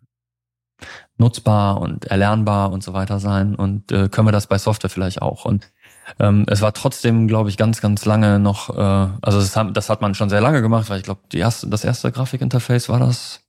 nutzbar 1.17 1.79
und 1.79 2.05
erlernbar 2.05 2.71
und 2.71 2.83
so 2.83 2.93
weiter 2.93 3.19
sein 3.19 3.55
und 3.55 3.91
äh, 3.91 4.09
können 4.09 4.27
wir 4.27 4.31
das 4.31 4.47
bei 4.47 4.57
Software 4.57 4.89
vielleicht 4.89 5.21
auch 5.21 5.45
und 5.45 5.71
ähm, 6.19 6.45
es 6.47 6.61
war 6.61 6.73
trotzdem, 6.73 7.27
glaube 7.27 7.49
ich, 7.49 7.57
ganz, 7.57 7.81
ganz 7.81 8.05
lange 8.05 8.39
noch, 8.39 8.69
äh, 8.69 8.81
also 9.21 9.39
das 9.39 9.55
hat, 9.55 9.75
das 9.75 9.89
hat 9.89 10.01
man 10.01 10.15
schon 10.15 10.29
sehr 10.29 10.41
lange 10.41 10.61
gemacht, 10.61 10.89
weil 10.89 10.97
ich 10.97 11.03
glaube, 11.03 11.21
die 11.31 11.37
erste, 11.37 11.67
das 11.67 11.83
erste 11.83 12.11
Grafikinterface 12.11 12.89
war 12.89 12.99
das. 12.99 13.40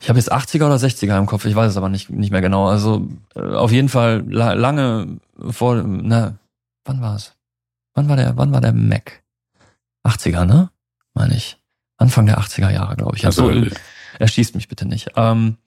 Ich 0.00 0.08
habe 0.08 0.18
jetzt 0.18 0.32
80er 0.32 0.66
oder 0.66 0.76
60er 0.76 1.18
im 1.18 1.26
Kopf, 1.26 1.44
ich 1.44 1.54
weiß 1.54 1.70
es 1.70 1.76
aber 1.76 1.90
nicht, 1.90 2.08
nicht 2.08 2.30
mehr 2.30 2.40
genau. 2.40 2.68
Also 2.68 3.06
äh, 3.34 3.40
auf 3.40 3.70
jeden 3.70 3.90
Fall 3.90 4.24
la 4.26 4.54
lange 4.54 5.18
vor, 5.50 5.82
na, 5.82 6.34
wann 6.84 7.00
war 7.00 7.16
es? 7.16 7.34
Wann 7.94 8.08
war 8.08 8.16
der, 8.16 8.36
wann 8.36 8.52
war 8.52 8.60
der 8.60 8.72
Mac? 8.72 9.22
80er, 10.06 10.46
ne? 10.46 10.70
Meine 11.12 11.36
ich. 11.36 11.58
Anfang 11.98 12.24
der 12.24 12.38
80er 12.40 12.70
Jahre, 12.70 12.96
glaube 12.96 13.16
ich. 13.16 13.26
Also, 13.26 13.48
Also, 13.48 13.66
erschießt 14.18 14.54
mich 14.54 14.68
bitte 14.68 14.86
nicht. 14.86 15.10
Ähm, 15.16 15.58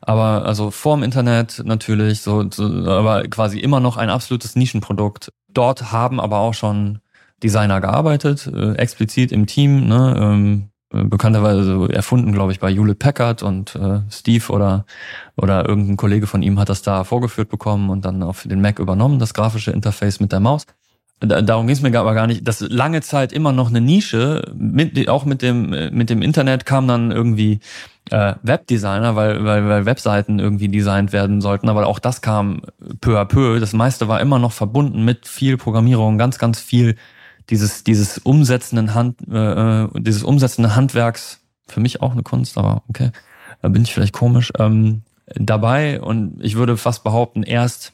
aber 0.00 0.44
also 0.44 0.70
vorm 0.70 1.02
Internet 1.02 1.62
natürlich, 1.64 2.22
so, 2.22 2.48
so, 2.50 2.64
aber 2.64 3.24
quasi 3.24 3.58
immer 3.58 3.80
noch 3.80 3.96
ein 3.96 4.08
absolutes 4.08 4.56
Nischenprodukt. 4.56 5.32
Dort 5.48 5.92
haben 5.92 6.20
aber 6.20 6.38
auch 6.38 6.54
schon 6.54 7.00
Designer 7.42 7.80
gearbeitet, 7.80 8.46
äh, 8.46 8.74
explizit 8.74 9.32
im 9.32 9.46
Team, 9.46 9.88
ne, 9.88 10.16
ähm, 10.18 10.64
äh, 10.64 10.69
bekannterweise 10.90 11.64
so 11.64 11.86
erfunden, 11.88 12.32
glaube 12.32 12.52
ich, 12.52 12.60
bei 12.60 12.72
Hewlett 12.72 12.98
Packard 12.98 13.42
und 13.42 13.74
äh, 13.76 14.00
Steve 14.10 14.52
oder 14.52 14.84
oder 15.36 15.68
irgendein 15.68 15.96
Kollege 15.96 16.26
von 16.26 16.42
ihm 16.42 16.58
hat 16.58 16.68
das 16.68 16.82
da 16.82 17.04
vorgeführt 17.04 17.48
bekommen 17.48 17.90
und 17.90 18.04
dann 18.04 18.22
auf 18.22 18.42
den 18.44 18.60
Mac 18.60 18.78
übernommen, 18.78 19.18
das 19.18 19.34
grafische 19.34 19.70
Interface 19.70 20.20
mit 20.20 20.32
der 20.32 20.40
Maus. 20.40 20.66
Da- 21.20 21.42
Darum 21.42 21.66
ging 21.66 21.76
es 21.76 21.82
mir 21.82 21.98
aber 21.98 22.14
gar 22.14 22.26
nicht. 22.26 22.46
Das 22.48 22.60
lange 22.60 23.02
Zeit 23.02 23.32
immer 23.32 23.52
noch 23.52 23.68
eine 23.68 23.80
Nische. 23.80 24.52
Mit, 24.56 25.08
auch 25.08 25.24
mit 25.24 25.42
dem 25.42 25.72
äh, 25.72 25.90
mit 25.90 26.10
dem 26.10 26.22
Internet 26.22 26.64
kam 26.66 26.88
dann 26.88 27.10
irgendwie 27.12 27.60
äh, 28.10 28.34
Webdesigner, 28.42 29.16
weil, 29.16 29.44
weil 29.44 29.68
weil 29.68 29.86
Webseiten 29.86 30.38
irgendwie 30.38 30.68
designt 30.68 31.12
werden 31.12 31.40
sollten. 31.40 31.68
Aber 31.68 31.86
auch 31.86 31.98
das 31.98 32.22
kam 32.22 32.62
peu 33.00 33.18
à 33.20 33.24
peu. 33.26 33.60
Das 33.60 33.72
meiste 33.74 34.08
war 34.08 34.20
immer 34.20 34.38
noch 34.38 34.52
verbunden 34.52 35.04
mit 35.04 35.28
viel 35.28 35.56
Programmierung, 35.58 36.18
ganz 36.18 36.38
ganz 36.38 36.58
viel 36.60 36.96
dieses 37.50 37.84
dieses 37.84 38.18
umsetzenden 38.18 38.94
Hand 38.94 39.18
äh, 39.30 39.84
äh, 39.84 39.88
dieses 39.98 40.22
umsetzende 40.22 40.74
Handwerks. 40.74 41.40
Für 41.66 41.80
mich 41.80 42.02
auch 42.02 42.12
eine 42.12 42.22
Kunst, 42.22 42.58
aber 42.58 42.82
okay, 42.88 43.12
da 43.62 43.68
bin 43.68 43.82
ich 43.82 43.94
vielleicht 43.94 44.12
komisch 44.12 44.52
ähm, 44.58 45.02
dabei. 45.34 46.00
Und 46.00 46.42
ich 46.42 46.56
würde 46.56 46.76
fast 46.76 47.04
behaupten, 47.04 47.42
erst 47.42 47.92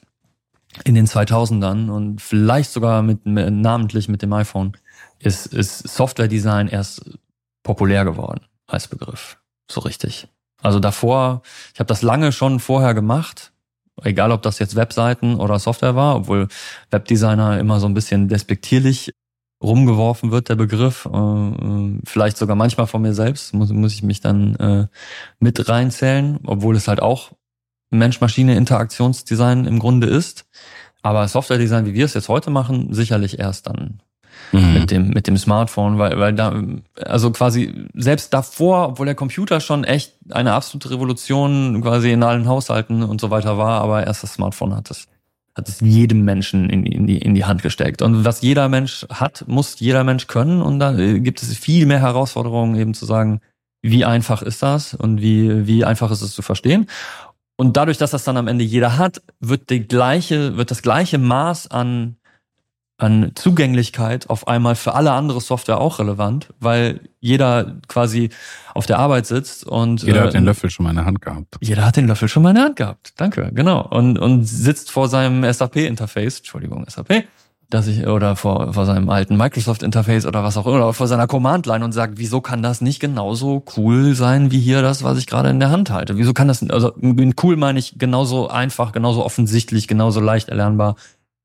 in 0.84 0.94
den 0.94 1.06
2000ern 1.06 1.90
und 1.90 2.20
vielleicht 2.20 2.70
sogar 2.70 3.02
mit 3.02 3.24
namentlich 3.24 4.08
mit 4.08 4.22
dem 4.22 4.32
iPhone 4.32 4.76
ist, 5.18 5.46
ist 5.46 5.88
Software 5.88 6.28
Design 6.28 6.68
erst 6.68 7.18
populär 7.62 8.04
geworden 8.04 8.40
als 8.66 8.88
Begriff. 8.88 9.38
So 9.70 9.80
richtig. 9.80 10.28
Also 10.62 10.80
davor, 10.80 11.42
ich 11.74 11.80
habe 11.80 11.88
das 11.88 12.02
lange 12.02 12.32
schon 12.32 12.60
vorher 12.60 12.94
gemacht, 12.94 13.52
egal 14.02 14.32
ob 14.32 14.42
das 14.42 14.58
jetzt 14.58 14.76
Webseiten 14.76 15.36
oder 15.36 15.58
Software 15.58 15.96
war, 15.96 16.16
obwohl 16.16 16.48
Webdesigner 16.90 17.58
immer 17.58 17.80
so 17.80 17.86
ein 17.86 17.94
bisschen 17.94 18.28
despektierlich 18.28 19.12
rumgeworfen 19.62 20.30
wird, 20.30 20.48
der 20.48 20.56
Begriff. 20.56 21.08
Äh, 21.12 21.16
äh, 21.16 21.98
vielleicht 22.04 22.36
sogar 22.36 22.56
manchmal 22.56 22.86
von 22.86 23.02
mir 23.02 23.14
selbst, 23.14 23.54
muss, 23.54 23.70
muss 23.70 23.94
ich 23.94 24.02
mich 24.02 24.20
dann 24.20 24.56
äh, 24.56 24.86
mit 25.38 25.68
reinzählen, 25.68 26.38
obwohl 26.44 26.76
es 26.76 26.88
halt 26.88 27.00
auch 27.00 27.32
Mensch-Maschine-Interaktionsdesign 27.90 29.64
im 29.64 29.78
Grunde 29.78 30.08
ist. 30.08 30.46
Aber 31.02 31.26
Software-Design, 31.28 31.86
wie 31.86 31.94
wir 31.94 32.04
es 32.04 32.14
jetzt 32.14 32.28
heute 32.28 32.50
machen, 32.50 32.92
sicherlich 32.92 33.38
erst 33.38 33.68
dann 33.68 34.00
mhm. 34.52 34.74
mit 34.74 34.90
dem 34.90 35.08
mit 35.10 35.26
dem 35.28 35.36
Smartphone, 35.36 35.98
weil 35.98 36.18
weil 36.18 36.34
da 36.34 36.60
also 36.96 37.30
quasi 37.30 37.86
selbst 37.94 38.34
davor, 38.34 38.88
obwohl 38.88 39.06
der 39.06 39.14
Computer 39.14 39.60
schon 39.60 39.84
echt 39.84 40.14
eine 40.30 40.52
absolute 40.52 40.90
Revolution 40.90 41.80
quasi 41.80 42.10
in 42.10 42.22
allen 42.22 42.48
Haushalten 42.48 43.02
und 43.02 43.20
so 43.20 43.30
weiter 43.30 43.56
war, 43.56 43.80
aber 43.80 44.06
erst 44.06 44.24
das 44.24 44.34
Smartphone 44.34 44.74
hat 44.74 44.90
es 44.90 45.06
hat 45.56 45.68
es 45.68 45.80
jedem 45.80 46.22
Menschen 46.22 46.68
in, 46.68 46.84
in, 46.84 47.06
die, 47.06 47.18
in 47.18 47.34
die 47.34 47.46
Hand 47.46 47.62
gesteckt. 47.62 48.02
Und 48.02 48.26
was 48.26 48.42
jeder 48.42 48.68
Mensch 48.68 49.06
hat, 49.08 49.44
muss 49.46 49.80
jeder 49.80 50.04
Mensch 50.04 50.26
können. 50.26 50.60
Und 50.60 50.78
da 50.78 50.96
äh, 50.96 51.18
gibt 51.20 51.42
es 51.42 51.56
viel 51.56 51.86
mehr 51.86 52.00
Herausforderungen, 52.00 52.76
eben 52.76 52.92
zu 52.92 53.06
sagen, 53.06 53.40
wie 53.82 54.04
einfach 54.04 54.42
ist 54.42 54.62
das 54.62 54.92
und 54.92 55.22
wie, 55.22 55.66
wie 55.66 55.84
einfach 55.84 56.10
ist 56.10 56.20
es 56.20 56.34
zu 56.34 56.42
verstehen. 56.42 56.86
Und 57.56 57.78
dadurch, 57.78 57.96
dass 57.96 58.10
das 58.10 58.24
dann 58.24 58.36
am 58.36 58.48
Ende 58.48 58.64
jeder 58.64 58.98
hat, 58.98 59.22
wird 59.40 59.70
die 59.70 59.86
gleiche, 59.86 60.58
wird 60.58 60.70
das 60.70 60.82
gleiche 60.82 61.16
Maß 61.16 61.70
an 61.70 62.16
an 62.98 63.32
Zugänglichkeit 63.34 64.30
auf 64.30 64.48
einmal 64.48 64.74
für 64.74 64.94
alle 64.94 65.12
andere 65.12 65.40
Software 65.40 65.80
auch 65.80 65.98
relevant, 65.98 66.48
weil 66.60 67.00
jeder 67.20 67.76
quasi 67.88 68.30
auf 68.74 68.86
der 68.86 68.98
Arbeit 68.98 69.26
sitzt 69.26 69.66
und 69.66 70.02
jeder 70.02 70.22
äh, 70.22 70.26
hat 70.26 70.34
den 70.34 70.44
Löffel 70.44 70.70
schon 70.70 70.84
mal 70.84 70.90
in 70.90 70.96
der 70.96 71.04
Hand 71.04 71.20
gehabt. 71.20 71.56
Jeder 71.60 71.84
hat 71.84 71.96
den 71.96 72.06
Löffel 72.06 72.28
schon 72.28 72.42
mal 72.42 72.50
in 72.50 72.56
der 72.56 72.64
Hand 72.64 72.76
gehabt. 72.76 73.12
Danke, 73.16 73.50
genau. 73.52 73.86
Und 73.86 74.18
und 74.18 74.44
sitzt 74.44 74.90
vor 74.90 75.08
seinem 75.08 75.50
SAP-Interface, 75.50 76.38
Entschuldigung, 76.38 76.86
SAP, 76.88 77.24
dass 77.68 77.86
ich 77.86 78.06
oder 78.06 78.34
vor 78.34 78.72
vor 78.72 78.86
seinem 78.86 79.10
alten 79.10 79.36
Microsoft-Interface 79.36 80.24
oder 80.24 80.42
was 80.42 80.56
auch 80.56 80.66
immer, 80.66 80.76
oder 80.76 80.92
vor 80.94 81.06
seiner 81.06 81.26
Command-Line 81.26 81.84
und 81.84 81.92
sagt, 81.92 82.14
wieso 82.16 82.40
kann 82.40 82.62
das 82.62 82.80
nicht 82.80 83.00
genauso 83.00 83.62
cool 83.76 84.14
sein 84.14 84.50
wie 84.52 84.60
hier 84.60 84.80
das, 84.80 85.02
was 85.02 85.18
ich 85.18 85.26
gerade 85.26 85.50
in 85.50 85.60
der 85.60 85.70
Hand 85.70 85.90
halte? 85.90 86.16
Wieso 86.16 86.32
kann 86.32 86.48
das 86.48 86.66
also 86.70 86.94
cool 87.42 87.56
meine 87.56 87.78
ich 87.78 87.98
genauso 87.98 88.48
einfach, 88.48 88.92
genauso 88.92 89.22
offensichtlich, 89.22 89.86
genauso 89.86 90.20
leicht 90.20 90.48
erlernbar 90.48 90.96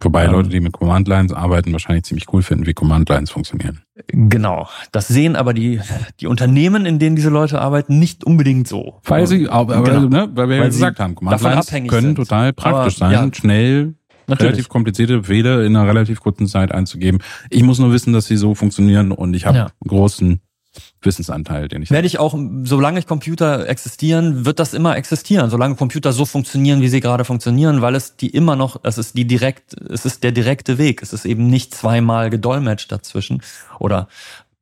Wobei 0.01 0.25
ähm, 0.25 0.31
Leute, 0.31 0.49
die 0.49 0.59
mit 0.59 0.73
Command 0.73 1.07
Lines 1.07 1.31
arbeiten, 1.33 1.71
wahrscheinlich 1.71 2.05
ziemlich 2.05 2.31
cool 2.33 2.41
finden, 2.41 2.65
wie 2.65 2.73
Command 2.73 3.07
Lines 3.09 3.31
funktionieren. 3.31 3.81
Genau. 4.07 4.67
Das 4.91 5.07
sehen 5.07 5.35
aber 5.35 5.53
die, 5.53 5.79
die 6.19 6.27
Unternehmen, 6.27 6.85
in 6.85 6.99
denen 6.99 7.15
diese 7.15 7.29
Leute 7.29 7.61
arbeiten, 7.61 7.99
nicht 7.99 8.23
unbedingt 8.23 8.67
so. 8.67 8.99
Weil 9.03 9.27
sie, 9.27 9.47
aber, 9.47 9.83
genau. 9.83 10.01
ne, 10.01 10.29
weil 10.33 10.49
wir 10.49 10.55
weil 10.55 10.63
ja 10.63 10.65
gesagt 10.65 10.99
haben, 10.99 11.15
Command 11.15 11.41
Lines 11.41 11.67
können 11.67 11.89
sind. 11.89 12.15
total 12.15 12.53
praktisch 12.53 13.01
aber, 13.01 13.11
sein, 13.11 13.29
ja, 13.29 13.33
schnell, 13.33 13.93
natürlich. 14.27 14.51
relativ 14.51 14.69
komplizierte 14.69 15.19
Befehle 15.19 15.65
in 15.65 15.75
einer 15.75 15.87
relativ 15.87 16.19
kurzen 16.21 16.47
Zeit 16.47 16.71
einzugeben. 16.71 17.21
Ich 17.49 17.63
muss 17.63 17.79
nur 17.79 17.91
wissen, 17.91 18.13
dass 18.13 18.25
sie 18.25 18.37
so 18.37 18.55
funktionieren 18.55 19.11
und 19.11 19.33
ich 19.33 19.45
habe 19.45 19.57
ja. 19.57 19.67
großen 19.87 20.41
Wissensanteil, 21.03 21.67
den 21.67 21.81
ich 21.81 21.91
werde 21.91 22.07
ich 22.07 22.19
auch, 22.19 22.37
solange 22.63 22.99
ich 22.99 23.07
Computer 23.07 23.67
existieren, 23.67 24.45
wird 24.45 24.59
das 24.59 24.73
immer 24.73 24.95
existieren, 24.95 25.49
solange 25.49 25.75
Computer 25.75 26.13
so 26.13 26.25
funktionieren, 26.25 26.81
wie 26.81 26.89
sie 26.89 26.99
gerade 26.99 27.25
funktionieren, 27.25 27.81
weil 27.81 27.95
es 27.95 28.15
die 28.15 28.29
immer 28.29 28.55
noch, 28.55 28.79
es 28.83 28.97
ist 28.97 29.17
die 29.17 29.25
direkt, 29.25 29.73
es 29.73 30.05
ist 30.05 30.23
der 30.23 30.31
direkte 30.31 30.77
Weg, 30.77 31.01
es 31.01 31.13
ist 31.13 31.25
eben 31.25 31.47
nicht 31.47 31.73
zweimal 31.73 32.29
gedolmetscht 32.29 32.91
dazwischen 32.91 33.41
oder 33.79 34.07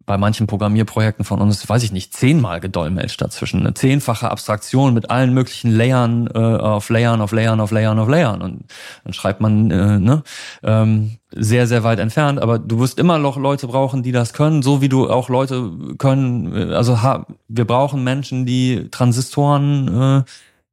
bei 0.09 0.17
manchen 0.17 0.47
Programmierprojekten 0.47 1.23
von 1.23 1.39
uns, 1.39 1.69
weiß 1.69 1.83
ich 1.83 1.91
nicht, 1.91 2.15
zehnmal 2.15 2.59
gedolmetscht 2.59 3.21
dazwischen. 3.21 3.59
Eine 3.59 3.75
zehnfache 3.75 4.31
Abstraktion 4.31 4.95
mit 4.95 5.11
allen 5.11 5.35
möglichen 5.35 5.69
Layern 5.69 6.27
äh, 6.33 6.39
auf 6.39 6.89
Layern, 6.89 7.21
auf 7.21 7.31
Layern, 7.31 7.59
auf 7.59 7.69
Layern, 7.69 7.99
auf 7.99 8.09
Layern. 8.09 8.41
Und 8.41 8.63
dann 9.03 9.13
schreibt 9.13 9.39
man 9.39 9.69
äh, 9.69 9.99
ne, 9.99 10.23
ähm, 10.63 11.17
sehr, 11.29 11.67
sehr 11.67 11.83
weit 11.83 11.99
entfernt. 11.99 12.41
Aber 12.41 12.57
du 12.57 12.79
wirst 12.79 12.97
immer 12.97 13.19
noch 13.19 13.37
Leute 13.37 13.67
brauchen, 13.67 14.01
die 14.01 14.11
das 14.11 14.33
können, 14.33 14.63
so 14.63 14.81
wie 14.81 14.89
du 14.89 15.07
auch 15.07 15.29
Leute 15.29 15.69
können. 15.99 16.55
Äh, 16.55 16.73
also 16.73 17.03
ha, 17.03 17.27
wir 17.47 17.65
brauchen 17.65 18.03
Menschen, 18.03 18.47
die 18.47 18.87
Transistoren 18.89 20.23
äh, 20.23 20.29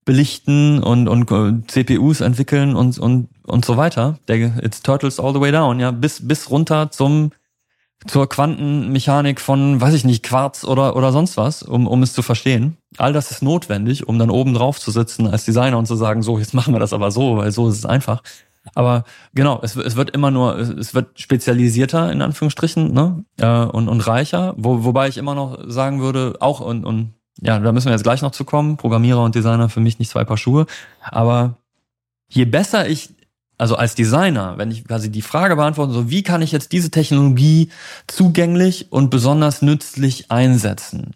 belichten 0.06 0.82
und, 0.82 1.08
und 1.08 1.30
äh, 1.30 1.52
CPUs 1.66 2.22
entwickeln 2.22 2.74
und, 2.74 2.98
und, 2.98 3.28
und 3.42 3.66
so 3.66 3.76
weiter. 3.76 4.18
It's 4.30 4.80
turtles 4.80 5.20
all 5.20 5.34
the 5.34 5.40
way 5.42 5.52
down, 5.52 5.78
ja, 5.78 5.90
bis, 5.90 6.26
bis 6.26 6.48
runter 6.48 6.90
zum 6.90 7.32
zur 8.06 8.28
Quantenmechanik 8.28 9.40
von, 9.40 9.80
weiß 9.80 9.94
ich 9.94 10.04
nicht, 10.04 10.22
Quarz 10.22 10.64
oder, 10.64 10.96
oder 10.96 11.12
sonst 11.12 11.36
was, 11.36 11.62
um, 11.62 11.86
um 11.86 12.02
es 12.02 12.12
zu 12.12 12.22
verstehen. 12.22 12.76
All 12.98 13.12
das 13.12 13.30
ist 13.30 13.42
notwendig, 13.42 14.06
um 14.06 14.18
dann 14.18 14.30
oben 14.30 14.54
drauf 14.54 14.78
zu 14.78 14.90
sitzen 14.90 15.26
als 15.26 15.44
Designer 15.44 15.78
und 15.78 15.86
zu 15.86 15.96
sagen, 15.96 16.22
so, 16.22 16.38
jetzt 16.38 16.54
machen 16.54 16.74
wir 16.74 16.80
das 16.80 16.92
aber 16.92 17.10
so, 17.10 17.36
weil 17.38 17.50
so 17.52 17.68
ist 17.68 17.78
es 17.78 17.86
einfach. 17.86 18.22
Aber 18.74 19.04
genau, 19.32 19.60
es, 19.62 19.76
es 19.76 19.96
wird 19.96 20.10
immer 20.10 20.30
nur, 20.30 20.58
es 20.58 20.94
wird 20.94 21.18
spezialisierter 21.20 22.10
in 22.12 22.20
Anführungsstrichen 22.20 22.92
ne? 22.92 23.24
äh, 23.38 23.64
und, 23.64 23.88
und 23.88 24.06
reicher, 24.06 24.54
wo, 24.56 24.84
wobei 24.84 25.08
ich 25.08 25.18
immer 25.18 25.34
noch 25.34 25.58
sagen 25.66 26.00
würde, 26.00 26.36
auch 26.40 26.60
und, 26.60 26.84
und 26.84 27.14
ja, 27.40 27.58
da 27.58 27.72
müssen 27.72 27.86
wir 27.86 27.92
jetzt 27.92 28.02
gleich 28.02 28.22
noch 28.22 28.32
zu 28.32 28.44
kommen, 28.44 28.76
Programmierer 28.76 29.22
und 29.22 29.34
Designer 29.34 29.68
für 29.68 29.80
mich 29.80 29.98
nicht 29.98 30.10
zwei 30.10 30.24
Paar 30.24 30.38
Schuhe, 30.38 30.66
aber 31.00 31.56
je 32.28 32.44
besser 32.44 32.88
ich 32.88 33.10
also 33.58 33.76
als 33.76 33.94
Designer, 33.94 34.58
wenn 34.58 34.70
ich 34.70 34.84
quasi 34.84 35.10
die 35.10 35.22
Frage 35.22 35.56
beantworte, 35.56 35.92
so 35.92 36.10
wie 36.10 36.22
kann 36.22 36.42
ich 36.42 36.52
jetzt 36.52 36.72
diese 36.72 36.90
Technologie 36.90 37.70
zugänglich 38.06 38.92
und 38.92 39.10
besonders 39.10 39.62
nützlich 39.62 40.30
einsetzen? 40.30 41.12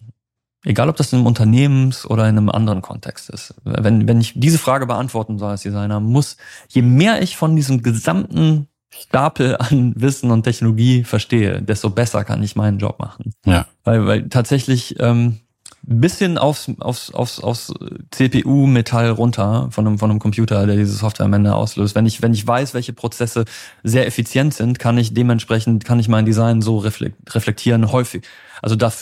Egal, 0.65 0.91
ob 0.91 0.97
das 0.97 1.13
in 1.13 1.19
einem 1.19 1.27
Unternehmens- 1.27 2.07
oder 2.07 2.29
in 2.29 2.37
einem 2.37 2.51
anderen 2.51 2.83
Kontext 2.83 3.31
ist. 3.31 3.55
Wenn, 3.65 4.07
wenn 4.07 4.21
ich 4.21 4.35
diese 4.37 4.59
Frage 4.59 4.87
beantworten 4.87 5.39
soll 5.39 5.51
als 5.51 5.63
Designer, 5.63 6.01
muss, 6.01 6.37
je 6.69 6.83
mehr 6.83 7.23
ich 7.23 7.37
von 7.37 7.57
diesem 7.57 7.83
gesamten 7.83 8.69
Stapel 8.91 9.57
an 9.59 9.95
Wissen 9.97 10.31
und 10.31 10.43
Technologie 10.43 11.05
verstehe, 11.05 11.63
desto 11.63 11.91
besser 11.91 12.25
kann 12.25 12.43
ich 12.43 12.57
meinen 12.57 12.79
Job 12.79 12.99
machen. 12.99 13.33
Ja. 13.47 13.67
Weil, 13.85 14.07
weil 14.07 14.29
tatsächlich, 14.29 14.97
ähm, 14.99 15.41
bisschen 15.83 16.39
aufs, 16.39 16.71
aufs, 16.79 17.11
aufs, 17.11 17.41
aufs 17.41 17.73
CPU-Metall 18.11 19.11
runter 19.11 19.69
von 19.71 19.87
einem, 19.87 19.99
von 19.99 20.11
einem 20.11 20.19
Computer, 20.19 20.67
der 20.67 20.77
diese 20.77 20.93
Software 20.93 21.27
am 21.27 21.33
Ende 21.33 21.55
auslöst. 21.55 21.95
Wenn 21.95 22.07
ich, 22.07 22.23
wenn 22.23 22.35
ich 22.35 22.47
weiß, 22.47 22.75
welche 22.75 22.93
Prozesse 22.93 23.45
sehr 23.83 24.07
effizient 24.07 24.55
sind, 24.55 24.79
kann 24.79 24.99
ich 24.99 25.15
dementsprechend, 25.15 25.85
kann 25.85 25.99
ich 25.99 26.09
mein 26.09 26.27
Design 26.27 26.63
so 26.63 26.79
reflektieren, 26.79 27.91
häufig. 27.93 28.23
Also 28.63 28.77
da 28.77 28.93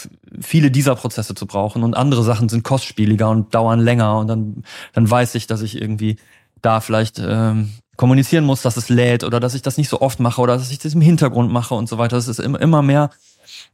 viele 0.41 0.71
dieser 0.71 0.95
Prozesse 0.95 1.35
zu 1.35 1.47
brauchen 1.47 1.83
und 1.83 1.95
andere 1.95 2.23
Sachen 2.23 2.49
sind 2.49 2.63
kostspieliger 2.63 3.29
und 3.29 3.55
dauern 3.55 3.81
länger 3.81 4.19
und 4.19 4.29
dann, 4.29 4.63
dann 4.93 5.11
weiß 5.11 5.35
ich, 5.35 5.47
dass 5.47 5.63
ich 5.63 5.81
irgendwie 5.81 6.17
da 6.63 6.81
vielleicht 6.81 7.19
ähm, 7.19 7.71
kommunizieren 7.97 8.45
muss, 8.45 8.63
dass 8.63 8.77
es 8.77 8.89
lädt 8.89 9.25
oder 9.25 9.41
dass 9.41 9.55
ich 9.55 9.63
das 9.63 9.77
nicht 9.77 9.89
so 9.89 10.01
oft 10.01 10.21
mache 10.21 10.41
oder 10.41 10.57
dass 10.57 10.71
ich 10.71 10.79
das 10.79 10.95
im 10.95 11.01
Hintergrund 11.01 11.53
mache 11.53 11.75
und 11.75 11.89
so 11.89 11.99
weiter. 11.99 12.17
Das 12.17 12.29
ist 12.29 12.39
immer, 12.39 12.61
immer 12.61 12.83
mehr 12.83 13.11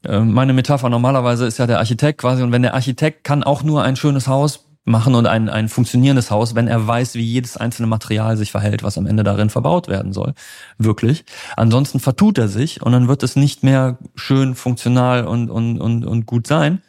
meine 0.08 0.52
Metapher 0.52 0.88
normalerweise 0.88 1.46
ist 1.46 1.58
ja 1.58 1.66
der 1.66 1.78
Architekt 1.78 2.20
quasi 2.20 2.42
und 2.42 2.52
wenn 2.52 2.62
der 2.62 2.74
Architekt 2.74 3.24
kann 3.24 3.42
auch 3.42 3.62
nur 3.62 3.82
ein 3.82 3.96
schönes 3.96 4.28
Haus 4.28 4.64
machen 4.84 5.14
und 5.14 5.26
ein, 5.26 5.48
ein 5.48 5.68
funktionierendes 5.68 6.30
Haus, 6.30 6.54
wenn 6.54 6.68
er 6.68 6.86
weiß, 6.86 7.14
wie 7.14 7.22
jedes 7.22 7.56
einzelne 7.56 7.88
Material 7.88 8.36
sich 8.36 8.50
verhält, 8.50 8.82
was 8.82 8.98
am 8.98 9.06
Ende 9.06 9.24
darin 9.24 9.48
verbaut 9.48 9.88
werden 9.88 10.12
soll. 10.12 10.34
Wirklich. 10.78 11.24
Ansonsten 11.56 12.00
vertut 12.00 12.36
er 12.38 12.48
sich 12.48 12.82
und 12.82 12.92
dann 12.92 13.08
wird 13.08 13.22
es 13.22 13.36
nicht 13.36 13.62
mehr 13.62 13.98
schön, 14.14 14.54
funktional 14.54 15.26
und, 15.26 15.50
und, 15.50 15.80
und, 15.80 16.04
und 16.04 16.26
gut 16.26 16.46
sein. 16.46 16.82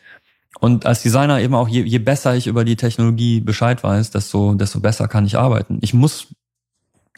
Und 0.60 0.86
als 0.86 1.04
Designer 1.04 1.40
eben 1.40 1.56
auch, 1.56 1.68
je, 1.68 1.84
je 1.84 2.00
besser 2.00 2.36
ich 2.36 2.48
über 2.48 2.66
die 2.66 2.76
Technologie 2.76 3.40
Bescheid 3.40 3.84
weiß, 3.84 4.12
desto, 4.12 4.56
desto 4.56 4.80
besser 4.80 5.08
kann 5.08 5.26
ich 5.26 5.38
arbeiten. 5.38 5.80
Ich 5.82 5.94
muss 5.94 6.28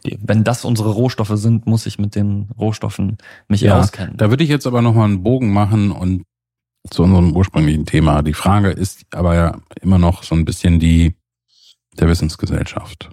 wenn 0.03 0.43
das 0.43 0.65
unsere 0.65 0.89
Rohstoffe 0.89 1.33
sind, 1.35 1.65
muss 1.65 1.85
ich 1.85 1.99
mit 1.99 2.15
den 2.15 2.47
Rohstoffen 2.57 3.17
mich 3.47 3.61
ja, 3.61 3.79
auskennen. 3.79 4.17
Da 4.17 4.29
würde 4.29 4.43
ich 4.43 4.49
jetzt 4.49 4.67
aber 4.67 4.81
nochmal 4.81 5.05
einen 5.05 5.23
Bogen 5.23 5.51
machen 5.51 5.91
und 5.91 6.23
zu 6.89 7.03
unserem 7.03 7.35
ursprünglichen 7.35 7.85
Thema. 7.85 8.21
Die 8.21 8.33
Frage 8.33 8.69
ist 8.69 9.05
aber 9.11 9.35
ja 9.35 9.59
immer 9.81 9.97
noch 9.97 10.23
so 10.23 10.35
ein 10.35 10.45
bisschen 10.45 10.79
die 10.79 11.15
der 11.99 12.07
Wissensgesellschaft. 12.07 13.09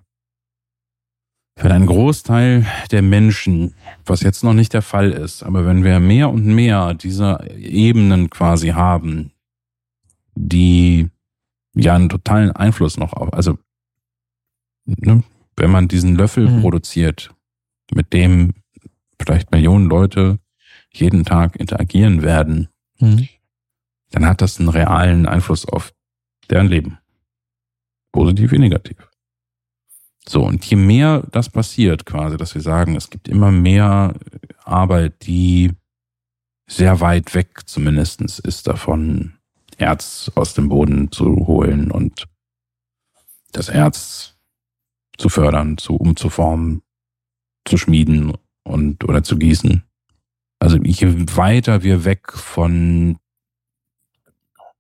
Für 1.57 1.71
einen 1.73 1.87
Großteil 1.87 2.67
der 2.91 3.03
Menschen, 3.03 3.75
was 4.05 4.23
jetzt 4.23 4.43
noch 4.43 4.55
nicht 4.55 4.73
der 4.73 4.83
Fall 4.83 5.13
ist, 5.13 5.43
aber 5.43 5.65
wenn 5.65 5.85
wir 5.85 6.01
mehr 6.01 6.29
und 6.31 6.45
mehr 6.45 6.95
dieser 6.95 7.49
Ebenen 7.57 8.29
quasi 8.29 8.71
haben, 8.71 9.33
die 10.35 11.11
ja 11.75 11.95
einen 11.95 12.09
totalen 12.09 12.51
Einfluss 12.51 12.97
noch 12.97 13.13
auf, 13.13 13.33
also 13.33 13.57
ne, 14.85 15.23
wenn 15.57 15.71
man 15.71 15.89
diesen 15.89 16.17
Löffel 16.17 16.49
mhm. 16.49 16.61
produziert, 16.61 17.31
mit 17.93 18.13
dem 18.13 18.55
vielleicht 19.21 19.51
Millionen 19.53 19.87
Leute 19.87 20.39
jeden 20.91 21.25
Tag 21.25 21.57
interagieren 21.57 22.23
werden, 22.23 22.69
mhm. 22.99 23.29
dann 24.11 24.27
hat 24.27 24.41
das 24.41 24.59
einen 24.59 24.69
realen 24.69 25.27
Einfluss 25.27 25.67
auf 25.67 25.93
deren 26.51 26.69
Leben. 26.69 26.99
Positiv 28.13 28.53
wie 28.53 28.59
negativ. 28.59 28.97
So, 30.27 30.45
und 30.45 30.65
je 30.65 30.77
mehr 30.77 31.27
das 31.33 31.51
passiert, 31.51 32.07
quasi, 32.07 32.37
dass 32.37 32.55
wir 32.55 32.63
sagen, 32.63 32.97
es 32.97 33.11
gibt 33.11 33.29
immer 33.29 33.51
mehr 33.51 34.15
Arbeit, 34.65 35.27
die 35.27 35.73
sehr 36.67 37.01
weit 37.01 37.35
weg 37.35 37.63
zumindestens 37.67 38.39
ist 38.39 38.67
davon, 38.67 39.35
Erz 39.77 40.31
aus 40.35 40.55
dem 40.55 40.69
Boden 40.69 41.11
zu 41.11 41.47
holen 41.47 41.91
und 41.91 42.27
das 43.53 43.69
Erz 43.69 44.34
zu 45.19 45.29
fördern, 45.29 45.79
zu 45.79 45.97
umzuformen, 45.97 46.83
zu 47.65 47.77
schmieden 47.77 48.33
und 48.63 49.05
oder 49.05 49.23
zu 49.23 49.37
gießen. 49.39 49.83
Also 50.59 50.79
je 50.79 51.27
weiter 51.37 51.83
wir 51.83 52.05
weg 52.05 52.33
von 52.33 53.19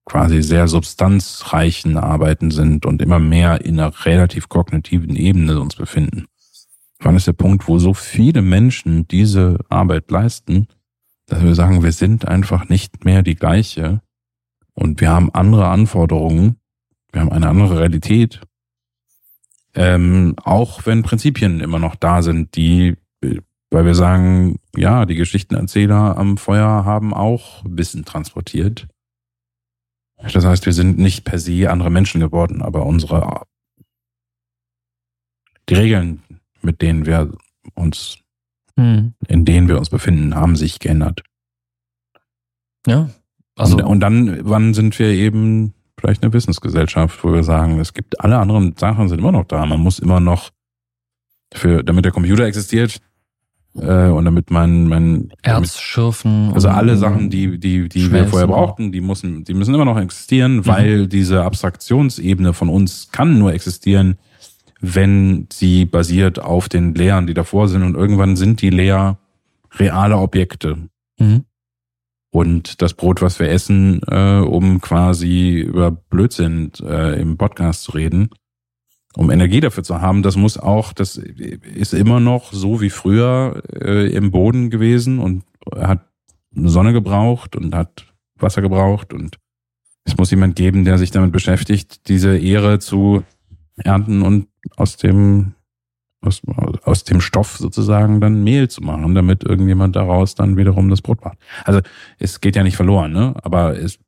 quasi 0.06 0.42
sehr 0.42 0.68
substanzreichen 0.68 1.96
Arbeiten 1.96 2.50
sind 2.50 2.86
und 2.86 3.00
immer 3.00 3.18
mehr 3.18 3.64
in 3.64 3.80
einer 3.80 4.04
relativ 4.04 4.48
kognitiven 4.48 5.16
Ebene 5.16 5.60
uns 5.60 5.76
befinden. 5.76 6.26
Wann 7.00 7.16
ist 7.16 7.26
der 7.26 7.32
Punkt, 7.32 7.68
wo 7.68 7.78
so 7.78 7.94
viele 7.94 8.42
Menschen 8.42 9.08
diese 9.08 9.58
Arbeit 9.68 10.10
leisten, 10.10 10.68
dass 11.26 11.42
wir 11.42 11.54
sagen, 11.54 11.82
wir 11.82 11.92
sind 11.92 12.28
einfach 12.28 12.68
nicht 12.68 13.04
mehr 13.04 13.22
die 13.22 13.34
gleiche 13.34 14.02
und 14.74 15.00
wir 15.00 15.10
haben 15.10 15.34
andere 15.34 15.68
Anforderungen, 15.68 16.56
wir 17.12 17.22
haben 17.22 17.32
eine 17.32 17.48
andere 17.48 17.80
Realität, 17.80 18.40
ähm, 19.74 20.34
auch 20.42 20.86
wenn 20.86 21.02
Prinzipien 21.02 21.60
immer 21.60 21.78
noch 21.78 21.96
da 21.96 22.22
sind, 22.22 22.56
die, 22.56 22.96
weil 23.70 23.84
wir 23.84 23.94
sagen, 23.94 24.60
ja, 24.76 25.06
die 25.06 25.14
Geschichtenerzähler 25.14 26.16
am 26.16 26.36
Feuer 26.36 26.84
haben 26.84 27.12
auch 27.12 27.64
Wissen 27.66 28.04
transportiert. 28.04 28.86
Das 30.32 30.44
heißt, 30.44 30.64
wir 30.64 30.72
sind 30.72 30.98
nicht 30.98 31.24
per 31.24 31.38
se 31.38 31.70
andere 31.70 31.90
Menschen 31.90 32.20
geworden, 32.20 32.62
aber 32.62 32.86
unsere 32.86 33.42
die 35.68 35.74
Regeln, 35.74 36.22
mit 36.62 36.82
denen 36.82 37.06
wir 37.06 37.32
uns, 37.74 38.18
hm. 38.76 39.14
in 39.28 39.44
denen 39.44 39.68
wir 39.68 39.78
uns 39.78 39.90
befinden, 39.90 40.34
haben 40.34 40.56
sich 40.56 40.78
geändert. 40.78 41.22
Ja. 42.86 43.10
Also 43.56 43.76
und, 43.76 43.84
und 43.84 44.00
dann, 44.00 44.40
wann 44.44 44.74
sind 44.74 44.98
wir 44.98 45.08
eben 45.08 45.74
vielleicht 45.98 46.22
eine 46.22 46.32
Wissensgesellschaft, 46.32 47.22
wo 47.24 47.32
wir 47.32 47.44
sagen, 47.44 47.80
es 47.80 47.92
gibt 47.92 48.20
alle 48.20 48.38
anderen 48.38 48.76
Sachen 48.76 49.08
sind 49.08 49.18
immer 49.18 49.32
noch 49.32 49.44
da. 49.44 49.64
Man 49.66 49.80
muss 49.80 49.98
immer 49.98 50.20
noch 50.20 50.50
für, 51.52 51.82
damit 51.82 52.04
der 52.04 52.12
Computer 52.12 52.44
existiert, 52.44 53.00
äh, 53.76 54.08
und 54.08 54.24
damit 54.24 54.50
mein 54.50 54.86
mein 54.86 55.32
Erzschürfen 55.42 56.52
also 56.54 56.68
alle 56.68 56.96
Sachen 56.96 57.28
die 57.30 57.58
die 57.58 57.88
die 57.88 58.12
wir 58.12 58.28
vorher 58.28 58.46
brauchten 58.46 58.92
die 58.92 59.00
müssen 59.00 59.44
die 59.44 59.54
müssen 59.54 59.74
immer 59.74 59.84
noch 59.84 59.98
existieren 59.98 60.58
mhm. 60.58 60.66
weil 60.66 61.08
diese 61.08 61.42
Abstraktionsebene 61.42 62.52
von 62.52 62.68
uns 62.68 63.10
kann 63.10 63.38
nur 63.38 63.52
existieren 63.52 64.16
wenn 64.80 65.48
sie 65.52 65.86
basiert 65.86 66.38
auf 66.38 66.68
den 66.68 66.94
Lehren 66.94 67.26
die 67.26 67.34
davor 67.34 67.68
sind 67.68 67.82
und 67.82 67.96
irgendwann 67.96 68.36
sind 68.36 68.62
die 68.62 68.70
Lehr 68.70 69.18
reale 69.72 70.18
Objekte 70.18 70.88
mhm. 71.18 71.44
Und 72.34 72.82
das 72.82 72.94
Brot 72.94 73.22
was 73.22 73.38
wir 73.38 73.48
essen 73.48 74.00
äh, 74.08 74.40
um 74.40 74.80
quasi 74.80 75.60
über 75.60 75.90
Blödsinn 75.90 76.72
äh, 76.82 77.20
im 77.20 77.36
Podcast 77.36 77.84
zu 77.84 77.92
reden 77.92 78.30
um 79.16 79.30
Energie 79.30 79.60
dafür 79.60 79.84
zu 79.84 80.00
haben, 80.00 80.22
das 80.22 80.36
muss 80.36 80.58
auch, 80.58 80.92
das 80.92 81.16
ist 81.16 81.94
immer 81.94 82.20
noch 82.20 82.52
so 82.52 82.80
wie 82.80 82.90
früher 82.90 83.62
äh, 83.72 84.12
im 84.12 84.30
Boden 84.30 84.70
gewesen 84.70 85.20
und 85.20 85.44
hat 85.72 86.08
Sonne 86.52 86.92
gebraucht 86.92 87.56
und 87.56 87.74
hat 87.74 88.12
Wasser 88.36 88.60
gebraucht 88.60 89.12
und 89.12 89.38
es 90.04 90.16
muss 90.16 90.30
jemand 90.30 90.56
geben, 90.56 90.84
der 90.84 90.98
sich 90.98 91.10
damit 91.10 91.32
beschäftigt, 91.32 92.08
diese 92.08 92.36
Ehre 92.36 92.78
zu 92.78 93.22
ernten 93.76 94.22
und 94.22 94.48
aus 94.76 94.96
dem 94.96 95.54
aus, 96.26 96.42
aus 96.84 97.04
dem 97.04 97.20
Stoff 97.20 97.56
sozusagen 97.56 98.20
dann 98.20 98.42
Mehl 98.44 98.68
zu 98.68 98.82
machen, 98.82 99.14
damit 99.14 99.44
irgendjemand 99.44 99.96
daraus 99.96 100.34
dann 100.34 100.56
wiederum 100.56 100.88
das 100.88 101.02
Brot 101.02 101.24
macht. 101.24 101.38
Also 101.64 101.80
es 102.18 102.40
geht 102.40 102.56
ja 102.56 102.62
nicht 102.62 102.76
verloren, 102.76 103.12
ne? 103.12 103.34
Aber 103.42 103.78
es 103.78 103.98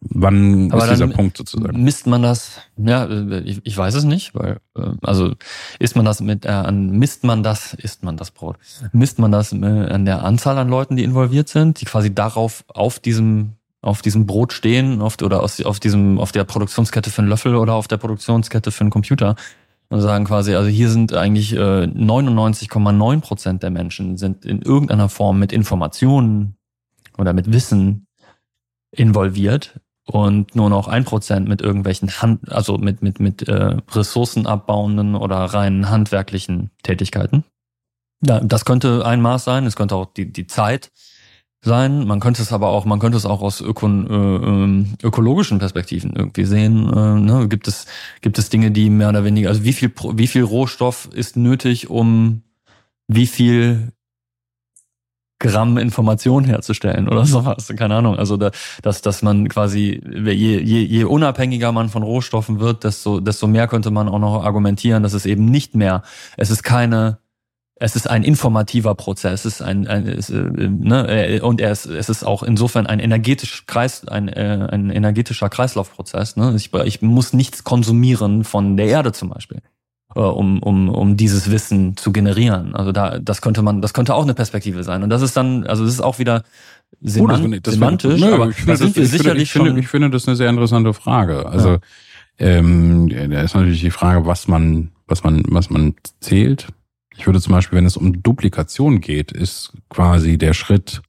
Wann 0.00 0.70
Aber 0.72 0.84
ist 0.84 0.90
dieser 0.90 1.08
Punkt 1.08 1.36
sozusagen? 1.36 1.82
Misst 1.82 2.06
man 2.06 2.22
das? 2.22 2.60
Ja, 2.76 3.08
ich, 3.08 3.60
ich 3.64 3.76
weiß 3.76 3.94
es 3.94 4.04
nicht, 4.04 4.34
weil 4.34 4.58
äh, 4.76 4.90
also 5.02 5.34
isst 5.78 5.96
man 5.96 6.04
das 6.04 6.20
mit 6.20 6.44
äh, 6.44 6.48
an 6.48 6.90
misst 6.90 7.24
man 7.24 7.42
das, 7.42 7.74
isst 7.74 8.04
man 8.04 8.16
das 8.16 8.30
Brot. 8.30 8.56
Misst 8.92 9.18
man 9.18 9.32
das 9.32 9.52
äh, 9.52 9.56
an 9.56 10.04
der 10.04 10.22
Anzahl 10.22 10.58
an 10.58 10.68
Leuten, 10.68 10.96
die 10.96 11.02
involviert 11.02 11.48
sind, 11.48 11.80
die 11.80 11.86
quasi 11.86 12.14
darauf 12.14 12.64
auf 12.68 12.98
diesem 12.98 13.52
auf 13.82 14.02
diesem 14.02 14.26
Brot 14.26 14.52
stehen, 14.52 15.00
auf, 15.00 15.16
oder 15.22 15.42
aus, 15.42 15.60
auf 15.62 15.80
diesem 15.80 16.18
auf 16.18 16.32
der 16.32 16.44
Produktionskette 16.44 17.10
für 17.10 17.22
einen 17.22 17.28
Löffel 17.28 17.54
oder 17.56 17.74
auf 17.74 17.88
der 17.88 17.98
Produktionskette 17.98 18.72
für 18.72 18.82
einen 18.82 18.90
Computer 18.90 19.34
und 19.88 20.00
sagen 20.00 20.24
quasi, 20.24 20.54
also 20.54 20.68
hier 20.68 20.90
sind 20.90 21.12
eigentlich 21.12 21.52
äh, 21.52 21.84
99,9 21.84 23.20
Prozent 23.20 23.62
der 23.62 23.70
Menschen 23.70 24.16
sind 24.16 24.44
in 24.44 24.62
irgendeiner 24.62 25.08
Form 25.08 25.38
mit 25.38 25.52
Informationen 25.52 26.56
oder 27.18 27.32
mit 27.32 27.52
Wissen 27.52 28.06
involviert 28.90 29.80
und 30.06 30.54
nur 30.54 30.70
noch 30.70 30.88
ein 30.88 31.04
Prozent 31.04 31.48
mit 31.48 31.60
irgendwelchen 31.60 32.10
Hand, 32.20 32.52
also 32.52 32.78
mit 32.78 33.02
mit 33.02 33.20
mit 33.20 33.48
äh, 33.48 33.76
ressourcenabbauenden 33.90 35.14
oder 35.14 35.36
rein 35.36 35.90
handwerklichen 35.90 36.70
Tätigkeiten. 36.82 37.44
Ja, 38.24 38.40
das 38.40 38.64
könnte 38.64 39.04
ein 39.04 39.20
Maß 39.20 39.44
sein. 39.44 39.66
Es 39.66 39.76
könnte 39.76 39.96
auch 39.96 40.06
die 40.06 40.32
die 40.32 40.46
Zeit 40.46 40.90
sein. 41.66 42.06
Man 42.06 42.20
könnte 42.20 42.42
es 42.42 42.52
aber 42.52 42.68
auch, 42.68 42.84
man 42.84 42.98
könnte 42.98 43.18
es 43.18 43.26
auch 43.26 43.42
aus 43.42 43.60
ökon, 43.60 44.08
äh, 44.08 44.14
ähm, 44.14 44.94
ökologischen 45.02 45.58
Perspektiven 45.58 46.14
irgendwie 46.16 46.44
sehen. 46.44 46.90
Äh, 46.92 47.20
ne? 47.20 47.48
Gibt 47.48 47.68
es 47.68 47.86
gibt 48.22 48.38
es 48.38 48.48
Dinge, 48.48 48.70
die 48.70 48.88
mehr 48.88 49.10
oder 49.10 49.24
weniger, 49.24 49.50
also 49.50 49.64
wie 49.64 49.72
viel 49.72 49.92
wie 50.14 50.26
viel 50.26 50.42
Rohstoff 50.42 51.08
ist 51.12 51.36
nötig, 51.36 51.90
um 51.90 52.42
wie 53.08 53.26
viel 53.26 53.92
Gramm 55.38 55.76
Information 55.76 56.44
herzustellen 56.44 57.08
oder 57.08 57.26
sowas. 57.26 57.72
Keine 57.76 57.96
Ahnung. 57.96 58.16
Also 58.16 58.36
da, 58.36 58.50
dass, 58.82 59.02
dass 59.02 59.22
man 59.22 59.48
quasi, 59.48 60.02
je, 60.04 60.32
je, 60.32 60.80
je 60.82 61.04
unabhängiger 61.04 61.72
man 61.72 61.88
von 61.88 62.02
Rohstoffen 62.02 62.60
wird, 62.60 62.84
desto, 62.84 63.20
desto 63.20 63.46
mehr 63.46 63.68
könnte 63.68 63.90
man 63.90 64.08
auch 64.08 64.18
noch 64.18 64.44
argumentieren, 64.44 65.02
dass 65.02 65.12
es 65.12 65.26
eben 65.26 65.44
nicht 65.44 65.74
mehr, 65.74 66.02
es 66.36 66.50
ist 66.50 66.62
keine, 66.62 67.18
es 67.78 67.94
ist 67.94 68.08
ein 68.08 68.24
informativer 68.24 68.94
Prozess, 68.94 69.44
es 69.44 69.56
ist 69.56 69.62
ein, 69.62 69.86
ein 69.86 70.06
es, 70.06 70.30
äh, 70.30 70.34
ne, 70.40 71.06
äh, 71.08 71.40
und 71.40 71.60
er 71.60 71.72
ist, 71.72 71.86
es 71.86 72.08
ist 72.08 72.24
auch 72.24 72.42
insofern 72.42 72.86
ein 72.86 73.00
energetisch 73.00 73.64
Kreis, 73.66 74.08
ein, 74.08 74.28
äh, 74.28 74.68
ein 74.70 74.90
energetischer 74.90 75.50
Kreislaufprozess. 75.50 76.36
Ne? 76.36 76.54
Ich, 76.56 76.72
ich 76.72 77.02
muss 77.02 77.32
nichts 77.32 77.64
konsumieren 77.64 78.44
von 78.44 78.76
der 78.76 78.86
Erde 78.86 79.12
zum 79.12 79.28
Beispiel 79.28 79.60
äh, 80.16 80.20
um, 80.20 80.62
um, 80.62 80.88
um 80.88 81.16
dieses 81.16 81.50
Wissen 81.50 81.96
zu 81.96 82.12
generieren. 82.12 82.74
Also 82.74 82.92
da, 82.92 83.18
das 83.18 83.42
könnte 83.42 83.62
man, 83.62 83.82
das 83.82 83.92
könnte 83.92 84.14
auch 84.14 84.22
eine 84.22 84.34
Perspektive 84.34 84.82
sein. 84.82 85.02
Und 85.02 85.10
das 85.10 85.22
ist 85.22 85.36
dann, 85.36 85.66
also 85.66 85.84
das 85.84 85.92
ist 85.92 86.00
auch 86.00 86.18
wieder 86.18 86.42
semant 87.00 87.44
oh, 87.66 87.70
semantisch, 87.70 88.20
nö, 88.20 88.32
aber 88.32 88.52
da 88.66 88.76
sind 88.76 88.96
wir 88.96 89.06
sicherlich 89.06 89.52
finde, 89.52 89.68
ich, 89.68 89.68
finde, 89.68 89.80
ich 89.80 89.88
finde 89.88 90.10
das 90.10 90.26
eine 90.26 90.36
sehr 90.36 90.48
interessante 90.48 90.94
Frage. 90.94 91.46
Also 91.46 91.70
ja. 91.70 91.78
ähm, 92.38 93.08
da 93.08 93.42
ist 93.42 93.54
natürlich 93.54 93.80
die 93.80 93.90
Frage, 93.90 94.24
was 94.24 94.48
man, 94.48 94.92
was 95.06 95.22
man, 95.22 95.42
was 95.48 95.68
man 95.68 95.94
zählt. 96.20 96.68
Ich 97.16 97.26
würde 97.26 97.40
zum 97.40 97.52
Beispiel, 97.52 97.78
wenn 97.78 97.86
es 97.86 97.96
um 97.96 98.22
Duplikation 98.22 99.00
geht, 99.00 99.32
ist 99.32 99.72
quasi 99.88 100.38
der 100.38 100.54
Schritt, 100.54 101.02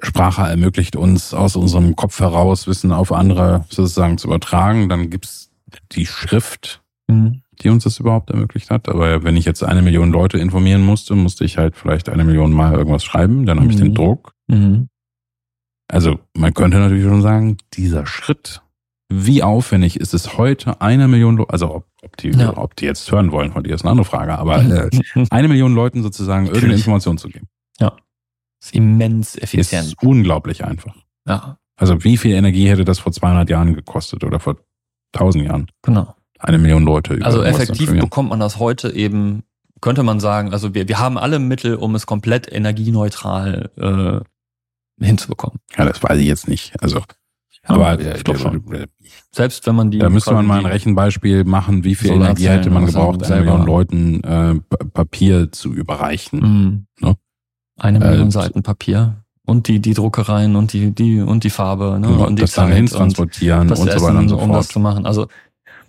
Sprache 0.00 0.42
ermöglicht 0.42 0.94
uns 0.94 1.34
aus 1.34 1.56
unserem 1.56 1.96
Kopf 1.96 2.20
heraus 2.20 2.66
Wissen 2.68 2.92
auf 2.92 3.12
andere 3.12 3.64
sozusagen 3.68 4.16
zu 4.18 4.28
übertragen. 4.28 4.88
Dann 4.88 5.10
gibt's 5.10 5.50
die 5.92 6.06
Schrift, 6.06 6.82
mhm 7.08 7.42
die 7.62 7.68
uns 7.68 7.84
das 7.84 7.98
überhaupt 7.98 8.30
ermöglicht 8.30 8.70
hat. 8.70 8.88
Aber 8.88 9.22
wenn 9.24 9.36
ich 9.36 9.44
jetzt 9.44 9.62
eine 9.62 9.82
Million 9.82 10.12
Leute 10.12 10.38
informieren 10.38 10.84
musste, 10.84 11.14
musste 11.14 11.44
ich 11.44 11.58
halt 11.58 11.76
vielleicht 11.76 12.08
eine 12.08 12.24
Million 12.24 12.52
Mal 12.52 12.74
irgendwas 12.74 13.04
schreiben, 13.04 13.46
dann 13.46 13.58
habe 13.58 13.66
mhm. 13.66 13.72
ich 13.72 13.76
den 13.78 13.88
mhm. 13.88 13.94
Druck. 13.94 14.32
Mhm. 14.46 14.88
Also 15.88 16.18
man 16.36 16.54
könnte 16.54 16.78
natürlich 16.78 17.04
schon 17.04 17.22
sagen, 17.22 17.56
dieser 17.74 18.06
Schritt, 18.06 18.62
wie 19.08 19.42
aufwendig 19.42 19.98
ist 19.98 20.12
es 20.12 20.36
heute, 20.36 20.80
eine 20.80 21.08
Million, 21.08 21.44
also 21.48 21.74
ob, 21.76 21.86
ob, 22.02 22.16
die, 22.18 22.30
ja. 22.30 22.56
ob 22.56 22.76
die 22.76 22.84
jetzt 22.84 23.10
hören 23.10 23.32
wollen, 23.32 23.54
heute 23.54 23.70
ist 23.70 23.82
eine 23.82 23.90
andere 23.92 24.04
Frage, 24.04 24.38
aber 24.38 24.62
äh, 24.62 24.90
eine 25.30 25.48
Million 25.48 25.74
Leuten 25.74 26.02
sozusagen 26.02 26.46
irgendeine 26.46 26.74
Information 26.74 27.16
zu 27.18 27.28
geben. 27.28 27.48
Ja. 27.80 27.96
Ist 28.60 28.74
immens 28.74 29.36
effizient. 29.36 29.86
Ist 29.86 30.02
unglaublich 30.02 30.64
einfach. 30.64 30.94
Ja. 31.26 31.58
Also 31.76 32.04
wie 32.04 32.16
viel 32.16 32.34
Energie 32.34 32.68
hätte 32.68 32.84
das 32.84 32.98
vor 32.98 33.12
200 33.12 33.48
Jahren 33.48 33.74
gekostet 33.74 34.24
oder 34.24 34.40
vor 34.40 34.56
1000 35.14 35.44
Jahren? 35.44 35.70
Genau 35.82 36.14
eine 36.38 36.58
Million 36.58 36.84
Leute. 36.84 37.18
Also 37.22 37.42
effektiv 37.42 37.92
bekommt 37.92 38.30
man 38.30 38.40
das 38.40 38.58
heute 38.58 38.94
eben, 38.94 39.42
könnte 39.80 40.02
man 40.02 40.20
sagen, 40.20 40.52
also 40.52 40.74
wir, 40.74 40.88
wir 40.88 40.98
haben 40.98 41.18
alle 41.18 41.38
Mittel, 41.38 41.74
um 41.74 41.94
es 41.94 42.06
komplett 42.06 42.50
energieneutral 42.50 43.70
äh, 43.76 45.04
hinzubekommen. 45.04 45.58
Ja, 45.76 45.84
das 45.84 46.02
weiß 46.02 46.18
ich 46.18 46.26
jetzt 46.26 46.48
nicht. 46.48 46.80
Also, 46.80 47.02
ja, 47.68 47.74
aber 47.74 48.00
ich 48.00 48.06
äh, 48.06 48.38
schon. 48.38 48.86
Selbst 49.30 49.66
wenn 49.66 49.74
man 49.74 49.90
die. 49.90 49.98
Da 49.98 50.08
müsste 50.10 50.32
man 50.32 50.46
mal 50.46 50.58
ein 50.58 50.66
Rechenbeispiel 50.66 51.44
machen, 51.44 51.84
wie 51.84 51.94
viel 51.94 52.12
Energie 52.12 52.48
hätte 52.48 52.70
man 52.70 52.86
gebraucht, 52.86 53.22
eine 53.24 53.40
Million 53.40 53.66
Leuten 53.66 54.24
äh, 54.24 54.54
Papier 54.92 55.52
zu 55.52 55.72
überreichen. 55.72 56.40
Mhm. 56.40 57.06
Ne? 57.06 57.16
Eine 57.76 57.98
Million 58.00 58.28
äh, 58.28 58.32
Seiten 58.32 58.62
Papier 58.62 59.24
und 59.44 59.68
die 59.68 59.80
die 59.80 59.94
Druckereien 59.94 60.56
und 60.56 60.72
die 60.72 60.92
die 60.92 61.20
und 61.20 61.44
die 61.44 61.50
Farbe 61.50 61.98
ne? 62.00 62.08
und 62.08 62.36
die 62.36 62.42
das 62.42 62.52
Zeit 62.52 62.76
dann 62.76 62.86
transportieren 62.86 63.70
und, 63.70 63.78
und 63.78 63.90
so 63.90 64.02
weiter 64.02 64.18
und 64.18 64.28
so 64.28 64.36
fort. 64.36 64.48
Um 64.48 64.52
das 64.52 64.68
zu 64.68 64.80
machen. 64.80 65.06
Also 65.06 65.28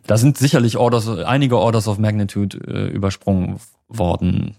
da 0.05 0.17
sind 0.17 0.37
sicherlich 0.37 0.77
Orders, 0.77 1.07
einige 1.07 1.57
Orders 1.57 1.87
of 1.87 1.99
Magnitude 1.99 2.57
äh, 2.67 2.87
übersprungen 2.87 3.59
worden 3.89 4.55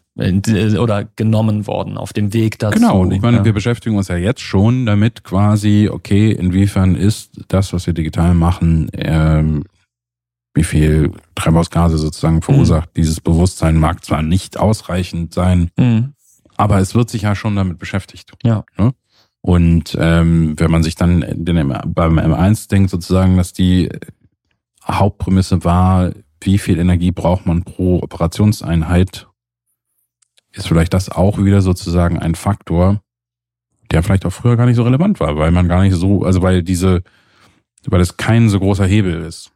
oder 0.79 1.05
genommen 1.17 1.67
worden 1.67 1.97
auf 1.97 2.13
dem 2.13 2.35
Weg 2.35 2.59
dazu. 2.59 2.79
Genau, 2.79 3.01
und 3.01 3.13
ich 3.13 3.23
meine, 3.23 3.39
ja. 3.39 3.45
wir 3.45 3.55
beschäftigen 3.55 3.97
uns 3.97 4.09
ja 4.09 4.17
jetzt 4.17 4.43
schon 4.43 4.85
damit 4.85 5.25
quasi, 5.25 5.89
okay, 5.91 6.31
inwiefern 6.33 6.95
ist 6.95 7.41
das, 7.49 7.73
was 7.73 7.87
wir 7.87 7.95
digital 7.95 8.35
machen, 8.35 8.91
ähm, 8.93 9.65
wie 10.53 10.65
viel 10.65 11.13
Treibhausgase 11.37 11.97
sozusagen 11.97 12.43
verursacht. 12.43 12.91
Mhm. 12.91 12.95
Dieses 12.97 13.21
Bewusstsein 13.21 13.77
mag 13.77 14.05
zwar 14.05 14.23
nicht 14.23 14.59
ausreichend 14.59 15.33
sein, 15.33 15.71
mhm. 15.79 16.13
aber 16.57 16.79
es 16.81 16.95
wird 16.95 17.09
sich 17.09 17.23
ja 17.23 17.35
schon 17.35 17.57
damit 17.57 17.79
beschäftigt. 17.79 18.33
Ja. 18.43 18.65
Ne? 18.77 18.93
Und 19.43 19.97
ähm, 19.99 20.59
wenn 20.59 20.71
man 20.71 20.83
sich 20.83 20.97
dann 20.97 21.25
den, 21.31 21.69
beim 21.87 22.19
M1 22.19 22.69
denkt, 22.69 22.91
sozusagen, 22.91 23.39
dass 23.39 23.55
die 23.55 23.89
Hauptprämisse 24.85 25.65
war, 25.65 26.13
wie 26.43 26.59
viel 26.59 26.79
Energie 26.79 27.11
braucht 27.13 27.47
man 27.47 27.63
pro 27.65 28.01
Operationseinheit, 28.03 29.27
ist 30.53 30.67
vielleicht 30.69 30.95
das 30.95 31.09
auch 31.11 31.39
wieder 31.39 31.61
sozusagen 31.63 32.19
ein 32.19 32.35
Faktor, 32.35 33.03
der 33.91 34.03
vielleicht 34.03 34.25
auch 34.27 34.33
früher 34.33 34.57
gar 34.57 34.67
nicht 34.67 34.77
so 34.77 34.83
relevant 34.83 35.21
war, 35.21 35.37
weil 35.37 35.51
man 35.51 35.69
gar 35.69 35.83
nicht 35.83 35.95
so, 35.95 36.25
also 36.25 36.43
weil 36.43 36.63
diese, 36.63 37.03
weil 37.87 38.01
es 38.01 38.17
kein 38.17 38.49
so 38.49 38.59
großer 38.59 38.87
Hebel 38.87 39.21
ist. 39.23 39.53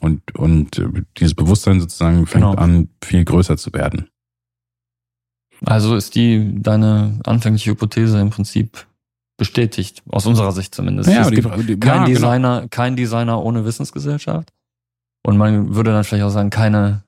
Und, 0.00 0.34
und 0.36 0.78
äh, 0.78 0.88
dieses 1.16 1.34
Bewusstsein 1.34 1.80
sozusagen 1.80 2.26
fängt 2.26 2.44
Genau. 2.44 2.54
an, 2.54 2.88
viel 3.02 3.24
größer 3.24 3.56
zu 3.56 3.72
werden. 3.72 4.08
Also 5.64 5.94
ist 5.96 6.14
die 6.14 6.54
deine 6.62 7.18
anfängliche 7.24 7.70
Hypothese 7.72 8.18
im 8.20 8.30
Prinzip 8.30 8.86
bestätigt, 9.36 10.02
aus 10.08 10.26
unserer 10.26 10.52
Sicht 10.52 10.74
zumindest. 10.74 11.10
Ja, 11.10 11.22
es 11.22 11.28
die 11.28 11.34
gibt 11.36 11.48
die- 11.68 11.78
kein 11.80 11.88
ja, 12.02 12.04
genau. 12.04 12.06
Designer, 12.06 12.68
kein 12.70 12.96
Designer 12.96 13.42
ohne 13.42 13.64
Wissensgesellschaft. 13.64 14.50
Und 15.22 15.36
man 15.36 15.74
würde 15.74 15.90
dann 15.92 16.04
vielleicht 16.04 16.24
auch 16.24 16.30
sagen, 16.30 16.50
keine, 16.50 17.02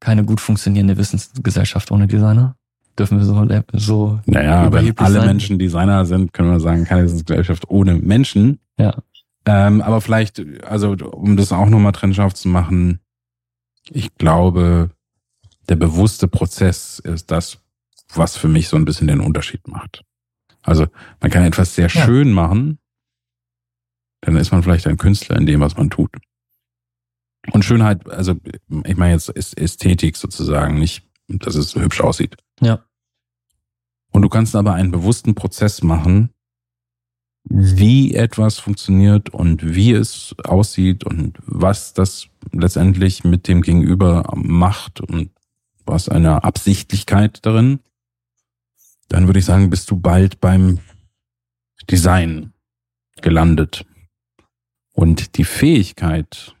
keine 0.00 0.24
gut 0.24 0.40
funktionierende 0.40 0.96
Wissensgesellschaft 0.96 1.90
ohne 1.90 2.06
Designer. 2.06 2.54
Dürfen 2.98 3.18
wir 3.18 3.24
so, 3.24 3.34
so 3.74 4.20
Naja, 4.26 4.72
wenn 4.72 4.96
alle 4.98 5.14
sein. 5.14 5.26
Menschen 5.26 5.58
Designer 5.58 6.04
sind, 6.04 6.32
können 6.32 6.50
wir 6.50 6.60
sagen, 6.60 6.84
keine 6.84 7.02
Gesellschaft 7.02 7.68
ohne 7.68 7.94
Menschen. 7.94 8.58
Ja. 8.78 8.96
Ähm, 9.46 9.80
aber 9.82 10.00
vielleicht, 10.00 10.42
also 10.64 10.92
um 11.12 11.36
das 11.36 11.52
auch 11.52 11.68
nochmal 11.68 11.92
trennscharf 11.92 12.34
zu 12.34 12.48
machen, 12.48 13.00
ich 13.90 14.14
glaube, 14.16 14.90
der 15.68 15.76
bewusste 15.76 16.28
Prozess 16.28 16.98
ist 16.98 17.30
das, 17.30 17.58
was 18.14 18.36
für 18.36 18.48
mich 18.48 18.68
so 18.68 18.76
ein 18.76 18.84
bisschen 18.84 19.06
den 19.06 19.20
Unterschied 19.20 19.66
macht. 19.68 20.02
Also 20.62 20.86
man 21.20 21.30
kann 21.30 21.44
etwas 21.44 21.74
sehr 21.74 21.88
Ja. 21.88 22.04
schön 22.04 22.32
machen, 22.32 22.78
dann 24.20 24.36
ist 24.36 24.50
man 24.50 24.62
vielleicht 24.62 24.86
ein 24.86 24.96
Künstler 24.98 25.36
in 25.36 25.46
dem, 25.46 25.60
was 25.60 25.76
man 25.76 25.88
tut. 25.90 26.10
Und 27.52 27.64
Schönheit, 27.64 28.08
also 28.10 28.34
ich 28.84 28.96
meine 28.96 29.14
jetzt 29.14 29.28
Ästhetik 29.56 30.16
sozusagen, 30.16 30.78
nicht, 30.78 31.02
dass 31.28 31.54
es 31.54 31.74
hübsch 31.74 32.00
aussieht. 32.00 32.36
Ja. 32.60 32.84
Und 34.10 34.22
du 34.22 34.28
kannst 34.28 34.56
aber 34.56 34.74
einen 34.74 34.90
bewussten 34.90 35.34
Prozess 35.34 35.82
machen, 35.82 36.30
wie 37.44 38.14
etwas 38.14 38.58
funktioniert 38.58 39.30
und 39.30 39.74
wie 39.74 39.92
es 39.92 40.34
aussieht 40.44 41.04
und 41.04 41.38
was 41.46 41.94
das 41.94 42.28
letztendlich 42.52 43.24
mit 43.24 43.48
dem 43.48 43.62
Gegenüber 43.62 44.30
macht 44.34 45.00
und 45.00 45.30
was 45.86 46.08
eine 46.08 46.44
Absichtlichkeit 46.44 47.44
darin, 47.46 47.80
dann 49.08 49.26
würde 49.26 49.38
ich 49.38 49.46
sagen, 49.46 49.70
bist 49.70 49.90
du 49.90 49.96
bald 49.96 50.40
beim 50.40 50.80
Design 51.90 52.52
gelandet. 53.22 53.86
Und 54.92 55.38
die 55.38 55.44
Fähigkeit, 55.44 56.54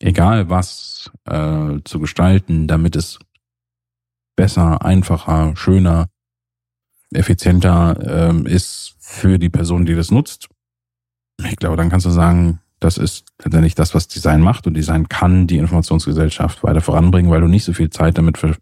egal 0.00 0.50
was 0.50 1.10
äh, 1.24 1.78
zu 1.84 2.00
gestalten, 2.00 2.66
damit 2.66 2.96
es 2.96 3.18
besser, 4.36 4.84
einfacher, 4.84 5.56
schöner, 5.56 6.08
effizienter 7.12 8.28
ähm, 8.30 8.46
ist 8.46 8.96
für 8.98 9.38
die 9.38 9.50
Person, 9.50 9.86
die 9.86 9.94
das 9.94 10.10
nutzt. 10.10 10.48
Ich 11.44 11.56
glaube, 11.56 11.76
dann 11.76 11.90
kannst 11.90 12.06
du 12.06 12.10
sagen, 12.10 12.60
das 12.80 12.98
ist 12.98 13.26
letztendlich 13.42 13.74
das, 13.74 13.94
was 13.94 14.08
Design 14.08 14.40
macht 14.40 14.66
und 14.66 14.74
Design 14.74 15.08
kann 15.08 15.46
die 15.46 15.58
Informationsgesellschaft 15.58 16.62
weiter 16.62 16.80
voranbringen, 16.80 17.30
weil 17.30 17.40
du 17.40 17.48
nicht 17.48 17.64
so 17.64 17.72
viel 17.72 17.90
Zeit 17.90 18.18
damit 18.18 18.38
ver 18.38 18.56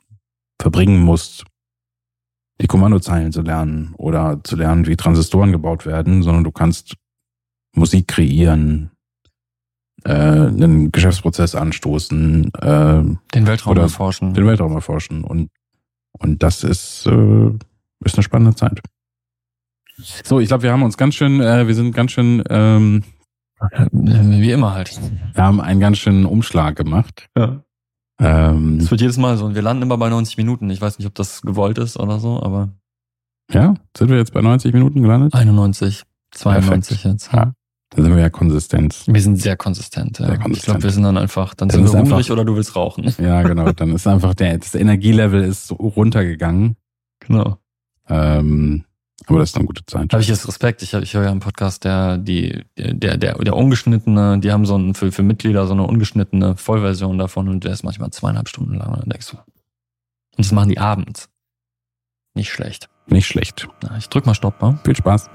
verbringen 0.61 1.03
musst, 1.03 1.45
die 2.61 2.69
Kommandozeilen 2.69 3.33
zu 3.33 3.43
lernen 3.43 3.95
oder 3.97 4.39
zu 4.45 4.55
lernen, 4.55 4.87
wie 4.87 4.95
Transistoren 4.95 5.51
gebaut 5.51 5.87
werden, 5.87 6.23
sondern 6.23 6.45
du 6.45 6.53
kannst 6.53 6.95
Musik 7.75 8.07
kreieren, 8.07 8.93
äh, 10.05 10.13
einen 10.13 10.93
Geschäftsprozess 10.93 11.55
anstoßen, 11.55 12.53
äh, 12.55 13.03
den 13.35 13.47
Weltraum 13.47 13.77
erforschen. 13.77 14.35
den 14.35 14.47
Weltraum 14.47 14.73
erforschen 14.73 15.25
und 15.25 15.51
und 16.19 16.43
das 16.43 16.65
ist 16.65 17.07
äh, 17.07 17.51
ist 18.05 18.15
eine 18.17 18.23
spannende 18.23 18.55
Zeit. 18.55 18.81
So, 20.25 20.41
ich 20.41 20.49
glaube, 20.49 20.65
wir 20.65 20.73
haben 20.73 20.83
uns 20.83 20.97
ganz 20.97 21.15
schön, 21.15 21.41
äh, 21.41 21.67
wir 21.67 21.75
sind 21.75 21.95
ganz 21.95 22.11
schön, 22.13 22.43
ähm, 22.51 23.05
Wie 23.93 24.51
immer 24.51 24.75
halt. 24.75 24.99
wir 25.35 25.43
haben 25.45 25.61
einen 25.61 25.79
ganz 25.81 25.99
schönen 25.99 26.27
Umschlag 26.27 26.75
gemacht. 26.77 27.29
Ja. 27.37 27.63
Ähm, 28.21 28.79
Es 28.79 28.91
wird 28.91 29.01
jedes 29.01 29.19
Mal 29.19 29.37
so. 29.37 29.45
Und 29.45 29.55
wir 29.55 29.63
landen 29.63 29.83
immer 29.85 29.99
bei 29.99 30.09
90 30.09 30.37
Minuten. 30.37 30.71
Ich 30.71 30.81
weiß 30.81 30.99
nicht, 30.99 31.07
ob 31.07 31.15
das 31.15 31.43
gewollt 31.43 31.79
ist 31.79 31.97
oder 31.99 32.19
so, 32.19 32.43
aber 32.43 32.71
ja, 33.53 33.75
sind 33.97 34.11
wir 34.11 34.17
jetzt 34.17 34.33
bei 34.33 34.41
90 34.41 34.73
Minuten 34.73 35.03
gelandet? 35.03 35.35
91, 35.35 36.03
92 36.33 37.05
jetzt. 37.05 37.33
Ja. 37.33 37.53
Da 37.95 38.03
sind 38.03 38.15
wir 38.15 38.23
ja 38.23 38.31
konsistent. 38.31 39.05
Wir 39.07 39.21
sind 39.21 39.37
sehr 39.41 39.57
konsistent. 39.57 40.19
Ja. 40.19 40.27
Sehr 40.27 40.35
Ich 40.37 40.41
konsistent. 40.41 40.65
glaube, 40.67 40.83
wir 40.85 40.91
sind 40.91 41.03
dann 41.03 41.17
einfach, 41.19 41.55
dann 41.55 41.69
Das 41.69 41.77
sind 41.77 41.85
wir 41.87 41.99
einfach- 41.99 42.11
hungrig 42.13 42.31
oder 42.31 42.45
du 42.45 42.57
willst 42.57 42.75
rauchen. 42.75 43.13
Ja, 43.19 43.43
genau. 43.43 43.71
Dann 43.73 43.95
ist 43.95 44.07
einfach 44.07 44.35
der 44.35 44.57
das 44.59 44.75
Energielevel 44.75 45.43
ist 45.43 45.67
so 45.67 45.75
runtergegangen. 45.75 46.77
Genau. 47.21 47.59
Ähm, 48.09 48.85
aber 49.27 49.39
das 49.39 49.51
ist 49.51 49.57
eine 49.57 49.67
gute 49.67 49.85
Zeit. 49.87 50.13
Habe 50.13 50.23
ich 50.23 50.29
jetzt 50.29 50.49
Respekt. 50.49 50.83
Ich, 50.83 50.95
hab- 50.95 51.03
ich 51.03 51.15
höre 51.15 51.25
ja 51.25 51.31
einen 51.31 51.41
Podcast, 51.41 51.85
der, 51.85 52.19
die, 52.19 52.65
der, 52.77 53.17
der, 53.19 53.35
der 53.39 53.57
ungeschnittene, 53.57 54.41
die 54.41 54.51
haben 54.51 54.67
so 54.67 54.77
ein, 54.77 54.95
für, 54.95 55.13
für 55.13 55.23
Mitglieder 55.23 55.67
so 55.67 55.75
eine 55.75 55.85
ungeschnittene 55.85 56.57
Vollversion 56.57 57.19
davon 57.19 57.49
und 57.49 57.63
der 57.65 57.73
ist 57.73 57.85
manchmal 57.85 58.11
zweieinhalb 58.11 58.49
Stunden 58.49 58.75
lang. 58.75 58.89
Und 58.93 59.01
dann 59.03 59.11
denkst 59.11 59.31
du. 59.31 59.37
Und 59.37 60.39
das 60.39 60.51
machen 60.51 60.71
die 60.71 60.79
abends. 60.79 61.29
Nicht 62.35 62.51
schlecht. 62.51 62.89
Nicht 63.07 63.27
schlecht. 63.27 63.69
Ich 63.99 64.09
drück 64.09 64.27
mal 64.27 64.35
Stopp, 64.35 64.61
ne? 64.63 64.79
Viel 64.85 64.97
Spaß. 64.97 65.29